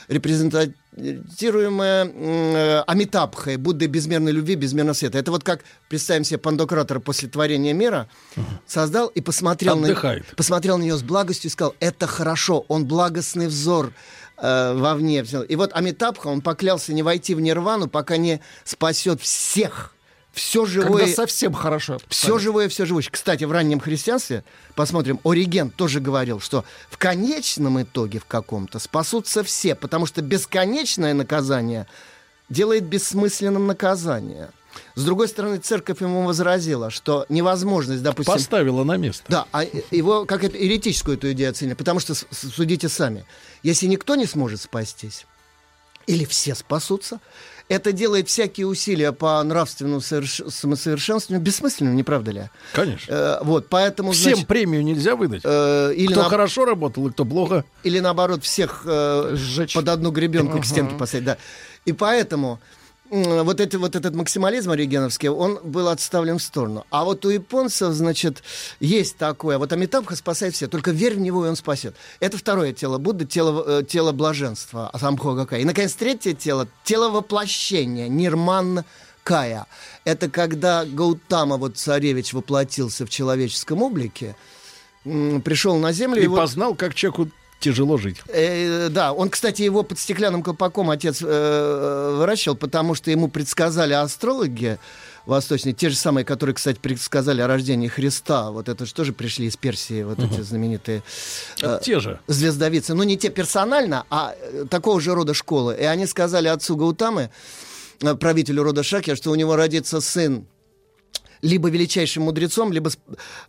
репрезентируемое 0.08 2.06
э, 2.06 2.82
Амитабхой, 2.86 3.58
Буддой 3.58 3.88
безмерной 3.88 4.32
любви, 4.32 4.54
безмерного 4.54 4.94
света. 4.94 5.18
Это 5.18 5.30
вот 5.30 5.44
как, 5.44 5.60
представим 5.88 6.24
себе, 6.24 6.38
Пандократор 6.38 7.00
после 7.00 7.28
творения 7.28 7.74
мира 7.74 8.08
создал 8.66 9.08
и 9.08 9.20
посмотрел 9.20 9.76
на, 9.76 9.94
посмотрел 10.36 10.78
на 10.78 10.82
нее 10.82 10.96
с 10.96 11.02
благостью 11.02 11.48
и 11.48 11.52
сказал, 11.52 11.74
это 11.80 12.06
хорошо, 12.06 12.64
он 12.68 12.86
благостный 12.86 13.48
взор 13.48 13.92
э, 14.36 14.74
вовне. 14.74 15.22
взял». 15.22 15.42
И 15.42 15.56
вот 15.56 15.70
Амитабха, 15.74 16.28
он 16.28 16.40
поклялся 16.40 16.92
не 16.92 17.02
войти 17.02 17.34
в 17.34 17.40
нирвану, 17.40 17.88
пока 17.88 18.16
не 18.16 18.40
спасет 18.64 19.20
всех. 19.20 19.94
Все 20.34 20.66
живое. 20.66 21.02
Когда 21.02 21.14
совсем 21.14 21.52
хорошо. 21.52 21.98
Все 22.08 22.38
живое, 22.38 22.68
все 22.68 22.84
живущее. 22.84 23.12
Кстати, 23.12 23.44
в 23.44 23.52
раннем 23.52 23.78
христианстве, 23.78 24.42
посмотрим, 24.74 25.20
Ориген 25.24 25.70
тоже 25.70 26.00
говорил, 26.00 26.40
что 26.40 26.64
в 26.90 26.98
конечном 26.98 27.80
итоге 27.80 28.18
в 28.18 28.24
каком-то 28.24 28.80
спасутся 28.80 29.44
все, 29.44 29.76
потому 29.76 30.06
что 30.06 30.22
бесконечное 30.22 31.14
наказание 31.14 31.86
делает 32.48 32.84
бессмысленным 32.84 33.68
наказание. 33.68 34.50
С 34.94 35.04
другой 35.04 35.28
стороны, 35.28 35.58
церковь 35.58 36.00
ему 36.00 36.24
возразила, 36.24 36.90
что 36.90 37.26
невозможность, 37.28 38.02
допустим... 38.02 38.32
Поставила 38.34 38.84
на 38.84 38.96
место. 38.96 39.24
Да, 39.28 39.46
а 39.52 39.64
его 39.90 40.24
как 40.24 40.44
это 40.44 40.56
еретическую 40.56 41.16
эту 41.16 41.32
идею 41.32 41.50
оценили, 41.50 41.74
потому 41.74 42.00
что 42.00 42.14
судите 42.14 42.88
сами. 42.88 43.24
Если 43.62 43.86
никто 43.86 44.14
не 44.14 44.26
сможет 44.26 44.60
спастись, 44.60 45.26
или 46.06 46.24
все 46.24 46.54
спасутся, 46.54 47.20
это 47.68 47.92
делает 47.92 48.28
всякие 48.28 48.66
усилия 48.66 49.12
по 49.12 49.42
нравственному 49.42 50.00
соверш- 50.00 50.50
самосовершенствованию 50.50 51.42
бессмысленным, 51.42 51.96
не 51.96 52.02
правда 52.02 52.30
ли? 52.30 52.50
Конечно. 52.74 53.10
Э, 53.10 53.38
вот, 53.42 53.68
поэтому... 53.70 54.12
Всем 54.12 54.32
значит, 54.32 54.46
премию 54.46 54.84
нельзя 54.84 55.16
выдать. 55.16 55.40
э, 55.44 55.94
или 55.96 56.12
кто 56.12 56.24
на- 56.24 56.28
хорошо 56.28 56.66
работал 56.66 57.08
и 57.08 57.10
кто 57.10 57.24
плохо. 57.24 57.64
или 57.82 58.00
наоборот 58.00 58.44
всех 58.44 58.82
э, 58.84 59.36
под 59.72 59.88
одну 59.88 60.10
гребенку 60.10 60.60
к 60.60 60.66
стенке 60.66 60.94
поставить, 60.94 61.24
да. 61.24 61.38
И 61.86 61.92
поэтому 61.92 62.60
вот, 63.10 63.60
это, 63.60 63.78
вот 63.78 63.96
этот 63.96 64.14
максимализм 64.14 64.70
оригеновский, 64.70 65.28
он 65.28 65.60
был 65.62 65.88
отставлен 65.88 66.38
в 66.38 66.42
сторону. 66.42 66.86
А 66.90 67.04
вот 67.04 67.24
у 67.24 67.28
японцев, 67.30 67.92
значит, 67.92 68.42
есть 68.80 69.16
такое. 69.16 69.58
Вот 69.58 69.72
Амитабха 69.72 70.16
спасает 70.16 70.54
все. 70.54 70.68
Только 70.68 70.90
верь 70.90 71.14
в 71.14 71.20
него, 71.20 71.44
и 71.44 71.48
он 71.48 71.56
спасет. 71.56 71.94
Это 72.20 72.38
второе 72.38 72.72
тело 72.72 72.98
Будды, 72.98 73.26
тело, 73.26 73.80
э, 73.80 73.82
тело 73.84 74.12
блаженства, 74.12 74.90
Самбхогакая. 74.98 75.60
И, 75.60 75.64
наконец, 75.64 75.92
третье 75.94 76.32
тело, 76.32 76.66
тело 76.82 77.10
воплощения, 77.10 78.08
Нирман 78.08 78.84
Кая. 79.22 79.66
Это 80.04 80.30
когда 80.30 80.84
Гаутама, 80.84 81.56
вот 81.56 81.76
царевич, 81.76 82.32
воплотился 82.32 83.06
в 83.06 83.10
человеческом 83.10 83.82
облике, 83.82 84.34
пришел 85.04 85.76
на 85.76 85.92
землю. 85.92 86.22
И 86.22 86.26
вот- 86.26 86.36
познал, 86.38 86.74
как 86.74 86.94
человеку 86.94 87.28
тяжело 87.64 87.96
жить. 87.96 88.18
Э, 88.28 88.88
да, 88.90 89.12
он, 89.12 89.30
кстати, 89.30 89.62
его 89.62 89.82
под 89.82 89.98
стеклянным 89.98 90.42
колпаком 90.42 90.90
отец 90.90 91.22
э, 91.22 92.14
выращивал, 92.18 92.56
потому 92.56 92.94
что 92.94 93.10
ему 93.10 93.28
предсказали 93.28 93.94
астрологи 93.94 94.78
восточные, 95.24 95.72
те 95.72 95.88
же 95.88 95.96
самые, 95.96 96.26
которые, 96.26 96.54
кстати, 96.54 96.78
предсказали 96.78 97.40
о 97.40 97.46
рождении 97.46 97.88
Христа. 97.88 98.50
Вот 98.50 98.68
это 98.68 98.84
же 98.84 98.92
тоже 98.92 99.14
пришли 99.14 99.46
из 99.46 99.56
Персии, 99.56 100.02
вот 100.02 100.18
эти 100.18 100.42
знаменитые 100.42 101.02
Это 101.58 101.80
те 101.82 102.00
же. 102.00 102.20
звездовицы. 102.26 102.92
Ну, 102.92 103.02
не 103.04 103.16
те 103.16 103.30
персонально, 103.30 104.04
а 104.10 104.34
э, 104.38 104.66
такого 104.68 105.00
же 105.00 105.14
рода 105.14 105.32
школы. 105.32 105.74
И 105.80 105.84
они 105.84 106.06
сказали 106.06 106.48
отцу 106.48 106.76
Гаутамы, 106.76 107.30
э, 108.02 108.14
правителю 108.14 108.62
рода 108.62 108.82
Шакья, 108.82 109.16
что 109.16 109.30
у 109.30 109.34
него 109.34 109.56
родится 109.56 110.02
сын 110.02 110.46
либо 111.44 111.68
величайшим 111.68 112.22
мудрецом, 112.24 112.72
либо 112.72 112.90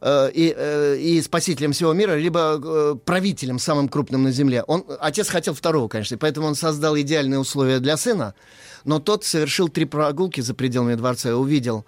э, 0.01 0.31
и, 0.33 0.53
э, 0.55 0.97
и 0.97 1.21
спасителем 1.21 1.71
всего 1.71 1.93
мира, 1.93 2.15
либо 2.15 2.59
э, 2.61 2.95
правителем 3.05 3.57
самым 3.57 3.87
крупным 3.87 4.23
на 4.23 4.31
земле. 4.31 4.63
Он, 4.63 4.85
отец 4.99 5.29
хотел 5.29 5.53
второго, 5.53 5.87
конечно, 5.87 6.17
поэтому 6.17 6.47
он 6.47 6.55
создал 6.55 6.97
идеальные 6.97 7.39
условия 7.39 7.79
для 7.79 7.95
сына, 7.95 8.35
но 8.83 8.99
тот 8.99 9.23
совершил 9.23 9.69
три 9.69 9.85
прогулки 9.85 10.41
за 10.41 10.53
пределами 10.53 10.95
дворца 10.95 11.29
и 11.29 11.33
увидел, 11.33 11.85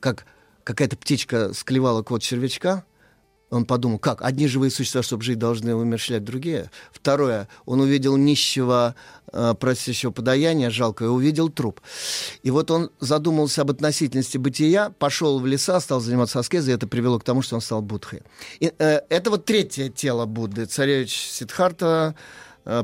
как 0.00 0.26
какая-то 0.64 0.96
птичка 0.96 1.54
склевала 1.54 2.02
кот 2.02 2.22
червячка, 2.22 2.84
он 3.50 3.64
подумал, 3.64 3.98
как, 3.98 4.22
одни 4.22 4.48
живые 4.48 4.70
существа, 4.70 5.02
чтобы 5.02 5.22
жить, 5.22 5.38
должны 5.38 5.74
умерщвлять 5.74 6.24
другие. 6.24 6.70
Второе, 6.92 7.48
он 7.64 7.80
увидел 7.80 8.16
нищего, 8.16 8.96
э, 9.32 9.54
просящего 9.58 10.10
подаяния, 10.10 10.70
жалко, 10.70 11.04
и 11.04 11.08
увидел 11.08 11.48
труп. 11.48 11.80
И 12.42 12.50
вот 12.50 12.70
он 12.70 12.90
задумался 12.98 13.62
об 13.62 13.70
относительности 13.70 14.38
бытия, 14.38 14.90
пошел 14.98 15.38
в 15.38 15.46
леса, 15.46 15.78
стал 15.80 16.00
заниматься 16.00 16.40
аскезой, 16.40 16.72
и 16.72 16.76
это 16.76 16.88
привело 16.88 17.18
к 17.18 17.24
тому, 17.24 17.42
что 17.42 17.54
он 17.54 17.60
стал 17.60 17.82
Будхой. 17.82 18.22
И, 18.58 18.72
э, 18.78 19.00
это 19.08 19.30
вот 19.30 19.44
третье 19.44 19.90
тело 19.90 20.26
Будды, 20.26 20.66
царевич 20.66 21.30
Сиддхарта, 21.30 22.16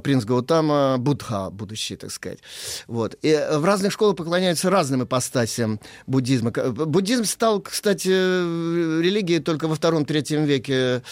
принц 0.03 0.25
Гаутама, 0.25 0.97
Будха 0.99 1.51
будущий, 1.51 1.97
так 1.97 2.11
сказать. 2.11 2.39
Вот. 2.87 3.17
И 3.23 3.29
э, 3.29 3.59
в 3.59 3.65
разных 3.65 3.93
школах 3.93 4.17
поклоняются 4.17 4.71
разным 4.71 5.03
ипостасям 5.05 5.81
буддизма. 6.07 6.51
К- 6.53 6.71
Буддизм 6.71 7.25
стал, 7.25 7.61
кстати, 7.61 8.09
э, 8.13 9.01
религией 9.03 9.41
только 9.41 9.69
во 9.69 9.75
втором-третьем 9.75 10.45
веке 10.45 11.03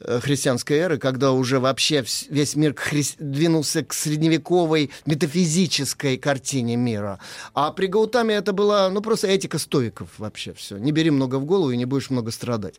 э, 0.00 0.20
христианской 0.20 0.76
эры, 0.78 0.98
когда 0.98 1.32
уже 1.32 1.58
вообще 1.60 2.04
весь 2.28 2.56
мир 2.56 2.72
хри- 2.72 3.16
двинулся 3.18 3.84
к 3.84 3.92
средневековой 3.92 4.90
метафизической 5.06 6.16
картине 6.16 6.76
мира. 6.76 7.18
А 7.54 7.72
при 7.72 7.86
Гаутаме 7.86 8.34
это 8.34 8.52
была, 8.52 8.88
ну, 8.90 9.00
просто 9.00 9.26
этика 9.28 9.58
стоиков 9.58 10.08
вообще 10.18 10.52
все. 10.52 10.76
Не 10.78 10.92
бери 10.92 11.10
много 11.10 11.36
в 11.36 11.44
голову 11.44 11.70
и 11.70 11.76
не 11.76 11.84
будешь 11.84 12.10
много 12.10 12.30
страдать. 12.30 12.74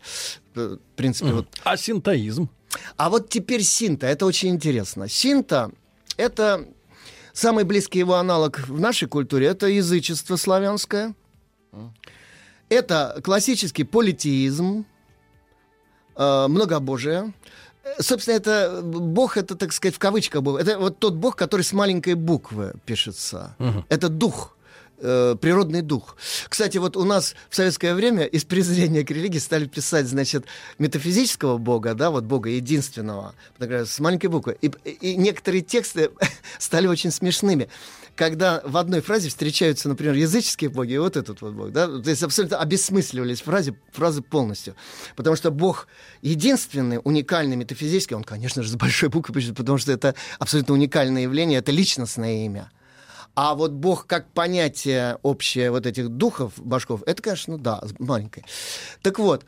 Э, 0.56 0.78
В 0.78 0.96
принципе, 0.96 1.32
вот 1.32 1.48
А 1.64 1.78
синтоизм? 1.78 2.50
А 2.98 3.10
вот 3.10 3.30
теперь 3.30 3.64
синта, 3.64 4.08
это 4.08 4.26
очень 4.26 4.50
интересно. 4.50 5.08
Синта— 5.08 5.72
это 6.18 6.66
самый 7.34 7.64
близкий 7.64 8.00
его 8.00 8.16
аналог 8.16 8.68
в 8.68 8.80
нашей 8.80 9.08
культуре, 9.08 9.48
это 9.48 9.68
язычество 9.68 10.36
славянское. 10.36 11.14
Это 12.70 13.20
классический 13.24 13.84
политеизм, 13.84 14.86
э, 16.16 16.48
многобожие. 16.48 17.34
Э, 17.84 18.02
Собственно, 18.02 18.36
это 18.36 18.82
бог, 18.82 19.36
это, 19.36 19.56
так 19.56 19.74
сказать, 19.74 19.96
в 19.96 20.00
кавычках 20.00 20.42
бог. 20.42 20.60
Это 20.60 20.80
вот 20.80 21.00
тот 21.00 21.16
бог, 21.16 21.36
который 21.36 21.64
с 21.64 21.74
маленькой 21.74 22.14
буквы 22.14 22.74
пишется. 22.86 23.56
Это 23.90 24.08
дух 24.08 24.56
э, 25.02 25.36
природный 25.40 25.82
дух. 25.82 26.16
Кстати, 26.48 26.78
вот 26.78 26.96
у 26.96 27.04
нас 27.04 27.36
в 27.50 27.56
советское 27.56 27.94
время 27.94 28.26
из 28.26 28.46
презрения 28.46 29.04
к 29.04 29.12
религии 29.12 29.40
стали 29.40 29.66
писать, 29.66 30.08
значит, 30.08 30.46
метафизического 30.80 31.58
бога, 31.58 31.94
да, 31.94 32.12
вот 32.12 32.24
бога 32.24 32.50
единственного, 32.50 33.34
с 33.60 34.00
маленькой 34.00 34.28
буквы. 34.28 34.58
И, 34.62 34.68
и 35.02 35.16
некоторые 35.16 35.62
тексты 35.62 36.12
стали 36.60 36.88
очень 36.88 37.12
смешными. 37.12 37.70
Когда 38.16 38.62
в 38.66 38.78
одной 38.78 39.02
фразе 39.02 39.30
встречаются, 39.30 39.88
например, 39.88 40.14
языческие 40.14 40.70
боги 40.70 40.94
и 40.94 40.98
вот 40.98 41.16
этот 41.18 41.42
вот 41.42 41.54
бог, 41.54 41.72
да, 41.72 41.88
то 41.88 42.10
есть 42.10 42.22
абсолютно 42.22 42.58
обесмысливались 42.58 43.42
фразы, 43.42 43.76
фразы 43.94 44.22
полностью. 44.22 44.76
Потому 45.16 45.36
что 45.36 45.50
бог 45.50 45.88
единственный, 46.22 47.00
уникальный, 47.04 47.56
метафизический, 47.56 48.16
он, 48.16 48.24
конечно 48.24 48.64
же, 48.64 48.70
с 48.70 48.76
большой 48.76 49.10
буквы 49.10 49.34
пишет, 49.34 49.56
потому 49.56 49.78
что 49.78 49.92
это 49.92 50.14
абсолютно 50.40 50.74
уникальное 50.74 51.24
явление, 51.24 51.60
это 51.60 51.72
личностное 51.72 52.46
имя. 52.46 52.70
А 53.34 53.56
вот 53.56 53.72
Бог 53.72 54.08
как 54.08 54.32
понятие 54.34 55.18
общее 55.22 55.72
вот 55.72 55.86
этих 55.86 56.10
духов, 56.10 56.54
башков, 56.58 57.02
это, 57.06 57.22
конечно, 57.22 57.58
да, 57.58 57.82
маленькое. 57.98 58.46
Так 59.02 59.20
вот, 59.20 59.46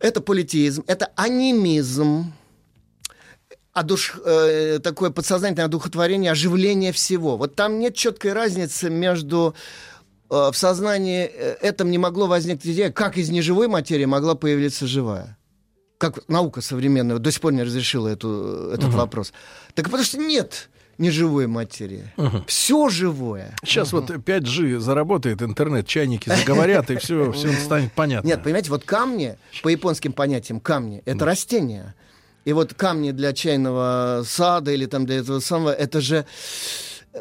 это 0.00 0.20
политеизм, 0.20 0.84
это 0.86 1.10
анимизм, 1.14 2.32
одуш... 3.72 4.14
э, 4.24 4.80
такое 4.82 5.10
подсознательное 5.10 5.66
одухотворение, 5.66 6.32
оживление 6.32 6.92
всего. 6.92 7.36
Вот 7.36 7.54
там 7.54 7.78
нет 7.78 7.94
четкой 7.94 8.32
разницы 8.32 8.90
между 8.90 9.54
э, 10.30 10.50
в 10.52 10.56
сознании 10.56 11.24
э, 11.24 11.56
этом 11.60 11.90
не 11.90 11.98
могло 11.98 12.26
возникнуть 12.26 12.74
идея, 12.74 12.90
как 12.90 13.16
из 13.16 13.30
неживой 13.30 13.68
материи 13.68 14.06
могла 14.06 14.34
появиться 14.34 14.86
живая. 14.86 15.38
Как 15.98 16.28
наука 16.28 16.60
современная 16.60 17.18
до 17.18 17.30
сих 17.30 17.40
пор 17.40 17.52
не 17.52 17.62
разрешила 17.62 18.08
эту, 18.08 18.70
этот 18.72 18.92
вопрос. 18.94 19.32
Так 19.74 19.86
потому 19.86 20.04
что 20.04 20.18
нет 20.18 20.68
неживой 20.98 21.46
материи. 21.46 22.04
Все 22.46 22.88
живое. 22.88 23.54
Сейчас 23.64 23.92
вот 23.92 24.10
5G 24.10 24.78
заработает, 24.80 25.42
интернет, 25.42 25.86
чайники 25.86 26.28
заговорят, 26.28 26.90
и 26.90 26.96
все, 26.96 27.32
все 27.32 27.52
станет 27.52 27.92
понятно. 27.92 28.26
Нет, 28.26 28.42
понимаете, 28.42 28.70
вот 28.70 28.84
камни, 28.84 29.36
по 29.62 29.68
японским 29.68 30.12
понятиям, 30.12 30.60
камни— 30.60 31.02
это 31.06 31.24
растения. 31.24 31.94
И 32.44 32.52
вот 32.52 32.74
камни 32.74 33.10
для 33.10 33.32
чайного 33.32 34.22
сада 34.26 34.72
или 34.72 34.86
там 34.86 35.06
для 35.06 35.16
этого 35.16 35.40
самого, 35.40 35.70
это 35.70 36.00
же 36.00 36.24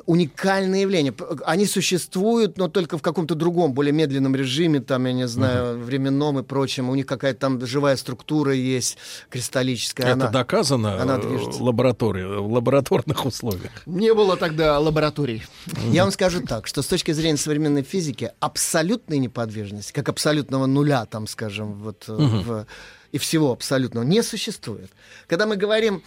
уникальное 0.05 0.81
явление. 0.81 1.11
П- 1.11 1.25
Они 1.45 1.65
существуют, 1.65 2.57
но 2.57 2.67
только 2.67 2.97
в 2.97 3.01
каком-то 3.01 3.35
другом, 3.35 3.73
более 3.73 3.91
медленном 3.93 4.35
режиме, 4.35 4.79
там, 4.79 5.05
я 5.05 5.13
не 5.13 5.27
знаю, 5.27 5.79
временном 5.79 6.39
и 6.39 6.43
прочем. 6.43 6.89
У 6.89 6.95
них 6.95 7.05
какая-то 7.05 7.39
там 7.39 7.65
живая 7.65 7.95
структура 7.97 8.53
есть, 8.53 8.97
кристаллическая. 9.29 10.07
Это 10.07 10.13
она, 10.13 10.27
доказано 10.27 11.01
она 11.01 11.17
э, 11.17 11.21
движется. 11.21 11.59
в 11.59 11.63
лаборатории, 11.63 12.23
в 12.39 12.51
лабораторных 12.51 13.25
условиях. 13.25 13.71
Не 13.85 14.13
было 14.13 14.37
тогда 14.37 14.79
лабораторий. 14.79 15.43
Я 15.91 16.03
вам 16.03 16.11
скажу 16.11 16.41
так, 16.41 16.67
что 16.67 16.81
с 16.81 16.87
точки 16.87 17.11
зрения 17.11 17.37
современной 17.37 17.83
физики 17.83 18.31
абсолютной 18.39 19.17
неподвижности, 19.19 19.91
как 19.93 20.09
абсолютного 20.09 20.65
нуля, 20.65 21.05
там, 21.05 21.27
скажем, 21.27 21.73
вот 21.73 22.05
э, 22.07 22.13
в- 22.13 22.65
и 23.13 23.17
всего 23.19 23.53
абсолютного, 23.53 24.03
не 24.03 24.21
существует. 24.21 24.91
Когда 25.27 25.45
мы 25.45 25.55
говорим, 25.55 26.03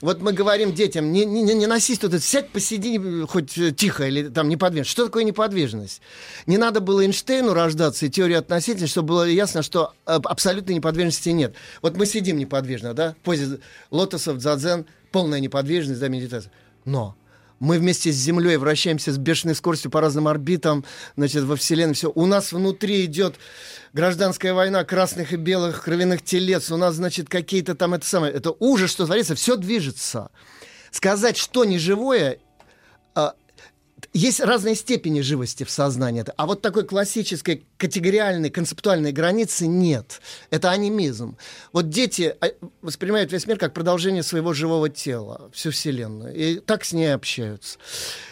вот 0.00 0.20
мы 0.20 0.32
говорим 0.32 0.74
детям, 0.74 1.12
не, 1.12 1.24
не, 1.24 1.42
не 1.42 1.66
носись 1.66 1.98
тут, 1.98 2.22
сядь, 2.22 2.50
посиди 2.50 3.00
хоть 3.28 3.58
э, 3.58 3.72
тихо 3.72 4.06
или 4.06 4.28
там 4.28 4.48
неподвижность. 4.48 4.90
Что 4.90 5.06
такое 5.06 5.24
неподвижность? 5.24 6.00
Не 6.46 6.56
надо 6.56 6.80
было 6.80 7.02
Эйнштейну 7.04 7.52
рождаться 7.52 8.06
и 8.06 8.10
теорию 8.10 8.38
относительности, 8.38 8.92
чтобы 8.92 9.08
было 9.08 9.24
ясно, 9.24 9.62
что 9.62 9.94
э, 10.06 10.18
абсолютной 10.22 10.76
неподвижности 10.76 11.30
нет. 11.30 11.54
Вот 11.82 11.96
мы 11.96 12.06
сидим 12.06 12.38
неподвижно, 12.38 12.94
да, 12.94 13.14
в 13.14 13.24
позе 13.24 13.58
лотосов, 13.90 14.38
дзадзен, 14.38 14.86
полная 15.10 15.40
неподвижность, 15.40 16.00
да, 16.00 16.08
медитация. 16.08 16.52
Но 16.84 17.16
мы 17.60 17.78
вместе 17.78 18.12
с 18.12 18.16
Землей 18.16 18.56
вращаемся 18.56 19.12
с 19.12 19.18
бешеной 19.18 19.54
скоростью 19.54 19.90
по 19.90 20.00
разным 20.00 20.28
орбитам, 20.28 20.84
значит, 21.16 21.44
во 21.44 21.56
Вселенной. 21.56 21.94
Все. 21.94 22.12
У 22.14 22.26
нас 22.26 22.52
внутри 22.52 23.04
идет 23.04 23.36
гражданская 23.92 24.54
война 24.54 24.84
красных 24.84 25.32
и 25.32 25.36
белых 25.36 25.84
кровяных 25.84 26.22
телец. 26.22 26.70
У 26.70 26.76
нас, 26.76 26.94
значит, 26.94 27.28
какие-то 27.28 27.74
там 27.74 27.94
это 27.94 28.06
самое. 28.06 28.32
Это 28.32 28.54
ужас, 28.58 28.90
что 28.90 29.06
творится. 29.06 29.34
Все 29.34 29.56
движется. 29.56 30.30
Сказать, 30.90 31.36
что 31.36 31.64
неживое, 31.64 32.32
а, 32.32 32.47
есть 34.12 34.40
разные 34.40 34.74
степени 34.74 35.20
живости 35.20 35.64
в 35.64 35.70
сознании. 35.70 36.24
А 36.36 36.46
вот 36.46 36.62
такой 36.62 36.84
классической 36.84 37.66
категориальной, 37.76 38.50
концептуальной 38.50 39.12
границы 39.12 39.66
нет. 39.66 40.20
Это 40.50 40.70
анимизм. 40.70 41.36
Вот 41.72 41.88
дети 41.90 42.34
а, 42.40 42.48
воспринимают 42.82 43.32
весь 43.32 43.46
мир 43.46 43.58
как 43.58 43.74
продолжение 43.74 44.22
своего 44.22 44.52
живого 44.52 44.88
тела, 44.88 45.50
всю 45.52 45.70
Вселенную. 45.70 46.34
И 46.34 46.58
так 46.60 46.84
с 46.84 46.92
ней 46.92 47.14
общаются. 47.14 47.78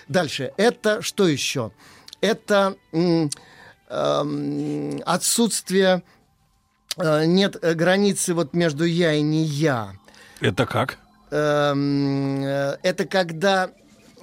Дальше. 0.08 0.52
Это 0.56 1.02
что 1.02 1.28
еще? 1.28 1.72
это 2.20 2.76
эм, 2.92 3.30
отсутствие 5.04 6.02
э, 6.96 7.24
нет 7.26 7.58
границы 7.60 8.34
вот 8.34 8.54
между 8.54 8.84
я 8.84 9.12
и 9.12 9.22
не 9.22 9.44
я. 9.44 9.92
Это 10.40 10.66
как? 10.66 10.98
Эм, 11.30 12.42
э, 12.44 12.78
это 12.82 13.06
когда 13.06 13.70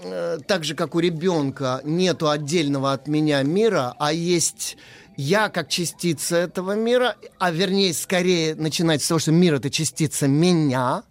э, 0.01 0.39
так 0.47 0.63
же, 0.63 0.75
как 0.75 0.95
у 0.95 0.99
ребенка, 0.99 1.81
нету 1.83 2.29
отдельного 2.29 2.93
от 2.93 3.07
меня 3.07 3.41
мира, 3.43 3.95
а 3.99 4.13
есть 4.13 4.77
я 5.15 5.49
как 5.49 5.69
частица 5.69 6.37
этого 6.37 6.75
мира, 6.75 7.15
а 7.37 7.51
вернее, 7.51 7.93
скорее 7.93 8.55
начинать 8.55 9.03
с 9.03 9.07
того, 9.07 9.19
что 9.19 9.31
мир 9.31 9.55
это 9.55 9.69
частица 9.69 10.27
меня. 10.27 11.03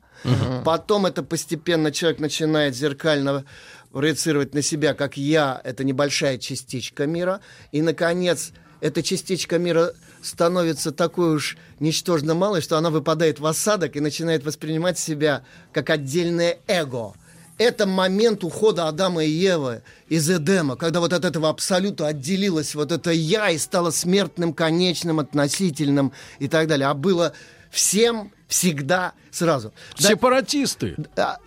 Потом 0.64 1.06
это 1.06 1.22
постепенно 1.22 1.90
человек 1.90 2.20
начинает 2.20 2.76
зеркально 2.76 3.44
проецировать 3.92 4.54
на 4.54 4.62
себя, 4.62 4.94
как 4.94 5.16
я, 5.16 5.60
это 5.64 5.84
небольшая 5.84 6.38
частичка 6.38 7.06
мира. 7.06 7.40
И, 7.72 7.82
наконец, 7.82 8.52
эта 8.80 9.02
частичка 9.02 9.58
мира 9.58 9.92
становится 10.22 10.92
такой 10.92 11.36
уж 11.36 11.56
ничтожно 11.78 12.34
малой, 12.34 12.62
что 12.62 12.76
она 12.76 12.90
выпадает 12.90 13.38
в 13.38 13.46
осадок 13.46 13.96
и 13.96 14.00
начинает 14.00 14.44
воспринимать 14.44 14.98
себя 14.98 15.44
как 15.72 15.90
отдельное 15.90 16.58
эго. 16.66 17.14
Это 17.62 17.86
момент 17.86 18.42
ухода 18.42 18.88
Адама 18.88 19.24
и 19.24 19.30
Евы 19.30 19.82
из 20.08 20.28
Эдема, 20.28 20.74
когда 20.74 20.98
вот 20.98 21.12
от 21.12 21.24
этого 21.24 21.48
абсолюта 21.48 22.08
отделилось 22.08 22.74
вот 22.74 22.90
это 22.90 23.12
«я» 23.12 23.50
и 23.50 23.58
стало 23.58 23.92
смертным, 23.92 24.52
конечным, 24.52 25.20
относительным 25.20 26.12
и 26.40 26.48
так 26.48 26.66
далее. 26.66 26.88
А 26.88 26.94
было 26.94 27.34
всем, 27.70 28.32
всегда, 28.48 29.12
сразу. 29.30 29.72
Сепаратисты. 29.96 30.96
да. 31.14 31.38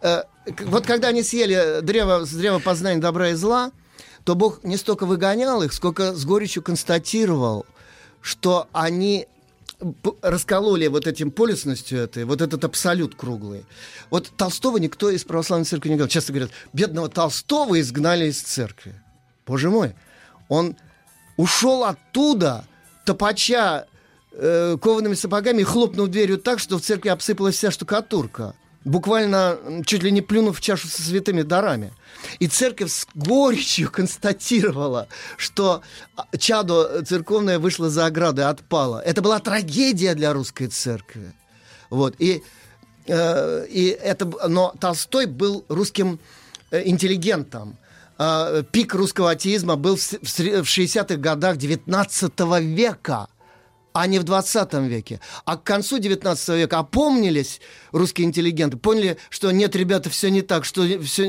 Э, 0.00 0.22
вот 0.60 0.86
когда 0.86 1.08
они 1.08 1.22
съели 1.22 1.80
древо, 1.82 2.24
с 2.24 2.30
древа 2.30 2.58
познания 2.58 2.98
добра 2.98 3.28
и 3.28 3.34
зла, 3.34 3.70
то 4.24 4.34
Бог 4.34 4.64
не 4.64 4.78
столько 4.78 5.04
выгонял 5.04 5.62
их, 5.62 5.74
сколько 5.74 6.14
с 6.14 6.24
горечью 6.24 6.62
констатировал, 6.62 7.66
что 8.22 8.66
они 8.72 9.28
раскололи 10.22 10.86
вот 10.88 11.06
этим 11.06 11.30
полюсностью 11.30 12.00
этой, 12.00 12.24
вот 12.24 12.40
этот 12.40 12.64
абсолют 12.64 13.14
круглый. 13.14 13.64
Вот 14.10 14.30
Толстого 14.36 14.78
никто 14.78 15.10
из 15.10 15.24
православной 15.24 15.64
церкви 15.64 15.90
не 15.90 15.96
говорил. 15.96 16.10
Часто 16.10 16.32
говорят, 16.32 16.50
бедного 16.72 17.08
Толстого 17.08 17.80
изгнали 17.80 18.26
из 18.26 18.40
церкви. 18.40 18.94
Боже 19.46 19.70
мой, 19.70 19.94
он 20.48 20.76
ушел 21.36 21.84
оттуда, 21.84 22.64
топача 23.04 23.86
э, 24.32 24.76
коваными 24.80 25.14
сапогами 25.14 25.62
и 25.62 25.64
хлопнув 25.64 26.08
дверью 26.08 26.38
так, 26.38 26.58
что 26.58 26.78
в 26.78 26.82
церкви 26.82 27.08
обсыпалась 27.08 27.56
вся 27.56 27.70
штукатурка. 27.70 28.54
Буквально 28.84 29.58
чуть 29.84 30.02
ли 30.02 30.10
не 30.10 30.22
плюнув 30.22 30.58
в 30.58 30.60
чашу 30.60 30.88
со 30.88 31.02
святыми 31.02 31.42
дарами. 31.42 31.92
И 32.38 32.46
церковь 32.46 32.90
с 32.90 33.06
горечью 33.14 33.90
констатировала, 33.92 35.06
что 35.36 35.82
а, 36.16 36.26
чадо 36.38 37.04
церковное 37.04 37.58
вышло 37.58 37.90
за 37.90 38.06
ограду 38.06 38.40
и 38.40 38.44
отпало. 38.44 39.00
Это 39.00 39.20
была 39.20 39.38
трагедия 39.38 40.14
для 40.14 40.32
русской 40.32 40.68
церкви. 40.68 41.32
Вот. 41.90 42.14
И, 42.18 42.42
э, 43.06 43.66
и 43.68 43.88
это, 43.88 44.24
но 44.48 44.74
Толстой 44.80 45.26
был 45.26 45.64
русским 45.68 46.18
э, 46.70 46.82
интеллигентом. 46.86 47.76
А, 48.16 48.62
пик 48.62 48.94
русского 48.94 49.32
атеизма 49.32 49.76
был 49.76 49.96
в 49.96 50.00
60-х 50.00 51.16
годах 51.16 51.58
19 51.58 52.32
века 52.60 53.28
а 53.92 54.06
не 54.06 54.18
в 54.18 54.24
20 54.24 54.72
веке. 54.74 55.20
А 55.44 55.56
к 55.56 55.64
концу 55.64 55.98
19 55.98 56.48
века 56.50 56.78
опомнились 56.78 57.60
русские 57.92 58.26
интеллигенты, 58.26 58.76
поняли, 58.76 59.18
что 59.30 59.50
нет, 59.50 59.74
ребята, 59.76 60.10
все 60.10 60.30
не 60.30 60.42
так, 60.42 60.64
что 60.64 60.82
все 61.02 61.26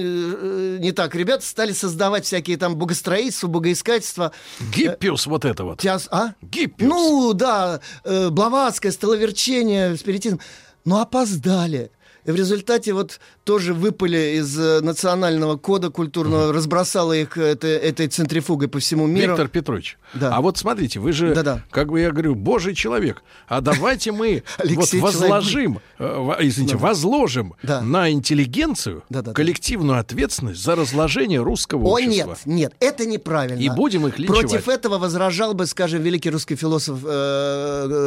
не 0.80 0.92
так. 0.92 1.16
Ребята 1.16 1.46
стали 1.46 1.72
создавать 1.74 2.26
всякие 2.26 2.58
там 2.58 2.76
богостроительства, 2.76 3.48
богоискательства. 3.48 4.32
Гиппиус 4.74 5.28
вот 5.28 5.46
это 5.46 5.64
вот. 5.64 5.84
Тиас- 5.84 6.08
а? 6.12 6.34
Гиппиус. 6.42 6.90
Ну, 6.90 7.34
да, 7.34 7.82
э, 8.04 8.30
Блаватское, 8.30 8.92
столоверчение, 8.92 9.98
спиритизм. 9.98 10.40
Но 10.86 11.02
опоздали. 11.02 11.92
И 12.26 12.32
в 12.32 12.36
результате 12.36 12.94
вот 12.94 13.20
тоже 13.44 13.74
выпали 13.74 14.38
из 14.40 14.58
э, 14.60 14.82
национального 14.82 15.58
кода 15.58 15.90
культурного, 15.90 16.54
разбросало 16.54 17.14
их 17.14 17.38
э, 17.38 17.42
это- 17.54 17.68
этой 17.68 18.08
центрифугой 18.08 18.68
по 18.68 18.80
всему 18.80 19.08
миру. 19.08 19.30
Виктор 19.30 19.48
Петрович, 19.48 19.98
Да. 20.14 20.36
а 20.36 20.42
вот 20.42 20.58
смотрите, 20.58 21.00
вы 21.00 21.14
же, 21.14 21.34
Да-да. 21.34 21.64
как 21.72 21.90
бы 21.90 22.00
я 22.00 22.12
говорю, 22.12 22.36
божий 22.36 22.76
человек. 22.76 23.24
А 23.48 23.62
давайте 23.62 24.12
мы 24.12 24.44
вот 24.76 24.94
возложим, 24.94 25.80
э, 25.98 26.36
извините, 26.42 26.76
Да. 26.76 26.80
возложим 26.82 27.56
Да. 27.64 27.82
на 27.82 28.12
интеллигенцию 28.12 29.04
коллективную 29.34 30.00
ответственность 30.00 30.62
за 30.64 30.76
разложение 30.76 31.42
русского 31.42 31.86
О, 31.88 31.92
общества. 31.94 32.38
нет, 32.46 32.46
нет, 32.46 32.74
это 32.80 33.06
неправильно. 33.06 33.60
И 33.60 33.70
будем 33.70 34.06
их 34.08 34.20
линчевать. 34.20 34.42
Против 34.50 34.68
этого 34.68 34.98
возражал 35.00 35.54
бы, 35.56 35.66
скажем, 35.66 36.02
великий 36.04 36.30
русский 36.30 36.56
философ 36.56 37.00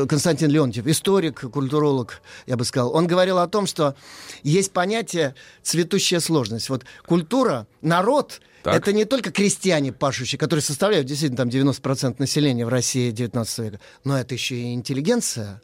Константин 0.08 0.50
Леонтьев, 0.50 0.86
историк, 0.86 1.40
культуролог, 1.50 2.20
я 2.46 2.56
бы 2.56 2.64
сказал. 2.64 2.94
Он 2.94 3.06
говорил 3.06 3.38
о 3.38 3.48
том, 3.48 3.66
что 3.66 3.94
есть 4.42 4.72
понятие 4.72 5.34
цветущая 5.62 6.20
сложность. 6.20 6.68
Вот 6.68 6.84
культура, 7.06 7.66
народ 7.82 8.40
Так. 8.62 8.74
Это 8.76 8.92
не 8.94 9.04
только 9.04 9.30
крестьяне 9.30 9.92
пашущие, 9.92 10.38
которые 10.38 10.62
составляют 10.62 11.06
действительно 11.06 11.36
там 11.36 11.48
90% 11.48 12.16
населения 12.18 12.64
в 12.64 12.70
России 12.70 13.10
19 13.10 13.58
века, 13.58 13.80
но 14.04 14.18
это 14.18 14.34
еще 14.34 14.56
и 14.56 14.72
интеллигенция, 14.72 15.60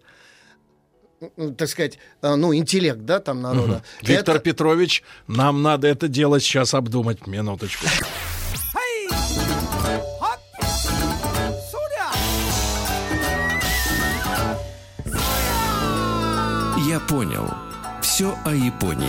так 1.57 1.69
сказать, 1.69 1.99
э, 2.23 2.35
ну, 2.35 2.55
интеллект, 2.55 3.01
да, 3.01 3.21
там 3.21 3.41
народа. 3.43 3.83
Виктор 4.03 4.37
Это- 4.37 4.45
Петрович, 4.45 5.03
нам 5.27 5.63
надо 5.63 5.89
это 5.89 6.09
дело 6.09 6.41
сейчас 6.41 6.75
обдумать. 6.75 7.27
Минуточку. 7.27 7.87
Я 16.89 16.99
понял. 17.01 17.70
Все 18.21 18.37
о 18.45 18.51
Японии. 18.51 19.09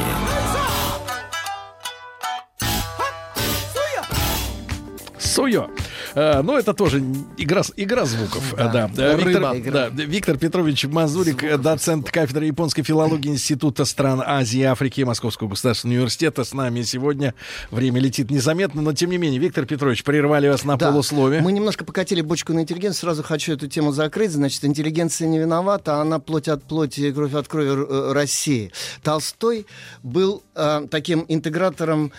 Суё. 5.19 5.67
Э, 6.13 6.41
ну, 6.41 6.57
это 6.57 6.73
тоже 6.73 6.99
игра, 7.37 7.61
игра 7.75 8.05
звуков. 8.05 8.53
э, 8.57 8.69
Да. 8.71 8.89
Э, 8.97 9.15
Рыба. 9.15 9.53
Виктор, 9.55 9.73
да, 9.73 9.87
Виктор 9.89 10.37
Петрович 10.37 10.85
Мазурик, 10.85 11.43
э, 11.43 11.57
доцент 11.57 12.09
кафедры 12.11 12.45
японской 12.45 12.83
филологии 12.83 13.29
Института 13.29 13.85
стран 13.85 14.21
Азии 14.25 14.59
и 14.59 14.63
Африки 14.63 15.01
Московского 15.01 15.47
государственного 15.49 15.97
университета. 15.99 16.43
С 16.43 16.53
нами 16.53 16.81
сегодня. 16.81 17.33
Время 17.69 17.99
летит 18.01 18.29
незаметно, 18.31 18.81
но 18.81 18.93
тем 18.93 19.09
не 19.09 19.17
менее, 19.17 19.39
Виктор 19.39 19.65
Петрович, 19.65 20.03
прервали 20.03 20.47
вас 20.49 20.63
на 20.65 20.77
Да. 20.77 20.89
полуслове. 20.89 21.41
Мы 21.41 21.51
немножко 21.51 21.85
покатили 21.85 22.21
бочку 22.21 22.53
на 22.53 22.61
интеллигенцию. 22.61 22.99
Сразу 23.01 23.23
хочу 23.23 23.53
эту 23.53 23.67
тему 23.67 23.91
закрыть. 23.91 24.31
Значит, 24.31 24.63
интеллигенция 24.65 25.27
не 25.27 25.39
виновата, 25.39 25.95
она 26.01 26.19
плоть 26.19 26.47
от 26.47 26.63
плоти, 26.63 27.11
кровь 27.11 27.33
от 27.33 27.47
крови 27.47 28.13
России. 28.13 28.71
Толстой 29.03 29.65
был 30.03 30.43
э, 30.55 30.87
таким 30.89 31.25
интегратором 31.27 32.11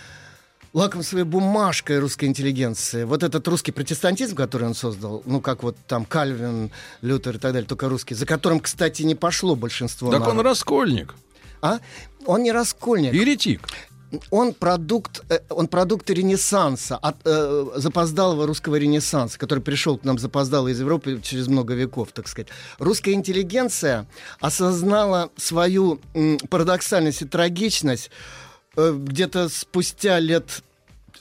лакомствой 0.72 1.24
бумажкой 1.24 1.98
русской 1.98 2.24
интеллигенции. 2.26 3.04
Вот 3.04 3.22
этот 3.22 3.46
русский 3.48 3.72
протестантизм, 3.72 4.34
который 4.36 4.66
он 4.68 4.74
создал, 4.74 5.22
ну, 5.26 5.40
как 5.40 5.62
вот 5.62 5.76
там 5.86 6.04
Кальвин, 6.04 6.70
Лютер 7.02 7.36
и 7.36 7.38
так 7.38 7.52
далее, 7.52 7.68
только 7.68 7.88
русский, 7.88 8.14
за 8.14 8.24
которым, 8.26 8.60
кстати, 8.60 9.02
не 9.02 9.14
пошло 9.14 9.54
большинство 9.54 10.10
Так 10.10 10.20
он 10.22 10.28
народа. 10.28 10.48
раскольник, 10.50 11.14
А? 11.60 11.78
Он 12.26 12.42
не 12.42 12.52
раскольник. 12.52 13.12
еретик. 13.12 13.68
Он 14.30 14.52
продукт, 14.52 15.22
э, 15.30 15.38
он 15.48 15.68
продукт 15.68 16.10
Ренессанса, 16.10 16.96
от, 16.98 17.16
э, 17.24 17.66
запоздалого 17.76 18.46
русского 18.46 18.76
Ренессанса, 18.76 19.38
который 19.38 19.60
пришел 19.60 19.96
к 19.96 20.04
нам 20.04 20.18
запоздало 20.18 20.68
из 20.68 20.78
Европы 20.80 21.18
через 21.22 21.48
много 21.48 21.72
веков, 21.72 22.08
так 22.12 22.28
сказать. 22.28 22.48
Русская 22.78 23.12
интеллигенция 23.14 24.06
осознала 24.38 25.30
свою 25.36 25.98
м, 26.14 26.38
парадоксальность 26.50 27.22
и 27.22 27.24
трагичность 27.24 28.10
где-то 28.76 29.48
спустя 29.48 30.18
лет 30.18 30.62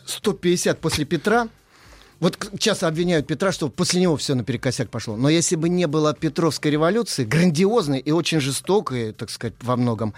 150 0.05 0.79
после 0.79 1.05
Петра. 1.05 1.49
Вот 2.19 2.37
часто 2.59 2.87
обвиняют 2.87 3.25
Петра, 3.25 3.51
что 3.51 3.69
после 3.69 3.99
него 3.99 4.15
все 4.15 4.35
наперекосяк 4.35 4.89
пошло. 4.89 5.17
Но 5.17 5.27
если 5.27 5.55
бы 5.55 5.69
не 5.69 5.87
было 5.87 6.13
Петровской 6.13 6.69
революции, 6.69 7.25
грандиозной 7.25 7.99
и 7.99 8.11
очень 8.11 8.39
жестокой, 8.39 9.11
так 9.13 9.31
сказать, 9.31 9.55
во 9.61 9.75
многом, 9.75 10.13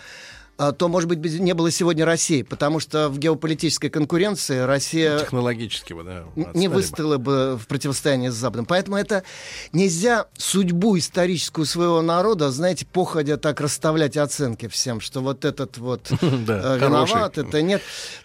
то, 0.58 0.88
может 0.88 1.10
быть, 1.10 1.40
не 1.40 1.54
было 1.54 1.72
сегодня 1.72 2.06
России, 2.06 2.44
потому 2.44 2.80
что 2.80 3.10
в 3.10 3.18
геополитической 3.18 3.90
конкуренции 3.90 4.60
Россия 4.60 5.20
Технологически, 5.20 5.94
бы, 5.94 6.04
да. 6.04 6.26
не 6.54 6.68
бы. 6.68 6.76
выстояла 6.76 7.18
бы 7.18 7.58
в 7.58 7.68
противостоянии 7.68 8.30
с 8.30 8.36
Западом. 8.36 8.66
Поэтому 8.66 8.98
это 8.98 9.24
нельзя 9.72 10.28
судьбу 10.38 10.98
историческую 10.98 11.66
своего 11.66 12.02
народа, 12.02 12.52
знаете, 12.52 12.86
походя 12.86 13.38
так 13.38 13.62
расставлять 13.62 14.16
оценки 14.16 14.68
всем, 14.68 15.02
что 15.02 15.22
вот 15.22 15.44
этот 15.44 15.78
вот 15.78 16.12
э, 16.12 16.16
виноват, 16.22 17.38
это 17.38 17.62
нет. 17.62 17.82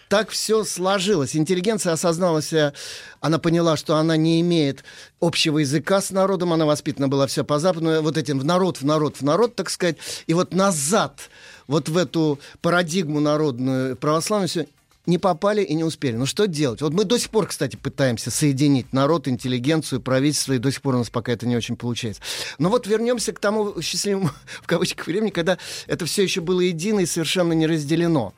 Так 0.07 0.29
все 0.29 0.63
сложилось. 0.63 1.35
Интеллигенция 1.35 1.93
осознала 1.93 2.41
себя, 2.41 2.73
она 3.21 3.37
поняла, 3.37 3.77
что 3.77 3.95
она 3.95 4.17
не 4.17 4.41
имеет 4.41 4.83
общего 5.19 5.59
языка 5.59 6.01
с 6.01 6.09
народом, 6.09 6.53
она 6.53 6.65
воспитана 6.65 7.07
была 7.07 7.27
вся 7.27 7.43
по 7.43 7.59
западному, 7.59 8.01
вот 8.01 8.17
этим 8.17 8.39
в 8.39 8.45
народ, 8.45 8.77
в 8.77 8.85
народ, 8.85 9.17
в 9.17 9.21
народ, 9.21 9.55
так 9.55 9.69
сказать. 9.69 9.97
И 10.25 10.33
вот 10.33 10.53
назад, 10.53 11.29
вот 11.69 11.87
в 11.87 11.95
эту 11.95 12.39
парадигму 12.61 13.19
народную 13.21 13.95
православную, 13.95 14.67
не 15.05 15.17
попали 15.17 15.61
и 15.61 15.73
не 15.75 15.83
успели. 15.83 16.15
Ну 16.15 16.25
что 16.25 16.45
делать? 16.45 16.81
Вот 16.81 16.93
мы 16.93 17.05
до 17.05 17.17
сих 17.17 17.29
пор, 17.29 17.47
кстати, 17.47 17.75
пытаемся 17.75 18.31
соединить 18.31 18.91
народ, 18.91 19.27
интеллигенцию, 19.27 20.01
правительство, 20.01 20.53
и 20.53 20.57
до 20.57 20.71
сих 20.71 20.81
пор 20.81 20.95
у 20.95 20.97
нас 20.99 21.09
пока 21.09 21.31
это 21.31 21.47
не 21.47 21.55
очень 21.55 21.77
получается. 21.77 22.21
Но 22.57 22.69
вот 22.69 22.87
вернемся 22.87 23.31
к 23.31 23.39
тому 23.39 23.81
счастливому, 23.81 24.31
в 24.61 24.67
кавычках, 24.67 25.07
времени, 25.07 25.29
когда 25.29 25.57
это 25.87 26.05
все 26.05 26.23
еще 26.23 26.41
было 26.41 26.59
едино 26.59 26.99
и 26.99 27.05
совершенно 27.05 27.53
не 27.53 27.67
разделено. 27.67 28.33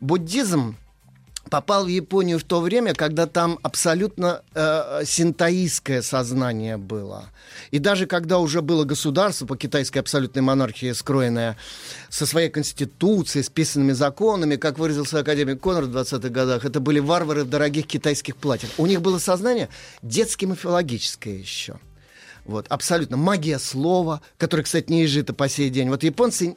Буддизм 0.00 0.76
попал 1.48 1.84
в 1.84 1.88
Японию 1.88 2.38
в 2.38 2.44
то 2.44 2.60
время, 2.60 2.94
когда 2.94 3.26
там 3.26 3.58
абсолютно 3.62 4.42
э, 4.54 5.02
синтоистское 5.04 6.02
сознание 6.02 6.76
было. 6.76 7.26
И 7.70 7.78
даже 7.78 8.06
когда 8.06 8.38
уже 8.38 8.62
было 8.62 8.84
государство 8.84 9.46
по 9.46 9.56
китайской 9.56 9.98
абсолютной 9.98 10.42
монархии, 10.42 10.92
скроенное 10.92 11.56
со 12.08 12.26
своей 12.26 12.48
конституцией, 12.48 13.42
с 13.42 13.48
писанными 13.48 13.92
законами, 13.92 14.56
как 14.56 14.78
выразился 14.78 15.18
академик 15.18 15.60
Коннор 15.60 15.84
в 15.84 15.96
20-х 15.96 16.28
годах, 16.28 16.64
это 16.64 16.80
были 16.80 16.98
варвары 16.98 17.44
в 17.44 17.50
дорогих 17.50 17.86
китайских 17.86 18.36
платьях. 18.36 18.70
У 18.78 18.86
них 18.86 19.00
было 19.00 19.18
сознание 19.18 19.68
детски-мифологическое 20.02 21.34
еще. 21.34 21.78
Вот, 22.44 22.66
абсолютно. 22.68 23.18
Магия 23.18 23.58
слова, 23.58 24.22
которая, 24.38 24.64
кстати, 24.64 24.90
не 24.90 25.04
изжита 25.04 25.34
по 25.34 25.48
сей 25.48 25.68
день. 25.68 25.90
Вот 25.90 26.02
японцы 26.02 26.56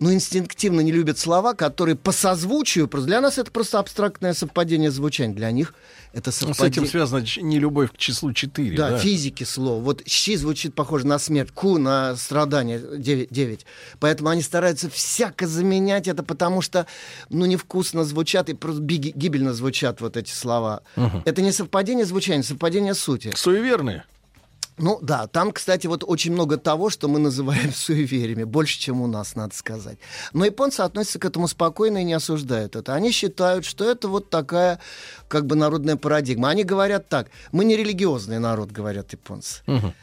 но 0.00 0.12
инстинктивно 0.12 0.80
не 0.80 0.92
любят 0.92 1.18
слова, 1.18 1.54
которые 1.54 1.94
по 1.94 2.10
созвучию, 2.12 2.88
для 2.88 3.20
нас 3.20 3.38
это 3.38 3.50
просто 3.50 3.78
абстрактное 3.78 4.32
совпадение 4.34 4.90
звучания, 4.90 5.34
для 5.34 5.50
них 5.50 5.74
это 6.12 6.30
Ну, 6.30 6.32
совпадение. 6.48 6.72
С 6.72 6.76
этим 6.78 6.86
связана 6.86 7.24
ч- 7.26 7.42
нелюбовь 7.42 7.92
к 7.92 7.96
числу 7.98 8.32
4. 8.32 8.76
Да, 8.76 8.98
физики 8.98 9.44
слова. 9.44 9.80
Вот 9.80 10.02
щи 10.08 10.36
звучит 10.36 10.74
похоже 10.74 11.06
на 11.06 11.18
смерть, 11.18 11.50
ку 11.52 11.78
на 11.78 12.16
страдание 12.16 12.80
9, 12.98 13.28
9. 13.30 13.66
Поэтому 14.00 14.30
они 14.30 14.42
стараются 14.42 14.88
всяко 14.90 15.46
заменять 15.46 16.08
это, 16.08 16.22
потому 16.22 16.62
что, 16.62 16.86
ну, 17.28 17.44
невкусно 17.46 18.04
звучат 18.04 18.48
и 18.48 18.54
просто 18.54 18.82
гибельно 18.82 19.52
звучат 19.52 20.00
вот 20.00 20.16
эти 20.16 20.30
слова. 20.32 20.82
Мгм. 20.96 21.22
Это 21.26 21.42
не 21.42 21.52
совпадение 21.52 22.06
звучания, 22.06 22.42
совпадение 22.42 22.94
сути. 22.94 23.32
Суеверные. 23.36 24.04
Ну 24.80 24.98
да, 25.02 25.26
там, 25.26 25.52
кстати, 25.52 25.86
вот 25.86 26.04
очень 26.06 26.32
много 26.32 26.56
того, 26.56 26.88
что 26.88 27.06
мы 27.06 27.18
называем 27.18 27.72
суевериями, 27.74 28.44
больше, 28.44 28.78
чем 28.78 29.02
у 29.02 29.06
нас, 29.06 29.36
надо 29.36 29.54
сказать. 29.54 29.98
Но 30.32 30.46
японцы 30.46 30.80
относятся 30.80 31.18
к 31.18 31.26
этому 31.26 31.48
спокойно 31.48 31.98
и 31.98 32.04
не 32.04 32.14
осуждают 32.14 32.76
это. 32.76 32.94
Они 32.94 33.12
считают, 33.12 33.66
что 33.66 33.88
это 33.88 34.08
вот 34.08 34.30
такая 34.30 34.80
как 35.28 35.44
бы 35.44 35.54
народная 35.54 35.96
парадигма. 35.96 36.48
Они 36.48 36.64
говорят 36.64 37.08
так, 37.08 37.28
мы 37.52 37.64
не 37.66 37.76
религиозный 37.76 38.38
народ, 38.38 38.70
говорят 38.72 39.12
японцы. 39.12 39.62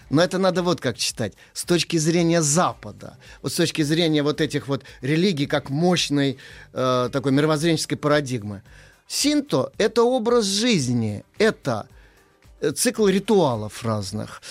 Но 0.09 0.21
это 0.21 0.37
надо 0.37 0.61
вот 0.61 0.79
как 0.79 0.97
читать. 0.97 1.33
С 1.53 1.63
точки 1.63 1.97
зрения 1.97 2.41
Запада, 2.41 3.17
вот 3.41 3.51
с 3.51 3.55
точки 3.55 3.81
зрения 3.81 4.21
вот 4.21 4.41
этих 4.41 4.67
вот 4.67 4.83
религий, 5.01 5.47
как 5.47 5.69
мощной 5.69 6.37
э, 6.73 7.09
такой 7.11 7.31
мировоззренческой 7.31 7.97
парадигмы. 7.97 8.61
Синто— 9.07 9.71
это 9.77 10.03
образ 10.03 10.45
жизни, 10.45 11.23
это 11.39 11.87
цикл 12.75 13.07
ритуалов 13.07 13.83
разных. 13.83 14.41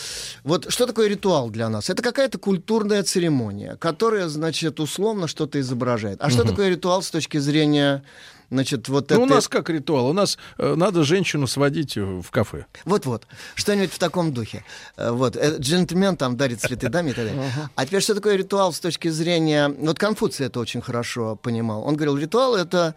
Вот 0.45 0.71
что 0.73 0.87
такое 0.87 1.09
ритуал 1.09 1.51
для 1.51 1.69
нас? 1.69 1.91
Это 1.91 2.03
какая-то 2.03 2.39
культурная 2.39 3.03
церемония, 3.03 3.77
которая, 3.77 4.29
значит, 4.29 4.81
условно 4.81 5.27
что-то 5.29 5.59
изображает. 5.61 6.19
А 6.21 6.31
что 6.31 6.41
Мгм. 6.43 6.49
такое 6.51 6.69
ритуал 6.71 7.03
с 7.03 7.11
точки 7.11 7.39
зрения, 7.39 8.03
значит, 8.51 8.89
вот 8.89 9.11
Ну, 9.11 9.23
у 9.23 9.25
этой- 9.27 9.35
нас 9.35 9.49
как 9.49 9.69
ритуал. 9.71 10.07
У 10.07 10.13
нас 10.13 10.39
э, 10.59 10.75
надо 10.77 11.03
женщину 11.03 11.47
сводить 11.49 11.97
э, 11.97 12.01
в 12.03 12.31
кафе. 12.31 12.67
Вот-вот, 12.85 13.27
что-нибудь 13.57 13.93
в 13.93 13.99
таком 13.99 14.33
духе. 14.33 14.65
Э, 14.97 15.11
Вот, 15.11 15.37
э, 15.37 15.57
джентльмен 15.59 16.17
там 16.17 16.37
дарит 16.37 16.61
цветы 16.61 16.89
даме 16.89 17.11
и 17.11 17.15
так 17.15 17.25
далее. 17.27 17.43
А 17.75 17.87
теперь, 17.87 18.03
что 18.03 18.15
такое 18.15 18.37
ритуал 18.37 18.73
с 18.73 18.79
точки 18.81 19.09
зрения... 19.09 19.69
Вот 19.69 19.99
Конфуций 19.99 20.47
это 20.47 20.61
очень 20.61 20.81
хорошо 20.81 21.37
понимал. 21.37 21.83
Он 21.83 21.97
говорил, 21.97 22.17
ритуал— 22.17 22.55
это 22.57 22.95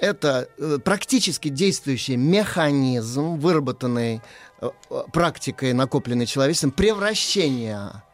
это 0.00 0.48
э, 0.58 0.78
практически 0.82 1.48
действующий 1.48 2.16
механизм, 2.16 3.36
выработанный 3.36 4.22
э, 4.60 4.70
э, 4.90 5.02
практикой, 5.12 5.72
накопленной 5.72 6.26
человечеством, 6.26 6.72
превращения 6.72 8.04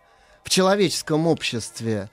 в 0.44 0.50
человеческом 0.50 1.26
обществе 1.26 2.10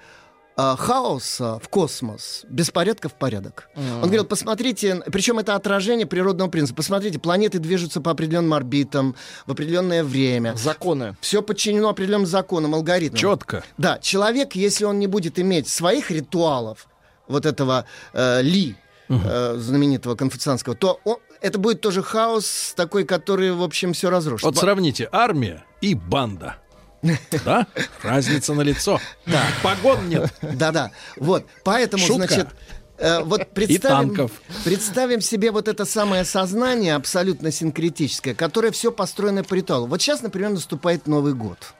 хаоса 0.58 1.60
в 1.62 1.68
космос, 1.68 2.46
беспорядка 2.48 3.10
в 3.10 3.14
порядок. 3.14 3.70
Он 3.76 4.04
говорил, 4.04 4.24
посмотрите, 4.24 5.04
причем 5.12 5.38
это 5.38 5.54
отражение 5.54 6.06
природного 6.06 6.50
принципа. 6.50 6.78
Посмотрите, 6.78 7.20
планеты 7.20 7.60
движутся 7.60 8.00
по 8.00 8.12
определенным 8.12 8.54
орбитам 8.54 9.18
в 9.46 9.52
определенное 9.52 10.02
время. 10.02 10.56
Законы. 10.56 11.18
Все 11.20 11.42
подчинено 11.42 11.90
определенным 11.90 12.26
законам, 12.26 12.74
алгоритмам. 12.74 13.20
Четко. 13.20 13.66
Да, 13.78 14.00
человек, 14.00 14.56
если 14.56 14.86
он 14.86 14.98
не 14.98 15.08
будет 15.08 15.40
иметь 15.40 15.68
своих 15.68 16.10
ритуалов, 16.10 16.88
вот 17.28 17.46
этого 17.46 17.86
э, 18.14 18.42
Ли, 18.42 18.78
э, 19.10 19.56
знаменитого 19.57 20.15
конфуцианского, 20.15 20.76
то 20.76 20.99
он- 21.03 21.18
это 21.41 21.60
будет 21.60 21.82
тоже 21.82 22.02
хаос 22.02 22.73
такой, 22.76 23.03
который, 23.06 23.52
в 23.52 23.61
общем, 23.64 23.94
все 23.94 24.10
разрушит. 24.10 24.45
Вот 24.45 24.56
Во- 24.56 24.61
сравните 24.61 25.07
армия 25.11 25.64
и 25.82 25.94
банда. 25.95 26.57
Да? 27.45 27.68
Разница 28.02 28.53
на 28.53 28.61
лицо. 28.61 28.99
Да. 29.27 29.44
Погон 29.61 30.10
нет. 30.10 30.34
Да-да. 30.41 30.91
Вот. 31.18 31.45
Поэтому, 31.64 32.03
Шутка. 32.03 32.27
значит, 32.27 32.48
э, 32.98 33.19
вот 33.23 33.52
представим, 33.53 34.15
танков. 34.15 34.32
представим 34.64 35.22
себе 35.22 35.52
вот 35.52 35.68
это 35.68 35.86
самое 35.86 36.26
сознание 36.26 36.95
абсолютно 36.95 37.52
синкретическое, 37.52 38.34
которое 38.34 38.72
все 38.72 38.91
построено 38.91 39.44
по 39.44 39.53
ритуалу. 39.53 39.86
Вот 39.86 40.02
сейчас, 40.02 40.23
например, 40.23 40.49
наступает 40.52 41.06
Новый 41.06 41.34
год. 41.36 41.73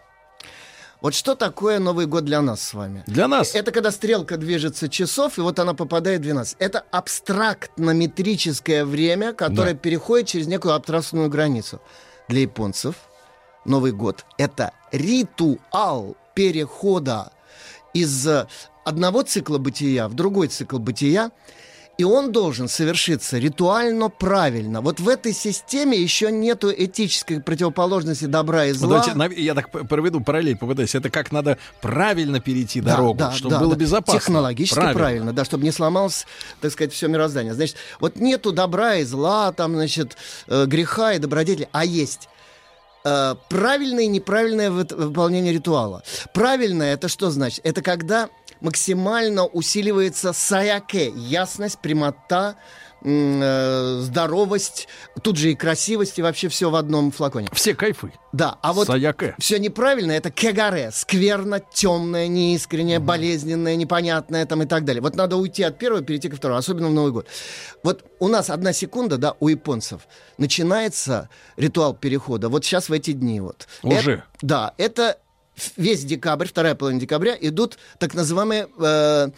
Вот 1.06 1.14
что 1.14 1.36
такое 1.36 1.78
Новый 1.78 2.08
год 2.08 2.26
для 2.26 2.42
нас 2.42 2.64
с 2.64 2.74
вами? 2.74 3.04
Для 3.06 3.28
нас. 3.28 3.54
Это 3.54 3.72
когда 3.72 3.92
стрелка 3.92 4.38
движется 4.38 4.90
часов, 4.90 5.38
и 5.38 5.42
вот 5.42 5.60
она 5.60 5.76
попадает 5.76 6.22
в 6.22 6.24
12. 6.24 6.56
Это 6.58 6.84
абстрактно-метрическое 6.90 8.84
время, 8.86 9.32
которое 9.34 9.74
Да. 9.74 9.80
переходит 9.80 10.28
через 10.30 10.48
некую 10.48 10.74
абстрактную 10.74 11.30
границу. 11.30 11.80
Для 12.28 12.42
японцев 12.42 12.96
Новый 13.66 13.92
год— 13.92 14.26
это 14.40 14.72
ритуал 14.92 16.18
перехода 16.34 17.32
из 17.94 18.28
одного 18.84 19.22
цикла 19.22 19.60
бытия 19.60 20.08
в 20.08 20.16
другой 20.16 20.48
цикл 20.48 20.80
бытия, 20.80 21.30
и 21.98 22.04
он 22.04 22.32
должен 22.32 22.68
совершиться 22.68 23.38
ритуально 23.38 24.10
правильно. 24.10 24.82
Вот 24.82 25.00
в 25.00 25.08
этой 25.08 25.34
системе 25.34 25.98
еще 25.98 26.32
нету 26.32 26.72
этической 26.76 27.40
противоположности 27.42 28.26
добра 28.26 28.66
и 28.66 28.72
Вот 28.74 28.78
зла. 28.80 28.90
давайте, 28.90 29.14
нав- 29.18 29.38
я 29.38 29.54
так 29.54 29.70
проведу 29.72 30.20
параллель, 30.22 30.58
попытаюсь. 30.58 30.94
Это 30.96 31.10
как 31.10 31.32
надо 31.32 31.58
правильно 31.82 32.40
перейти 32.40 32.82
Да, 32.82 32.92
дорогу, 32.98 33.20
да, 33.20 33.32
чтобы 33.32 33.56
да, 33.56 33.60
было 33.60 33.72
да. 33.76 33.80
безопасно. 33.80 34.20
Технологически 34.20 34.94
правильно. 34.94 35.32
да, 35.34 35.46
чтобы 35.46 35.64
не 35.64 35.72
сломалось, 35.72 36.26
так 36.62 36.72
сказать, 36.72 36.92
все 36.94 37.08
мироздание. 37.08 37.54
Значит, 37.54 37.76
вот 38.00 38.18
нету 38.18 38.52
добра 38.52 38.96
и 38.96 39.04
зла, 39.04 39.52
там, 39.54 39.74
значит, 39.76 40.18
э, 40.48 40.66
греха 40.66 41.14
и 41.14 41.20
добродетели, 41.20 41.70
а 41.72 41.86
есть 41.86 42.28
э, 43.06 43.36
правильное 43.50 44.04
и 44.04 44.08
неправильное 44.08 44.70
вы- 44.72 44.88
выполнение 44.90 45.54
ритуала. 45.54 46.04
Правильное 46.34 46.94
это 46.94 47.08
что 47.08 47.30
значит? 47.32 47.62
Это 47.64 47.82
когда 47.82 48.30
максимально 48.62 49.46
усиливается 49.46 50.34
саяке, 50.34 51.14
ясность, 51.16 51.80
прямота, 51.80 52.56
здоровость, 53.06 54.88
тут 55.22 55.38
же 55.38 55.52
и 55.52 55.56
красивость, 55.56 56.20
и 56.20 56.22
вообще 56.22 56.48
все 56.50 56.70
в 56.70 56.76
одном 56.76 57.12
флаконе. 57.12 57.48
Все 57.54 57.76
кайфы. 57.76 58.12
Да, 58.34 58.58
а 58.62 58.74
вот 58.74 58.88
Саяке. 58.88 59.36
все 59.40 59.60
неправильно, 59.60 60.12
это 60.12 60.30
кегаре, 60.30 60.90
скверно, 60.92 61.62
темное, 61.74 62.28
неискреннее, 62.28 63.00
болезненное, 63.00 63.76
непонятное 63.76 64.46
там 64.46 64.64
и 64.64 64.66
так 64.66 64.84
далее. 64.86 65.02
Вот 65.02 65.16
надо 65.16 65.38
уйти 65.38 65.64
от 65.64 65.78
первого, 65.78 66.02
перейти 66.02 66.30
ко 66.30 66.36
второму, 66.36 66.58
особенно 66.60 66.90
в 66.90 66.94
Новый 66.94 67.12
год. 67.12 67.28
Вот 67.84 68.04
у 68.20 68.28
нас 68.28 68.50
одна 68.50 68.74
секунда, 68.74 69.18
да, 69.18 69.36
у 69.40 69.48
японцев, 69.48 70.02
начинается 70.38 71.30
ритуал 71.58 71.94
перехода. 71.94 72.50
Вот 72.50 72.66
сейчас 72.66 72.90
в 72.90 72.94
эти 72.94 73.12
дни 73.14 73.40
вот. 73.40 73.68
Уже? 73.84 74.12
Это- 74.12 74.24
да, 74.42 74.74
это 74.78 75.18
весь 75.78 76.04
декабрь, 76.04 76.48
вторая 76.48 76.76
половина 76.76 77.00
декабря, 77.00 77.38
идут 77.40 77.78
так 78.00 78.14
называемые 78.14 78.68
э, 78.78 78.84
э, 78.84 79.30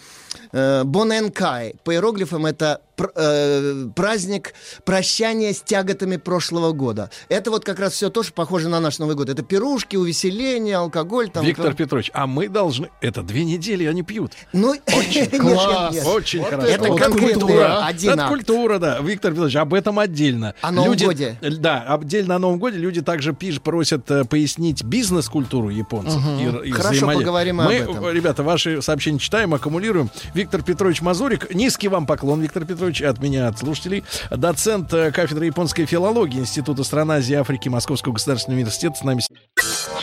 боненкай. 0.52 1.76
По 1.84 1.92
иероглифам 1.94 2.46
это 2.46 2.82
пр- 2.96 3.12
э, 3.16 3.88
праздник 3.96 4.54
прощания 4.86 5.54
с 5.54 5.62
тяготами 5.62 6.18
прошлого 6.18 6.72
года. 6.72 7.10
Это 7.30 7.52
вот 7.52 7.64
как 7.66 7.80
раз 7.80 7.94
все 7.94 8.10
тоже 8.10 8.32
похоже 8.34 8.70
на 8.70 8.80
наш 8.80 9.00
Новый 9.00 9.16
год. 9.16 9.30
Это 9.30 9.44
пирушки, 9.44 9.96
увеселения, 9.96 10.78
алкоголь. 10.78 11.30
Там, 11.30 11.46
Виктор 11.46 11.68
там. 11.68 11.76
Петрович, 11.76 12.12
а 12.14 12.28
мы 12.28 12.48
должны... 12.50 12.90
Это 13.02 13.22
две 13.24 13.44
недели 13.44 13.86
они 13.86 14.04
пьют. 14.04 14.34
Ну, 14.54 14.74
нет, 14.88 15.32
нет, 15.34 15.42
Класс, 15.42 15.94
нет. 15.94 16.06
очень 16.06 16.40
Вот 16.42 16.50
хорошо. 16.50 16.68
Это 16.68 16.90
Вот 16.90 17.02
культура. 17.20 17.86
один 17.86 18.20
культура, 18.28 18.80
да. 18.80 19.00
Виктор 19.00 19.32
Петрович, 19.32 19.56
об 19.56 19.74
этом 19.74 20.00
отдельно. 20.00 20.54
О 20.62 20.72
Новом 20.72 20.92
Люди- 20.92 21.06
годе. 21.06 21.38
Да, 21.42 21.84
отдельно 21.88 22.36
о 22.36 22.40
Новом 22.40 22.60
годе 22.60 22.78
люди 22.78 23.02
также 23.02 23.34
пишут, 23.34 23.64
просят 23.64 24.10
э, 24.12 24.24
пояснить 24.26 24.84
бизнес-культуру 24.84 25.70
японцев. 25.70 26.22
Мгм. 26.22 26.62
и- 26.64 26.68
и 26.70 26.72
Хорошо, 26.72 27.08
поговорим 27.12 27.58
Мы, 27.58 27.64
об 27.64 27.72
этом. 27.92 28.06
э, 28.06 28.14
ребята, 28.14 28.44
ваши 28.44 28.82
сообщения 28.82 29.20
читаем, 29.20 29.54
аккумулируем. 29.54 30.10
Виктор 30.34 30.62
Петрович 30.62 31.02
Мазурик, 31.02 31.54
низкий 31.54 31.88
вам 31.88 32.06
поклон, 32.06 32.42
Виктор 32.42 32.66
Петрович, 32.66 33.02
от 33.02 33.20
меня, 33.20 33.48
от 33.48 33.60
слушателей. 33.60 34.04
Доцент 34.32 34.94
э, 34.94 35.12
кафедры 35.12 35.46
японской 35.46 35.86
филологии 35.86 36.40
Института 36.40 36.84
стран 36.84 37.12
Азии 37.12 37.34
и 37.34 37.36
Африки 37.36 37.70
Московского 37.70 38.14
государственного 38.14 38.60
университета 38.60 38.98
с 38.98 39.04
нами. 39.04 39.22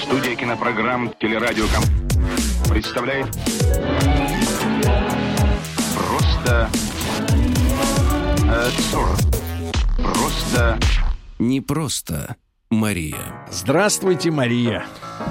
Студия 0.02 0.36
кинопрограмм 0.36 1.12
«Телерадиоком» 1.20 1.84
представляет 2.68 3.26
«Просто 5.94 6.68
Э, 8.46 8.70
Просто... 9.96 10.78
Не 11.38 11.60
просто 11.60 12.36
Мария. 12.74 13.46
Здравствуйте, 13.50 14.30
Мария. 14.30 14.84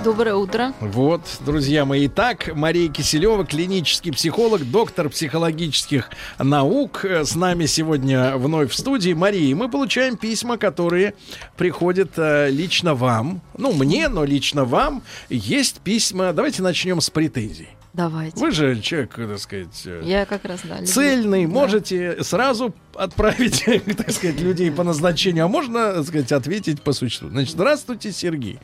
Доброе 0.04 0.36
утро. 0.36 0.74
Вот, 0.80 1.22
друзья 1.46 1.86
мои. 1.86 2.08
Итак, 2.08 2.52
Мария 2.56 2.90
Киселева, 2.90 3.46
клинический 3.46 4.12
психолог, 4.12 4.70
доктор 4.70 5.10
психологических 5.10 6.10
наук, 6.40 7.06
э, 7.06 7.26
с 7.26 7.36
нами 7.36 7.66
сегодня 7.66 8.38
вновь 8.38 8.72
в 8.72 8.76
студии. 8.76 9.14
Мария, 9.14 9.56
мы 9.56 9.70
получаем 9.70 10.18
письма, 10.18 10.58
которые 10.58 11.14
приходят 11.58 12.12
э, 12.18 12.50
лично 12.50 12.96
вам. 12.96 13.42
Ну, 13.58 13.74
мне, 13.74 14.08
но 14.08 14.24
лично 14.24 14.66
вам. 14.66 15.04
Есть 15.30 15.82
письма. 15.82 16.34
Давайте 16.34 16.62
начнем 16.62 17.02
с 17.02 17.10
претензий. 17.10 17.70
Давайте. 17.94 18.40
Вы 18.40 18.50
же 18.52 18.80
человек, 18.82 19.14
так 19.16 19.38
сказать, 19.38 19.84
э, 19.86 20.02
Я 20.04 20.26
как 20.26 20.46
раз, 20.46 20.62
да. 20.64 20.76
люблю. 20.76 20.88
цельный, 20.88 21.46
Да. 21.46 21.52
можете 21.52 22.24
сразу 22.24 22.74
отправить, 22.96 23.64
так 23.98 24.12
сказать, 24.12 24.40
людей 24.42 24.72
по 24.72 24.84
назначению, 24.84 25.46
а 25.46 25.48
можно, 25.48 25.94
так 25.94 26.06
сказать, 26.08 26.32
ответить 26.32 26.82
по 26.82 26.92
существу. 26.94 27.30
Значит, 27.30 27.52
здравствуйте, 27.54 28.12
Сергей. 28.12 28.60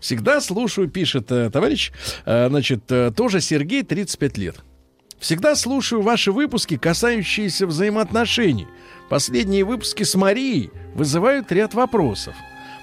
Всегда 0.00 0.40
слушаю, 0.40 0.88
пишет 0.88 1.30
э, 1.30 1.48
товарищ, 1.50 1.92
э, 2.24 2.48
значит, 2.48 2.90
э, 2.90 3.12
тоже 3.16 3.40
Сергей, 3.40 3.84
35 3.84 4.36
лет. 4.38 4.56
Всегда 5.20 5.54
слушаю 5.54 6.02
ваши 6.02 6.32
выпуски, 6.32 6.76
касающиеся 6.76 7.68
взаимоотношений. 7.68 8.66
Последние 9.08 9.62
выпуски 9.62 10.02
с 10.02 10.16
Марией 10.16 10.70
вызывают 10.94 11.52
ряд 11.52 11.74
вопросов. 11.74 12.34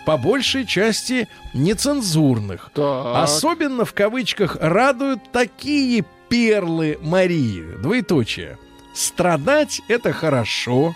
По 0.05 0.17
большей 0.17 0.65
части 0.65 1.27
нецензурных. 1.53 2.71
Особенно 2.75 3.85
в 3.85 3.93
кавычках 3.93 4.57
радуют 4.59 5.31
такие 5.31 6.03
перлы 6.29 6.97
Марии. 7.01 7.63
Двоеточие. 7.81 8.57
Страдать 8.93 9.81
это 9.87 10.11
хорошо. 10.13 10.95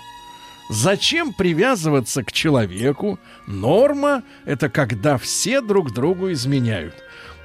Зачем 0.70 1.34
привязываться 1.34 2.24
к 2.24 2.32
человеку? 2.32 3.20
Норма 3.48 4.24
это 4.46 4.70
когда 4.70 5.18
все 5.18 5.62
друг 5.62 5.92
другу 5.94 6.32
изменяют. 6.32 6.96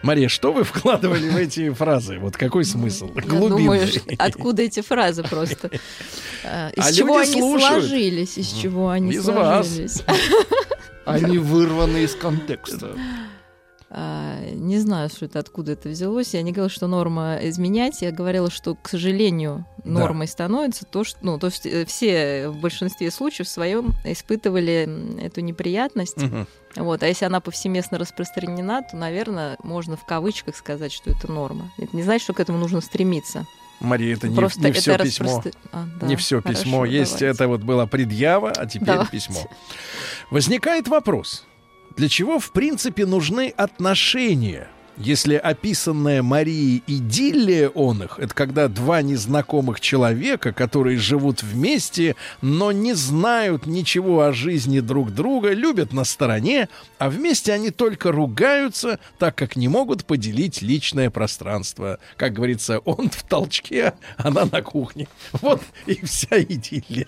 Мария, 0.02 0.28
что 0.28 0.52
вы 0.52 0.62
вкладывали 0.62 1.28
в 1.28 1.36
эти 1.36 1.70
фразы? 1.70 2.18
Вот 2.20 2.36
какой 2.36 2.64
смысл? 2.64 3.10
Я 3.16 3.22
Глубинный. 3.22 4.00
откуда 4.16 4.62
эти 4.62 4.80
фразы 4.80 5.22
просто? 5.24 5.70
А, 6.44 6.70
Из 6.70 6.86
А 6.86 6.92
чего 6.92 7.18
они 7.18 7.32
слушают. 7.32 7.84
сложились? 7.84 8.38
Из 8.38 8.52
чего 8.52 8.90
они 8.90 9.10
Из 9.12 9.26
вас. 9.26 10.04
Они 11.08 11.38
вырваны 11.38 11.98
из 12.04 12.14
контекста. 12.14 12.94
А, 13.90 14.38
Не 14.52 14.78
знаю, 14.78 15.08
что 15.08 15.24
это, 15.24 15.38
откуда 15.38 15.72
это 15.72 15.88
взялось. 15.88 16.34
Я 16.34 16.42
не 16.42 16.52
говорила, 16.52 16.68
что 16.68 16.86
норма 16.86 17.38
изменять. 17.42 18.02
Я 18.02 18.12
говорила, 18.12 18.50
что, 18.50 18.74
к 18.74 18.88
сожалению, 18.88 19.64
нормой 19.84 20.28
становится 20.28 20.84
то, 20.84 21.04
что, 21.04 21.18
ну, 21.22 21.38
то 21.38 21.46
есть 21.46 21.64
э, 21.64 21.86
все 21.86 22.48
в 22.48 22.60
большинстве 22.60 23.10
случаев 23.10 23.48
в 23.48 23.50
своем 23.50 23.94
испытывали 24.04 25.22
эту 25.22 25.40
неприятность. 25.40 26.18
Мгм. 26.18 26.46
Вот, 26.76 27.02
а 27.02 27.06
если 27.06 27.24
она 27.24 27.40
повсеместно 27.40 27.98
распространена, 27.98 28.82
то, 28.82 28.96
наверное, 28.96 29.56
можно 29.62 29.96
в 29.96 30.04
кавычках 30.04 30.56
сказать, 30.56 30.92
что 30.92 31.10
это 31.10 31.32
норма. 31.32 31.72
Это 31.78 31.96
не 31.96 32.02
значит, 32.02 32.24
что 32.24 32.34
к 32.34 32.40
этому 32.40 32.58
нужно 32.58 32.82
стремиться. 32.82 33.46
Мария, 33.80 34.14
это 34.14 34.28
не, 34.28 34.34
Просто 34.36 34.60
не 34.60 34.70
это 34.70 34.80
все 34.80 34.98
письмо. 34.98 35.40
распростра- 35.42 35.54
А, 35.72 35.86
да, 36.00 36.06
не 36.06 36.16
все 36.16 36.42
хорошо, 36.42 36.62
письмо. 36.64 36.84
Есть 36.84 37.12
давайте. 37.18 37.26
это 37.26 37.48
вот 37.48 37.60
была 37.62 37.86
предъява, 37.86 38.50
а 38.50 38.66
теперь 38.66 38.86
Давайте. 38.86 39.12
письмо. 39.12 39.48
Возникает 40.30 40.88
вопрос: 40.88 41.44
для 41.96 42.08
чего 42.08 42.38
в 42.38 42.50
принципе 42.52 43.06
нужны 43.06 43.52
отношения? 43.56 44.68
Если 44.98 45.34
описанная 45.36 46.22
Марией 46.22 46.82
идиллия 46.86 47.68
он 47.68 48.02
их, 48.02 48.18
это 48.18 48.34
когда 48.34 48.68
два 48.68 49.00
незнакомых 49.02 49.80
человека, 49.80 50.52
которые 50.52 50.98
живут 50.98 51.42
вместе, 51.42 52.16
но 52.42 52.72
не 52.72 52.94
знают 52.94 53.66
ничего 53.66 54.22
о 54.22 54.32
жизни 54.32 54.80
друг 54.80 55.12
друга, 55.12 55.52
любят 55.52 55.92
на 55.92 56.04
стороне, 56.04 56.68
а 56.98 57.10
вместе 57.10 57.52
они 57.52 57.70
только 57.70 58.10
ругаются, 58.10 58.98
так 59.18 59.34
как 59.36 59.56
не 59.56 59.68
могут 59.68 60.04
поделить 60.04 60.62
личное 60.62 61.10
пространство. 61.10 61.98
Как 62.16 62.32
говорится, 62.32 62.80
он 62.80 63.08
в 63.10 63.22
толчке, 63.22 63.94
она 64.16 64.46
на 64.50 64.62
кухне. 64.62 65.06
Вот 65.32 65.62
и 65.86 66.04
вся 66.04 66.40
идиллия. 66.42 67.06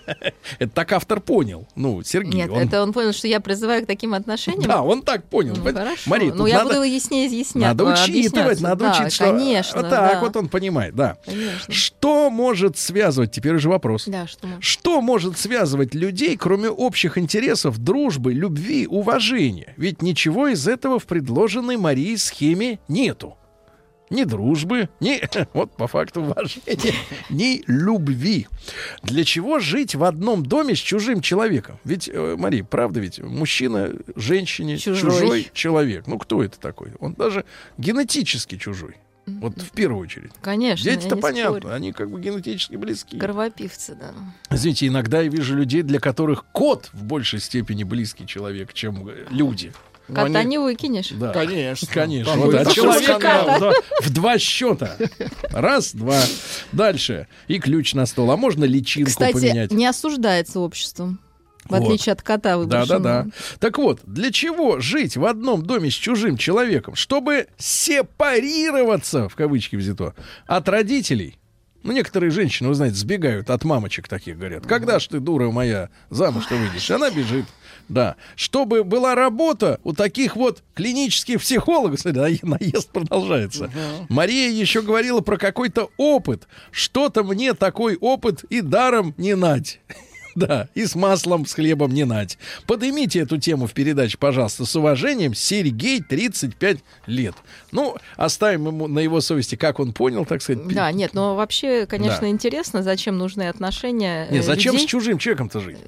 Это 0.59 0.71
так 0.73 0.91
автор 0.93 1.19
понял. 1.19 1.67
Ну, 1.75 2.01
Сергей. 2.03 2.33
Нет, 2.41 2.49
он- 2.51 2.59
это 2.59 2.81
он 2.83 2.93
понял, 2.93 3.11
что 3.13 3.27
я 3.27 3.39
призываю 3.39 3.83
к 3.83 3.87
таким 3.87 4.13
отношениям. 4.13 4.63
Да, 4.63 4.81
он 4.81 5.01
так 5.01 5.25
понял. 5.25 5.55
Ну, 5.57 5.63
хорошо. 5.73 6.09
Мария, 6.09 6.33
ну, 6.33 6.45
я 6.45 6.59
надо- 6.59 6.75
буду 6.75 6.83
яснее 6.83 7.27
изъяснять. 7.27 7.63
Надо 7.63 7.80
а, 7.87 7.93
учитывать, 7.93 8.33
объясняться. 8.33 8.63
надо 8.63 8.85
Да, 8.85 8.91
учить, 8.91 9.13
что... 9.13 9.23
конечно. 9.25 9.81
Так 9.83 9.89
да. 9.89 10.19
вот 10.19 10.35
он 10.35 10.49
понимает, 10.49 10.95
да. 10.95 11.17
Конечно. 11.25 11.73
Что 11.73 12.29
может 12.29 12.77
связывать, 12.77 13.31
теперь 13.31 13.55
уже 13.55 13.69
вопрос. 13.69 14.05
Да, 14.07 14.27
что. 14.27 14.47
Что 14.59 15.01
может 15.01 15.37
связывать 15.37 15.93
людей, 15.93 16.37
кроме 16.37 16.69
общих 16.69 17.17
интересов, 17.17 17.77
дружбы, 17.77 18.33
любви, 18.33 18.87
уважения? 18.87 19.73
Ведь 19.77 20.01
ничего 20.01 20.47
из 20.47 20.67
этого 20.67 20.99
в 20.99 21.05
предложенной 21.05 21.77
Марии 21.77 22.15
схеме 22.15 22.79
нету. 22.87 23.37
Ни 24.11 24.25
дружбы, 24.25 24.89
ни, 24.99 25.21
вот 25.53 25.75
по 25.75 25.87
факту 25.87 26.21
уважения, 26.21 26.93
ни 27.29 27.63
любви. 27.65 28.47
Для 29.03 29.23
чего 29.23 29.59
жить 29.59 29.95
в 29.95 30.03
одном 30.03 30.45
доме 30.45 30.75
с 30.75 30.79
чужим 30.79 31.21
человеком? 31.21 31.79
Ведь, 31.85 32.09
э, 32.11 32.35
Мария, 32.37 32.63
правда 32.63 32.99
ведь, 32.99 33.19
мужчина, 33.19 33.91
женщине, 34.15 34.77
Чужой. 34.77 35.11
чужой 35.11 35.47
человек. 35.53 36.07
Ну, 36.07 36.19
кто 36.19 36.43
это 36.43 36.59
такой? 36.59 36.91
Он 36.99 37.13
даже 37.13 37.45
генетически 37.77 38.57
чужой. 38.57 38.97
Вот 39.27 39.61
в 39.61 39.69
первую 39.71 40.01
очередь. 40.01 40.31
Конечно, 40.41 40.83
Дети-то 40.91 41.15
понятно, 41.15 41.59
спорю. 41.59 41.73
они 41.73 41.93
как 41.93 42.09
бы 42.09 42.19
генетически 42.19 42.75
близки. 42.75 43.17
Кровопивцы, 43.17 43.95
да. 43.95 44.13
Извините, 44.49 44.87
иногда 44.87 45.21
я 45.21 45.29
вижу 45.29 45.55
людей, 45.55 45.83
для 45.83 45.99
которых 45.99 46.45
кот 46.51 46.89
в 46.91 47.03
большей 47.03 47.39
степени 47.39 47.83
близкий 47.83 48.25
человек, 48.25 48.73
чем 48.73 49.07
э, 49.07 49.27
люди. 49.29 49.71
Кота 50.15 50.39
они- 50.39 50.49
не 50.51 50.57
выкинешь. 50.57 51.09
Да. 51.11 51.31
Конечно. 51.33 51.87
Конечно. 51.91 52.35
Вот, 52.35 52.53
а 52.55 52.65
человека 52.65 53.57
да, 53.59 53.71
в 54.01 54.09
два 54.11 54.37
счета. 54.39 54.97
Раз, 55.49 55.93
два. 55.93 56.19
Дальше. 56.71 57.27
И 57.47 57.59
ключ 57.59 57.93
на 57.93 58.05
стол. 58.05 58.31
А 58.31 58.37
можно 58.37 58.63
личинку 58.65 59.09
Кстати, 59.09 59.33
поменять? 59.33 59.71
не 59.71 59.85
осуждается 59.85 60.59
обществом. 60.59 61.19
В 61.65 61.71
Вот. 61.75 61.83
отличие 61.83 62.13
от 62.13 62.21
кота 62.23 62.49
Да, 62.51 62.57
выброшенного. 62.57 62.99
да, 63.03 63.23
да. 63.23 63.31
Так 63.59 63.77
вот, 63.77 63.99
для 64.03 64.31
чего 64.31 64.79
жить 64.79 65.15
в 65.15 65.25
одном 65.25 65.61
доме 65.63 65.91
с 65.91 65.93
чужим 65.93 66.35
человеком? 66.35 66.95
Чтобы 66.95 67.47
сепарироваться, 67.57 69.29
в 69.29 69.35
кавычки 69.35 69.75
взято, 69.75 70.15
от 70.47 70.67
родителей. 70.69 71.37
Ну, 71.83 71.93
некоторые 71.93 72.29
женщины, 72.29 72.69
вы 72.69 72.75
знаете, 72.75 72.95
сбегают 72.97 73.49
от 73.49 73.63
мамочек 73.63 74.07
таких, 74.07 74.37
говорят. 74.37 74.67
Когда 74.67 74.99
ж 74.99 75.07
ты, 75.07 75.19
дура 75.19 75.49
моя, 75.49 75.89
замуж-то 76.11 76.55
выйдешь? 76.55 76.91
Она 76.91 77.09
бежит. 77.09 77.45
Да. 77.89 78.15
Чтобы 78.35 78.83
была 78.83 79.15
работа 79.15 79.79
у 79.83 79.93
таких 79.93 80.35
вот 80.35 80.63
клинических 80.73 81.39
психологов. 81.41 81.99
Смотри, 82.01 82.39
на- 82.43 82.57
наезд 82.59 82.89
продолжается. 82.91 83.69
Мария 84.09 84.49
еще 84.49 84.81
говорила 84.81 85.21
про 85.21 85.37
какой-то 85.37 85.89
опыт. 85.97 86.47
Что-то 86.71 87.23
мне 87.23 87.53
такой 87.53 87.97
опыт 87.97 88.43
и 88.49 88.61
даром 88.61 89.13
не 89.17 89.35
нать. 89.35 89.79
Да, 90.33 90.69
и 90.75 90.85
с 90.85 90.95
маслом, 90.95 91.45
с 91.45 91.53
хлебом 91.53 91.91
не 91.93 92.05
нать. 92.05 92.37
Поднимите 92.65 93.19
эту 93.19 93.37
тему 93.37 93.67
в 93.67 93.73
передаче, 93.73 94.17
пожалуйста, 94.17 94.65
с 94.65 94.73
уважением. 94.77 95.33
Сергей, 95.33 95.99
35 96.01 96.77
лет. 97.07 97.35
Ну, 97.73 97.97
оставим 98.15 98.67
ему 98.67 98.87
на 98.87 98.99
его 98.99 99.19
совести, 99.19 99.55
как 99.55 99.81
он 99.81 99.91
понял, 99.91 100.23
так 100.25 100.41
сказать. 100.41 100.65
Да, 100.69 100.89
нет, 100.93 101.13
но 101.13 101.35
вообще, 101.35 101.85
конечно, 101.85 102.21
Да. 102.21 102.29
интересно, 102.29 102.81
зачем 102.81 103.17
нужны 103.17 103.49
отношения 103.49 104.27
э, 104.29 104.33
Не, 104.35 104.41
зачем 104.41 104.71
людей. 104.75 104.87
с 104.87 104.89
чужим 104.89 105.17
человеком-то 105.17 105.59
жить? 105.59 105.79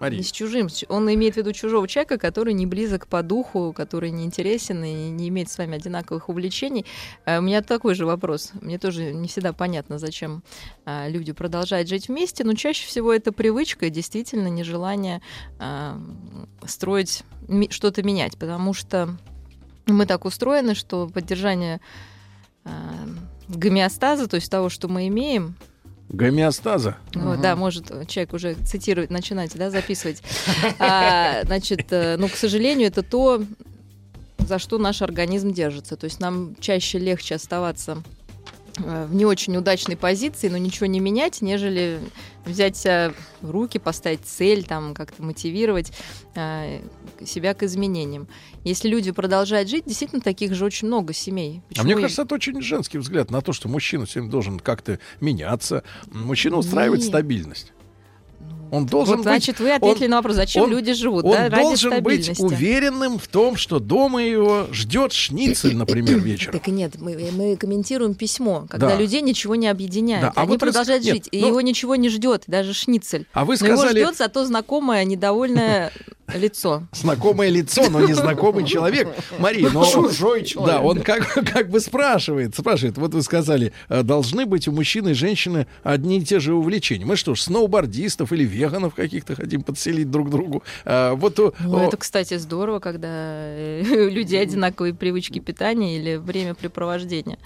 Мария. 0.00 0.18
Не 0.18 0.24
с 0.24 0.32
чужим. 0.32 0.68
Он 0.88 1.12
имеет 1.12 1.34
в 1.34 1.36
виду 1.36 1.52
чужого 1.52 1.86
человека, 1.86 2.18
который 2.18 2.54
не 2.54 2.66
близок 2.66 3.06
по 3.06 3.22
духу, 3.22 3.74
который 3.76 4.10
не 4.10 4.24
интересен 4.24 4.82
и 4.82 5.10
не 5.10 5.28
имеет 5.28 5.50
с 5.50 5.58
вами 5.58 5.76
одинаковых 5.76 6.30
увлечений. 6.30 6.86
А 7.26 7.38
У 7.38 7.42
меня 7.42 7.62
такой 7.62 7.94
же 7.94 8.06
вопрос. 8.06 8.52
Мне 8.62 8.78
тоже 8.78 9.12
не 9.12 9.28
всегда 9.28 9.52
понятно, 9.52 9.98
зачем 9.98 10.42
а, 10.86 11.06
люди 11.08 11.32
продолжают 11.32 11.88
жить 11.88 12.08
вместе, 12.08 12.44
но 12.44 12.54
чаще 12.54 12.86
всего 12.86 13.12
это 13.12 13.30
привычка 13.30 13.86
и 13.86 13.90
действительно 13.90 14.48
нежелание 14.48 15.20
а, 15.58 16.00
строить, 16.64 17.22
что-то 17.68 18.02
менять, 18.02 18.38
потому 18.38 18.72
что 18.72 19.16
мы 19.86 20.06
так 20.06 20.24
устроены, 20.24 20.74
что 20.74 21.08
поддержание 21.08 21.80
а, 22.64 22.70
гомеостаза, 23.48 24.28
то 24.28 24.36
есть 24.36 24.50
того, 24.50 24.70
что 24.70 24.88
мы 24.88 25.08
имеем, 25.08 25.56
Гомеостаза. 26.10 26.96
вот, 27.14 27.40
да, 27.40 27.54
может 27.54 27.86
человек 28.08 28.32
уже 28.32 28.54
цитировать, 28.66 29.10
начинать, 29.10 29.52
да, 29.54 29.70
записывать. 29.70 30.22
А, 30.78 31.42
значит, 31.44 31.86
э, 31.90 32.16
ну, 32.18 32.28
к 32.28 32.34
сожалению, 32.34 32.88
это 32.88 33.02
то, 33.02 33.42
за 34.38 34.58
что 34.58 34.78
наш 34.78 35.02
организм 35.02 35.52
держится. 35.52 35.96
То 35.96 36.04
есть 36.04 36.20
нам 36.20 36.56
чаще 36.60 36.98
легче 36.98 37.36
оставаться 37.36 38.02
э, 38.78 39.06
в 39.06 39.14
не 39.14 39.24
очень 39.24 39.56
удачной 39.56 39.96
позиции, 39.96 40.48
но 40.48 40.58
ничего 40.58 40.86
не 40.86 40.98
менять, 40.98 41.42
нежели 41.42 42.00
взять 42.44 42.76
себя 42.76 43.12
в 43.40 43.50
руки, 43.50 43.78
поставить 43.78 44.24
цель, 44.24 44.64
там 44.64 44.94
как-то 44.94 45.22
мотивировать 45.22 45.92
э, 46.34 46.80
себя 47.26 47.54
к 47.54 47.62
изменениям. 47.62 48.28
Если 48.64 48.88
люди 48.88 49.10
продолжают 49.10 49.68
жить, 49.68 49.84
действительно 49.86 50.20
таких 50.20 50.54
же 50.54 50.64
очень 50.64 50.88
много 50.88 51.12
семей. 51.12 51.60
А 51.64 51.68
Почему 51.68 51.84
мне 51.84 51.92
и- 51.94 52.00
кажется, 52.02 52.22
это 52.22 52.34
очень 52.34 52.60
женский 52.62 52.98
взгляд 52.98 53.30
на 53.30 53.40
то, 53.40 53.52
что 53.52 53.68
мужчина 53.68 54.06
все 54.06 54.20
время 54.20 54.30
должен 54.30 54.58
как-то 54.60 54.98
меняться. 55.20 55.82
Мужчина 56.12 56.56
устраивает 56.56 57.00
Нет. 57.00 57.08
стабильность. 57.08 57.72
Он 58.70 58.86
должен 58.86 59.16
вот, 59.16 59.22
значит, 59.22 59.58
вы 59.60 59.72
ответили 59.72 60.04
он, 60.04 60.10
на 60.10 60.16
вопрос, 60.16 60.36
зачем 60.36 60.64
он, 60.64 60.70
люди 60.70 60.92
живут, 60.92 61.24
он 61.24 61.32
да, 61.32 61.48
ради 61.48 61.62
должен 61.62 62.02
быть 62.02 62.38
уверенным 62.40 63.18
в 63.18 63.26
том, 63.28 63.56
что 63.56 63.78
дома 63.78 64.22
его 64.22 64.66
ждет 64.72 65.12
шницель, 65.12 65.76
например, 65.76 66.18
вечером. 66.20 66.52
Так 66.52 66.66
нет, 66.68 66.92
мы, 66.98 67.16
мы 67.32 67.56
комментируем 67.56 68.14
письмо, 68.14 68.66
когда 68.68 68.90
Да. 68.90 68.96
людей 68.96 69.22
ничего 69.22 69.54
не 69.56 69.68
объединяет. 69.68 70.22
Да, 70.22 70.32
а 70.34 70.42
Они 70.42 70.48
вот 70.50 70.60
вы 70.60 70.66
продолжают 70.66 71.04
нет, 71.04 71.14
жить, 71.14 71.28
и 71.32 71.40
ну- 71.40 71.48
его 71.48 71.60
ничего 71.60 71.96
не 71.96 72.08
ждет, 72.08 72.44
даже 72.46 72.72
шницель. 72.74 73.26
А 73.32 73.44
вы 73.44 73.56
Но 73.60 73.66
его 73.66 73.76
сказали- 73.78 74.02
ждет 74.02 74.16
зато 74.16 74.44
знакомое 74.44 75.04
недовольное 75.04 75.90
лицо. 76.34 76.84
Знакомое 76.92 77.48
лицо, 77.48 77.88
но 77.90 78.00
незнакомый 78.06 78.64
человек. 78.64 79.08
Мария, 79.38 79.68
но... 79.70 79.84
Чужой 79.84 80.44
человек. 80.44 80.74
Да, 80.76 80.80
он 80.80 81.00
как, 81.02 81.26
как 81.52 81.70
бы 81.70 81.80
спрашивает, 81.80 82.54
спрашивает. 82.56 82.96
Вот 82.98 83.14
вы 83.14 83.22
сказали, 83.22 83.72
э, 83.88 84.02
должны 84.02 84.46
быть 84.46 84.68
у 84.68 84.72
мужчины 84.72 85.10
и 85.10 85.14
женщины 85.14 85.66
одни 85.82 86.18
и 86.18 86.24
те 86.24 86.38
же 86.38 86.54
увлечения. 86.54 87.04
Мы 87.04 87.16
что 87.16 87.34
ж, 87.34 87.40
сноубордистов 87.42 88.32
или 88.32 88.44
веганов 88.60 88.94
каких-то 88.94 89.34
хотим 89.34 89.62
подселить 89.62 90.10
друг 90.10 90.30
другу? 90.30 90.62
А, 90.84 91.14
вот 91.14 91.38
Ну, 91.38 91.78
о, 91.78 91.80
это, 91.80 91.96
кстати, 91.96 92.36
здорово, 92.38 92.78
когда 92.78 93.08
э, 93.08 93.82
у 94.06 94.10
людей 94.10 94.40
одинаковые 94.42 94.94
привычки 94.94 95.38
питания 95.38 95.96
или 95.96 96.16
времяпрепровождения. 96.16 97.38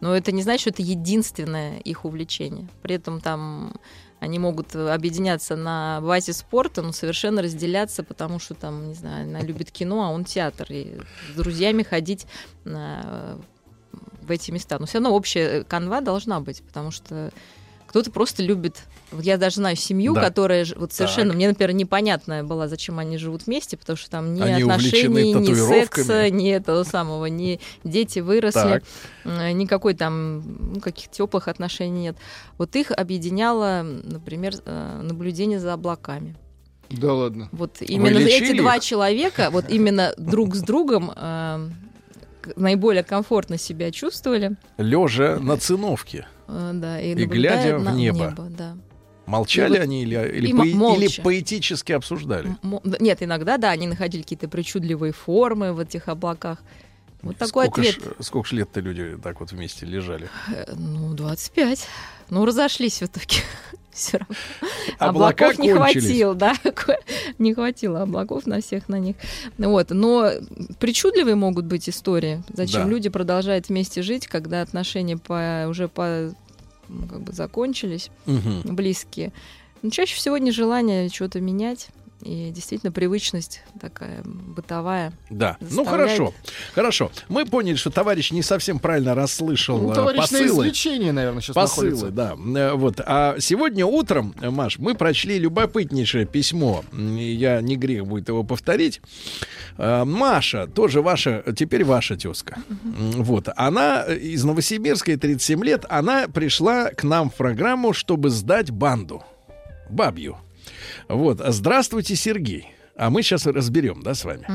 Но 0.00 0.14
это 0.14 0.32
не 0.32 0.42
значит, 0.42 0.60
что 0.60 0.70
это 0.70 0.82
единственное 0.82 1.78
их 1.78 2.04
увлечение. 2.04 2.68
При 2.82 2.96
этом 2.96 3.20
там 3.20 3.74
они 4.20 4.38
могут 4.38 4.74
объединяться 4.74 5.56
на 5.56 6.00
базе 6.02 6.32
спорта, 6.32 6.82
но 6.82 6.92
совершенно 6.92 7.42
разделяться, 7.42 8.02
потому 8.02 8.38
что 8.38 8.54
там, 8.54 8.88
не 8.88 8.94
знаю, 8.94 9.24
она 9.28 9.40
любит 9.40 9.70
кино, 9.70 10.04
а 10.04 10.10
он 10.10 10.24
театр. 10.24 10.66
И 10.70 10.98
с 11.32 11.36
друзьями 11.36 11.82
ходить 11.82 12.26
на- 12.64 13.38
в 14.22 14.30
эти 14.30 14.50
места. 14.50 14.78
Но 14.78 14.86
все 14.86 14.98
равно 14.98 15.14
общая 15.14 15.64
канва 15.64 16.00
должна 16.00 16.40
быть, 16.40 16.62
потому 16.62 16.90
что 16.90 17.30
кто-то 17.86 18.10
просто 18.10 18.42
любит. 18.42 18.82
Вот 19.12 19.24
я 19.24 19.36
даже 19.38 19.56
знаю 19.56 19.76
семью, 19.76 20.14
Да. 20.14 20.20
которая 20.22 20.66
вот 20.76 20.92
совершенно 20.92 21.28
Так. 21.30 21.36
мне, 21.36 21.48
например, 21.48 21.72
непонятная 21.72 22.42
была, 22.42 22.66
зачем 22.68 22.98
они 22.98 23.18
живут 23.18 23.46
вместе, 23.46 23.76
потому 23.76 23.96
что 23.96 24.10
там 24.10 24.34
ни 24.34 24.42
Они 24.42 24.62
отношений, 24.62 25.32
ни 25.32 25.54
секса, 25.54 26.28
ни 26.30 26.50
этого 26.50 26.82
самого, 26.82 27.26
ни 27.26 27.60
дети 27.84 28.18
выросли, 28.18 28.60
Так. 28.60 28.82
э, 29.24 29.52
никакой 29.52 29.94
там 29.94 30.42
ну, 30.74 30.80
каких 30.80 31.10
теплых 31.10 31.48
отношений 31.48 32.02
нет. 32.02 32.16
Вот 32.58 32.74
их 32.76 32.90
объединяло, 32.90 33.82
например, 33.82 34.54
э, 34.64 35.00
наблюдение 35.02 35.60
за 35.60 35.72
облаками. 35.72 36.34
Да 36.90 37.12
ладно. 37.14 37.48
Вот 37.52 37.76
именно 37.80 38.18
эти 38.18 38.56
два 38.56 38.76
их? 38.76 38.82
человека, 38.82 39.48
вот 39.50 39.64
именно 39.68 40.12
друг 40.18 40.54
с 40.56 40.60
другом 40.62 41.12
э, 41.14 41.68
наиболее 42.56 43.02
комфортно 43.02 43.58
себя 43.58 43.90
чувствовали. 43.90 44.56
лежа 44.78 45.38
на 45.40 45.56
циновке. 45.56 46.26
Э, 46.48 46.70
Да, 46.74 47.00
и, 47.00 47.12
И 47.14 47.24
глядя 47.26 47.78
в 47.78 47.84
на 47.84 47.92
небо. 47.92 48.34
да. 48.50 48.76
Молчали 49.26 49.74
И 49.74 49.78
вот- 49.78 49.82
они 49.82 50.02
или, 50.02 50.14
или, 50.38 50.52
мо- 50.52 50.94
или 50.96 51.08
поэтически 51.22 51.90
обсуждали? 51.92 52.56
М- 52.62 52.80
Нет, 53.00 53.22
иногда, 53.22 53.56
да, 53.58 53.70
они 53.70 53.88
находили 53.88 54.22
какие-то 54.22 54.48
причудливые 54.48 55.12
формы 55.12 55.72
в 55.72 55.80
этих 55.80 56.06
облаках. 56.08 56.62
Вот 57.22 57.36
такой 57.36 57.64
сколько 57.66 57.80
ответ. 57.80 57.94
ж, 57.96 58.24
сколько 58.24 58.54
лет-то 58.54 58.78
люди 58.80 59.16
так 59.20 59.40
вот 59.40 59.50
вместе 59.50 59.84
лежали? 59.84 60.28
Э, 60.54 60.74
Ну, 60.76 61.12
25. 61.14 61.88
Ну, 62.30 62.44
разошлись 62.44 63.00
в 63.00 63.06
итоге. 63.06 63.42
Все 63.96 64.18
равно. 64.18 64.34
Облака 64.98 65.46
облаков 65.46 65.58
не 65.58 65.72
кончились. 65.74 66.04
хватило, 66.04 66.34
да. 66.34 66.54
Не 67.38 67.54
хватило 67.54 68.02
облаков 68.02 68.46
на 68.46 68.60
всех 68.60 68.88
на 68.90 68.98
них. 68.98 69.16
Ну 69.58 69.70
Вот. 69.70 69.90
Но 69.90 70.30
причудливые 70.78 71.34
могут 71.34 71.64
быть 71.64 71.88
истории. 71.88 72.42
Зачем 72.52 72.84
Да. 72.84 72.88
люди 72.90 73.08
продолжают 73.08 73.68
вместе 73.70 74.02
жить, 74.02 74.26
когда 74.26 74.60
отношения 74.60 75.16
по, 75.16 75.66
уже 75.68 75.88
по, 75.88 76.32
ну, 76.88 77.06
как 77.08 77.20
бы 77.22 77.32
закончились, 77.32 78.10
близкие. 78.26 79.32
Но 79.82 79.90
чаще 79.90 80.14
всего 80.16 80.36
нежелание 80.38 81.08
что-то 81.08 81.40
менять. 81.40 81.88
И 82.22 82.50
действительно 82.50 82.90
привычность 82.92 83.60
такая 83.80 84.22
бытовая. 84.24 85.12
Да, 85.30 85.56
ну 85.60 85.84
заставляет- 85.84 86.16
хорошо, 86.18 86.34
хорошо. 86.74 87.10
Мы 87.28 87.44
поняли, 87.44 87.76
что 87.76 87.90
товарищ 87.90 88.30
не 88.32 88.42
совсем 88.42 88.78
правильно 88.78 89.14
расслышал 89.14 89.78
Ну, 89.78 89.92
э, 89.92 89.94
товарищ 89.94 90.16
на 90.16 90.22
посылы. 90.22 90.64
излечении, 90.64 91.10
наверное, 91.10 91.42
сейчас 91.42 91.54
Посылы, 91.54 91.90
находится. 91.90 92.10
да. 92.16 92.34
Э, 92.60 92.72
Вот. 92.72 93.00
А 93.04 93.36
сегодня 93.38 93.84
утром, 93.84 94.34
э, 94.40 94.48
Маш, 94.50 94.78
мы 94.78 94.94
прочли 94.94 95.38
любопытнейшее 95.38 96.24
письмо. 96.26 96.84
Я 96.92 97.60
не 97.60 97.76
грех 97.76 98.06
будет 98.06 98.28
его 98.28 98.42
повторить. 98.44 99.00
Маша, 99.78 100.66
тоже 100.66 101.02
ваша, 101.02 101.44
теперь 101.56 101.84
ваша 101.84 102.16
тезка. 102.16 102.56
Вот. 102.84 103.48
Она 103.56 104.04
из 104.04 104.42
Новосибирска, 104.42 105.10
ей 105.12 105.16
37 105.18 105.62
лет. 105.64 105.84
Она 105.90 106.28
пришла 106.28 106.90
к 106.90 107.04
нам 107.04 107.28
в 107.30 107.34
программу, 107.34 107.92
чтобы 107.92 108.30
сдать 108.30 108.70
банду. 108.70 109.22
Бабью. 109.90 110.38
Вот. 111.08 111.40
Здравствуйте, 111.44 112.16
Сергей. 112.16 112.68
А 112.96 113.10
мы 113.10 113.22
сейчас 113.22 113.46
разберем, 113.46 114.02
да, 114.02 114.14
с 114.14 114.24
вами. 114.24 114.46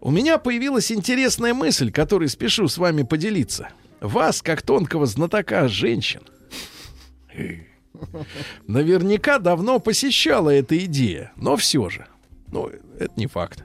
У 0.00 0.10
меня 0.10 0.38
появилась 0.38 0.92
интересная 0.92 1.52
мысль, 1.52 1.90
которой 1.90 2.28
спешу 2.28 2.68
с 2.68 2.78
вами 2.78 3.02
поделиться. 3.02 3.70
Вас, 4.00 4.42
как 4.42 4.62
тонкого 4.62 5.06
знатока 5.06 5.68
женщин, 5.68 6.22
наверняка 8.66 9.38
давно 9.38 9.78
посещала 9.80 10.50
эта 10.50 10.76
идея, 10.84 11.32
но 11.36 11.56
все 11.56 11.88
же. 11.88 12.06
Ну, 12.48 12.70
это 12.98 13.12
не 13.16 13.26
факт. 13.26 13.64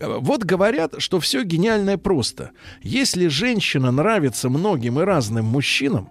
Вот 0.00 0.44
говорят, 0.44 0.94
что 0.98 1.20
все 1.20 1.42
гениальное 1.42 1.98
просто. 1.98 2.50
Если 2.82 3.28
женщина 3.28 3.90
нравится 3.90 4.48
многим 4.48 5.00
и 5.00 5.04
разным 5.04 5.46
мужчинам, 5.46 6.08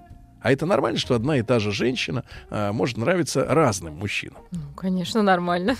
а 0.48 0.52
это 0.54 0.66
нормально, 0.66 0.98
что 0.98 1.14
одна 1.14 1.36
и 1.38 1.42
та 1.42 1.60
же 1.60 1.74
женщина 1.74 2.24
а, 2.50 2.72
может 2.72 2.96
нравиться 2.96 3.44
разным 3.44 3.96
мужчинам, 3.96 4.38
Ну, 4.52 4.60
конечно, 4.78 5.22
нормально. 5.22 5.76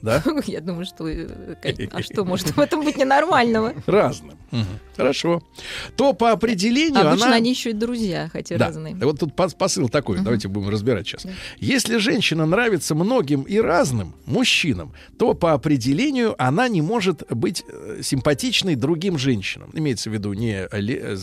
Да? 0.00 0.22
Я 0.46 0.60
думаю, 0.60 0.84
что... 0.86 1.08
э, 1.08 1.26
А 1.92 2.02
что 2.02 2.24
может 2.24 2.56
в 2.56 2.60
этом 2.60 2.84
быть 2.84 2.96
ненормального? 2.96 3.74
Разным. 3.86 4.36
Хорошо. 4.96 5.42
То 5.96 6.12
по 6.12 6.32
определению 6.32 7.08
Обычно 7.08 7.28
она... 7.28 7.36
они 7.36 7.50
еще 7.50 7.70
и 7.70 7.72
друзья, 7.72 8.28
хотя 8.30 8.58
Да. 8.58 8.66
разные. 8.66 8.94
Вот 8.96 9.18
тут 9.20 9.30
пос- 9.34 9.56
посыл 9.56 9.88
такой, 9.88 10.18
давайте 10.20 10.48
будем 10.48 10.68
разбирать 10.68 11.06
сейчас. 11.06 11.26
Если 11.58 11.96
женщина 11.96 12.44
нравится 12.44 12.94
многим 12.94 13.42
и 13.42 13.58
разным 13.58 14.14
мужчинам, 14.26 14.92
то 15.18 15.32
по 15.34 15.54
определению 15.54 16.34
она 16.42 16.68
не 16.68 16.82
может 16.82 17.22
быть 17.30 17.64
э, 17.66 18.00
симпатичной 18.02 18.74
другим 18.76 19.16
женщинам. 19.18 19.70
Имеется 19.72 20.10
в 20.10 20.12
виду 20.12 20.34
не 20.34 20.68
э, 20.70 21.18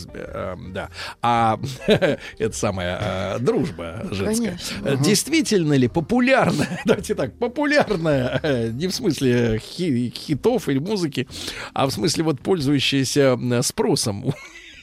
да, 0.72 0.88
а 1.22 1.60
это 1.86 2.56
самая 2.56 3.36
э, 3.36 3.38
дружба 3.38 4.06
женская. 4.10 4.58
Действительно 5.00 5.74
ли 5.74 5.86
популярная, 5.88 6.80
давайте 6.84 7.14
так, 7.14 7.32
популярная, 7.38 8.40
не 8.72 8.88
в 8.88 8.94
смысле 8.94 9.58
хи- 9.58 10.12
хитов 10.16 10.68
или 10.68 10.78
музыки, 10.78 11.28
а 11.74 11.86
в 11.86 11.90
смысле 11.92 12.24
вот 12.24 12.40
пользующаяся 12.40 13.20
м, 13.38 13.62
спросом 13.62 14.32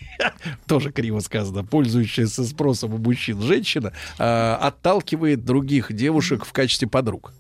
тоже 0.67 0.91
криво 0.91 1.19
сказано, 1.19 1.63
пользующаяся 1.63 2.43
спросом 2.43 2.93
у 2.93 2.97
мужчин 2.97 3.41
женщина, 3.41 3.93
э, 4.19 4.23
отталкивает 4.59 5.45
других 5.45 5.93
девушек 5.93 6.45
в 6.45 6.53
качестве 6.53 6.87
подруг. 6.87 7.33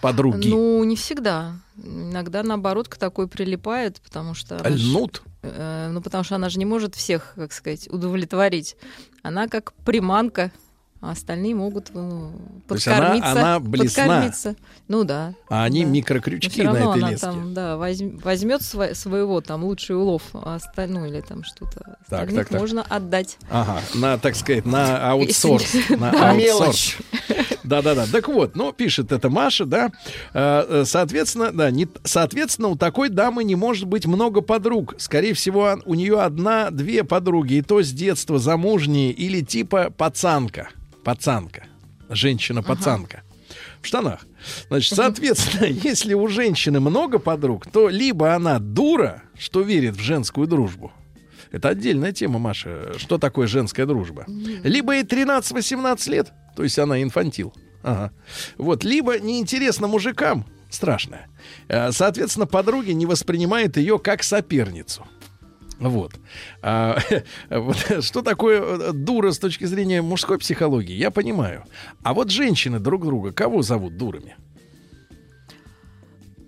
Подруги. 0.00 0.48
Ну, 0.48 0.84
не 0.84 0.94
всегда. 0.94 1.56
Иногда, 1.76 2.42
наоборот, 2.44 2.88
к 2.88 2.96
такой 2.96 3.26
прилипает, 3.26 4.00
потому 4.00 4.34
что... 4.34 4.58
она 4.60 4.76
ж- 4.76 4.80
Льнут. 4.82 5.22
э, 5.42 5.90
ну, 5.92 6.00
потому 6.00 6.22
что 6.24 6.36
она 6.36 6.48
же 6.50 6.58
не 6.60 6.64
может 6.64 6.94
всех, 6.94 7.32
как 7.34 7.52
сказать, 7.52 7.88
удовлетворить. 7.90 8.76
Она 9.22 9.48
как 9.48 9.72
приманка, 9.84 10.52
а 11.00 11.12
остальные 11.12 11.54
могут 11.54 11.94
ну, 11.94 12.32
То 12.66 12.74
есть 12.74 12.88
она- 12.88 12.96
подкормиться. 12.98 13.30
она 13.30 13.60
блесна. 13.60 14.02
подкормиться. 14.04 14.56
Ну 14.88 15.04
да. 15.04 15.34
А 15.48 15.64
они 15.64 15.84
да. 15.84 15.90
микрокрючки 15.90 16.60
на 16.62 16.70
этой 16.70 16.82
она 16.82 17.10
леске. 17.10 17.26
там, 17.26 17.54
да, 17.54 17.76
возьмет 17.76 18.62
своего 18.62 19.40
там 19.40 19.64
лучший 19.64 19.96
улов, 19.96 20.22
а 20.32 20.56
остальное 20.56 21.08
или 21.08 21.20
там 21.20 21.44
что-то 21.44 21.98
Так, 22.08 22.32
так, 22.34 22.48
так. 22.48 22.58
можно 22.60 22.82
отдать. 22.82 23.38
Ага, 23.50 23.80
на, 23.94 24.18
так 24.18 24.34
сказать, 24.34 24.66
на 24.66 25.10
аутсорс. 25.12 25.72
На 25.90 26.30
аутсорс. 26.30 26.96
Да-да-да. 27.62 28.06
Так 28.10 28.28
вот, 28.28 28.56
ну, 28.56 28.72
пишет 28.72 29.12
это 29.12 29.28
Маша, 29.28 29.66
да. 29.66 29.90
Э, 30.32 30.64
э, 30.68 30.84
Соответственно, 30.86 31.52
да, 31.52 31.70
не, 31.70 31.86
соответственно, 32.02 32.68
у 32.68 32.76
такой 32.76 33.10
дамы 33.10 33.44
не 33.44 33.56
может 33.56 33.86
быть 33.86 34.06
много 34.06 34.40
подруг. 34.40 34.94
Скорее 34.96 35.34
всего, 35.34 35.78
у 35.84 35.94
нее 35.94 36.20
одна-две 36.20 37.04
подруги, 37.04 37.54
и 37.54 37.62
то 37.62 37.82
с 37.82 37.92
детства 37.92 38.38
замужние 38.38 39.12
или 39.12 39.42
типа 39.42 39.90
пацанка. 39.94 40.70
Пацанка. 41.08 41.62
Женщина-пацанка. 42.10 43.22
В 43.80 43.86
штанах. 43.86 44.26
Значит, 44.68 44.94
соответственно, 44.94 45.64
если 45.88 46.12
у 46.12 46.28
женщины 46.28 46.80
много 46.80 47.18
подруг, 47.18 47.66
то 47.66 47.88
либо 47.88 48.34
она 48.34 48.58
дура, 48.58 49.22
что 49.38 49.62
верит 49.62 49.96
в 49.96 50.00
женскую 50.00 50.46
дружбу. 50.46 50.92
Это 51.50 51.70
отдельная 51.70 52.12
тема, 52.12 52.38
Маша. 52.38 52.92
Что 52.98 53.16
такое 53.16 53.46
женская 53.46 53.86
дружба? 53.86 54.26
Либо 54.64 54.96
ей 54.96 55.04
13-18 55.04 56.10
лет, 56.10 56.32
то 56.54 56.62
есть 56.62 56.78
она 56.78 57.02
инфантил. 57.02 57.54
Ага. 57.82 58.12
Вот, 58.58 58.84
либо 58.84 59.18
неинтересно 59.18 59.86
мужикам, 59.86 60.44
страшное. 60.68 61.28
Э, 61.68 61.90
Соответственно, 61.90 62.44
подруги 62.46 62.90
не 62.90 63.06
воспринимают 63.06 63.78
ее 63.78 63.98
как 63.98 64.22
соперницу. 64.22 65.06
Вот. 65.78 66.12
А, 66.62 66.98
вот 67.50 67.76
что 68.00 68.22
такое 68.22 68.60
э, 68.60 68.92
дура 68.92 69.30
с 69.30 69.38
точки 69.38 69.64
зрения 69.64 70.02
мужской 70.02 70.38
психологии, 70.38 70.94
я 70.94 71.10
понимаю. 71.10 71.64
А 72.02 72.14
вот 72.14 72.30
женщины 72.30 72.78
друг 72.78 73.04
друга 73.04 73.32
кого 73.32 73.62
зовут 73.62 73.96
дурами? 73.96 74.36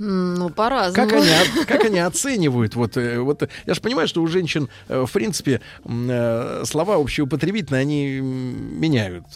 Ну, 0.02 0.48
по-разному. 0.48 1.10
Как 1.10 1.18
они, 1.20 1.64
как 1.66 1.84
они 1.84 1.98
оценивают? 1.98 2.74
Вот, 2.74 2.96
э, 2.96 3.20
вот, 3.20 3.42
э, 3.42 3.48
я 3.66 3.74
же 3.74 3.82
понимаю, 3.82 4.08
что 4.08 4.22
у 4.22 4.26
женщин, 4.26 4.70
э, 4.88 5.04
в 5.06 5.12
принципе, 5.12 5.60
слова 5.84 6.96
общеупотребительные, 6.96 7.82
они 7.82 8.20
меняют 8.20 9.26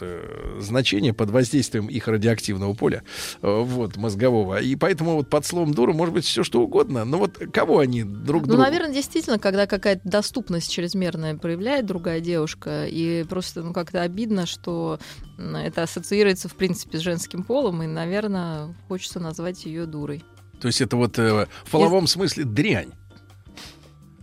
значение 0.61 1.13
под 1.13 1.29
воздействием 1.29 1.89
их 1.89 2.09
радиоактивного 2.09 2.73
поля, 2.73 3.03
вот, 3.43 3.97
мозгового. 3.97 4.59
И 4.59 4.75
поэтому 4.77 5.17
вот 5.17 5.29
под 5.29 5.45
словом 5.45 5.75
дура 5.75 5.93
может 5.93 6.15
быть 6.15 6.25
все 6.25 6.43
что 6.43 6.63
угодно. 6.63 7.05
Но 7.05 7.19
вот 7.19 7.37
кого 7.53 7.81
они 7.81 8.03
друг 8.03 8.43
Ну, 8.43 8.55
другу... 8.55 8.63
наверное, 8.63 8.95
действительно, 8.95 9.39
когда 9.39 9.67
какая-то 9.67 10.09
доступность 10.09 10.73
чрезмерная 10.73 11.37
проявляет 11.37 11.85
другая 11.85 12.21
девушка, 12.21 12.87
и 12.87 13.25
просто, 13.25 13.63
ну, 13.63 13.75
как-то 13.75 14.01
обидно, 14.01 14.47
что 14.47 14.99
это 15.39 15.83
ассоциируется, 15.83 16.49
в 16.49 16.55
принципе, 16.55 16.97
с 16.97 17.03
женским 17.03 17.43
полом, 17.43 17.83
и, 17.83 17.87
наверное, 17.87 18.75
хочется 18.89 19.21
назвать 19.21 19.67
ее 19.67 19.85
дурой. 19.85 20.25
То 20.65 20.69
есть 20.69 20.81
это 20.81 20.97
вот 20.97 21.19
э, 21.19 21.47
в 21.67 21.71
половом 21.71 22.07
смысле 22.07 22.45
дрянь. 22.45 22.89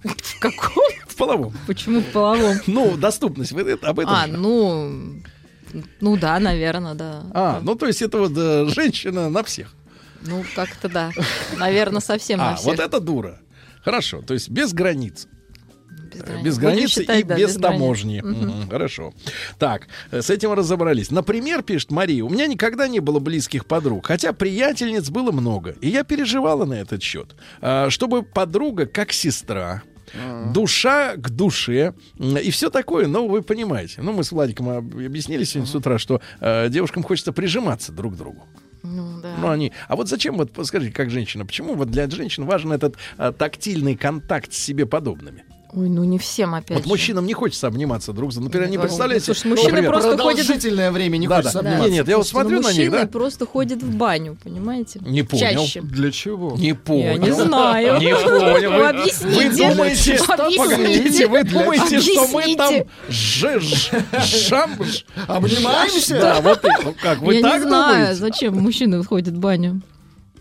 В 0.03 0.39
каком? 0.39 0.83
В 1.07 1.15
половом. 1.15 1.53
Почему 1.67 1.99
в 1.99 2.05
половом? 2.05 2.57
Ну, 2.65 2.97
доступность, 2.97 3.51
вы 3.51 3.73
об 3.73 3.99
этом 3.99 4.11
А, 4.11 4.25
же. 4.25 4.33
ну, 4.33 5.21
ну 5.99 6.17
да, 6.17 6.39
наверное, 6.39 6.95
да. 6.95 7.21
А, 7.35 7.59
ну 7.61 7.75
то 7.75 7.85
есть 7.85 8.01
это 8.01 8.17
вот 8.17 8.31
э, 8.35 8.65
женщина 8.73 9.29
на 9.29 9.43
всех. 9.43 9.71
Ну, 10.23 10.43
как-то 10.55 10.89
да. 10.89 11.11
Наверное, 11.59 12.01
совсем 12.01 12.39
на 12.39 12.53
А, 12.53 12.55
всех. 12.55 12.65
вот 12.65 12.79
это 12.79 12.99
дура. 12.99 13.39
Хорошо, 13.83 14.23
то 14.23 14.33
есть 14.33 14.49
без 14.49 14.73
границ. 14.73 15.27
Э, 16.13 16.41
Без 16.43 16.55
Будем 16.55 16.69
границ 16.69 16.89
считать, 16.89 17.19
и 17.19 17.23
да, 17.23 17.35
без 17.35 17.51
без 17.51 17.57
границ. 17.57 17.79
таможни. 17.79 18.21
Мгм, 18.21 18.69
Хорошо. 18.69 19.13
Так, 19.59 19.87
э, 20.11 20.21
с 20.21 20.29
этим 20.29 20.53
разобрались. 20.53 21.11
Например, 21.11 21.61
пишет 21.63 21.91
Мария, 21.91 22.23
у 22.23 22.29
меня 22.29 22.47
никогда 22.47 22.87
не 22.87 22.99
было 22.99 23.19
близких 23.19 23.65
подруг, 23.65 24.07
хотя 24.07 24.33
приятельниц 24.33 25.09
было 25.09 25.31
много. 25.31 25.75
И 25.81 25.89
я 25.89 26.03
переживала 26.03 26.65
на 26.65 26.75
этот 26.75 27.01
счет. 27.03 27.35
А, 27.61 27.89
Чтобы 27.89 28.23
подруга 28.23 28.85
как 28.85 29.11
сестра, 29.13 29.83
душа 30.53 31.15
к 31.15 31.29
душе 31.29 31.93
и 32.19 32.51
все 32.51 32.69
такое, 32.69 33.07
но 33.07 33.27
вы 33.27 33.41
понимаете. 33.41 34.01
Ну, 34.01 34.11
мы 34.11 34.23
с 34.23 34.31
Владиком 34.31 34.69
об- 34.69 34.95
объяснили 34.97 35.43
сегодня 35.45 35.71
с 35.71 35.75
утра, 35.75 35.97
что 35.97 36.21
э, 36.41 36.67
девушкам 36.69 37.03
хочется 37.03 37.31
прижиматься 37.31 37.91
друг 37.91 38.13
к 38.15 38.17
другу. 38.17 38.45
Ну, 38.83 39.21
да. 39.21 39.35
Ну, 39.39 39.49
они... 39.49 39.71
А 39.87 39.95
вот 39.95 40.09
зачем, 40.09 40.37
вот 40.37 40.51
скажите, 40.65 40.91
как 40.91 41.11
женщина, 41.11 41.45
почему 41.45 41.75
вот 41.75 41.91
для 41.91 42.09
женщин 42.09 42.45
важен 42.45 42.71
этот 42.73 42.95
а, 43.17 43.31
тактильный 43.31 43.95
контакт 43.95 44.51
с 44.53 44.57
себе 44.57 44.85
подобными? 44.85 45.45
Ой, 45.73 45.87
ну 45.87 46.03
не 46.03 46.19
всем 46.19 46.53
опять 46.53 46.77
Вот 46.77 46.83
же. 46.83 46.89
мужчинам 46.89 47.25
не 47.25 47.33
хочется 47.33 47.67
обниматься 47.67 48.11
друг 48.11 48.31
с 48.31 48.35
другом. 48.35 48.47
Например, 48.49 48.69
не 48.69 48.77
представляете... 48.77 49.25
слушай, 49.25 49.47
мужчины 49.47 49.69
например, 49.69 49.91
просто 49.91 50.17
ходят... 50.17 50.45
Продолжительное 50.45 50.91
время 50.91 51.17
не 51.17 51.27
Да, 51.29 51.37
хочется 51.37 51.53
да. 51.53 51.59
обниматься. 51.59 51.89
Нет, 51.89 51.99
нет, 51.99 52.07
я 52.09 52.17
вот 52.17 52.27
Слушайте, 52.27 52.49
смотрю 52.49 52.55
ну, 52.57 52.67
на 52.67 52.73
них, 52.73 52.77
мужчины 52.91 53.05
да? 53.05 53.07
просто 53.11 53.45
ходят 53.45 53.81
в 53.83 53.95
баню, 53.95 54.37
понимаете? 54.43 54.99
Не 55.01 55.23
понял. 55.23 55.61
Чаще. 55.63 55.81
Для 55.81 56.11
чего? 56.11 56.57
Не 56.57 56.73
понял. 56.73 57.03
Я 57.13 57.17
не 57.17 57.31
знаю. 57.31 57.99
Не 58.01 58.13
понял. 58.13 58.71
Вы 58.71 58.87
объясните. 58.87 59.49
Вы 59.49 59.73
думаете, 59.75 60.19
погодите, 60.27 61.27
вы 61.27 61.43
думаете, 61.43 61.99
что 62.01 62.27
мы 62.27 62.55
там 62.55 62.75
жам, 63.09 64.71
Обнимаемся? 65.27 66.19
Да, 66.19 66.41
вот 66.41 66.61
как, 67.01 67.19
вы 67.21 67.35
Я 67.35 67.41
так 67.41 67.61
не 67.61 67.67
знаю, 67.67 67.93
думаете? 67.99 68.15
зачем 68.19 68.57
мужчины 68.57 69.03
ходят 69.03 69.33
в 69.35 69.39
баню. 69.39 69.81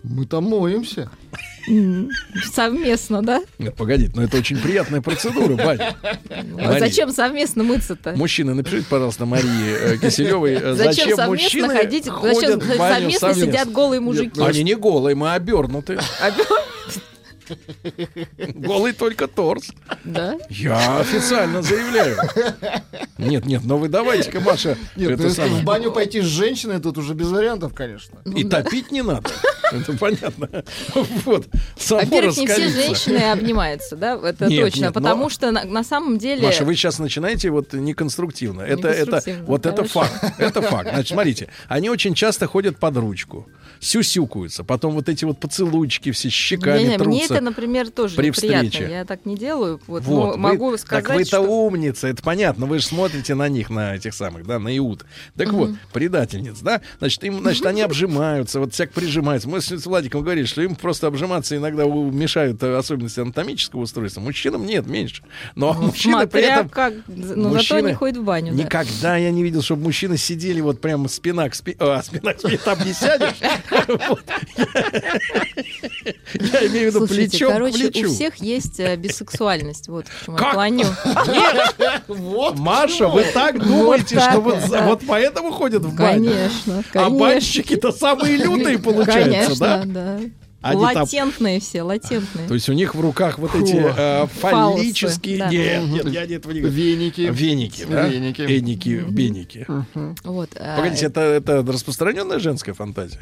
Мы 0.03 0.27
там 0.27 0.45
моемся. 0.45 1.11
Совместно, 2.53 3.23
да? 3.23 3.43
Нет, 3.59 3.75
погодите, 3.75 4.13
но 4.15 4.23
это 4.23 4.37
очень 4.39 4.59
приятная 4.59 5.01
процедура. 5.01 5.57
Ну, 5.57 6.59
а 6.59 6.63
Мария. 6.69 6.81
зачем 6.81 7.13
совместно 7.13 7.63
мыться-то? 7.65 8.13
Мужчины, 8.13 8.55
напишите, 8.55 8.87
пожалуйста, 8.89 9.27
Марии 9.27 9.95
э, 9.95 9.99
Киселевой, 9.99 10.53
э, 10.55 10.75
Зачем 10.75 11.11
зачем 11.11 11.27
мужчины 11.29 11.69
ходить? 11.75 12.09
ходят 12.09 12.63
Зачем 12.63 12.77
совместно 12.79 13.29
совместно? 13.29 13.53
сидят 13.53 13.73
голые 13.73 14.01
мужики? 14.01 14.41
Они 14.41 14.63
не 14.63 14.75
голые, 14.75 15.15
мы 15.15 15.33
обернуты. 15.33 15.95
Обе- 15.95 16.45
Голый 18.55 18.93
только 18.93 19.29
торс. 19.29 19.71
Да? 20.05 20.37
Я 20.49 20.99
официально 20.99 21.63
заявляю. 21.63 22.17
Нет, 23.19 23.47
нет, 23.47 23.63
но 23.65 23.79
вы 23.79 23.89
давайте-ка, 23.89 24.41
Маша, 24.41 24.77
Нет, 24.97 25.13
это 25.13 25.23
ну, 25.23 25.29
если 25.29 25.43
самое. 25.43 25.63
в 25.63 25.65
баню 25.65 25.93
пойти 25.93 26.21
с 26.21 26.25
женщиной, 26.25 26.81
тут 26.81 26.99
уже 26.99 27.15
без 27.15 27.29
вариантов, 27.29 27.75
конечно. 27.75 28.21
И 28.25 28.45
топить 28.45 28.91
не 28.91 29.03
надо. 29.03 29.31
Это 29.73 29.93
понятно. 29.97 30.49
Вот. 31.25 31.47
Во-первых, 31.89 32.37
не 32.37 32.47
все 32.47 32.69
женщины 32.69 33.19
обнимаются, 33.19 33.97
да, 33.97 34.19
это 34.23 34.47
Нет, 34.47 34.65
точно, 34.65 34.81
нет, 34.81 34.95
но- 34.95 35.01
потому 35.01 35.31
что 35.31 35.51
на, 35.53 35.65
на 35.65 35.85
самом 35.85 36.19
деле... 36.19 36.43
Маша, 36.47 36.65
вы 36.65 36.75
сейчас 36.75 36.99
начинаете 36.99 37.51
вот 37.51 37.73
неконструктивно. 37.73 38.63
Это, 38.63 38.89
это, 38.89 39.23
вот 39.47 39.67
это 39.67 39.85
факт. 39.85 40.25
Это 40.39 40.63
факт. 40.63 40.89
Значит, 40.91 41.09
смотрите, 41.09 41.49
они 41.69 41.91
очень 41.91 42.15
часто 42.15 42.47
ходят 42.47 42.79
под 42.79 42.97
ручку, 42.97 43.49
сюсюкаются, 43.81 44.63
потом 44.63 44.95
вот 44.95 45.09
эти 45.09 45.25
вот 45.25 45.39
поцелуйчики 45.39 46.13
все 46.13 46.29
щеками 46.29 46.79
Не, 46.79 46.85
не, 46.85 46.89
мне 46.91 46.99
трутся. 46.99 47.35
это, 47.35 47.43
например, 47.43 47.91
тоже 47.91 48.15
при 48.17 48.27
неприятно. 48.29 48.71
встрече. 48.71 48.93
Я 48.93 49.05
так 49.05 49.25
не 49.27 49.37
делаю. 49.37 49.81
Вот, 49.87 50.05
Вот, 50.05 50.27
но 50.27 50.31
вы- 50.33 50.37
могу 50.39 50.71
так 50.73 50.81
сказать, 50.81 51.09
вы-то 51.17 51.27
что... 51.27 51.41
умница, 51.41 52.09
это 52.09 52.23
понятно, 52.23 52.67
вы 52.67 52.79
же 52.79 52.85
смотрите 52.87 53.35
на 53.35 53.49
них, 53.49 53.71
на 53.71 53.97
этих 53.97 54.15
самых, 54.15 54.47
да, 54.47 54.59
на 54.59 54.77
Иуд. 54.77 55.05
Так 55.37 55.53
вот, 55.53 55.71
предательниц, 55.93 56.61
да, 56.61 56.83
значит, 56.99 57.25
им, 57.25 57.41
значит, 57.41 57.65
они 57.67 57.81
обжимаются, 57.81 58.61
вот 58.61 58.75
всяк 58.75 58.93
прижимаются. 58.93 59.49
Мы 59.49 59.61
с 59.61 59.87
Владиком 59.87 60.23
говорили, 60.23 60.45
что 60.45 60.63
им 60.63 60.77
просто 60.77 61.07
обжиматься 61.07 61.57
иногда 61.57 61.85
мешают 61.85 62.63
э, 62.63 62.77
особенности 62.77 63.21
анатомического 63.21 63.81
устройства. 63.81 64.21
Мужчинам 64.21 64.67
нет, 64.67 64.87
меньше. 64.87 65.23
Но 65.55 65.73
мужчины 65.73 66.27
при 66.27 66.41
Смотря 66.43 66.55
этом... 66.57 66.69
как... 66.69 66.95
Но 67.09 67.27
зато 67.27 67.49
мужчины 67.49 67.79
они 67.89 67.93
ходят 67.95 68.17
в 68.19 68.25
баню, 68.25 68.53
да. 68.55 68.63
Никогда 68.63 69.17
я 69.17 69.31
не 69.31 69.43
видел, 69.43 69.63
чтобы 69.63 69.85
мужчины 69.85 70.17
сидели 70.17 70.61
вот 70.61 70.81
прямо 70.81 71.09
спина 71.09 71.49
к 71.49 71.55
спине. 71.55 71.77
А, 71.81 72.03
спина 72.03 72.35
к 72.35 72.41
спине 72.41 72.59
там 72.59 72.79
не 72.85 72.93
сядешь. 72.93 73.37
Я 76.35 76.67
имею 76.67 76.91
в 76.91 76.95
виду 76.95 77.07
к 77.07 77.49
короче, 77.49 78.07
у 78.07 78.09
всех 78.09 78.37
есть 78.37 78.81
э, 78.81 78.97
бисексуальность. 78.97 79.89
Вот 79.89 80.07
к 80.07 80.25
чему 80.25 80.39
я 80.39 80.53
клоню. 80.53 80.87
Вот 82.09 82.59
Маша, 82.59 83.09
вы 83.09 83.25
так 83.33 83.65
думаете, 83.65 84.19
что 84.19 84.41
вот, 84.41 85.03
поэтому 85.07 85.53
ходят 85.53 85.83
в 85.85 85.97
баню? 85.97 86.31
Конечно, 86.31 86.83
А 86.95 87.11
банщики-то 87.11 87.93
самые 87.93 88.37
лютые 88.37 88.79
получаются, 88.79 89.57
Конечно, 89.57 89.57
да? 89.59 89.83
да. 89.85 90.21
Они 90.63 90.85
там- 90.85 90.97
латентные 91.05 91.59
все, 91.59 91.83
латентные. 91.83 92.47
То 92.47 92.53
есть 92.53 92.69
у 92.69 92.75
них 92.75 92.95
в 92.95 93.01
руках 93.01 93.39
вот 93.39 93.55
эти 93.55 93.77
э, 93.77 94.27
фаллические... 94.27 95.39
да. 95.39 95.49
Нет, 95.49 95.85
нет, 95.87 96.09
я 96.09 96.27
не 96.27 96.35
этого 96.35 96.53
не 96.53 96.61
говорю. 96.61 96.77
Веники. 96.77 97.29
Веники, 97.33 97.87
да? 97.89 98.07
Веники. 98.07 98.43
Эники, 98.43 99.05
беники. 99.09 99.67
Вот, 100.23 100.51
а, 100.57 100.77
Погодите, 100.77 101.07
это, 101.07 101.21
это 101.21 101.65
распространенная 101.67 102.39
женская 102.41 102.75
фантазия 102.75 103.21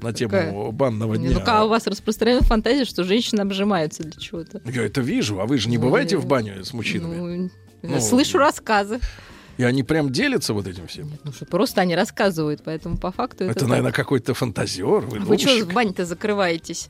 на 0.00 0.12
тему 0.12 0.30
Какая? 0.30 0.70
банного 0.72 1.16
дня? 1.16 1.30
Ну, 1.32 1.40
как 1.40 1.64
у 1.64 1.68
вас 1.68 1.86
распространена 1.86 2.42
фантазия, 2.42 2.84
что 2.84 3.04
женщины 3.04 3.40
обжимаются 3.40 4.02
для 4.02 4.20
чего-то? 4.20 4.60
Я 4.64 4.84
это 4.84 5.00
вижу, 5.00 5.40
а 5.40 5.46
вы 5.46 5.58
же 5.58 5.68
не 5.68 5.78
бываете 5.78 6.16
в 6.16 6.26
баню 6.26 6.64
с 6.64 6.72
мужчинами? 6.72 7.16
Ну, 7.16 7.50
Ну, 7.82 8.00
слышу 8.00 8.38
рассказы. 8.38 9.00
И 9.58 9.64
они 9.64 9.82
прям 9.82 10.10
делятся 10.10 10.54
вот 10.54 10.68
этим 10.68 10.86
всем? 10.86 11.10
Ну 11.24 11.32
что, 11.32 11.44
просто 11.44 11.80
они 11.80 11.96
рассказывают, 11.96 12.62
поэтому 12.64 12.96
по 12.96 13.10
факту 13.10 13.42
это... 13.44 13.50
Это, 13.50 13.60
так. 13.60 13.68
наверное, 13.68 13.92
какой-то 13.92 14.32
фантазер, 14.32 15.00
Вы 15.00 15.18
что 15.18 15.26
выдумщик. 15.26 15.64
в 15.64 15.72
бане-то 15.72 16.04
закрываетесь? 16.06 16.88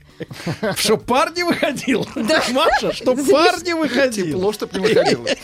Чтоб 0.77 1.03
парни 1.03 1.43
выходил? 1.43 2.07
Маша, 2.15 2.93
чтоб 2.93 3.19
парни 3.27 3.73
выходил. 3.73 4.27
Тепло, 4.27 4.53
чтоб 4.53 4.73
не 4.75 4.81
выходило. 4.81 5.27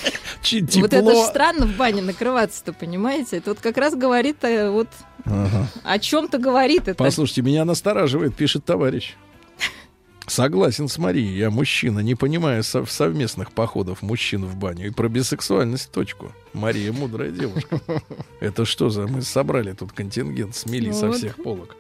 Вот 0.74 0.92
это 0.92 1.14
же 1.14 1.22
странно 1.24 1.64
в 1.64 1.74
бане 1.76 2.02
накрываться-то, 2.02 2.74
понимаете? 2.74 3.38
Это 3.38 3.51
вот 3.51 3.60
как 3.60 3.78
раз 3.78 3.94
говорит 3.94 4.44
э, 4.44 4.68
вот 4.68 4.88
Ага. 5.24 5.68
о 5.82 5.98
чем-то 5.98 6.36
говорит 6.36 6.82
это. 6.82 7.02
Послушайте, 7.02 7.40
меня 7.40 7.64
настораживает, 7.64 8.36
пишет 8.36 8.66
товарищ. 8.66 9.14
Согласен 10.26 10.88
с 10.88 10.96
Марией, 10.98 11.36
я 11.36 11.51
мужчина, 11.51 12.01
не 12.01 12.14
понимаю 12.14 12.62
сов- 12.62 12.90
совместных 12.90 13.52
походов 13.52 14.01
мужчин 14.01 14.44
в 14.46 14.56
баню. 14.56 14.86
И 14.86 14.90
про 14.90 15.09
бисексуальность 15.09 15.90
точку. 15.92 16.32
Мария 16.55 16.92
мудрая 16.92 17.30
девушка. 17.30 17.80
Это 18.40 18.64
что 18.64 18.88
за... 18.88 19.06
Мы 19.06 19.20
собрали 19.22 19.72
тут 19.72 19.92
контингент, 19.92 20.56
смели 20.56 20.92
со 20.92 21.09
Вот. 21.09 21.16
всех 21.18 21.36
полок. 21.42 21.76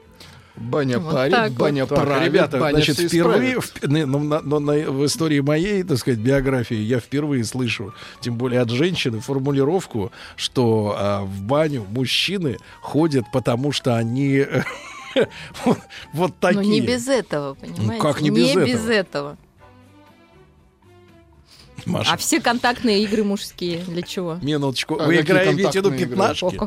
Баня 0.56 1.00
Вот 1.00 1.12
парит, 1.14 1.32
так 1.32 1.50
вот. 1.50 1.58
баня 1.58 1.84
Так, 1.86 2.00
правит, 2.04 2.26
ребята, 2.28 2.58
баня 2.60 2.74
значит, 2.74 2.98
впервые 3.00 3.58
в, 3.60 3.72
ну, 3.82 4.20
на- 4.22 4.40
но 4.40 4.60
на- 4.60 4.88
в 4.88 5.04
истории 5.04 5.40
моей, 5.40 5.82
так 5.82 5.98
сказать, 5.98 6.20
биографии 6.20 6.76
я 6.76 7.00
впервые 7.00 7.42
слышу, 7.44 7.92
тем 8.20 8.36
более 8.36 8.60
от 8.60 8.70
женщины, 8.70 9.18
формулировку, 9.18 10.12
что 10.36 10.94
а, 10.96 11.22
в 11.24 11.42
баню 11.42 11.84
мужчины 11.90 12.58
ходят, 12.80 13.24
потому 13.32 13.72
что 13.72 13.96
они 13.96 14.46
вот, 16.12 16.34
такие. 16.40 16.62
Ну, 16.62 16.68
не 16.68 16.80
без 16.80 17.08
этого, 17.08 17.54
понимаете? 17.54 18.02
как 18.02 18.20
не 18.20 18.30
без 18.30 18.50
этого? 18.50 18.90
этого. 18.90 19.36
Маша, 21.86 22.12
А 22.12 22.16
все 22.16 22.40
контактные 22.40 23.02
игры 23.02 23.24
мужские 23.24 23.78
для 23.84 24.02
чего? 24.02 24.38
минуточку, 24.40 24.98
А 24.98 25.06
вы 25.06 25.20
играете 25.20 25.68
в 25.68 25.74
виду 25.74 25.90
пятнашки? 25.92 26.58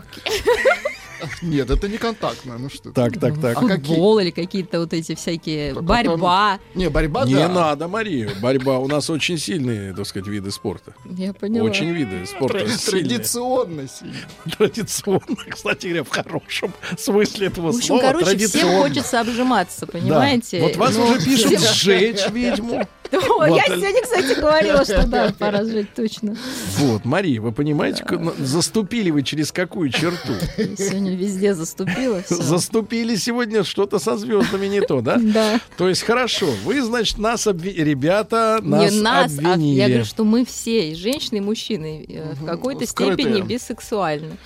Нет, 1.41 1.69
это 1.69 1.87
не 1.87 1.97
контактно, 1.97 2.57
ну 2.57 2.69
что. 2.69 2.91
Так, 2.91 3.19
так, 3.19 3.39
так. 3.39 3.57
А 3.57 3.67
какие? 3.67 3.87
Футбол 3.95 4.19
или 4.19 4.31
какие-то 4.31 4.79
вот 4.79 4.93
эти 4.93 5.15
всякие 5.15 5.73
борьба. 5.73 6.59
Не, 6.75 6.89
борьба, 6.89 7.25
Не 7.25 7.47
надо, 7.47 7.87
Мария. 7.87 8.29
Борьба. 8.41 8.79
У 8.79 8.87
нас 8.87 9.09
очень 9.09 9.37
сильные, 9.37 9.93
так 9.93 10.05
сказать, 10.05 10.27
виды 10.27 10.51
спорта. 10.51 10.93
Я 11.05 11.33
поняла. 11.33 11.65
Очень 11.69 11.91
виды 11.91 12.25
спорта. 12.25 12.59
Тра- 12.59 12.69
сильные. 12.69 13.03
Традиционно 13.09 13.87
сильно. 13.87 14.15
Традиционно, 14.57 15.37
кстати 15.49 15.87
говоря, 15.87 16.03
в 16.03 16.09
хорошем 16.09 16.73
смысле 16.97 17.47
этого 17.47 17.71
В 17.71 17.75
общем, 17.75 17.87
слова. 17.87 18.01
короче, 18.01 18.25
всем 18.25 18.37
традиционно. 18.37 18.81
хочется 18.81 19.19
обжиматься, 19.21 19.87
понимаете? 19.87 20.61
Вот 20.61 20.75
вас 20.75 20.95
Ну, 20.95 21.05
уже 21.05 21.23
пишут 21.23 21.59
сжечь 21.59 22.29
ведьму. 22.31 22.87
О, 23.11 23.37
Вот. 23.37 23.55
Я 23.55 23.63
сегодня, 23.65 24.01
кстати, 24.01 24.39
говорила, 24.39 24.83
что 24.83 25.05
да, 25.07 25.33
пора 25.39 25.63
жить 25.63 25.93
точно. 25.95 26.35
Вот, 26.77 27.05
Мария, 27.05 27.39
вы 27.39 27.51
понимаете, 27.51 28.03
ну, 28.09 28.33
заступили 28.39 29.11
вы 29.11 29.23
через 29.23 29.51
какую 29.51 29.89
черту? 29.89 30.33
Сегодня 30.77 31.15
везде 31.15 31.53
заступила. 31.53 32.23
Заступили 32.27 33.15
сегодня 33.15 33.63
что-то 33.63 33.99
со 33.99 34.17
звездами 34.17 34.67
не 34.67 34.81
то, 34.81 35.01
да? 35.01 35.17
Да. 35.37 35.59
То 35.77 35.89
есть 35.89 36.03
хорошо, 36.03 36.47
вы, 36.63 36.81
значит, 36.81 37.17
нас 37.17 37.47
обви... 37.47 37.69
ребята 37.71 38.59
нас, 38.61 38.91
не 38.91 39.01
нас, 39.01 39.37
а 39.43 39.53
обвинили. 39.53 39.77
я 39.77 39.87
говорю, 39.87 40.05
что 40.05 40.23
мы 40.23 40.45
все, 40.45 40.91
и 40.91 40.95
женщины, 40.95 41.37
и 41.37 41.41
мужчины, 41.41 42.05
э, 42.07 42.33
в 42.33 42.45
какой-то 42.45 42.85
степени 42.87 43.41
бисексуальны. 43.41 44.37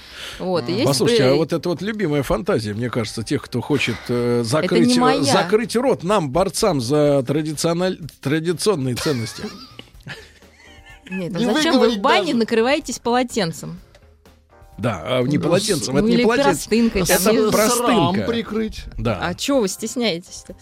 Вот, 0.42 0.68
и 0.68 0.72
если 0.72 0.86
Послушайте, 0.86 1.24
а 1.26 1.36
вот 1.36 1.54
это 1.54 1.70
вот 1.70 1.82
любимая 1.82 2.24
фантазия, 2.24 2.74
мне 2.74 2.90
кажется, 2.90 3.24
тех, 3.24 3.44
кто 3.44 3.62
хочет 3.62 3.96
э, 4.10 4.42
закрыть, 4.44 4.98
моя. 4.98 5.22
закрыть 5.22 5.76
рот 5.76 6.04
нам, 6.04 6.32
борцам 6.32 6.82
за 6.82 7.24
традициональ... 7.24 8.00
традиционные 8.22 8.96
ценности. 8.96 9.44
Нет, 11.10 11.36
а 11.36 11.40
зачем 11.40 11.80
вы 11.80 11.92
в 11.92 11.98
бане 12.00 12.28
даже. 12.28 12.38
накрываетесь 12.38 13.00
полотенцем? 13.00 13.80
Да, 14.82 15.02
а 15.06 15.22
не 15.24 15.38
полотенцем, 15.38 15.94
ну, 15.94 16.00
это 16.00 16.08
не 16.08 16.14
или 16.16 16.24
полотенце. 16.24 16.50
простынкой, 16.50 17.02
Это 17.04 17.52
простынка. 17.52 18.22
прикрыть. 18.28 18.84
Да, 18.98 19.20
А 19.22 19.34
чего 19.36 19.62
вы 19.62 19.68
стесняетесь-то? 19.68 20.56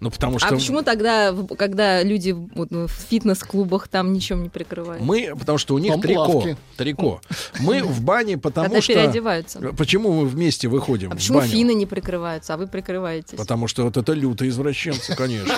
ну 0.00 0.10
потому 0.10 0.36
А 0.36 0.40
что 0.40 0.54
почему 0.54 0.82
тогда, 0.82 1.34
когда 1.58 2.02
люди 2.02 2.30
вот, 2.30 2.70
ну, 2.70 2.86
в 2.86 2.90
фитнес-клубах 2.92 3.88
там 3.88 4.12
ничем 4.12 4.42
не 4.42 4.48
прикрывают? 4.48 5.02
мы, 5.02 5.34
потому 5.38 5.58
что 5.58 5.74
у 5.74 5.78
них 5.78 5.92
Там 5.92 6.00
трико, 6.00 6.24
плавки. 6.30 6.56
трико. 6.76 7.20
Мы 7.60 7.82
в 7.84 8.00
бане, 8.00 8.38
потому 8.38 8.66
Когда 8.68 8.80
что... 8.82 8.92
переодеваются. 8.94 9.58
Почему 9.76 10.12
мы 10.12 10.26
вместе 10.26 10.68
выходим 10.68 11.12
А 11.12 11.16
почему 11.16 11.40
финны 11.40 11.74
не 11.74 11.86
прикрываются, 11.86 12.54
а 12.54 12.56
вы 12.56 12.66
прикрываетесь? 12.66 13.36
Потому 13.38 13.66
что 13.68 13.84
вот 13.84 13.96
это 13.96 14.12
лютые 14.12 14.48
извращенцы, 14.50 15.14
конечно. 15.14 15.54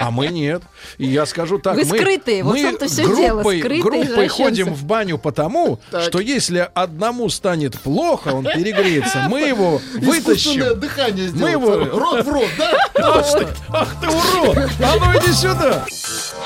А 0.00 0.10
мы 0.10 0.28
нет. 0.28 0.62
И 0.98 1.06
я 1.06 1.26
скажу 1.26 1.58
так. 1.58 1.76
Вы 1.76 1.84
мы, 1.84 1.98
скрытые, 1.98 2.42
вот 2.42 2.50
в 2.52 2.54
мы 2.54 2.62
том-то 2.62 2.86
всё 2.86 3.16
дело, 3.16 3.42
группой, 3.42 4.28
ходим 4.28 4.72
в 4.74 4.84
баню 4.84 5.18
потому, 5.18 5.78
что 6.00 6.20
если 6.20 6.68
одному 6.74 7.28
станет 7.52 7.78
плохо, 7.80 8.28
он 8.28 8.44
перегреется, 8.44 9.26
мы 9.28 9.42
его 9.42 9.78
вытащим. 10.00 10.80
дыхание 10.80 11.26
Мы 11.26 11.36
сделать. 11.36 11.52
его-. 11.52 11.98
Рот 11.98 12.24
в 12.24 12.28
рот, 12.30 12.48
да? 12.56 12.72
Ах 12.94 13.38
ты, 13.38 13.46
ах 13.68 13.96
ты 14.00 14.08
урод! 14.08 14.56
А 14.80 14.96
ну 14.98 15.18
иди 15.20 15.32
сюда! 15.34 15.84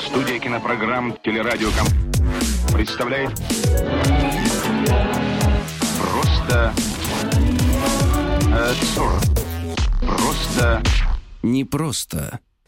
Студия 0.05 0.37
кинопрограмм 0.39 1.17
«Телерадиоком» 1.23 1.87
представляет 2.73 3.31
Просто... 5.97 6.73
э, 8.51 8.71
Абсурд. 8.71 9.23
Просто... 10.01 10.83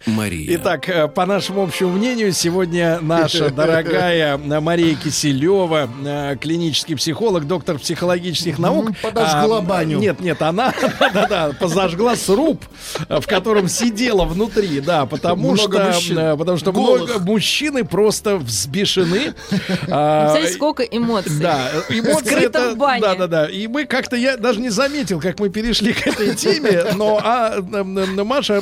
Мария. 0.05 0.55
Итак, 0.55 0.87
э, 0.87 1.07
по 1.09 1.25
нашему 1.25 1.63
общему 1.63 1.91
мнению, 1.91 2.31
сегодня 2.31 2.99
наша 3.01 3.49
дорогая 3.51 4.37
Мария 4.37 4.95
Киселева, 4.95 5.89
э, 6.05 6.37
клинический 6.39 6.95
психолог, 6.95 7.47
доктор 7.47 7.79
психологических 7.79 8.59
наук. 8.59 8.91
подожгла 9.01 9.57
а, 9.57 9.61
баню. 9.61 9.99
Нет, 9.99 10.21
нет, 10.21 10.41
она 10.41 10.73
да-да-да, 10.99 11.51
позажгла 11.59 12.15
сруб, 12.15 12.63
в 13.09 13.25
котором 13.27 13.67
сидела 13.67 14.23
внутри, 14.23 14.79
да, 14.79 15.05
потому 15.05 15.51
Много 15.51 15.77
что, 15.77 15.91
мужчин. 15.91 16.17
э, 16.17 16.37
потому 16.37 16.57
что 16.57 16.71
Голых. 16.71 17.01
много 17.09 17.19
мужчины 17.19 17.83
просто 17.83 18.37
взбешены. 18.37 19.33
А, 19.91 20.25
Представляете, 20.25 20.55
сколько 20.55 20.83
эмоций. 20.83 21.39
Да, 21.39 21.71
эмоции 21.89 22.25
Скрыто 22.25 22.59
это... 22.59 22.73
в 22.73 22.77
бане. 22.77 23.01
Да, 23.01 23.15
да, 23.15 23.27
да. 23.27 23.45
И 23.47 23.67
мы 23.67 23.85
как-то, 23.85 24.15
я 24.15 24.37
даже 24.37 24.59
не 24.59 24.69
заметил, 24.69 25.19
как 25.19 25.39
мы 25.39 25.49
перешли 25.49 25.93
к 25.93 26.05
этой 26.05 26.35
теме, 26.35 26.93
но 26.95 27.19
а, 27.23 27.61
Маша 27.61 28.61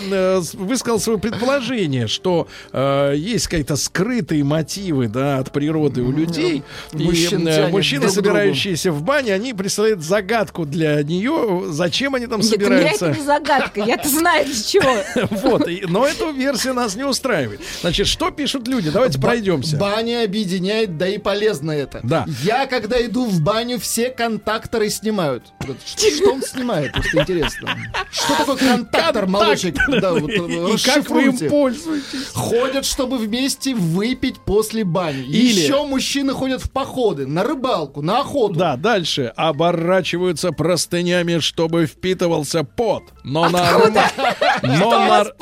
высказал 0.54 1.00
свое 1.00 1.20
предположение, 1.32 2.08
что 2.08 2.48
э, 2.72 3.14
есть 3.16 3.48
какие-то 3.48 3.76
скрытые 3.76 4.44
мотивы, 4.44 5.08
да, 5.08 5.38
от 5.40 5.52
природы 5.52 6.02
у 6.02 6.12
людей. 6.12 6.64
И 6.94 6.98
Мужчин 7.04 7.48
э, 7.48 7.68
мужчины, 7.70 8.02
друг 8.02 8.14
собирающиеся 8.14 8.92
в 8.92 9.02
бане, 9.04 9.34
они 9.34 9.54
представляют 9.54 10.02
загадку 10.02 10.66
для 10.66 11.02
нее, 11.04 11.66
зачем 11.68 12.16
они 12.16 12.28
там 12.28 12.42
Нет, 12.42 12.52
меня 12.58 12.66
собираются. 12.70 13.06
это 13.08 13.20
не 13.20 13.26
загадка, 13.26 13.82
я-то 13.82 14.10
знаю, 14.10 14.46
для 14.46 14.56
чего. 14.56 15.28
Вот, 15.48 15.68
и- 15.68 15.86
но 15.88 16.06
эту 16.06 16.32
версию 16.32 16.74
нас 16.74 16.96
не 16.96 17.04
устраивает. 17.04 17.62
Значит, 17.82 18.08
что 18.08 18.32
пишут 18.32 18.68
люди? 18.68 18.90
Давайте 18.90 19.20
пройдемся. 19.20 19.78
Баня 19.78 20.24
объединяет, 20.24 20.98
да 20.98 21.08
и 21.08 21.18
полезно 21.18 21.72
это. 21.72 22.00
Да. 22.04 22.26
Я, 22.44 22.66
когда 22.66 23.04
иду 23.06 23.26
в 23.26 23.42
баню, 23.42 23.80
все 23.80 24.10
контакторы 24.10 24.90
снимают. 24.90 25.44
Что, 25.86 26.32
он 26.32 26.42
снимает, 26.42 26.94
просто 26.94 27.22
интересно. 27.22 27.78
Что 28.12 28.36
такое 28.38 28.58
контактор, 28.58 29.28
молочек? 29.28 29.76
Да, 29.88 30.14
вот, 30.14 30.30
И 30.30 30.84
как 30.84 31.10
вы 31.18 31.46
им 31.46 31.50
пользуетесь? 31.50 32.28
Ходят, 32.34 32.86
чтобы 32.86 33.18
вместе 33.18 33.74
выпить 33.76 34.36
после 34.40 34.84
бани. 34.84 35.24
Или- 35.24 35.62
Еще 35.62 35.86
мужчины 35.86 36.34
ходят 36.34 36.62
в 36.62 36.70
походы, 36.72 37.26
на 37.28 37.44
рыбалку, 37.44 38.02
на 38.02 38.20
охоту. 38.22 38.56
Да, 38.56 38.76
дальше. 38.78 39.34
Оборачиваются 39.36 40.52
простынями, 40.52 41.40
чтобы 41.40 41.86
впитывался 41.86 42.64
пот. 42.64 43.04
Но, 43.24 43.50
но, 43.50 43.60
Кто 43.60 44.88
у 44.88 44.92
вас 44.92 45.28
нар- 45.28 45.34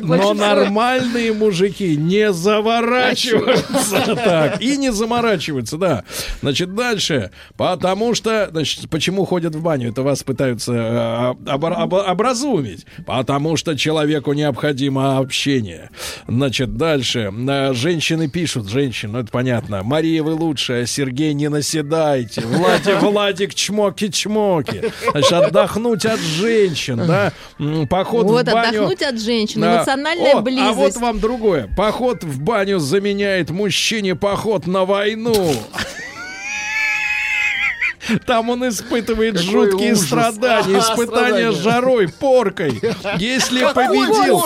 но 0.00 0.34
нормальные 0.34 1.32
мужики 1.32 1.96
не 1.96 2.32
заворачиваются 2.32 4.14
так 4.16 4.60
и 4.60 4.76
не 4.76 4.92
заморачиваются, 4.92 5.76
да. 5.76 6.04
Значит, 6.42 6.74
дальше. 6.74 7.30
Потому 7.56 8.14
что, 8.14 8.48
значит, 8.50 8.88
почему 8.90 9.24
ходят 9.24 9.54
в 9.54 9.62
баню? 9.62 9.90
Это 9.90 10.02
вас 10.02 10.22
пытаются 10.22 10.72
э, 10.72 11.50
обо- 11.50 11.74
обо- 11.74 12.10
образумить. 12.10 12.86
Потому 13.06 13.56
что 13.56 13.76
человеку 13.76 14.32
необходимо 14.32 15.15
общение. 15.18 15.90
Значит, 16.28 16.76
дальше. 16.76 17.32
Э, 17.48 17.72
Женщины 17.72 18.28
пишут, 18.28 18.68
женщины, 18.68 19.12
ну 19.12 19.18
это 19.20 19.30
понятно. 19.30 19.82
Мария, 19.82 20.22
вы 20.22 20.34
лучшая, 20.34 20.86
Сергей, 20.86 21.32
не 21.34 21.48
наседайте. 21.48 22.40
Владик, 22.42 23.00
Владик, 23.02 23.54
чмоки-чмоки. 23.54 24.92
Значит, 25.10 25.32
отдохнуть 25.32 26.04
от 26.06 26.20
женщин, 26.20 27.02
да. 27.06 27.32
Поход 27.88 28.26
Вот, 28.26 28.48
в 28.48 28.52
баню. 28.52 28.68
отдохнуть 28.68 29.02
от 29.02 29.20
женщин, 29.20 29.60
Да. 29.60 29.76
эмоциональная 29.78 30.34
Вот, 30.34 30.44
близость. 30.44 30.68
А 30.68 30.72
вот 30.72 30.96
вам 30.96 31.20
другое. 31.20 31.68
Поход 31.76 32.24
в 32.24 32.40
баню 32.40 32.78
заменяет 32.78 33.50
мужчине 33.50 34.14
поход 34.14 34.66
на 34.66 34.84
войну. 34.84 35.52
Там 38.26 38.50
он 38.50 38.68
испытывает 38.68 39.36
Какой 39.36 39.50
жуткие 39.50 39.92
ужас. 39.92 40.06
страдания, 40.06 40.78
испытания 40.78 41.52
страдания. 41.52 41.52
жарой, 41.52 42.08
поркой. 42.08 42.80
Если 43.18 43.60
Какой 43.60 43.86
победил... 43.88 44.42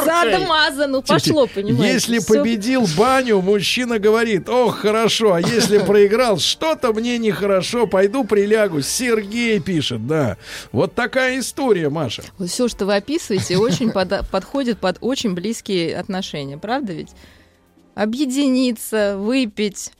ну 0.88 1.02
пошло, 1.02 1.46
понимаете. 1.46 1.92
Если 1.94 2.18
всё. 2.18 2.26
победил 2.34 2.86
баню, 2.96 3.40
мужчина 3.40 3.98
говорит, 3.98 4.48
ох, 4.48 4.78
хорошо, 4.78 5.34
а 5.34 5.40
если 5.40 5.78
проиграл, 5.86 6.38
что-то 6.38 6.92
мне 6.92 7.18
нехорошо, 7.18 7.86
пойду 7.86 8.24
прилягу. 8.24 8.82
Сергей 8.82 9.60
пишет, 9.60 10.06
да. 10.06 10.36
Вот 10.72 10.94
такая 10.94 11.38
история, 11.38 11.88
Маша. 11.88 12.22
Вот 12.38 12.48
все, 12.48 12.68
что 12.68 12.86
вы 12.86 12.96
описываете, 12.96 13.56
очень 13.58 13.90
пода- 13.92 14.24
подходит 14.30 14.78
под 14.78 14.98
очень 15.00 15.34
близкие 15.34 15.96
отношения, 15.96 16.58
правда 16.58 16.92
ведь? 16.92 17.10
Объединиться, 17.94 19.16
выпить, 19.18 19.92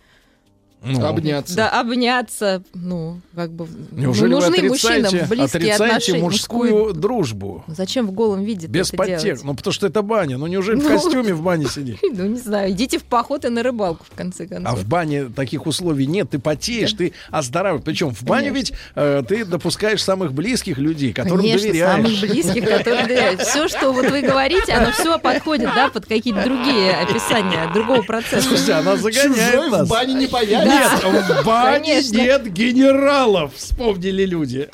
Ну, 0.83 1.05
Обняться. 1.05 1.55
да, 1.57 1.81
обняться, 1.81 2.63
ну, 2.75 3.21
как 3.35 3.53
бы 3.53 3.69
Неужели 3.93 4.31
ну, 4.31 4.37
нужны 4.41 4.63
мужчинам 4.69 5.05
отрицаете, 5.07 5.27
близкие 5.29 5.45
отрицаете 5.45 5.85
отношения. 5.85 6.23
мужскую 6.23 6.71
мужскую- 6.75 6.95
дружбу? 6.95 7.65
Зачем 7.67 8.07
в 8.07 8.13
голом 8.13 8.43
виде 8.45 8.67
Без 8.67 8.91
подтекста. 8.91 9.47
Ну, 9.47 9.55
потому 9.55 9.73
что 9.75 9.87
это 9.87 10.01
баня. 10.01 10.39
Ну, 10.39 10.47
неужели 10.47 10.77
в 10.81 10.83
Ну. 10.85 10.89
костюме 10.89 11.35
в 11.35 11.43
бане 11.43 11.67
сидеть? 11.67 11.99
Ну, 12.13 12.25
не 12.27 12.39
знаю, 12.39 12.71
идите 12.73 12.99
в 12.99 13.05
поход 13.05 13.45
и 13.45 13.49
на 13.51 13.63
рыбалку, 13.63 14.05
в 14.11 14.17
конце 14.17 14.45
А 14.45 14.47
концов. 14.49 14.79
в 14.79 14.89
бане 14.89 15.25
таких 15.27 15.67
условий 15.67 16.07
нет. 16.07 16.31
Ты 16.31 16.39
потеешь, 16.39 16.93
ты 16.95 17.13
оздоравливаешь. 17.31 17.85
Причем 17.85 18.11
в 18.15 18.23
бане 18.23 18.49
ведь 18.51 18.73
э, 18.95 19.23
ты 19.29 19.45
допускаешь 19.45 20.03
самых 20.03 20.33
близких 20.33 20.79
людей, 20.79 21.13
которым 21.13 21.43
Конечно, 21.43 21.69
доверяешь. 21.69 21.97
самых 22.07 22.21
близких, 22.21 22.65
которые 22.65 23.03
доверяют. 23.07 23.41
Все, 23.43 23.69
что 23.69 23.93
вот 23.93 24.09
вы 24.11 24.23
говорите, 24.23 24.73
оно 24.73 24.93
все 24.93 25.19
подходит, 25.19 25.69
да, 25.75 25.89
под 25.91 26.07
какие-то 26.07 26.43
другие 26.43 26.93
описания 26.93 27.71
другого 27.75 28.03
процесса. 28.03 28.49
Слушайте, 28.49 28.73
она 28.73 28.97
загоняет 28.97 29.53
Чужой 29.53 29.71
нас. 29.71 29.87
в 29.87 29.91
бане 29.91 30.15
не 30.15 30.27
появится. 30.27 30.70
Нет, 30.71 31.03
в 31.03 31.45
бане 31.45 32.03
нет 32.13 32.53
генералов, 32.53 33.53
вспомнили 33.57 34.25
люди. 34.25 34.69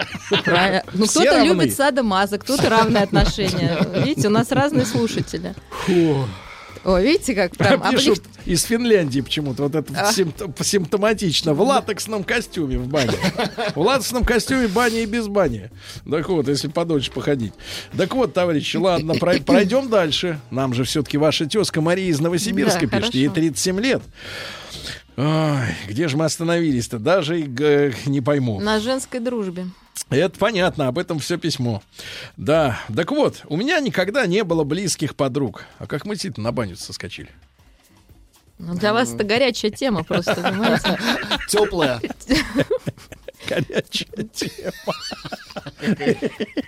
Ну, 0.94 1.06
кто-то 1.06 1.42
любит 1.44 1.74
садомаза, 1.74 2.38
кто-то 2.38 2.68
равные 2.68 3.02
отношения. 3.04 3.78
Видите, 4.04 4.28
у 4.28 4.30
нас 4.30 4.50
разные 4.52 4.86
слушатели. 4.86 5.54
О, 6.84 7.00
видите, 7.00 7.34
как 7.34 7.56
прям 7.56 7.80
пишут 7.90 8.18
облег- 8.20 8.28
из 8.52 8.62
Финляндии 8.62 9.20
почему-то. 9.20 9.64
Вот 9.64 9.74
это 9.74 9.92
А. 9.92 10.12
симп- 10.12 10.62
симптоматично. 10.62 11.52
В 11.52 11.60
латексном 11.60 12.22
костюме 12.22 12.78
в 12.78 12.86
бане. 12.86 13.10
В 13.74 13.80
латексном 13.80 14.24
костюме 14.24 14.68
бани 14.68 15.02
и 15.02 15.06
без 15.06 15.26
бани. 15.26 15.70
Так 16.08 16.28
вот, 16.28 16.46
если 16.46 16.68
подольше 16.68 17.10
походить. 17.10 17.54
Так 17.96 18.14
вот, 18.14 18.34
товарищи, 18.34 18.76
ладно, 18.76 19.14
прой- 19.14 19.40
пройдем 19.44 19.88
дальше. 19.88 20.38
Нам 20.52 20.74
же 20.74 20.84
все-таки 20.84 21.18
ваша 21.18 21.46
тезка 21.46 21.80
Мария 21.80 22.06
из 22.08 22.20
Новосибирска 22.20 22.86
Да, 22.86 22.98
пишет. 22.98 23.14
Ей 23.16 23.26
хорошо. 23.26 23.40
37 23.40 23.80
лет. 23.80 24.02
Ой, 25.16 25.66
где 25.88 26.08
же 26.08 26.16
мы 26.16 26.26
остановились-то? 26.26 26.98
Даже 26.98 27.40
и, 27.40 27.44
г- 27.44 27.94
не 28.06 28.20
пойму. 28.20 28.60
на 28.60 28.78
женской 28.80 29.18
дружбе. 29.20 29.66
Это 30.10 30.38
понятно, 30.38 30.88
об 30.88 30.98
этом 30.98 31.18
все 31.18 31.38
письмо. 31.38 31.82
Да, 32.36 32.78
так 32.94 33.10
вот, 33.10 33.42
у 33.48 33.56
меня 33.56 33.80
никогда 33.80 34.26
не 34.26 34.44
было 34.44 34.62
близких 34.62 35.16
подруг. 35.16 35.64
А 35.78 35.86
как 35.86 36.04
мы 36.04 36.14
действительно 36.14 36.44
на 36.44 36.52
баню 36.52 36.76
соскочили? 36.76 37.30
Ну, 38.58 38.74
для 38.74 38.92
вас 38.92 39.12
это 39.14 39.24
горячая 39.24 39.70
тема 39.70 40.04
просто, 40.04 40.34
понимаете? 40.34 40.98
Теплая. 41.48 42.00
Горячая 43.48 44.24
тема. 44.32 44.94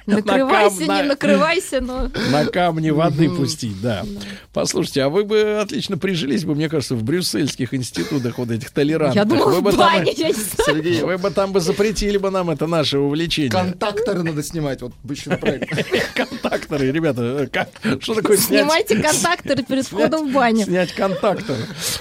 Накрывайся, 0.08 0.86
На- 0.86 1.02
не 1.02 1.08
накрывайся, 1.08 1.80
но... 1.80 2.10
На 2.30 2.46
камне 2.46 2.92
воды 2.92 3.28
пустить, 3.30 3.80
да. 3.80 4.04
Послушайте, 4.52 5.02
а 5.02 5.08
вы 5.08 5.24
бы 5.24 5.58
отлично 5.60 5.98
прижились 5.98 6.44
бы, 6.44 6.54
мне 6.54 6.68
кажется, 6.68 6.94
в 6.94 7.02
брюссельских 7.02 7.74
институтах 7.74 8.38
вот 8.38 8.50
этих 8.50 8.70
толерантных. 8.70 9.14
Я 9.16 9.24
думала, 9.24 9.50
вы 9.50 9.60
бы 9.60 9.70
в 9.70 9.76
там. 9.76 10.04
Сергей, 10.06 11.02
вы 11.02 11.18
бы 11.18 11.30
там 11.30 11.52
бы 11.52 11.60
запретили 11.60 12.16
бы 12.16 12.30
нам 12.30 12.50
это 12.50 12.66
наше 12.66 12.98
увлечение. 12.98 13.50
контакторы 13.50 14.22
надо 14.22 14.42
снимать, 14.42 14.80
вот 14.82 14.92
обычно 15.04 15.36
правильно. 15.36 15.66
Контакторы, 16.14 16.90
ребята, 16.90 17.22
э, 17.42 17.46
как- 17.46 17.68
что 18.02 18.14
такое 18.14 18.36
снять? 18.36 18.60
Снимайте 18.62 18.96
контакторы 18.96 19.62
перед 19.62 19.86
входом 19.86 20.30
в 20.30 20.32
баню. 20.32 20.64
Снять 20.64 20.92
контактор. 20.92 21.56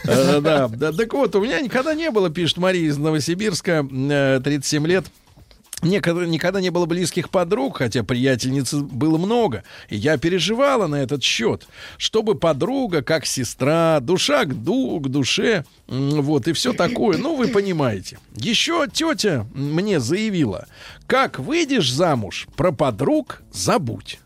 Э, 0.05 0.39
Да, 0.41 0.67
да. 0.69 0.91
Так 0.93 1.13
вот, 1.13 1.35
у 1.35 1.41
меня 1.43 1.59
никогда 1.59 1.93
не 1.93 2.09
было, 2.11 2.29
пишет 2.29 2.57
Мария 2.57 2.87
из 2.87 2.97
Новосибирска, 2.97 3.85
э, 3.91 4.41
37 4.43 4.87
лет. 4.87 5.05
Никогда, 5.83 6.25
никогда 6.25 6.59
не 6.59 6.71
было 6.71 6.87
близких 6.87 7.29
подруг, 7.29 7.77
хотя 7.77 8.03
приятельниц 8.03 8.73
было 8.73 9.17
много. 9.19 9.63
И 9.89 9.95
я 9.95 10.17
переживала 10.17 10.87
на 10.87 10.95
этот 10.95 11.21
счет, 11.21 11.67
чтобы 11.97 12.33
подруга, 12.33 13.03
как 13.03 13.27
сестра, 13.27 13.99
душа 13.99 14.45
к, 14.45 14.55
ду, 14.55 14.99
к 14.99 15.07
душе, 15.07 15.65
вот, 15.87 16.47
и 16.47 16.53
все 16.53 16.73
такое. 16.73 17.19
Ну, 17.19 17.35
вы 17.35 17.49
понимаете. 17.49 18.17
Еще 18.35 18.87
тетя 18.91 19.45
мне 19.53 19.99
заявила, 19.99 20.67
как 21.05 21.37
выйдешь 21.37 21.91
замуж, 21.91 22.47
про 22.55 22.71
подруг 22.71 23.43
забудь 23.51 24.19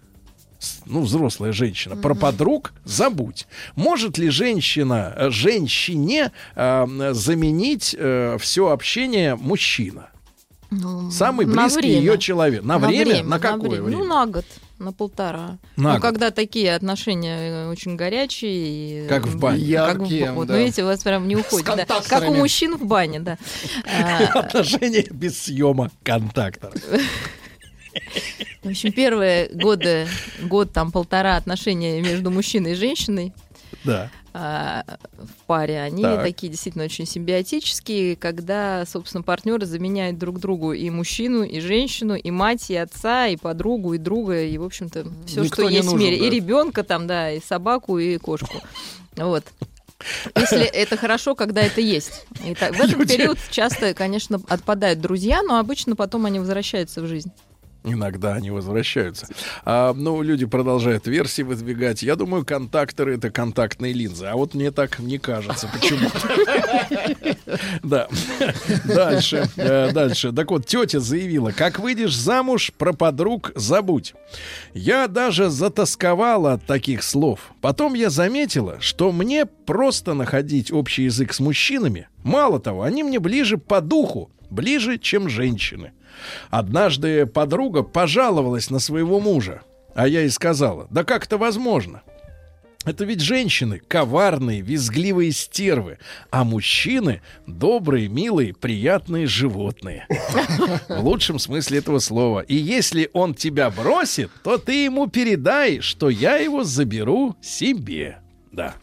ну, 0.86 1.02
взрослая 1.02 1.54
женщина, 1.54 1.96
про 1.96 2.14
подруг 2.14 2.72
забудь. 2.84 3.48
Может 3.76 4.20
ли 4.20 4.30
женщина, 4.30 5.12
э, 5.16 5.30
женщине 5.32 6.32
э, 6.56 7.12
заменить 7.14 7.98
все 8.40 8.70
общение 8.70 9.36
мужчина? 9.36 10.12
Ну, 10.72 11.12
Самый 11.12 11.46
на 11.46 11.64
близкий 11.64 11.80
время. 11.82 12.00
ее 12.00 12.18
человек. 12.18 12.64
На, 12.64 12.80
время? 12.80 13.24
На 13.24 13.40
какое 13.40 13.70
время? 13.70 13.84
время? 13.84 13.98
Ну, 13.98 14.06
на 14.06 14.26
год, 14.26 14.46
на 14.80 14.94
полтора. 14.94 15.58
На 15.76 15.90
ну, 15.90 15.92
год. 15.96 16.02
когда 16.02 16.32
такие 16.32 16.74
отношения 16.74 17.66
э, 17.66 17.70
очень 17.70 17.98
горячие. 17.98 19.06
и, 19.06 19.08
Как 19.10 19.28
в 19.28 19.38
бане. 19.38 19.60
Как 19.76 19.98
в- 19.98 20.04
Яркие, 20.04 20.32
вот, 20.32 20.48
да. 20.48 20.54
ну, 20.54 20.60
видите, 20.60 20.84
у 20.84 20.86
вас 20.86 21.04
прям 21.04 21.28
не 21.28 21.36
уходит. 21.36 21.66
да. 21.66 21.86
Как 22.08 22.30
у 22.30 22.34
мужчин 22.34 22.78
в 22.78 22.86
бане, 22.86 23.20
да. 23.20 23.38
Отношения 24.34 25.06
без 25.12 25.38
съема 25.42 25.92
контактора. 26.04 26.72
В 28.64 28.70
общем, 28.70 28.94
первые 28.94 29.50
годы, 29.50 30.08
год, 30.44 30.72
там, 30.72 30.94
полтора 30.94 31.36
отношения 31.36 32.02
между 32.02 32.32
мужчиной 32.32 32.72
и 32.72 32.76
женщиной 32.76 33.34
Да. 33.84 34.10
А, 34.34 34.84
в 35.14 35.46
паре, 35.46 35.82
они 35.82 36.04
Так. 36.04 36.24
такие 36.24 36.50
действительно 36.50 36.86
очень 36.86 37.06
симбиотические, 37.06 38.16
когда, 38.16 38.86
собственно, 38.86 39.24
партнеры 39.24 39.66
заменяют 39.66 40.18
друг 40.18 40.40
другу 40.40 40.74
и 40.74 40.90
мужчину, 40.90 41.44
и 41.44 41.60
женщину, 41.60 42.16
и 42.16 42.32
мать, 42.32 42.70
и 42.70 42.76
отца, 42.76 43.28
и 43.28 43.36
подругу, 43.36 43.94
и 43.94 43.98
друга, 43.98 44.42
и, 44.44 44.58
в 44.58 44.64
общем-то, 44.64 45.08
все, 45.26 45.42
Никто 45.44 45.64
что 45.64 45.70
есть 45.70 45.88
в 45.90 45.92
нужен, 45.94 46.00
мире. 46.00 46.20
да. 46.20 46.26
И 46.26 46.30
ребенка 46.30 46.84
там, 46.84 47.08
да, 47.08 47.32
и 47.32 47.42
собаку, 47.42 47.98
и 48.00 48.18
кошку. 48.18 48.62
Вот. 49.18 49.44
Если 50.36 50.64
это 50.64 50.98
хорошо, 50.98 51.36
когда 51.36 51.62
это 51.62 51.80
есть. 51.82 52.26
И 52.46 52.56
так- 52.56 52.74
в 52.76 52.80
этот 52.80 52.98
Люди- 52.98 53.18
период 53.18 53.38
часто, 53.52 53.94
конечно, 53.94 54.42
отпадают 54.48 55.00
друзья, 55.00 55.44
но 55.44 55.60
обычно 55.60 55.96
потом 55.96 56.26
они 56.26 56.40
возвращаются 56.40 57.02
в 57.02 57.06
жизнь. 57.08 57.32
Иногда 57.84 58.34
они 58.36 58.52
возвращаются. 58.52 59.28
А, 59.66 59.94
ну, 59.94 60.22
люди 60.22 60.46
продолжают 60.46 61.08
версии 61.08 61.42
выдвигать. 61.42 62.04
Я 62.04 62.16
думаю, 62.16 62.46
контакторы 62.46 63.16
это 63.16 63.32
контактные 63.32 63.92
линзы. 63.94 64.28
А 64.28 64.36
вот 64.36 64.54
мне 64.54 64.70
так 64.72 65.00
не 65.00 65.18
кажется. 65.18 65.68
Почему? 65.72 66.08
Да. 67.84 68.08
Дальше. 68.86 69.48
э, 69.58 69.92
Дальше. 69.92 70.32
Так 70.32 70.52
вот, 70.52 70.66
тетя 70.66 71.00
заявила, 71.00 71.52
как 71.52 71.80
выйдешь 71.80 72.16
замуж, 72.16 72.72
про 72.78 72.94
подруг 72.94 73.52
забудь. 73.56 74.14
Я 74.74 75.08
даже 75.08 75.50
затасковала 75.50 76.54
от 76.54 76.66
таких 76.66 77.04
слов. 77.04 77.52
Потом 77.62 77.94
я 77.94 78.10
заметила, 78.10 78.78
что 78.80 79.12
мне 79.12 79.46
просто 79.46 80.14
находить 80.14 80.72
общий 80.72 81.04
язык 81.04 81.34
с 81.34 81.40
мужчинами. 81.40 82.08
Мало 82.24 82.60
того, 82.60 82.84
они 82.84 83.04
мне 83.04 83.20
ближе 83.20 83.58
по 83.58 83.82
духу, 83.82 84.30
ближе, 84.52 84.98
чем 84.98 85.30
женщины. 85.30 85.94
Однажды 86.50 87.26
подруга 87.26 87.84
пожаловалась 87.84 88.70
на 88.70 88.80
своего 88.80 89.20
мужа, 89.20 89.62
а 89.96 90.08
я 90.08 90.22
ей 90.22 90.30
сказала, 90.30 90.88
да 90.92 91.04
как 91.04 91.26
это 91.26 91.38
возможно? 91.38 92.04
Это 92.84 93.06
ведь 93.06 93.22
женщины 93.22 93.80
коварные, 93.88 94.62
визгливые 94.62 95.32
стервы, 95.32 96.00
а 96.32 96.44
мужчины 96.44 97.22
добрые, 97.46 98.08
милые, 98.08 98.56
приятные 98.56 99.28
животные. 99.28 100.08
В 100.90 101.06
лучшем 101.06 101.38
смысле 101.38 101.78
этого 101.78 102.00
слова. 102.00 102.40
И 102.40 102.56
если 102.56 103.10
он 103.14 103.36
тебя 103.36 103.70
бросит, 103.70 104.32
то 104.44 104.58
ты 104.58 104.86
ему 104.86 105.06
передай, 105.08 105.80
что 105.82 106.10
я 106.10 106.38
его 106.38 106.64
заберу 106.64 107.36
себе. 107.40 108.18
Да. 108.52 108.74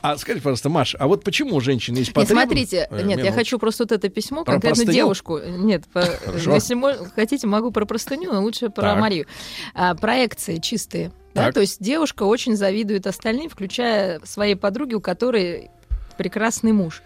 А 0.00 0.16
скажите, 0.16 0.42
пожалуйста, 0.42 0.68
Маш, 0.68 0.94
а 0.98 1.06
вот 1.06 1.24
почему 1.24 1.60
женщины 1.60 1.98
есть 1.98 2.08
Нет, 2.10 2.14
потребность... 2.14 2.46
смотрите, 2.46 2.88
Э, 2.90 2.96
нет, 3.02 3.18
я 3.18 3.24
минуту. 3.24 3.32
хочу 3.34 3.58
просто 3.58 3.84
вот 3.84 3.92
это 3.92 4.08
письмо, 4.08 4.44
Про 4.44 4.52
конкретно 4.54 4.76
простыню? 4.76 4.92
девушку. 4.92 5.38
Нет, 5.38 5.84
по- 5.92 6.00
если 6.54 6.76
хотите, 7.14 7.46
могу 7.46 7.70
про 7.70 7.84
простыню, 7.84 8.32
но 8.32 8.42
лучше 8.42 8.70
про 8.70 8.82
Так. 8.82 9.00
Марию. 9.00 9.26
А, 9.74 9.94
проекции 9.94 10.56
чистые. 10.58 11.12
Да? 11.34 11.52
То 11.52 11.60
есть 11.60 11.82
девушка 11.82 12.22
очень 12.22 12.56
завидует 12.56 13.06
остальным, 13.06 13.50
включая 13.50 14.20
своей 14.24 14.54
подруге, 14.54 14.96
у 14.96 15.00
которой 15.00 15.70
прекрасный 16.16 16.72
муж. 16.72 17.02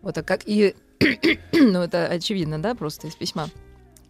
Вот, 0.00 0.16
а 0.16 0.22
как 0.22 0.42
и... 0.46 0.74
ну, 1.52 1.80
это 1.82 2.06
очевидно, 2.06 2.58
да, 2.58 2.74
просто 2.74 3.08
из 3.08 3.14
письма. 3.14 3.50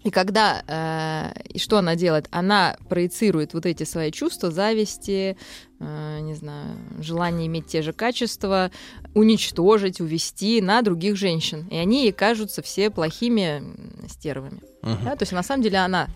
И 0.06 0.10
когда, 0.12 0.62
э, 0.68 1.32
и 1.48 1.58
что 1.58 1.78
она 1.78 1.96
делает? 1.96 2.28
Она 2.30 2.76
проецирует 2.88 3.54
вот 3.54 3.66
эти 3.66 3.82
свои 3.82 4.12
чувства, 4.12 4.52
зависти, 4.52 5.36
э, 5.80 6.18
не 6.20 6.34
знаю, 6.34 6.78
желание 7.00 7.48
иметь 7.48 7.66
те 7.66 7.82
же 7.82 7.92
качества, 7.92 8.70
уничтожить, 9.14 10.00
увести 10.00 10.60
на 10.60 10.82
других 10.82 11.16
женщин. 11.16 11.66
И 11.72 11.76
они 11.76 12.04
ей 12.04 12.12
кажутся 12.12 12.62
все 12.62 12.88
плохими 12.88 13.64
стервами. 14.08 14.60
Мгм. 14.82 15.04
Да? 15.06 15.16
То 15.16 15.24
есть 15.24 15.32
на 15.32 15.42
самом 15.42 15.64
деле 15.64 15.78
она 15.78 16.06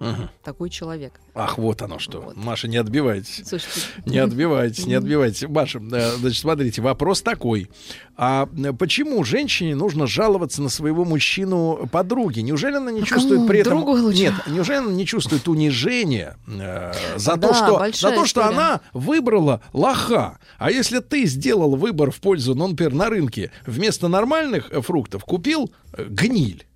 Мгм. 0.00 0.30
такой 0.42 0.70
человек. 0.70 1.20
Ах, 1.34 1.58
вот 1.58 1.82
оно 1.82 1.98
что. 1.98 2.32
Маша, 2.34 2.68
не 2.68 2.78
отбивайтесь. 2.78 3.42
Слушайте, 3.46 3.80
Не 4.06 4.18
отбивайтесь, 4.18 4.86
не 4.86 4.94
отбивайтесь. 4.94 5.46
Маша, 5.46 5.78
э, 5.78 6.12
значит, 6.16 6.40
смотрите, 6.40 6.80
вопрос 6.80 7.20
такой. 7.20 7.68
А 8.16 8.46
почему 8.78 9.22
женщине 9.24 9.74
нужно 9.74 10.06
жаловаться 10.06 10.62
на 10.62 10.70
своего 10.70 11.04
мужчину 11.04 11.86
подруги? 11.92 12.40
Неужели 12.40 12.76
она 12.76 12.90
не 12.90 13.02
А 13.02 13.04
чувствует 13.04 13.46
при 13.46 13.60
этом... 13.60 13.84
Лучше. 13.84 14.18
Нет, 14.18 14.34
неужели 14.46 14.76
она 14.78 14.90
не 14.92 15.04
чувствует 15.04 15.46
унижения 15.48 16.36
э, 16.48 16.92
за, 17.16 17.36
Да, 17.36 17.48
то, 17.48 17.54
что, 17.54 17.78
за 17.92 18.10
то, 18.14 18.24
что 18.24 18.40
история. 18.40 18.56
она 18.56 18.80
выбрала 18.94 19.60
лоха? 19.74 20.38
А 20.58 20.70
если 20.70 21.00
ты 21.00 21.26
сделал 21.26 21.76
выбор 21.76 22.10
в 22.10 22.20
пользу, 22.20 22.54
ну, 22.54 22.68
например, 22.68 22.94
на 22.94 23.10
рынке 23.10 23.50
вместо 23.66 24.08
нормальных 24.08 24.70
э, 24.70 24.80
фруктов 24.80 25.24
купил 25.24 25.70
э, 25.92 26.04
гниль. 26.08 26.66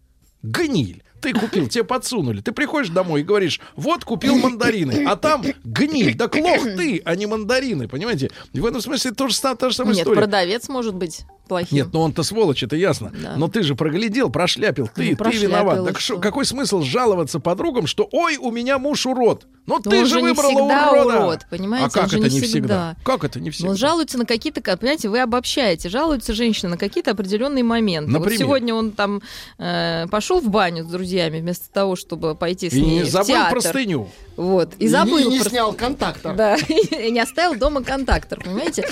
Гниль. 0.42 1.02
Ты 1.24 1.32
купил, 1.32 1.68
тебе 1.68 1.84
подсунули. 1.84 2.40
Ты 2.40 2.52
приходишь 2.52 2.90
домой 2.90 3.22
и 3.22 3.24
говоришь, 3.24 3.60
вот 3.76 4.05
купил 4.05 4.36
мандарины, 4.36 5.06
а 5.09 5.16
там 5.16 5.42
гниль. 5.64 6.16
Так 6.16 6.36
лох 6.36 6.62
ты, 6.62 7.01
а 7.05 7.16
не 7.16 7.26
мандарины, 7.26 7.88
понимаете? 7.88 8.30
И 8.52 8.60
в 8.60 8.66
этом 8.66 8.80
смысле 8.80 9.10
тоже 9.12 9.40
та, 9.40 9.55
та 9.55 9.70
же 9.70 9.76
самая 9.76 9.94
Нет, 9.94 10.02
история. 10.02 10.20
продавец, 10.20 10.68
может 10.68 10.94
быть, 10.94 11.22
плохим. 11.48 11.76
Нет, 11.78 11.88
ну 11.92 12.01
он-то 12.02 12.22
сволочь, 12.22 12.62
это 12.62 12.76
ясно. 12.76 13.10
Да. 13.22 13.34
Но 13.36 13.48
ты 13.48 13.62
же 13.62 13.74
проглядел, 13.74 14.28
прошляпил, 14.30 14.88
ты, 14.94 15.02
Ну, 15.02 15.10
ты 15.10 15.16
прошляпил, 15.16 15.48
виноват. 15.48 15.80
и 15.82 15.86
Так 15.86 16.01
шо- 16.01 16.18
какой 16.18 16.44
смысл 16.44 16.82
жаловаться 16.82 17.40
подругам, 17.40 17.86
что 17.86 18.09
ой, 18.12 18.36
у 18.36 18.51
меня 18.51 18.78
муж 18.78 19.06
урод? 19.06 19.46
Ну 19.66 19.76
Но 19.76 19.90
ты 19.90 20.01
он 20.01 20.06
же 20.06 20.20
выбрала 20.20 20.90
урода. 20.90 21.18
урод, 21.24 21.46
понимаете, 21.48 21.86
А 21.86 21.90
как 21.90 22.06
это 22.09 22.16
не 22.18 22.22
не 22.24 22.28
всегда? 22.42 22.46
всегда. 22.48 22.96
Как 23.02 23.24
это 23.24 23.40
не 23.40 23.48
всегда? 23.51 23.70
Он 23.70 23.76
жалуется 23.78 24.18
на 24.18 24.26
какие-то, 24.26 24.60
ка- 24.60 24.76
понимаете, 24.76 25.09
вы 25.09 25.20
обобщаете. 25.20 25.88
Жалуются 25.88 26.34
женщины 26.34 26.70
на 26.72 26.76
какие-то 26.76 27.12
определенные 27.12 27.64
моменты. 27.64 28.10
Например? 28.10 28.38
Вот 28.38 28.38
сегодня 28.46 28.74
он 28.74 28.90
там 28.92 29.22
э, 29.59 30.06
пошел 30.10 30.40
в 30.40 30.48
баню 30.51 30.84
с 30.84 30.86
друзьями 30.86 31.14
вместо 31.41 31.70
того, 31.70 31.97
чтобы 31.97 32.35
пойти 32.35 32.70
с 32.70 32.73
И 32.74 32.81
ней 32.81 32.97
не 32.99 33.03
в 33.03 33.09
забыл 33.09 33.27
театр. 33.27 33.51
простыню. 33.61 34.09
Вот. 34.36 34.74
И 34.78 34.85
И 34.85 34.89
забыл. 34.89 35.19
не- 35.19 35.39
не 35.39 35.41
прос- 35.41 35.49
снял 35.49 35.73
контактор. 35.73 36.35
Да, 36.36 36.57
и 36.69 37.11
не 37.11 37.20
оставил 37.20 37.59
дома 37.59 37.82
контактор, 37.82 38.43
понимаете? 38.43 38.85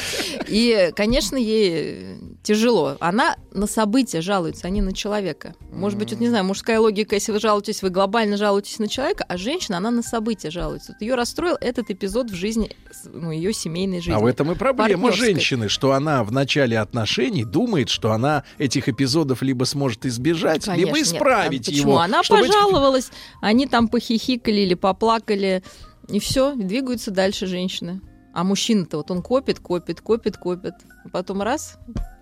И, 0.48 0.92
конечно, 0.96 1.36
ей 1.36 2.16
тяжело. 2.42 2.96
Она 3.00 3.36
на 3.52 3.66
события 3.66 4.20
жалуется, 4.20 4.66
а 4.66 4.70
не 4.70 4.80
на 4.82 4.92
человека. 4.92 5.54
Может 5.70 5.98
быть, 5.98 6.10
вот 6.10 6.20
не 6.20 6.28
знаю, 6.28 6.44
мужская 6.44 6.80
логика, 6.80 7.14
если 7.14 7.32
вы 7.32 7.40
жалуетесь, 7.40 7.82
вы 7.82 7.90
глобально 7.90 8.36
жалуетесь 8.36 8.78
на 8.78 8.88
человека, 8.88 9.24
а 9.28 9.36
женщина, 9.36 9.78
она 9.78 9.90
на 9.90 10.02
события 10.02 10.50
жалуется. 10.50 10.92
Вот 10.92 11.02
ее 11.02 11.14
расстроил 11.14 11.56
этот 11.60 11.90
эпизод 11.90 12.30
в 12.30 12.34
жизни, 12.34 12.70
ну, 13.04 13.30
ее 13.30 13.52
семейной 13.52 13.98
жизни. 14.00 14.12
А 14.12 14.18
в 14.18 14.26
этом 14.26 14.52
и 14.52 14.54
проблема 14.54 15.12
женщины, 15.12 15.68
что 15.68 15.92
она 15.92 16.24
в 16.24 16.32
начале 16.32 16.78
отношений 16.78 17.44
думает, 17.44 17.88
что 17.88 18.12
она 18.12 18.44
этих 18.58 18.88
эпизодов 18.88 19.42
либо 19.42 19.64
сможет 19.64 20.04
избежать, 20.06 20.64
Конечно, 20.64 20.86
либо 20.86 20.98
нет. 20.98 21.06
исправить 21.06 21.68
А 21.68 21.70
Почему? 21.70 21.90
его. 21.90 21.98
Она 22.00 22.22
чтобы 22.22 22.46
пожаловалась, 22.46 23.10
они 23.40 23.66
там 23.66 23.88
похихикали 23.88 24.60
или 24.60 24.74
поплакали, 24.74 25.62
и 26.08 26.18
все, 26.18 26.54
двигаются 26.54 27.10
дальше 27.10 27.46
женщины. 27.46 28.00
А 28.34 28.44
мужчина-то 28.44 28.96
вот 28.96 29.10
он 29.10 29.22
копит, 29.22 29.60
копит, 29.60 30.00
копит, 30.00 30.38
копит. 30.38 30.74
Потом 31.12 31.42
раз, 31.42 31.78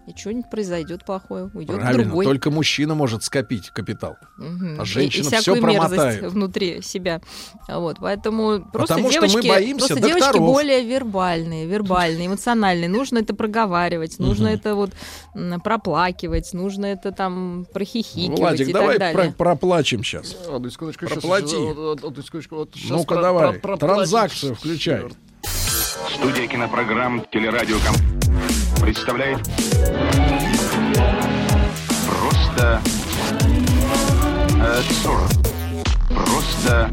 и 0.07 0.19
что-нибудь 0.19 0.51
произойдет 0.51 1.05
плохое, 1.05 1.51
уйдет 1.55 1.77
Правильно, 1.77 2.05
другой. 2.05 2.25
только 2.25 2.51
мужчина 2.51 2.95
может 2.95 3.23
скопить 3.23 3.71
капитал. 3.71 4.17
Мгм. 4.39 4.81
А 4.81 4.83
И- 4.83 4.87
женщина 4.87 5.29
и, 5.29 5.37
всякую 5.37 5.63
мерзость 5.65 5.89
промотает. 5.95 6.33
внутри 6.33 6.83
себя. 6.83 7.21
Вот, 7.69 7.99
поэтому 8.01 8.61
просто 8.73 8.95
Потому 8.95 9.11
что 9.11 9.21
мы 9.23 9.29
девочки, 9.29 9.49
боимся 9.49 9.87
просто 9.89 10.07
девочки 10.09 10.21
докторов. 10.27 10.47
более 10.47 10.85
вербальные, 10.85 11.67
вербальные, 11.67 12.27
эмоциональные. 12.27 12.89
Нужно 12.89 13.19
это 13.19 13.35
проговаривать, 13.35 14.19
нужно 14.19 14.49
Мгм. 14.49 14.55
это 14.57 14.75
вот 14.75 14.91
проплакивать, 15.63 16.53
нужно 16.53 16.87
это 16.87 17.13
там 17.13 17.67
прохихикивать 17.73 18.39
Владик, 18.39 18.69
и 18.69 18.73
давай 18.73 18.99
так 18.99 19.13
про- 19.13 19.19
далее. 19.19 19.35
проплачем 19.37 20.03
сейчас. 20.05 20.37
Одну 20.53 20.71
секундочку, 20.71 21.07
щас, 21.07 21.13
Проплати. 21.19 21.55
одну 21.57 22.23
секундочку, 22.23 22.57
вот 22.57 22.75
Ну-ка 22.89 23.15
про- 23.15 23.23
давай, 23.23 23.53
про- 23.59 23.77
транзакцию 23.77 24.55
включай. 24.55 25.03
Студия 26.15 26.47
кинопрограмм 26.47 27.25
«Телерадиоком» 27.33 27.95
представляет 28.81 29.39
Просто 32.07 32.81
э, 34.57 34.81
40. 35.03 35.31
Просто 36.09 36.91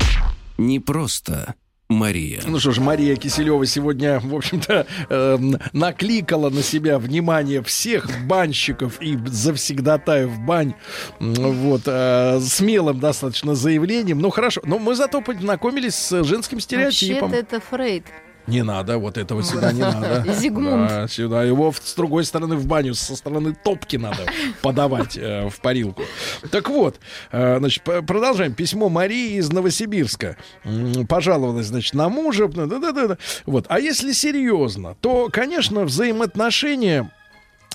Не 0.57 0.79
просто 0.79 1.55
Мария. 1.89 2.41
Ну 2.45 2.59
что 2.59 2.71
ж, 2.71 2.79
Мария 2.79 3.15
Киселева 3.15 3.65
сегодня, 3.65 4.19
в 4.19 4.35
общем-то, 4.35 4.85
эм, 5.09 5.57
накликала 5.71 6.49
на 6.49 6.61
себя 6.61 6.99
внимание 6.99 7.63
всех 7.63 8.09
банщиков 8.25 9.01
и 9.01 9.17
завсегдатаев 9.25 10.37
бань. 10.39 10.73
Вот, 11.19 11.83
э, 11.85 12.39
смелым 12.41 12.99
достаточно 12.99 13.55
заявлением. 13.55 14.19
Ну 14.19 14.29
хорошо, 14.31 14.61
но 14.65 14.79
мы 14.79 14.95
зато 14.95 15.21
познакомились 15.21 15.95
с 15.95 16.23
женским 16.23 16.59
стереотипом. 16.59 17.29
Вообще-то 17.31 17.55
это 17.55 17.65
Фрейд. 17.69 18.05
Не 18.47 18.63
надо, 18.63 18.97
вот 18.97 19.17
этого 19.17 19.43
сюда 19.43 19.73
не 19.73 19.81
надо. 19.81 20.25
Зигмунд. 20.39 20.87
Да, 20.87 21.07
сюда 21.07 21.43
его 21.43 21.73
с 21.73 21.93
другой 21.95 22.23
стороны 22.23 22.55
в 22.55 22.65
баню, 22.65 22.93
со 22.93 23.15
стороны 23.15 23.53
топки 23.53 23.97
надо 23.97 24.25
подавать 24.61 25.17
э, 25.17 25.49
в 25.49 25.59
парилку. 25.59 26.03
Так 26.49 26.69
вот, 26.69 26.99
э, 27.31 27.57
значит, 27.59 27.83
продолжаем. 27.83 28.53
Письмо 28.53 28.89
Марии 28.89 29.37
из 29.37 29.51
Новосибирска. 29.51 30.37
Пожаловалась, 31.09 31.67
значит, 31.67 31.93
на 31.93 32.07
мужа. 32.09 32.47
Да-да-да. 32.47 33.17
Вот. 33.45 33.65
А 33.67 33.79
если 33.79 34.13
серьезно, 34.13 34.95
то, 35.01 35.29
конечно, 35.31 35.83
взаимоотношения 35.83 37.11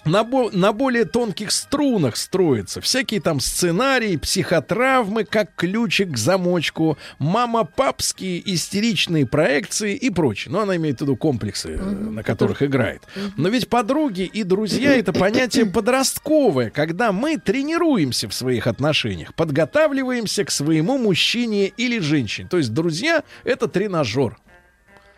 на, 0.05 0.25
бо- 0.25 0.51
на 0.51 0.73
более 0.73 1.05
тонких 1.05 1.51
струнах 1.53 2.17
строятся. 2.17 2.81
Всякие 2.81 3.21
там 3.21 3.41
сценарии, 3.41 4.17
психотравмы, 4.17 5.25
как 5.25 5.55
ключик 5.55 6.13
к 6.13 6.17
замочку, 6.17 6.99
мама-папские 7.19 8.43
истеричные 8.55 9.27
проекции 9.27 9.95
и 9.95 10.11
прочее. 10.11 10.53
Ну, 10.53 10.61
она 10.61 10.77
имеет 10.77 10.99
в 10.99 11.03
виду 11.03 11.17
комплексы, 11.17 11.71
э, 11.71 11.83
на 11.83 12.23
которых 12.23 12.63
играет. 12.63 13.03
Но 13.37 13.49
ведь 13.49 13.69
подруги 13.69 14.23
и 14.23 14.43
друзья— 14.43 14.97
это 14.97 15.13
понятие 15.13 15.67
подростковое, 15.73 16.71
когда 16.71 17.13
мы 17.13 17.37
тренируемся 17.39 18.29
в 18.29 18.35
своих 18.35 18.67
отношениях, 18.67 19.35
подготавливаемся 19.35 20.45
к 20.45 20.51
своему 20.51 20.99
мужчине 20.99 21.69
или 21.69 21.99
женщине. 21.99 22.49
То 22.51 22.59
есть 22.59 22.73
друзья— 22.73 23.23
это 23.45 23.69
тренажер. 23.69 24.37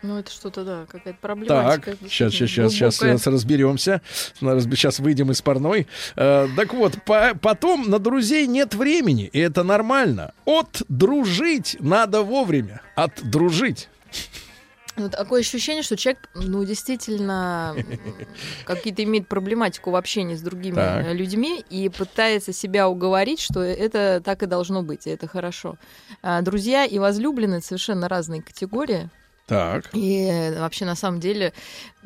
Ну, 0.01 0.19
это 0.19 0.31
что-то, 0.31 0.63
да, 0.63 0.85
какая-то 0.87 1.17
проблематика. 1.19 1.91
Так, 1.91 1.99
сейчас, 2.09 2.31
сейчас, 2.33 2.71
сейчас, 2.71 2.95
сейчас, 2.95 3.27
разберемся. 3.27 4.01
Сейчас 4.39 4.99
выйдем 4.99 5.31
из 5.31 5.41
парной. 5.41 5.87
Э, 6.15 6.47
так 6.55 6.73
вот, 6.73 7.01
по- 7.03 7.33
потом 7.41 7.89
на 7.89 7.97
друзей 7.97 8.45
нет 8.45 8.75
времени, 8.75 9.25
и 9.31 9.39
это 9.39 9.63
нормально. 9.63 10.33
От 10.45 10.83
дружить 10.89 11.77
надо 11.79 12.21
вовремя. 12.21 12.81
От 12.95 13.23
дружить. 13.23 13.89
Ну, 14.97 15.09
такое 15.09 15.41
ощущение, 15.41 15.83
что 15.83 15.97
человек, 15.97 16.29
ну, 16.35 16.63
действительно, 16.63 17.75
какие-то 18.65 19.03
имеет 19.03 19.27
проблематику 19.27 19.91
в 19.91 19.95
общении 19.97 20.35
с 20.35 20.41
другими 20.41 20.75
Так. 20.75 21.05
э, 21.07 21.13
людьми 21.13 21.63
и 21.69 21.89
пытается 21.89 22.53
себя 22.53 22.87
уговорить, 22.87 23.41
что 23.41 23.61
это 23.61 24.21
так 24.23 24.43
и 24.43 24.45
должно 24.45 24.83
быть, 24.83 25.05
и 25.07 25.09
это 25.09 25.27
хорошо. 25.27 25.77
А 26.21 26.41
друзья 26.41 26.85
и 26.85 26.97
возлюбленные— 26.97 27.61
совершенно 27.61 28.07
разные 28.07 28.41
категории. 28.41 29.09
Так. 29.47 29.89
И 29.93 30.23
э, 30.23 30.59
вообще, 30.59 30.85
на 30.85 30.95
самом 30.95 31.19
деле, 31.19 31.53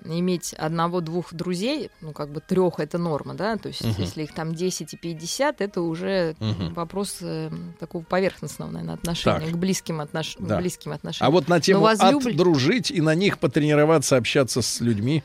иметь 0.04 0.54
одного-двух 0.54 1.34
друзей, 1.34 1.90
ну, 2.02 2.12
как 2.12 2.30
бы 2.32 2.42
трех 2.42 2.80
это 2.82 2.98
норма, 2.98 3.34
да, 3.34 3.56
то 3.56 3.70
есть 3.70 3.82
Мгм. 3.82 3.96
если 3.98 4.24
их 4.24 4.34
там 4.34 4.54
10 4.54 4.94
и 4.94 4.98
50, 4.98 5.62
это 5.62 5.82
уже 5.82 6.36
Мгм. 6.40 6.74
вопрос 6.74 7.20
э, 7.22 7.50
такого 7.80 8.04
поверхностного, 8.04 8.72
наверное, 8.72 8.96
отношения 8.96 9.46
Так. 9.46 9.52
к 9.54 9.58
близким, 9.58 10.02
отнош... 10.02 10.36
Да. 10.38 10.58
к 10.58 10.60
близким 10.60 10.92
отношениям. 10.92 11.28
А 11.30 11.32
вот 11.32 11.48
на 11.48 11.62
тему 11.62 11.82
Но 11.82 11.92
возлюбл- 11.94 12.30
отдружить 12.32 12.92
и 12.92 13.00
на 13.00 13.16
них 13.16 13.40
потренироваться, 13.40 14.18
общаться 14.18 14.62
с 14.62 14.82
людьми. 14.82 15.24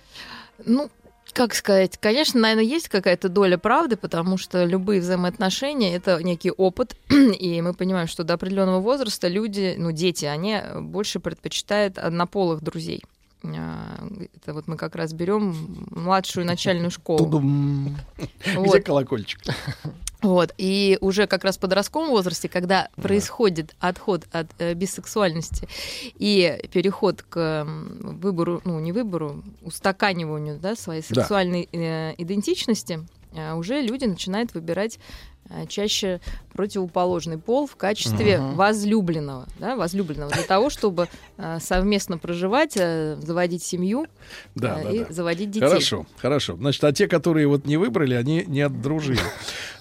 Ну, 0.65 0.91
как 1.35 1.55
сказать, 1.55 1.98
конечно, 2.01 2.40
наверное, 2.40 2.65
есть 2.65 2.89
какая-то 2.89 3.28
доля 3.28 3.59
правды, 3.59 3.97
потому 3.97 4.39
что 4.39 4.65
любые 4.65 5.01
взаимоотношения 5.01 5.94
это 5.94 6.23
некий 6.23 6.52
опыт, 6.52 6.97
и 7.11 7.61
мы 7.61 7.74
понимаем, 7.74 8.06
что 8.06 8.23
до 8.23 8.35
определенного 8.35 8.81
возраста 8.81 9.27
люди, 9.28 9.74
ну, 9.77 9.90
дети, 9.90 10.24
они 10.24 10.61
больше 10.81 11.19
предпочитают 11.19 11.98
однополых 11.98 12.62
друзей. 12.62 13.02
А, 13.43 14.09
Это 14.36 14.55
вот 14.55 14.69
мы 14.69 14.77
как 14.77 14.94
раз 14.94 15.12
берем 15.12 15.86
младшую 15.90 16.47
начальную 16.47 16.90
школу. 16.90 17.19
Тудум. 17.19 17.97
Где 18.56 18.81
колокольчик? 18.81 19.40
Вот. 20.24 20.55
И 20.59 20.96
уже 21.01 21.26
как 21.26 21.44
раз 21.44 21.56
в 21.56 21.60
подростковом 21.60 22.09
возрасте, 22.10 22.48
когда 22.48 22.88
происходит 22.96 23.74
отход 23.78 24.22
от 24.32 24.46
э, 24.59 24.74
бисексуальности 24.74 25.68
и 26.18 26.60
переход 26.72 27.22
к 27.22 27.64
выбору, 27.66 28.60
ну, 28.64 28.80
не 28.80 28.92
выбору, 28.92 29.42
устаканиванию 29.62 30.59
да, 30.59 30.74
своей 30.76 31.02
Да. 31.09 31.14
сексуальной 31.22 31.68
э, 31.72 32.14
идентичности, 32.18 33.06
э, 33.34 33.55
уже 33.55 33.80
люди 33.82 34.06
начинают 34.06 34.55
выбирать 34.55 34.98
э, 35.51 35.66
чаще 35.68 36.20
противоположный 36.55 37.36
пол 37.36 37.66
в 37.66 37.76
качестве 37.76 38.38
Мгм. 38.38 38.55
возлюбленного, 38.55 39.46
да, 39.59 39.76
возлюбленного 39.76 40.30
для 40.32 40.42
того, 40.44 40.70
чтобы 40.70 41.09
э, 41.36 41.59
совместно 41.60 42.16
проживать, 42.16 42.76
э, 42.76 43.16
заводить 43.20 43.62
семью 43.62 44.06
Да, 44.55 44.80
э, 44.80 44.84
да, 44.84 44.90
и 44.90 44.98
да. 45.01 45.12
заводить 45.12 45.51
детей. 45.51 45.68
Хорошо, 45.68 46.06
хорошо. 46.16 46.56
Значит, 46.56 46.82
а 46.84 46.92
те, 46.92 47.09
которые 47.09 47.46
вот 47.46 47.66
не 47.66 47.76
выбрали, 47.76 48.14
они 48.14 48.44
не 48.46 48.62
отдружили. 48.62 49.20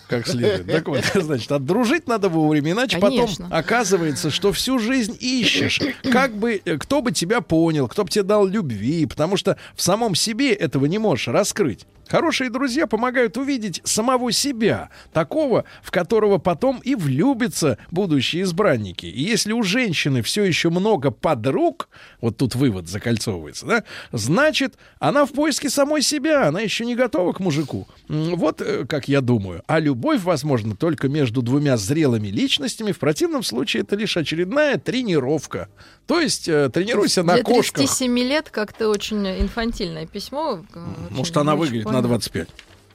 Как 0.08 0.28
следует. 0.28 0.68
Так 0.68 0.88
вот, 0.88 1.04
значит, 1.14 1.52
отдружить 1.52 2.08
надо 2.08 2.30
вовремя, 2.30 2.72
иначе 2.72 3.00
Конечно. 3.00 3.46
потом 3.46 3.58
оказывается, 3.58 4.30
что 4.30 4.52
всю 4.52 4.80
жизнь 4.80 5.18
ищешь. 5.20 5.80
Как 6.12 6.36
бы, 6.36 6.62
э, 6.64 6.78
кто 6.78 7.02
бы 7.02 7.12
тебя 7.12 7.42
понял, 7.42 7.88
кто 7.88 8.04
бы 8.04 8.10
тебе 8.10 8.24
дал 8.24 8.46
любви, 8.46 9.06
потому 9.06 9.38
что 9.38 9.58
в 9.76 9.82
самом 9.82 10.16
себе 10.16 10.54
этого 10.54 10.86
не 10.86 10.98
можешь 10.98 11.28
раскрыть. 11.28 11.86
Хорошие 12.08 12.50
друзья 12.50 12.88
помогают 12.88 13.38
увидеть 13.38 13.82
самого 13.84 14.32
себя, 14.32 14.90
такого, 15.14 15.66
в 15.82 15.92
которого 15.92 16.38
потом 16.38 16.80
и 16.84 16.96
влюбятся 16.96 17.78
будущие 17.92 18.44
избранники. 18.44 19.06
И 19.06 19.22
если 19.24 19.54
у 19.54 19.64
женщины 19.64 20.22
все 20.22 20.44
еще 20.44 20.70
много 20.70 21.12
подруг, 21.12 21.90
вот 22.22 22.38
тут 22.38 22.56
вывод 22.56 22.88
закольцовывается, 22.88 23.66
да, 23.66 23.84
значит, 24.12 24.76
она 25.00 25.26
в 25.26 25.32
поиске 25.32 25.70
самой 25.70 26.02
себя, 26.02 26.48
она 26.48 26.60
еще 26.62 26.86
не 26.86 26.96
готова 26.96 27.34
к 27.34 27.40
мужику. 27.40 27.88
Вот 28.08 28.62
э, 28.62 28.86
как 28.86 29.08
я 29.08 29.22
думаю. 29.22 29.64
А 29.68 29.80
любовь 29.80 30.22
возможна 30.22 30.76
только 30.76 31.08
между 31.08 31.42
двумя 31.42 31.78
зрелыми 31.78 32.28
личностями. 32.28 32.92
В 32.92 33.00
противном 33.00 33.44
случае 33.44 33.84
это 33.84 33.96
лишь 33.96 34.18
очередная 34.18 34.78
тренировка. 34.78 35.70
То 36.06 36.20
есть 36.20 36.50
э, 36.50 36.70
тренируйся 36.70 37.24
на 37.24 37.36
Для 37.36 37.44
кошках. 37.44 37.78
37 37.78 38.20
лет 38.20 38.50
как-то 38.50 38.90
очень 38.90 39.26
инфантильное 39.28 40.06
письмо. 40.06 40.60
э, 40.74 40.86
Может, 41.10 41.38
она 41.38 41.56
выглядит 41.56 41.86
на 41.94 42.02
понятно. 42.02 42.10
25. 42.10 42.50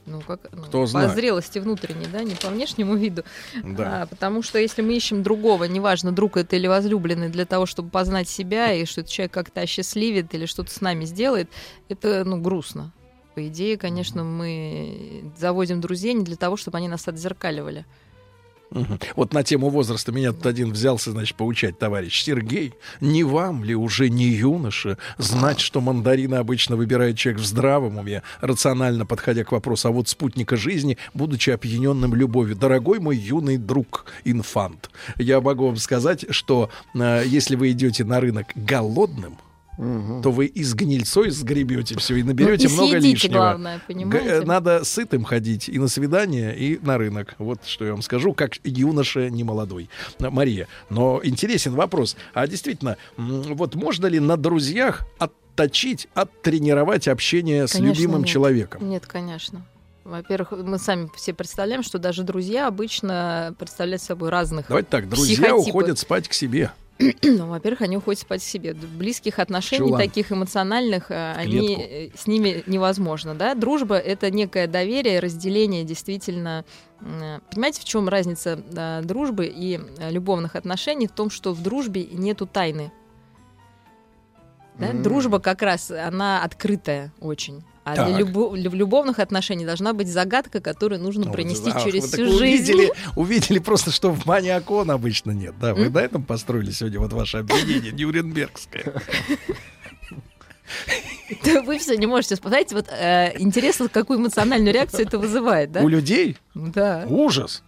Ну, 0.05 0.21
как, 0.21 0.49
ну, 0.51 0.63
Кто 0.63 0.81
по 0.81 0.87
знает. 0.87 1.13
зрелости 1.13 1.59
внутренней, 1.59 2.07
да, 2.11 2.23
не 2.23 2.33
по 2.33 2.47
внешнему 2.47 2.95
виду. 2.95 3.23
Да. 3.63 4.03
А, 4.03 4.05
потому 4.07 4.41
что 4.41 4.57
если 4.57 4.81
мы 4.81 4.95
ищем 4.95 5.21
другого, 5.21 5.65
неважно, 5.65 6.11
друг 6.11 6.37
это 6.37 6.55
или 6.55 6.65
возлюбленный, 6.65 7.29
для 7.29 7.45
того, 7.45 7.67
чтобы 7.67 7.89
познать 7.89 8.27
себя, 8.27 8.73
и 8.73 8.85
что 8.85 9.01
этот 9.01 9.11
человек 9.11 9.33
как-то 9.33 9.61
осчастливит 9.61 10.33
или 10.33 10.47
что-то 10.47 10.71
с 10.71 10.81
нами 10.81 11.05
сделает, 11.05 11.49
это, 11.89 12.23
ну, 12.25 12.41
грустно. 12.41 12.91
По 13.35 13.47
идее, 13.47 13.77
конечно, 13.77 14.23
мы 14.23 15.31
заводим 15.37 15.79
друзей 15.79 16.13
не 16.13 16.23
для 16.23 16.35
того, 16.35 16.57
чтобы 16.57 16.79
они 16.79 16.87
нас 16.87 17.07
отзеркаливали. 17.07 17.85
Вот 19.15 19.33
на 19.33 19.43
тему 19.43 19.69
возраста 19.69 20.11
меня 20.11 20.31
тут 20.31 20.45
один 20.45 20.71
взялся, 20.71 21.11
значит, 21.11 21.35
поучать 21.35 21.79
товарищ. 21.79 22.23
Сергей, 22.23 22.73
не 23.01 23.23
вам 23.23 23.63
ли 23.63 23.75
уже 23.75 24.09
не 24.09 24.27
юноша 24.27 24.97
знать, 25.17 25.59
что 25.59 25.81
мандарины 25.81 26.35
обычно 26.35 26.75
выбирает 26.75 27.17
человек 27.17 27.41
в 27.41 27.45
здравом 27.45 27.97
уме, 27.97 28.21
рационально 28.41 29.05
подходя 29.05 29.43
к 29.43 29.51
вопросу, 29.51 29.87
а 29.87 29.91
вот 29.91 30.07
спутника 30.07 30.55
жизни, 30.55 30.97
будучи 31.13 31.49
опьяненным 31.49 32.13
любовью. 32.13 32.55
Дорогой 32.55 32.99
мой 32.99 33.17
юный 33.17 33.57
друг, 33.57 34.05
инфант, 34.23 34.89
я 35.17 35.41
могу 35.41 35.67
вам 35.67 35.77
сказать, 35.77 36.25
что 36.29 36.69
э, 36.93 37.23
если 37.25 37.55
вы 37.55 37.71
идете 37.71 38.03
на 38.03 38.19
рынок 38.19 38.47
голодным, 38.55 39.37
то 40.21 40.31
вы 40.31 40.47
из 40.47 40.73
гнильцой 40.73 41.29
сгребете 41.29 41.97
все 41.97 42.17
и 42.17 42.23
наберете 42.23 42.67
Ну, 42.67 42.73
и 42.73 42.77
много 42.77 42.91
съедите, 42.91 43.13
лишнего. 43.13 43.33
главное, 43.37 43.81
понимаете? 43.87 44.29
э, 44.29 44.41
Надо 44.41 44.83
сытым 44.83 45.23
ходить 45.23 45.69
и 45.69 45.79
на 45.79 45.87
свидание, 45.87 46.53
и 46.57 46.77
на 46.85 46.97
рынок. 46.97 47.35
Вот 47.37 47.59
что 47.65 47.85
я 47.85 47.91
вам 47.93 48.01
скажу, 48.01 48.33
как 48.33 48.53
юноша 48.65 49.29
не 49.29 49.45
молодой. 49.45 49.89
Мария, 50.19 50.67
но 50.89 51.21
интересен 51.23 51.75
вопрос. 51.75 52.17
А 52.33 52.45
действительно, 52.45 52.97
вот 53.15 53.75
можно 53.75 54.07
ли 54.07 54.19
на 54.19 54.35
друзьях 54.35 55.03
отточить, 55.17 56.09
оттренировать 56.13 57.07
общение 57.07 57.65
с 57.67 57.71
Конечно, 57.71 57.93
любимым 58.01 58.21
нет. 58.23 58.29
человеком? 58.29 58.89
Нет, 58.89 59.05
конечно. 59.07 59.65
Во-первых, 60.03 60.51
мы 60.65 60.77
сами 60.79 61.09
все 61.15 61.33
представляем, 61.33 61.83
что 61.83 61.99
даже 61.99 62.23
друзья 62.23 62.67
обычно 62.67 63.53
представляют 63.59 64.01
собой 64.01 64.29
разных 64.29 64.65
Давайте 64.67 64.89
так, 64.89 65.07
друзья 65.07 65.35
психотипов. 65.35 65.67
уходят 65.67 65.99
спать 65.99 66.27
к 66.27 66.33
себе. 66.33 66.71
Ну, 67.23 67.47
во-первых, 67.47 67.81
они 67.81 67.97
уходят 67.97 68.19
спать 68.21 68.43
себе. 68.43 68.73
Близких 68.73 69.39
отношений, 69.39 69.87
Чулан. 69.87 70.01
таких 70.01 70.31
эмоциональных, 70.31 71.11
э, 71.11 71.33
они, 71.33 71.75
э, 71.75 72.09
с 72.17 72.27
ними 72.27 72.63
невозможно. 72.67 73.35
Да? 73.35 73.55
Дружба— 73.55 73.95
это 73.97 74.29
некое 74.31 74.67
доверие, 74.67 75.19
разделение 75.19 75.83
действительно. 75.85 76.65
м, 77.01 77.41
Понимаете, 77.51 77.81
в 77.81 77.85
чем 77.85 78.09
разница 78.09 78.61
э, 78.75 79.01
дружбы 79.03 79.45
и 79.45 79.79
э, 79.97 80.11
любовных 80.11 80.55
отношений? 80.57 81.07
В 81.07 81.11
том, 81.11 81.29
что 81.29 81.53
в 81.53 81.63
дружбе 81.63 82.05
нету 82.05 82.45
тайны. 82.45 82.91
Да? 84.77 84.87
М. 84.87 85.01
Дружба 85.03 85.39
как 85.39 85.61
раз, 85.61 85.91
она 85.91 86.43
открытая 86.43 87.13
очень. 87.21 87.63
А 87.91 87.95
Так. 87.95 88.07
для, 88.07 88.17
любо- 88.19 88.55
любовных 88.55 89.19
отношений 89.19 89.65
должна 89.65 89.93
быть 89.93 90.07
загадка, 90.07 90.59
которую 90.61 91.01
нужно 91.01 91.25
Вот, 91.25 91.33
пронести 91.33 91.71
ах, 91.73 91.83
через 91.83 92.03
так 92.09 92.13
всю 92.19 92.25
жизнь. 92.37 92.71
увидели, 92.73 92.93
увидели 93.15 93.59
просто, 93.59 93.91
что 93.91 94.11
в 94.11 94.25
бане 94.25 94.55
окон 94.55 94.91
обычно 94.91 95.31
нет. 95.31 95.55
Да, 95.59 95.73
вы 95.73 95.85
М? 95.85 95.93
на 95.93 95.99
этом 95.99 96.23
построили 96.23 96.71
сегодня 96.71 96.99
вот 96.99 97.13
ваше 97.13 97.37
объединение 97.37 97.91
Нюрнбергское. 97.91 98.93
Вы 101.65 101.79
все 101.79 101.95
не 101.97 102.05
можете 102.07 102.35
сказать. 102.35 102.71
Вот 102.73 102.87
э, 102.89 103.33
интересно, 103.39 103.87
какую 103.89 104.19
эмоциональную 104.19 104.73
реакцию 104.73 105.07
это 105.07 105.17
вызывает, 105.17 105.71
да? 105.71 105.81
У 105.81 105.87
людей 105.87 106.37
Да. 106.53 107.05
ужас. 107.07 107.63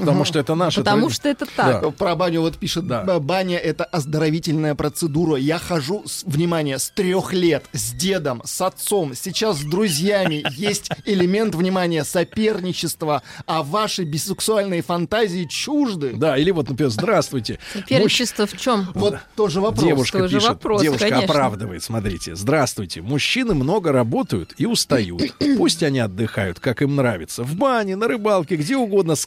Потому 0.00 0.24
что 0.24 0.38
это 0.38 0.54
наше. 0.54 0.80
Потому 0.80 1.06
тради- 1.08 1.14
что 1.14 1.28
это 1.28 1.46
так. 1.46 1.82
Да. 1.82 1.90
Про 1.90 2.16
баню 2.16 2.40
вот 2.40 2.56
пишет, 2.58 2.84
«Б- 2.84 3.18
баня 3.20 3.58
это 3.58 3.84
оздоровительная 3.84 4.74
процедура. 4.74 5.36
Я 5.36 5.58
хожу, 5.58 6.02
с, 6.06 6.24
внимание, 6.24 6.78
с 6.78 6.90
трех 6.90 7.32
лет, 7.32 7.64
с 7.72 7.92
дедом, 7.92 8.42
с 8.44 8.60
отцом, 8.60 9.14
сейчас 9.14 9.58
с 9.58 9.62
друзьями. 9.64 10.44
Есть 10.56 10.90
элемент, 11.04 11.54
внимания, 11.54 12.04
соперничества, 12.04 13.22
а 13.46 13.62
ваши 13.62 14.04
бисексуальные 14.04 14.82
фантазии 14.82 15.44
чужды. 15.44 16.12
Да, 16.14 16.36
или 16.36 16.50
вот, 16.50 16.68
например, 16.68 16.90
здравствуйте. 16.90 17.58
Соперничество 17.72 18.46
в 18.46 18.56
чем? 18.56 18.88
Вот 18.94 19.18
тоже 19.36 19.60
вопрос. 19.60 19.84
Девушка 19.84 20.18
Тоже 20.18 20.36
пишет, 20.36 20.48
вопрос, 20.48 20.82
девушка 20.82 21.08
конечно. 21.08 21.24
оправдывает, 21.32 21.82
смотрите. 21.82 22.34
Здравствуйте, 22.34 23.02
мужчины 23.02 23.54
много 23.54 23.92
работают 23.92 24.54
и 24.58 24.66
устают. 24.66 25.22
Пусть 25.56 25.82
они 25.82 25.98
отдыхают, 26.00 26.60
как 26.60 26.82
им 26.82 26.96
нравится. 26.96 27.42
В 27.42 27.54
бане, 27.56 27.96
на 27.96 28.08
рыбалке, 28.08 28.56
где 28.56 28.76
угодно, 28.76 29.14
с 29.14 29.24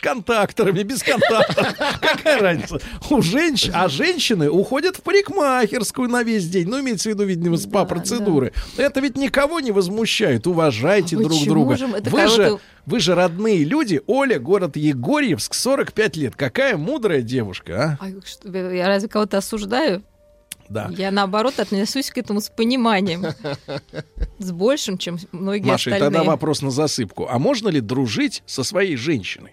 контакторами, 0.64 0.84
без 0.84 1.04
контактов. 1.04 1.76
Какая 2.02 2.42
разница? 2.42 2.80
У 3.10 3.22
женщин, 3.22 3.72
а 3.76 3.88
женщины 3.90 4.50
уходят 4.50 4.98
в 4.98 5.02
парикмахерскую 5.02 6.10
на 6.10 6.24
весь 6.24 6.48
день. 6.50 6.68
Ну, 6.68 6.80
имеется 6.82 7.10
в 7.10 7.14
виду, 7.14 7.24
видимо, 7.24 7.58
спа-процедуры. 7.58 8.54
Это 8.78 9.00
ведь 9.00 9.18
никого 9.18 9.60
не 9.60 9.72
возмущает. 9.72 10.48
Уважайте 10.48 11.16
А 11.18 11.20
друг 11.20 11.44
друга. 11.46 11.78
же? 11.78 11.88
Вы 11.88 12.28
же, 12.28 12.60
вы 12.86 13.00
же 13.00 13.16
родные 13.16 13.64
люди. 13.64 14.02
Оля, 14.08 14.40
город 14.40 14.76
Егорьевск, 14.76 15.54
45 15.54 16.16
лет. 16.18 16.36
Какая 16.36 16.78
мудрая 16.78 17.22
девушка, 17.22 17.98
а? 18.00 18.06
Ай, 18.06 18.16
что, 18.26 18.50
Я 18.72 18.88
разве 18.88 19.10
кого-то 19.10 19.38
осуждаю? 19.38 20.04
Да. 20.70 20.90
Я 20.98 21.12
наоборот 21.12 21.60
отношусь 21.60 22.10
к 22.10 22.18
этому 22.18 22.40
с 22.42 22.50
пониманием. 22.50 23.26
С 24.40 24.52
большим, 24.52 24.98
чем 24.98 25.18
многие 25.32 25.68
Маша, 25.68 25.92
остальные. 25.92 26.00
тогда 26.00 26.24
вопрос 26.24 26.62
на 26.62 26.72
засыпку. 26.72 27.28
А 27.30 27.38
можно 27.38 27.68
ли 27.70 27.82
дружить 27.82 28.44
со 28.46 28.64
своей 28.64 28.96
женщиной? 28.96 29.52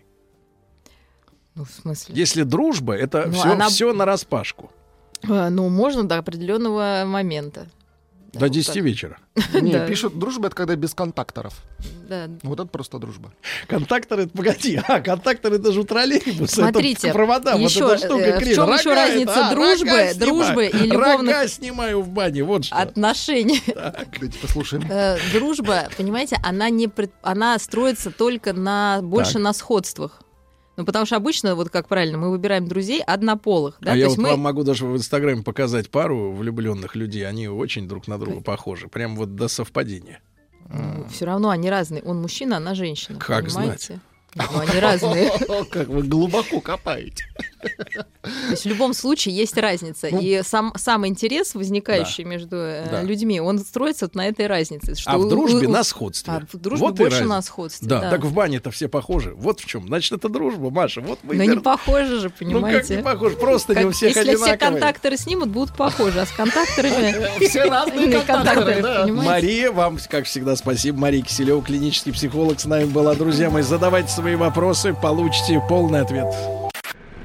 Ну, 1.60 1.66
в 1.66 1.70
смысле? 1.82 2.14
Если 2.16 2.42
дружба, 2.44 2.94
это 2.94 3.24
Ну, 3.26 3.32
все, 3.34 3.52
она- 3.52 3.68
все 3.68 3.92
на 3.92 4.04
распашку. 4.06 4.70
А, 5.28 5.50
Ну, 5.50 5.68
можно 5.68 6.04
до 6.04 6.16
определенного 6.18 7.02
момента. 7.06 7.66
До 8.32 8.48
10 8.48 8.76
вечера. 8.76 9.18
Не, 9.60 9.72
Да. 9.72 9.86
пишут, 9.88 10.16
дружба 10.18 10.46
это 10.46 10.56
когда 10.56 10.76
без 10.76 10.94
контакторов. 10.94 11.52
Да. 12.08 12.28
Вот 12.44 12.60
это 12.60 12.68
просто 12.68 12.98
дружба. 12.98 13.32
Контакторы, 13.66 14.22
это 14.22 14.32
погоди, 14.36 14.80
а, 14.86 15.00
контакторы 15.00 15.56
это 15.56 15.72
же 15.72 15.80
у 15.80 15.84
троллейбуса. 15.84 16.54
Смотрите, 16.62 17.08
это 17.08 17.14
провода, 17.16 17.54
еще, 17.54 17.82
вот 17.84 17.94
эта 17.94 18.06
штука, 18.06 18.22
э, 18.24 18.38
в 18.38 18.44
чем 18.54 18.58
рога 18.64 18.74
еще 18.78 18.94
разница 18.94 19.32
это, 19.32 19.48
а, 19.48 19.52
дружбы- 19.54 19.88
рога 19.90 20.14
дружбы 20.14 20.68
снимаю. 20.70 20.70
и 20.70 20.88
любовных- 20.90 21.34
Рога 21.36 21.48
снимаю 21.48 22.02
в 22.02 22.08
бане, 22.08 22.44
вот 22.44 22.64
что. 22.66 22.76
Отношения. 22.76 23.60
Давайте 24.14 24.38
послушаем. 24.38 24.84
Э, 24.88 25.18
Дружба, 25.32 25.88
понимаете, 25.96 26.36
она 26.44 26.70
не 26.70 26.86
пред- 26.88 27.12
она 27.22 27.58
строится 27.58 28.10
только 28.12 28.52
на 28.52 29.00
больше 29.02 29.34
Так. 29.34 29.42
на 29.42 29.52
сходствах. 29.52 30.22
Ну, 30.80 30.86
потому 30.86 31.04
что 31.04 31.16
обычно, 31.16 31.54
вот 31.54 31.68
как 31.68 31.88
правильно, 31.88 32.16
мы 32.16 32.30
выбираем 32.30 32.66
друзей 32.66 33.02
однополых. 33.02 33.76
Да? 33.82 33.90
а 33.90 33.92
То 33.92 33.98
я 33.98 34.08
вот 34.08 34.16
мы... 34.16 34.30
вам 34.30 34.40
могу 34.40 34.62
даже 34.62 34.86
в 34.86 34.96
Инстаграме 34.96 35.42
показать 35.42 35.90
пару 35.90 36.32
влюбленных 36.32 36.96
людей. 36.96 37.28
Они 37.28 37.48
очень 37.48 37.86
друг 37.86 38.08
на 38.08 38.18
друга 38.18 38.40
похожи. 38.40 38.88
Прям 38.88 39.14
вот 39.14 39.34
до 39.34 39.48
совпадения. 39.48 40.22
Все 41.10 41.26
равно 41.26 41.50
они 41.50 41.68
разные. 41.68 42.02
Он 42.02 42.22
мужчина, 42.22 42.56
она 42.56 42.74
женщина. 42.74 43.18
Как 43.18 43.44
понимаете? 43.44 44.00
Ну, 44.34 44.58
они 44.58 44.80
разные. 44.80 45.30
Как 45.70 45.88
вы 45.88 46.02
глубоко 46.02 46.62
копаете. 46.62 47.26
То 47.60 48.30
есть 48.50 48.64
в 48.64 48.68
любом 48.68 48.94
случае 48.94 49.34
есть 49.36 49.56
разница. 49.56 50.06
И 50.08 50.42
сам, 50.42 50.72
сам 50.76 51.06
интерес, 51.06 51.54
возникающий 51.54 52.24
между 52.24 52.56
э, 52.56 52.86
Да. 52.90 53.02
людьми, 53.02 53.40
он 53.40 53.58
строится 53.58 54.06
вот 54.06 54.14
на 54.14 54.26
этой 54.28 54.46
разнице. 54.46 54.94
Что 54.94 55.10
а 55.10 55.18
в 55.18 55.26
у- 55.26 55.28
дружбе 55.28 55.66
у- 55.66 55.70
на 55.70 55.84
сходстве. 55.84 56.32
А 56.32 56.42
в 56.50 56.56
дружбе 56.58 56.86
Вот 56.86 56.96
больше 56.96 57.24
на 57.24 57.40
сходстве. 57.42 57.88
Да, 57.88 58.00
да. 58.00 58.10
так 58.10 58.24
в 58.24 58.32
бане-то 58.32 58.70
все 58.70 58.88
похожи. 58.88 59.32
Вот 59.36 59.60
в 59.60 59.66
чем. 59.66 59.86
Значит, 59.86 60.12
это 60.12 60.28
дружба, 60.28 60.70
Маша. 60.70 61.00
Вот 61.00 61.18
мы 61.22 61.34
Но 61.36 61.42
и 61.42 61.48
не 61.48 61.54
вер- 61.56 61.60
похоже 61.60 62.20
же, 62.20 62.24
Ну 62.24 62.30
как 62.30 62.38
понимаете? 62.38 62.96
не 62.96 63.02
похож? 63.02 63.34
Просто 63.36 63.72
не 63.74 63.80
Как- 63.80 63.86
у 63.88 63.90
всех 63.92 64.08
Если 64.16 64.22
все 64.36 64.44
одинаковые. 64.44 64.58
контакторы 64.58 65.16
снимут, 65.16 65.48
будут 65.48 65.76
похожи, 65.76 66.20
а 66.20 66.26
с 66.26 66.30
контакторами... 66.32 67.26
Все 67.48 67.64
разные 67.64 68.20
контакторы, 68.20 68.82
да. 68.82 69.02
понимаете? 69.02 69.30
Мария, 69.30 69.72
вам, 69.72 69.98
как 70.08 70.26
всегда, 70.26 70.56
спасибо. 70.56 70.98
Мария 70.98 71.22
Киселева, 71.22 71.62
клинический 71.62 72.12
психолог, 72.12 72.60
с 72.60 72.64
нами 72.64 72.84
была. 72.84 73.14
Друзья 73.14 73.50
мои, 73.50 73.62
задавайте 73.62 74.08
свои 74.10 74.34
вопросы, 74.36 74.94
получите 74.94 75.62
полный 75.68 76.00
ответ. 76.00 76.26